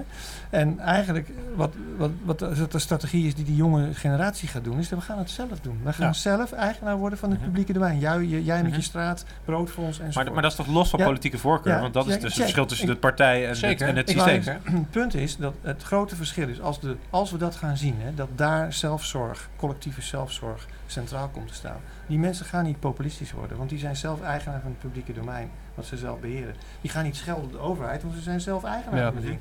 En 0.49 0.79
eigenlijk 0.79 1.29
wat, 1.55 1.73
wat, 1.97 2.11
wat 2.23 2.39
de 2.71 2.79
strategie 2.79 3.27
is 3.27 3.35
die 3.35 3.45
die 3.45 3.55
jonge 3.55 3.93
generatie 3.93 4.47
gaat 4.47 4.63
doen, 4.63 4.79
is 4.79 4.89
dat 4.89 4.99
we 4.99 5.05
gaan 5.05 5.17
het 5.17 5.29
zelf 5.29 5.59
doen. 5.61 5.79
We 5.83 5.93
gaan 5.93 6.05
Ja. 6.07 6.13
zelf 6.13 6.51
eigenaar 6.51 6.97
worden 6.97 7.19
van 7.19 7.29
het 7.29 7.37
Mhm. 7.39 7.47
publieke 7.47 7.73
domein. 7.73 7.99
Jij, 7.99 8.25
jij 8.25 8.57
met 8.61 8.65
Mhm. 8.71 8.75
je 8.79 8.81
straat, 8.85 9.25
broodfonds 9.45 9.99
enzovoort. 9.99 10.25
Maar, 10.25 10.33
maar 10.33 10.41
dat 10.41 10.51
is 10.51 10.57
toch 10.57 10.67
los 10.67 10.89
van 10.89 10.99
Ja. 10.99 11.05
politieke 11.05 11.37
voorkeur? 11.37 11.73
Ja, 11.73 11.81
Want 11.81 11.93
dat 11.93 12.07
is 12.07 12.13
dus 12.13 12.23
het 12.23 12.33
verschil 12.33 12.65
tussen 12.65 12.87
de 12.87 12.95
partij 12.95 13.47
en, 13.47 13.55
Zeker. 13.55 13.79
het, 13.87 13.95
en 13.95 13.95
het 14.01 14.09
systeem. 14.09 14.57
Het 14.63 14.89
punt 14.97 15.13
is 15.15 15.37
dat 15.37 15.53
het 15.61 15.83
grote 15.83 16.15
verschil 16.15 16.47
is, 16.47 16.61
als, 16.61 16.79
de, 16.79 16.95
als 17.09 17.31
we 17.31 17.37
dat 17.37 17.55
gaan 17.55 17.77
zien, 17.77 17.95
hè, 17.97 18.13
dat 18.13 18.29
daar 18.35 18.73
zelfzorg, 18.73 19.49
collectieve 19.55 20.01
zelfzorg 20.01 20.67
centraal 20.87 21.27
komt 21.27 21.47
te 21.47 21.53
staan. 21.53 21.77
Die 22.07 22.19
mensen 22.19 22.45
gaan 22.45 22.63
niet 22.65 22.79
populistisch 22.79 23.31
worden, 23.31 23.57
want 23.57 23.69
die 23.69 23.79
zijn 23.79 23.95
zelf 23.95 24.21
eigenaar 24.21 24.61
van 24.63 24.71
het 24.71 24.79
publieke 24.79 25.13
domein, 25.13 25.49
wat 25.75 25.85
ze 25.85 25.97
zelf 25.97 26.19
beheren. 26.19 26.55
Die 26.81 26.91
gaan 26.91 27.03
niet 27.03 27.15
schelden 27.15 27.43
op 27.45 27.51
de 27.51 27.57
overheid, 27.57 28.03
want 28.03 28.15
ze 28.15 28.21
zijn 28.21 28.41
zelf 28.41 28.63
eigenaar 28.63 28.99
Ja. 28.99 29.11
van. 29.11 29.37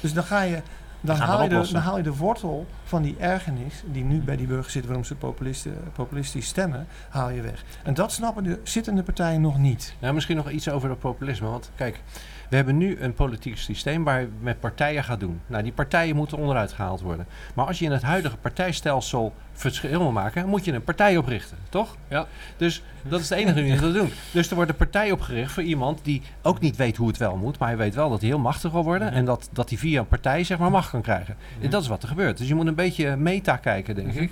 Dus 0.00 0.12
dan 0.12 0.24
ga 0.24 0.42
je... 0.42 0.62
Dan 1.00 1.16
haal 1.16 1.42
je, 1.42 1.48
de, 1.48 1.54
oplossen. 1.54 1.74
dan 1.74 1.84
haal 1.84 1.96
je 1.96 2.02
de 2.02 2.14
wortel 2.16 2.66
van 2.84 3.02
die 3.02 3.16
ergernis 3.18 3.82
die 3.86 4.04
nu 4.04 4.18
bij 4.20 4.36
die 4.36 4.46
burgers 4.46 4.72
zit, 4.72 4.84
waarom 4.86 5.04
ze 5.04 5.14
populisten, 5.14 5.74
populistisch 5.92 6.46
stemmen, 6.46 6.86
haal 7.08 7.30
je 7.30 7.42
weg. 7.42 7.64
En 7.82 7.94
dat 7.94 8.12
snappen 8.12 8.44
de 8.44 8.60
zittende 8.62 9.02
partijen 9.02 9.40
nog 9.40 9.58
niet. 9.58 9.94
Nou, 9.98 10.14
misschien 10.14 10.36
nog 10.36 10.50
iets 10.50 10.68
over 10.68 10.88
dat 10.88 10.98
populisme. 10.98 11.48
Want 11.48 11.70
kijk, 11.74 12.00
we 12.48 12.56
hebben 12.56 12.76
nu 12.76 13.00
een 13.00 13.14
politiek 13.14 13.56
systeem 13.56 14.04
waar 14.04 14.20
je 14.20 14.28
met 14.40 14.60
partijen 14.60 15.04
gaat 15.04 15.20
doen. 15.20 15.40
Nou, 15.46 15.62
die 15.62 15.72
partijen 15.72 16.16
moeten 16.16 16.38
onderuit 16.38 16.72
gehaald 16.72 17.00
worden. 17.00 17.26
Maar 17.54 17.66
als 17.66 17.78
je 17.78 17.84
in 17.84 17.92
het 17.92 18.02
huidige 18.02 18.36
partijstelsel 18.36 19.34
verschil 19.52 19.98
wil 19.98 20.12
maken, 20.12 20.48
moet 20.48 20.64
je 20.64 20.72
een 20.72 20.84
partij 20.84 21.16
oprichten, 21.16 21.56
toch? 21.68 21.96
Ja. 22.08 22.26
Dus 22.56 22.82
dat 23.02 23.20
is 23.20 23.28
de 23.28 23.34
enige 23.34 23.54
manier 23.54 23.80
dat 23.80 23.92
te 23.92 23.98
doen. 23.98 24.10
Dus 24.32 24.48
er 24.48 24.54
wordt 24.54 24.70
een 24.70 24.76
partij 24.76 25.10
opgericht 25.10 25.52
voor 25.52 25.62
iemand 25.62 26.00
die 26.02 26.22
ook 26.42 26.60
niet 26.60 26.76
weet 26.76 26.96
hoe 26.96 27.08
het 27.08 27.16
wel 27.16 27.36
moet, 27.36 27.58
maar 27.58 27.68
hij 27.68 27.76
weet 27.76 27.94
wel 27.94 28.10
dat 28.10 28.20
hij 28.20 28.28
heel 28.28 28.38
machtig 28.38 28.72
wil 28.72 28.84
worden 28.84 29.12
en 29.12 29.24
dat, 29.24 29.48
dat 29.52 29.68
hij 29.68 29.78
via 29.78 30.00
een 30.00 30.06
partij 30.06 30.44
zeg 30.44 30.58
maar 30.58 30.70
macht 30.70 30.90
kan 30.90 31.02
krijgen. 31.02 31.36
En 31.60 31.70
dat 31.70 31.82
is 31.82 31.88
wat 31.88 32.02
er 32.02 32.08
gebeurt. 32.08 32.38
Dus 32.38 32.48
je 32.48 32.54
moet 32.54 32.66
een 32.66 32.74
beetje 32.74 33.16
meta 33.16 33.56
kijken, 33.56 33.94
denk 33.94 34.12
ik. 34.14 34.30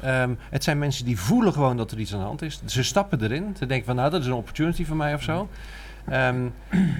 Ehm, 0.00 0.34
het 0.50 0.64
zijn 0.64 0.78
mensen 0.78 1.04
die 1.04 1.18
voelen 1.18 1.52
gewoon 1.52 1.76
dat 1.76 1.90
er 1.90 1.98
iets 1.98 2.12
aan 2.12 2.18
de 2.18 2.24
hand 2.24 2.42
is. 2.42 2.60
Ze 2.64 2.82
stappen 2.82 3.22
erin. 3.22 3.54
Ze 3.58 3.66
denken 3.66 3.86
van 3.86 3.96
nou, 3.96 4.10
dat 4.10 4.20
is 4.20 4.26
een 4.26 4.32
opportunity 4.32 4.84
voor 4.84 4.96
mij 4.96 5.14
of 5.14 5.22
zo. 5.22 5.48
Ehm, 6.08 6.48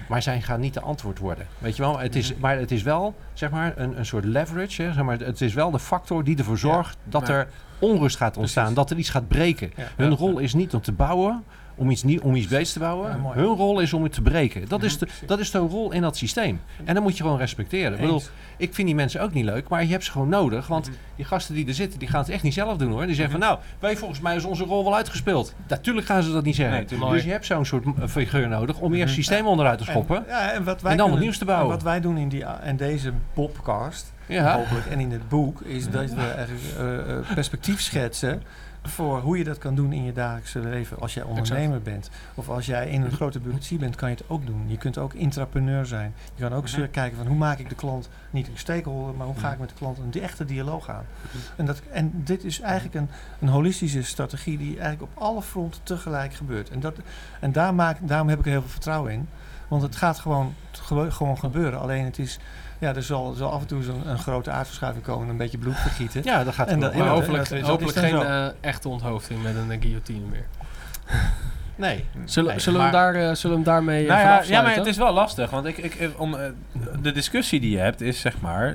maar 0.09 0.23
zij 0.23 0.41
gaan 0.41 0.61
niet 0.61 0.75
de 0.75 0.81
antwoord 0.81 1.19
worden. 1.19 1.47
Weet 1.59 1.77
je 1.77 1.83
wel? 1.83 1.99
Het 1.99 2.17
is, 2.17 2.35
maar 2.35 2.59
het 2.59 2.71
is 2.71 2.83
wel 2.83 3.15
zeg 3.33 3.51
maar, 3.51 3.73
een, 3.77 3.99
een 3.99 4.07
soort 4.07 4.25
leverage. 4.25 4.83
Hè? 4.83 4.93
Zeg 4.93 5.05
maar, 5.05 5.19
het 5.19 5.41
is 5.41 5.55
wel 5.55 5.71
de 5.71 5.79
factor 5.79 6.25
die 6.25 6.39
ervoor 6.39 6.59
zorgt 6.59 6.97
dat 7.05 7.29
er 7.29 7.49
onrust 7.79 8.17
gaat 8.17 8.37
ontstaan. 8.37 8.63
Precies. 8.63 8.83
Dat 8.83 8.91
er 8.91 8.97
iets 8.97 9.11
gaat 9.11 9.29
breken. 9.29 9.73
Hun 9.97 10.15
rol 10.15 10.39
is 10.39 10.55
niet 10.55 10.75
om 10.75 10.81
te 10.81 10.93
bouwen. 10.93 11.45
Om 11.77 11.91
iets, 11.91 12.03
nieuw, 12.03 12.21
om 12.23 12.35
iets 12.35 12.73
te 12.73 12.79
bouwen. 12.79 13.11
Ja. 13.25 13.31
Hun 13.33 13.45
rol 13.45 13.81
is 13.81 13.93
om 13.93 14.03
het 14.03 14.13
te 14.13 14.23
breken. 14.23 14.69
Dat, 14.69 14.83
is 14.83 14.99
de, 14.99 15.07
dat 15.27 15.39
is 15.39 15.51
de 15.51 15.59
rol 15.59 15.93
in 15.93 16.03
dat 16.03 16.17
systeem. 16.17 16.61
En 16.85 16.95
dat 16.95 17.03
moet 17.03 17.17
je 17.17 17.23
gewoon 17.23 17.39
respecteren. 17.39 17.93
Ik 17.93 18.01
bedoel, 18.01 18.23
ik 18.57 18.75
vind 18.75 18.87
die 18.87 18.97
mensen 18.97 19.21
ook 19.23 19.33
niet 19.33 19.45
leuk, 19.45 19.69
maar 19.69 19.83
je 19.85 19.91
hebt 19.91 20.05
ze 20.05 20.11
gewoon 20.11 20.29
nodig. 20.29 20.67
Want 20.67 20.87
Mhm. 20.87 20.97
die 21.17 21.25
gasten 21.25 21.55
die 21.55 21.67
er 21.67 21.75
zitten, 21.75 21.99
die 21.99 22.09
gaan 22.09 22.21
het 22.21 22.29
echt 22.31 22.43
niet 22.43 22.55
zelf 22.55 22.77
doen 22.77 22.91
hoor. 22.93 23.07
Die 23.07 23.15
zeggen 23.15 23.33
van 23.39 23.41
nou, 23.49 23.59
wij 23.79 23.97
volgens 23.97 24.21
mij 24.21 24.37
is 24.37 24.45
onze 24.45 24.65
rol 24.65 24.85
wel 24.85 24.97
uitgespeeld. 24.97 25.55
Natuurlijk 25.69 26.07
gaan 26.07 26.23
ze 26.23 26.33
dat 26.33 26.45
niet 26.45 26.55
zeggen. 26.57 26.87
Nee, 27.01 27.11
dus 27.11 27.25
je 27.25 27.31
hebt 27.31 27.47
zo'n 27.47 27.65
soort 27.67 27.85
eh, 27.85 28.07
figuur 28.09 28.49
nodig 28.49 28.79
om 28.79 28.93
eerst 28.93 29.05
Mhm. 29.07 29.15
systeem 29.15 29.47
onderuit 29.47 29.79
te 29.79 29.85
schoppen. 29.85 30.17
En, 30.17 30.25
ja, 30.29 30.53
en, 30.53 30.65
wat 30.65 30.83
wij 30.83 30.91
en 30.91 30.97
dan 30.97 31.07
kunnen- 31.07 31.25
nieuws 31.25 31.39
te 31.39 31.45
bouwen. 31.45 31.67
En 31.67 31.73
wat 31.75 31.83
wij 31.83 32.01
doen 32.01 32.17
in, 32.17 32.29
die, 32.29 32.45
in 32.65 32.77
deze 32.77 33.13
podcast, 33.33 34.13
Ja. 34.27 34.57
hopelijk, 34.57 34.87
en 34.87 35.01
in 35.01 35.11
het 35.13 35.29
boek, 35.29 35.61
is 35.61 35.91
dat 35.91 36.11
we 36.11 36.21
eigenlijk 36.21 36.65
eh, 36.79 36.99
eh, 37.19 37.25
perspectief 37.35 37.81
schetsen 37.81 38.43
voor 38.89 39.21
hoe 39.21 39.39
je 39.39 39.45
dat 39.45 39.59
kan 39.59 39.75
doen 39.75 39.93
in 39.93 40.05
je 40.05 40.13
dagelijkse 40.13 40.59
leven. 40.59 41.01
Als 41.01 41.15
jij 41.15 41.23
ondernemer 41.23 41.83
bent 41.83 42.11
of 42.35 42.49
als 42.49 42.67
jij 42.67 42.89
in 42.89 43.03
een 43.03 43.11
grote 43.13 43.39
bureaucratie 43.39 43.79
bent, 43.79 43.97
kan 43.97 44.09
je 44.11 44.15
het 44.17 44.25
ook 44.29 44.47
doen. 44.47 44.65
Je 44.67 44.77
kunt 44.79 44.99
ook 44.99 45.15
intrapreneur 45.15 45.87
zijn. 45.87 46.15
Je 46.35 46.43
kan 46.43 46.53
ook 46.53 46.71
Mhm. 46.71 46.91
kijken 46.91 47.17
van 47.17 47.27
hoe 47.27 47.37
maak 47.37 47.59
ik 47.59 47.69
de 47.69 47.75
klant 47.75 48.09
niet 48.31 48.47
een 48.49 48.59
stakeholder, 48.59 49.15
maar 49.15 49.27
hoe 49.27 49.37
ga 49.39 49.53
ik 49.53 49.59
met 49.59 49.69
de 49.69 49.75
klant 49.75 49.99
een 49.99 50.23
echte 50.23 50.45
dialoog 50.45 50.89
aan. 50.91 51.05
En, 51.57 51.65
dat, 51.67 51.83
en 51.93 52.11
dit 52.15 52.45
is 52.45 52.61
eigenlijk 52.61 52.95
een, 52.95 53.09
een 53.41 53.49
holistische 53.49 54.03
strategie 54.03 54.59
die 54.59 54.79
eigenlijk 54.81 55.03
op 55.03 55.23
alle 55.23 55.43
fronten 55.43 55.81
tegelijk 55.83 56.35
gebeurt. 56.35 56.71
En, 56.71 56.81
dat, 56.81 56.97
en 57.41 57.53
daar 57.53 57.75
maak, 57.75 57.99
daarom 58.01 58.29
heb 58.29 58.39
ik 58.39 58.45
er 58.45 58.51
heel 58.51 58.61
veel 58.61 58.71
vertrouwen 58.71 59.13
in. 59.13 59.29
Want 59.69 59.83
het 59.83 59.97
gaat 59.97 60.19
gewoon, 60.19 60.55
gewo- 60.73 61.11
gewoon 61.11 61.39
gebeuren. 61.39 61.81
Alleen 61.81 62.05
het 62.05 62.19
is, 62.19 62.39
ja, 62.85 62.95
er 62.95 63.03
zal, 63.03 63.33
zal 63.33 63.51
af 63.53 63.61
en 63.61 63.67
toe 63.67 63.83
zo'n 63.83 64.09
een 64.09 64.19
grote 64.19 64.51
aardverschuiving 64.51 65.05
komen 65.05 65.25
en 65.25 65.31
een 65.31 65.37
beetje 65.37 65.59
bloed 65.59 65.77
vergieten. 65.77 66.21
Ja, 66.25 66.45
dat 66.45 66.55
gaat 66.55 66.69
En 66.69 66.81
dat- 66.81 66.95
Maar 66.95 67.09
hopelijk, 67.09 67.49
dat 67.49 67.59
is- 67.59 67.67
hopelijk 67.67 67.99
geen 67.99 68.13
dan 68.13 68.27
eh, 68.27 68.47
echte 68.61 68.89
onthoofding 68.89 69.43
met 69.43 69.57
een 69.57 69.81
guillotine 69.83 70.27
meer. 70.27 70.47
Nee. 71.77 72.05
Zullen, 72.25 72.51
Nee, 72.51 72.61
zullen, 72.61 72.79
we, 72.79 72.85
maar- 72.85 72.93
daar, 72.93 73.15
eh, 73.15 73.35
zullen 73.35 73.57
we 73.57 73.63
hem 73.63 73.63
daarmee 73.63 74.03
eh, 74.03 74.09
Nou 74.09 74.47
ja, 74.47 74.63
maar 74.63 74.75
het 74.75 74.87
is 74.87 74.97
wel 74.97 75.13
lastig. 75.13 75.51
Want 75.51 75.67
ik, 75.67 75.77
ik, 75.77 76.11
om, 76.17 76.35
eh, 76.35 76.47
de 77.03 77.13
discussie 77.13 77.61
die 77.61 77.71
je 77.71 77.79
hebt 77.79 78.01
is 78.01 78.21
zeg 78.21 78.41
maar... 78.41 78.69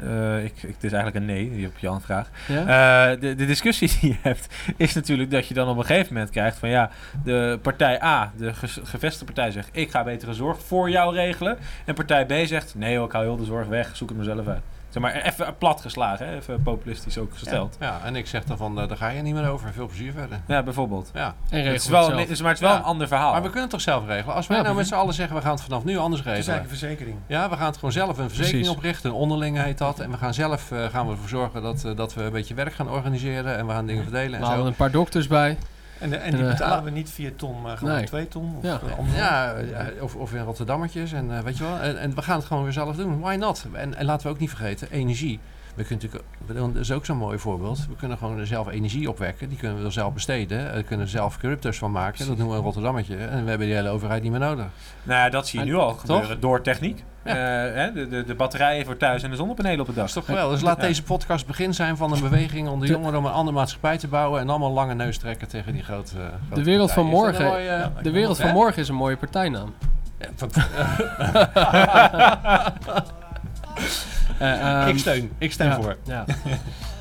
ik, 0.44 0.44
ik, 0.44 0.62
het 0.62 0.84
is 0.84 0.92
eigenlijk 0.92 1.16
een 1.16 1.26
nee, 1.26 1.52
die 1.52 1.68
op 1.68 1.78
Jan 1.78 2.02
vraag. 2.02 2.30
Ja? 2.48 3.16
De, 3.16 3.36
de 3.36 3.46
discussie 3.46 3.92
die 4.00 4.10
je 4.10 4.18
hebt 4.22 4.48
is 4.78 4.94
natuurlijk 4.94 5.32
dat 5.32 5.48
je 5.48 5.54
dan 5.54 5.68
op 5.68 5.78
een 5.78 5.86
gegeven 5.86 6.14
moment 6.14 6.32
krijgt 6.32 6.58
van 6.58 6.70
ja, 6.70 6.90
de 7.24 7.60
partij 7.62 8.04
A, 8.04 8.32
de 8.38 8.54
gevestigde 8.84 9.26
partij 9.26 9.52
zegt 9.52 9.70
ik 9.72 9.92
ga 9.92 10.04
betere 10.04 10.34
zorg 10.34 10.62
voor 10.62 10.90
jou 10.90 11.16
regelen. 11.16 11.58
En 11.86 11.94
partij 11.94 12.26
B 12.26 12.48
zegt 12.48 12.76
nee 12.76 12.98
hoor, 12.98 13.06
ik 13.06 13.12
hou 13.12 13.26
heel 13.26 13.38
de 13.38 13.46
zorg 13.46 13.68
weg, 13.68 13.96
zoek 13.96 14.10
het 14.10 14.18
mezelf 14.18 14.48
uit. 14.48 14.62
Zeg 14.90 15.02
maar 15.02 15.14
even 15.14 15.58
plat 15.58 15.82
geslagen, 15.82 16.28
hè? 16.28 16.36
even 16.36 16.62
populistisch 16.64 17.18
ook 17.18 17.32
gesteld. 17.34 17.78
Ja, 17.80 18.00
en 18.04 18.16
ik 18.16 18.28
zeg 18.28 18.44
dan 18.44 18.58
van, 18.58 18.82
eh, 18.82 18.88
daar 18.88 18.98
ga 18.98 19.10
je 19.10 19.22
niet 19.22 19.34
meer 19.34 19.50
over. 19.50 19.74
Veel 19.74 19.88
plezier 19.88 20.12
verder. 20.12 20.40
Ja, 20.48 20.64
bijvoorbeeld. 20.64 21.12
Ja. 21.14 21.34
en 21.50 21.64
Het 21.66 21.76
is 21.82 21.88
wel, 21.88 22.18
het 22.18 22.30
is, 22.30 22.42
maar 22.42 22.50
het 22.52 22.60
is 22.62 22.64
wel 22.66 22.74
Ja. 22.74 22.78
een 22.78 22.84
ander 22.84 23.08
verhaal. 23.08 23.32
Maar 23.32 23.38
we 23.42 23.46
kunnen 23.46 23.62
het 23.62 23.72
toch 23.72 23.82
zelf 23.82 24.06
regelen? 24.08 24.36
Als 24.36 24.48
wij 24.48 24.58
Ja, 24.58 24.64
nou 24.64 24.76
met 24.76 24.88
z'n 24.88 24.94
allen 24.94 25.14
zeggen, 25.14 25.36
we 25.36 25.42
gaan 25.42 25.52
het 25.52 25.62
vanaf 25.62 25.84
nu 25.84 25.98
anders 25.98 26.22
Het 26.24 26.30
is 26.32 26.36
regelen. 26.36 26.54
eigenlijk 26.60 26.64
een 26.72 26.78
verzekering. 26.90 27.18
Ja, 27.28 27.50
we 27.50 27.56
gaan 27.56 27.66
het 27.66 27.76
gewoon 27.76 27.92
zelf 27.92 28.08
een 28.10 28.16
verzekering 28.16 28.52
Precies. 28.62 28.76
oprichten. 28.78 29.10
Een 29.10 29.16
onderling 29.16 29.62
heet 29.64 29.78
dat. 29.78 30.00
En 30.00 30.12
we 30.12 30.18
gaan 30.18 30.34
zelf 30.34 30.72
eh, 30.72 30.86
gaan 30.86 31.06
we 31.06 31.12
ervoor 31.12 31.30
zorgen 31.30 31.62
dat, 31.62 31.84
eh, 31.86 31.96
dat 31.96 32.14
we 32.14 32.24
een 32.24 32.32
beetje 32.32 32.54
werk 32.54 32.74
gaan 32.74 32.90
organiseren. 32.90 33.58
En 33.58 33.68
we 33.68 33.72
gaan 33.74 33.86
dingen 33.86 34.04
verdelen 34.04 34.30
We 34.32 34.36
en 34.38 34.44
halen 34.44 34.60
zo. 34.64 34.68
een 34.68 34.76
paar 34.76 34.92
dokters 34.92 35.28
bij. 35.28 35.58
En, 36.00 36.10
de- 36.10 36.16
en 36.16 36.32
die 36.32 36.42
eh, 36.44 36.48
betalen 36.50 36.84
we 36.84 36.90
niet 36.90 37.10
via 37.10 37.30
ton, 37.36 37.62
maar 37.62 37.78
gewoon 37.78 37.94
Nee. 37.94 38.06
twee 38.06 38.28
ton. 38.28 38.56
Of 38.58 38.64
Ja. 38.64 38.80
eh. 38.98 39.16
Ja, 39.16 39.54
eh, 39.54 40.04
of, 40.04 40.16
of 40.16 40.34
in 40.34 40.44
Rotterdammetjes. 40.44 41.12
En 41.14 41.38
eh, 41.38 41.44
weet 41.44 41.58
je 41.58 41.64
wel. 41.64 41.78
En, 41.80 42.00
en 42.00 42.16
we 42.16 42.22
gaan 42.22 42.38
het 42.38 42.46
gewoon 42.46 42.64
weer 42.64 42.74
zelf 42.74 42.96
doen. 42.96 43.20
Why 43.20 43.36
not? 43.36 43.66
En, 43.74 43.96
en 43.96 44.06
laten 44.06 44.28
we 44.28 44.34
ook 44.34 44.40
niet 44.40 44.50
vergeten, 44.50 44.88
energie. 44.92 45.40
We 45.80 45.86
kunnen 45.86 46.06
natuurlijk, 46.12 46.74
dat 46.74 46.82
is 46.82 46.92
ook 46.92 47.06
zo'n 47.06 47.18
mooi 47.18 47.38
voorbeeld. 47.40 47.88
We 47.88 47.96
kunnen 47.96 48.18
gewoon 48.18 48.46
zelf 48.46 48.68
energie 48.68 49.10
opwekken. 49.10 49.50
Die 49.50 49.58
kunnen 49.58 49.78
we 49.78 49.84
dan 49.84 49.92
zelf 49.92 50.14
besteden. 50.14 50.74
We 50.74 50.84
kunnen 50.84 51.06
er 51.06 51.12
zelf 51.12 51.38
cryptos 51.38 51.78
van 51.78 51.92
maken. 51.92 52.28
Dat 52.28 52.38
noemen 52.38 52.50
we 52.50 52.56
een 52.58 52.64
Rotterdammetje. 52.66 53.16
En 53.18 53.44
we 53.44 53.50
hebben 53.50 53.68
die 53.68 53.76
hele 53.76 53.90
overheid 53.90 54.22
niet 54.22 54.32
meer 54.32 54.40
nodig. 54.40 54.66
Nou 55.04 55.20
ja, 55.20 55.30
dat 55.30 55.48
zie 55.48 55.60
je 55.60 55.66
nu 55.66 55.76
al 55.76 55.94
gebeuren 55.94 56.40
door 56.40 56.62
techniek. 56.62 57.04
Ja. 57.26 57.32
Eh, 57.32 57.74
hè, 57.76 57.92
de, 57.92 58.08
de, 58.08 58.24
de 58.24 58.36
batterijen 58.36 58.86
voor 58.86 58.98
thuis 58.98 59.24
en 59.24 59.30
de 59.30 59.36
zonnepanelen 59.36 59.80
op 59.80 59.86
het 59.88 59.96
dak. 59.96 60.06
Dat 60.06 60.16
is 60.16 60.22
toch 60.22 60.26
geweldig. 60.26 60.54
Dus 60.60 60.68
laat 60.68 60.82
Ja. 60.82 60.88
deze 60.88 61.04
podcast 61.04 61.46
begin 61.48 61.74
zijn 61.74 61.98
van 61.98 62.12
een 62.14 62.22
beweging 62.22 62.68
onder 62.68 62.88
De- 62.88 62.94
jongeren 62.94 63.20
om 63.20 63.26
een 63.26 63.32
andere 63.32 63.58
maatschappij 63.58 63.98
te 63.98 64.08
bouwen. 64.08 64.42
En 64.42 64.50
allemaal 64.50 64.72
lange 64.72 64.94
neus 64.94 65.18
trekken 65.18 65.48
tegen 65.48 65.74
die 65.74 65.84
grote. 65.84 66.14
grote 66.16 66.56
De 66.56 66.64
wereld 66.64 66.92
van 66.92 67.06
morgen- 67.06 67.46
mooie, 67.46 67.70
eh, 67.70 67.88
De 68.02 68.12
wereld 68.12 68.40
van 68.40 68.52
morgen 68.54 68.82
is 68.82 68.90
een 68.90 68.96
mooie 68.96 69.18
partijnaam. 69.18 69.74
Eh, 74.40 74.82
ehm, 74.82 74.88
ik 74.88 75.00
steun, 75.00 75.32
ik 75.38 75.52
ja, 75.52 75.76
voor. 75.82 75.96
Ja. 76.04 76.26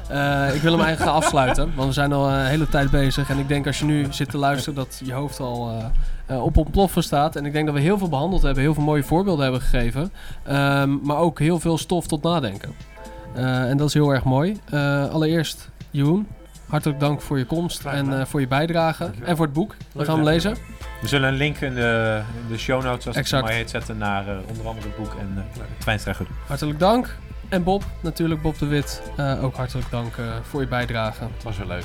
Eh, 0.09 0.55
ik 0.55 0.63
wil 0.63 0.73
hem 0.73 0.81
eigenlijk 0.81 1.11
gaan 1.11 1.23
afsluiten, 1.23 1.73
want 1.75 1.89
we 1.89 1.95
zijn 1.95 2.13
al 2.13 2.29
een 2.29 2.47
hele 2.47 2.69
tijd 2.69 2.91
bezig. 2.91 3.31
En 3.31 3.39
ik 3.39 3.49
denk 3.49 3.67
als 3.67 3.79
je 3.79 3.85
nu 3.85 4.07
zit 4.11 4.31
te 4.31 4.39
luisteren 4.39 4.75
dat 4.75 5.01
je 5.05 5.13
hoofd 5.13 5.41
al 5.41 5.71
eh, 5.71 5.85
eh, 6.27 6.45
op 6.45 6.57
ontploffen 6.57 7.03
staat. 7.03 7.37
En 7.37 7.47
ik 7.47 7.53
denk 7.53 7.67
dat 7.67 7.75
we 7.75 7.81
heel 7.81 7.99
veel 7.99 8.09
behandeld 8.09 8.43
hebben, 8.43 8.63
heel 8.63 8.75
veel 8.75 8.83
mooie 8.83 9.03
voorbeelden 9.03 9.43
hebben 9.43 9.61
gegeven. 9.61 10.13
Ehm, 10.45 10.97
maar 11.03 11.17
ook 11.17 11.39
heel 11.39 11.61
veel 11.61 11.79
stof 11.79 12.07
tot 12.07 12.23
nadenken. 12.23 12.75
Eh, 13.35 13.71
en 13.71 13.77
dat 13.77 13.89
is 13.89 13.95
heel 13.95 14.11
erg 14.11 14.25
mooi. 14.25 14.61
Eh, 14.71 15.11
allereerst, 15.11 15.71
Jeroen, 15.91 16.27
hartelijk 16.69 17.01
dank 17.01 17.21
voor 17.21 17.39
je 17.39 17.45
komst 17.45 17.85
en 17.85 18.21
eh, 18.21 18.27
voor 18.27 18.41
je 18.41 18.49
bijdrage. 18.49 19.03
Dankjewel. 19.03 19.29
En 19.29 19.37
voor 19.37 19.45
het 19.45 19.55
boek. 19.55 19.77
We 19.93 20.05
gaan 20.05 20.15
hem 20.15 20.25
lezen. 20.25 20.57
We 21.01 21.09
zullen 21.09 21.29
een 21.29 21.37
link 21.37 21.57
in 21.57 21.75
de, 21.75 22.21
in 22.43 22.53
de 22.53 22.59
show 22.59 22.83
notes, 22.83 23.07
als 23.07 23.17
het 23.17 23.25
Exact. 23.25 23.45
maar 23.45 23.53
heet, 23.53 23.71
zetten 23.71 23.99
naar 23.99 24.29
eh, 24.29 24.37
onder 24.49 24.67
andere 24.67 24.87
het 24.87 24.97
boek 24.97 25.15
en 25.21 25.35
uh, 25.37 25.63
Twijnstra 25.79 26.13
Goed. 26.13 26.27
Hartelijk 26.47 26.79
dank. 26.79 27.17
En 27.49 27.63
Bob, 27.63 27.85
natuurlijk 28.01 28.43
Bob 28.43 28.59
de 28.59 28.67
Wit, 28.67 29.03
eh, 29.17 29.45
ook 29.45 29.57
hartelijk 29.57 29.91
dank 29.91 30.17
eh, 30.17 30.25
voor 30.43 30.61
je 30.61 30.67
bijdrage. 30.67 31.25
Het 31.35 31.43
was 31.43 31.59
weer 31.59 31.67
leuk. 31.67 31.85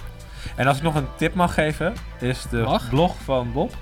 En 0.55 0.67
als 0.67 0.77
ik 0.77 0.83
nog 0.83 0.95
een 0.95 1.07
tip 1.17 1.33
mag 1.33 1.53
geven, 1.53 1.93
is 2.19 2.45
de 2.49 2.57
Mag. 2.57 2.89
blog 2.89 3.15
van 3.23 3.51
Bob. 3.51 3.71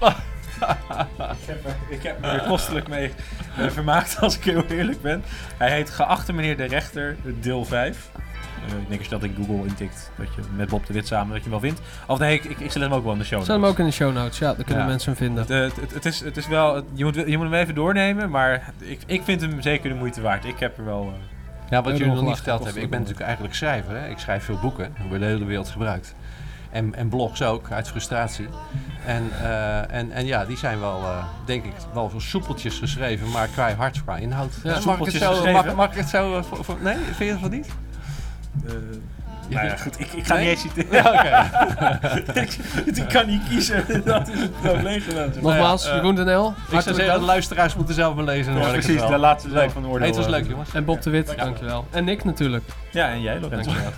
ik, 0.00 1.46
heb 1.46 1.64
er, 1.64 1.76
ik 1.88 2.02
heb 2.02 2.20
me 2.20 2.26
er 2.26 2.42
kostelijk 2.48 2.88
mee 2.88 3.12
eh, 3.56 3.68
vermaakt, 3.68 4.20
als 4.20 4.36
ik 4.36 4.44
heel 4.44 4.64
eerlijk 4.64 5.02
ben. 5.02 5.22
Hij 5.56 5.70
heet 5.70 5.90
Geachte 5.90 6.32
meneer 6.32 6.56
de 6.56 6.64
rechter, 6.64 7.16
deel 7.40 7.64
5. 7.64 8.10
Eh, 8.66 8.72
ik 8.72 8.88
denk 8.88 9.00
als 9.00 9.08
je 9.08 9.14
dat 9.18 9.22
in 9.22 9.34
Google 9.36 9.66
intikt, 9.66 10.10
dat 10.16 10.26
je 10.34 10.40
met 10.56 10.68
Bob 10.68 10.86
de 10.86 10.92
Wit 10.92 11.06
samen, 11.06 11.26
dat 11.34 11.44
je 11.44 11.50
hem 11.50 11.60
wel 11.60 11.60
vindt. 11.60 11.80
Of 12.06 12.18
nee, 12.18 12.34
ik, 12.34 12.44
ik, 12.44 12.60
ik 12.60 12.70
zet 12.70 12.82
hem 12.82 12.92
ook 12.92 13.02
wel 13.04 13.12
in 13.12 13.18
de 13.18 13.24
show 13.24 13.38
Zet 13.38 13.48
hem 13.48 13.56
notes. 13.60 13.72
ook 13.72 13.78
in 13.78 13.86
de 13.86 13.92
show 13.92 14.12
notes, 14.14 14.38
ja, 14.38 14.54
daar 14.54 14.64
kunnen 14.64 14.82
Ja. 14.84 14.88
mensen 14.90 15.08
hem 15.16 15.16
vinden. 15.26 15.62
Het, 15.62 15.76
het, 15.80 15.94
het, 15.94 16.04
is, 16.04 16.20
het 16.20 16.36
is 16.36 16.46
wel, 16.46 16.82
je 16.92 17.04
moet, 17.04 17.14
je 17.14 17.36
moet 17.36 17.46
hem 17.50 17.54
even 17.54 17.74
doornemen, 17.74 18.30
maar 18.30 18.72
ik, 18.78 19.00
ik 19.06 19.22
vind 19.24 19.40
hem 19.40 19.62
zeker 19.62 19.88
de 19.88 19.94
moeite 19.94 20.20
waard. 20.20 20.44
Ik 20.44 20.58
heb 20.58 20.78
er 20.78 20.84
wel... 20.84 21.12
eh, 21.14 21.70
Ja, 21.70 21.82
wat 21.82 21.96
jullie 21.98 22.12
nog 22.14 22.22
niet 22.24 22.34
verteld 22.34 22.64
hebben. 22.64 22.82
Ik 22.82 22.90
ben 22.90 22.98
natuurlijk 22.98 23.26
eigenlijk 23.26 23.54
schrijver. 23.56 23.96
Hè? 23.96 24.08
Ik 24.08 24.18
schrijf 24.18 24.44
veel 24.44 24.58
boeken. 24.58 24.92
Die 24.98 25.08
worden 25.08 25.28
de 25.28 25.34
hele 25.34 25.44
wereld 25.44 25.68
gebruikt. 25.68 26.14
En, 26.70 26.94
en 26.94 27.08
blogs 27.08 27.42
ook, 27.42 27.70
uit 27.70 27.88
frustratie. 27.88 28.46
En, 29.06 29.30
eh, 29.42 29.92
en, 29.94 30.10
en 30.12 30.26
ja, 30.26 30.44
die 30.44 30.56
zijn 30.56 30.80
wel, 30.80 31.00
eh, 31.02 31.24
denk 31.44 31.64
ik, 31.64 31.72
wel 31.94 32.10
veel 32.10 32.20
soepeltjes 32.20 32.78
geschreven, 32.78 33.30
maar 33.30 33.48
qua 33.48 33.74
hart, 33.74 34.02
qua 34.04 34.16
inhoud. 34.16 34.52
Ja, 34.62 34.70
mag, 34.70 34.70
ik 34.70 34.74
het 34.74 34.82
soepeltjes 34.82 35.20
zo, 35.22 35.30
geschreven? 35.30 35.64
mag, 35.66 35.74
mag 35.74 35.90
ik 35.90 35.96
het 35.96 36.08
zo... 36.08 36.36
eh, 36.36 36.42
voor- 36.42 36.64
voor- 36.64 36.76
nee, 36.82 36.96
vind 36.96 37.18
je 37.18 37.30
dat 37.30 37.38
van 37.40 37.50
niet? 37.50 37.68
Eh, 38.66 38.72
nou 39.48 39.66
ja, 39.66 39.76
goed, 39.76 40.00
ik, 40.00 40.12
ik 40.12 40.26
ga 40.26 40.34
Nee? 40.34 40.42
niet 40.48 40.50
eens 40.50 40.60
citeren. 40.60 40.92
Ja, 40.92 41.12
oké. 41.12 42.40
ik, 42.40 42.56
ik 42.96 43.08
kan 43.08 43.26
niet 43.26 43.42
kiezen, 43.48 43.84
dat 44.04 44.28
is 44.28 44.40
het 44.40 44.60
probleem 44.60 45.00
geweest. 45.00 45.40
Nogmaals, 45.40 45.84
Nou 45.86 45.94
ja, 45.94 46.32
eh, 46.34 46.44
Ik 46.70 46.80
zou 46.80 46.94
zeggen, 46.94 47.18
de 47.20 47.24
luisteraars 47.26 47.74
moeten 47.74 47.94
zelf 47.94 48.14
maar 48.14 48.24
lezen. 48.24 48.54
Ja, 48.58 48.70
precies, 48.70 49.06
de 49.06 49.18
laatste 49.18 49.50
zijn 49.50 49.70
van 49.70 49.82
de. 49.82 49.88
Hey, 49.88 50.06
het 50.06 50.16
was 50.16 50.26
leuk, 50.26 50.48
jongens. 50.48 50.72
En 50.72 50.84
Bob 50.84 51.02
de 51.02 51.10
Wit, 51.10 51.34
dankjewel. 51.36 51.86
En 51.90 52.04
Nick 52.04 52.24
natuurlijk. 52.24 52.64
Ja, 52.90 53.08
en 53.08 53.20
jij, 53.20 53.40
Lorenzo. 53.40 53.70
Dankjewel. 53.70 53.92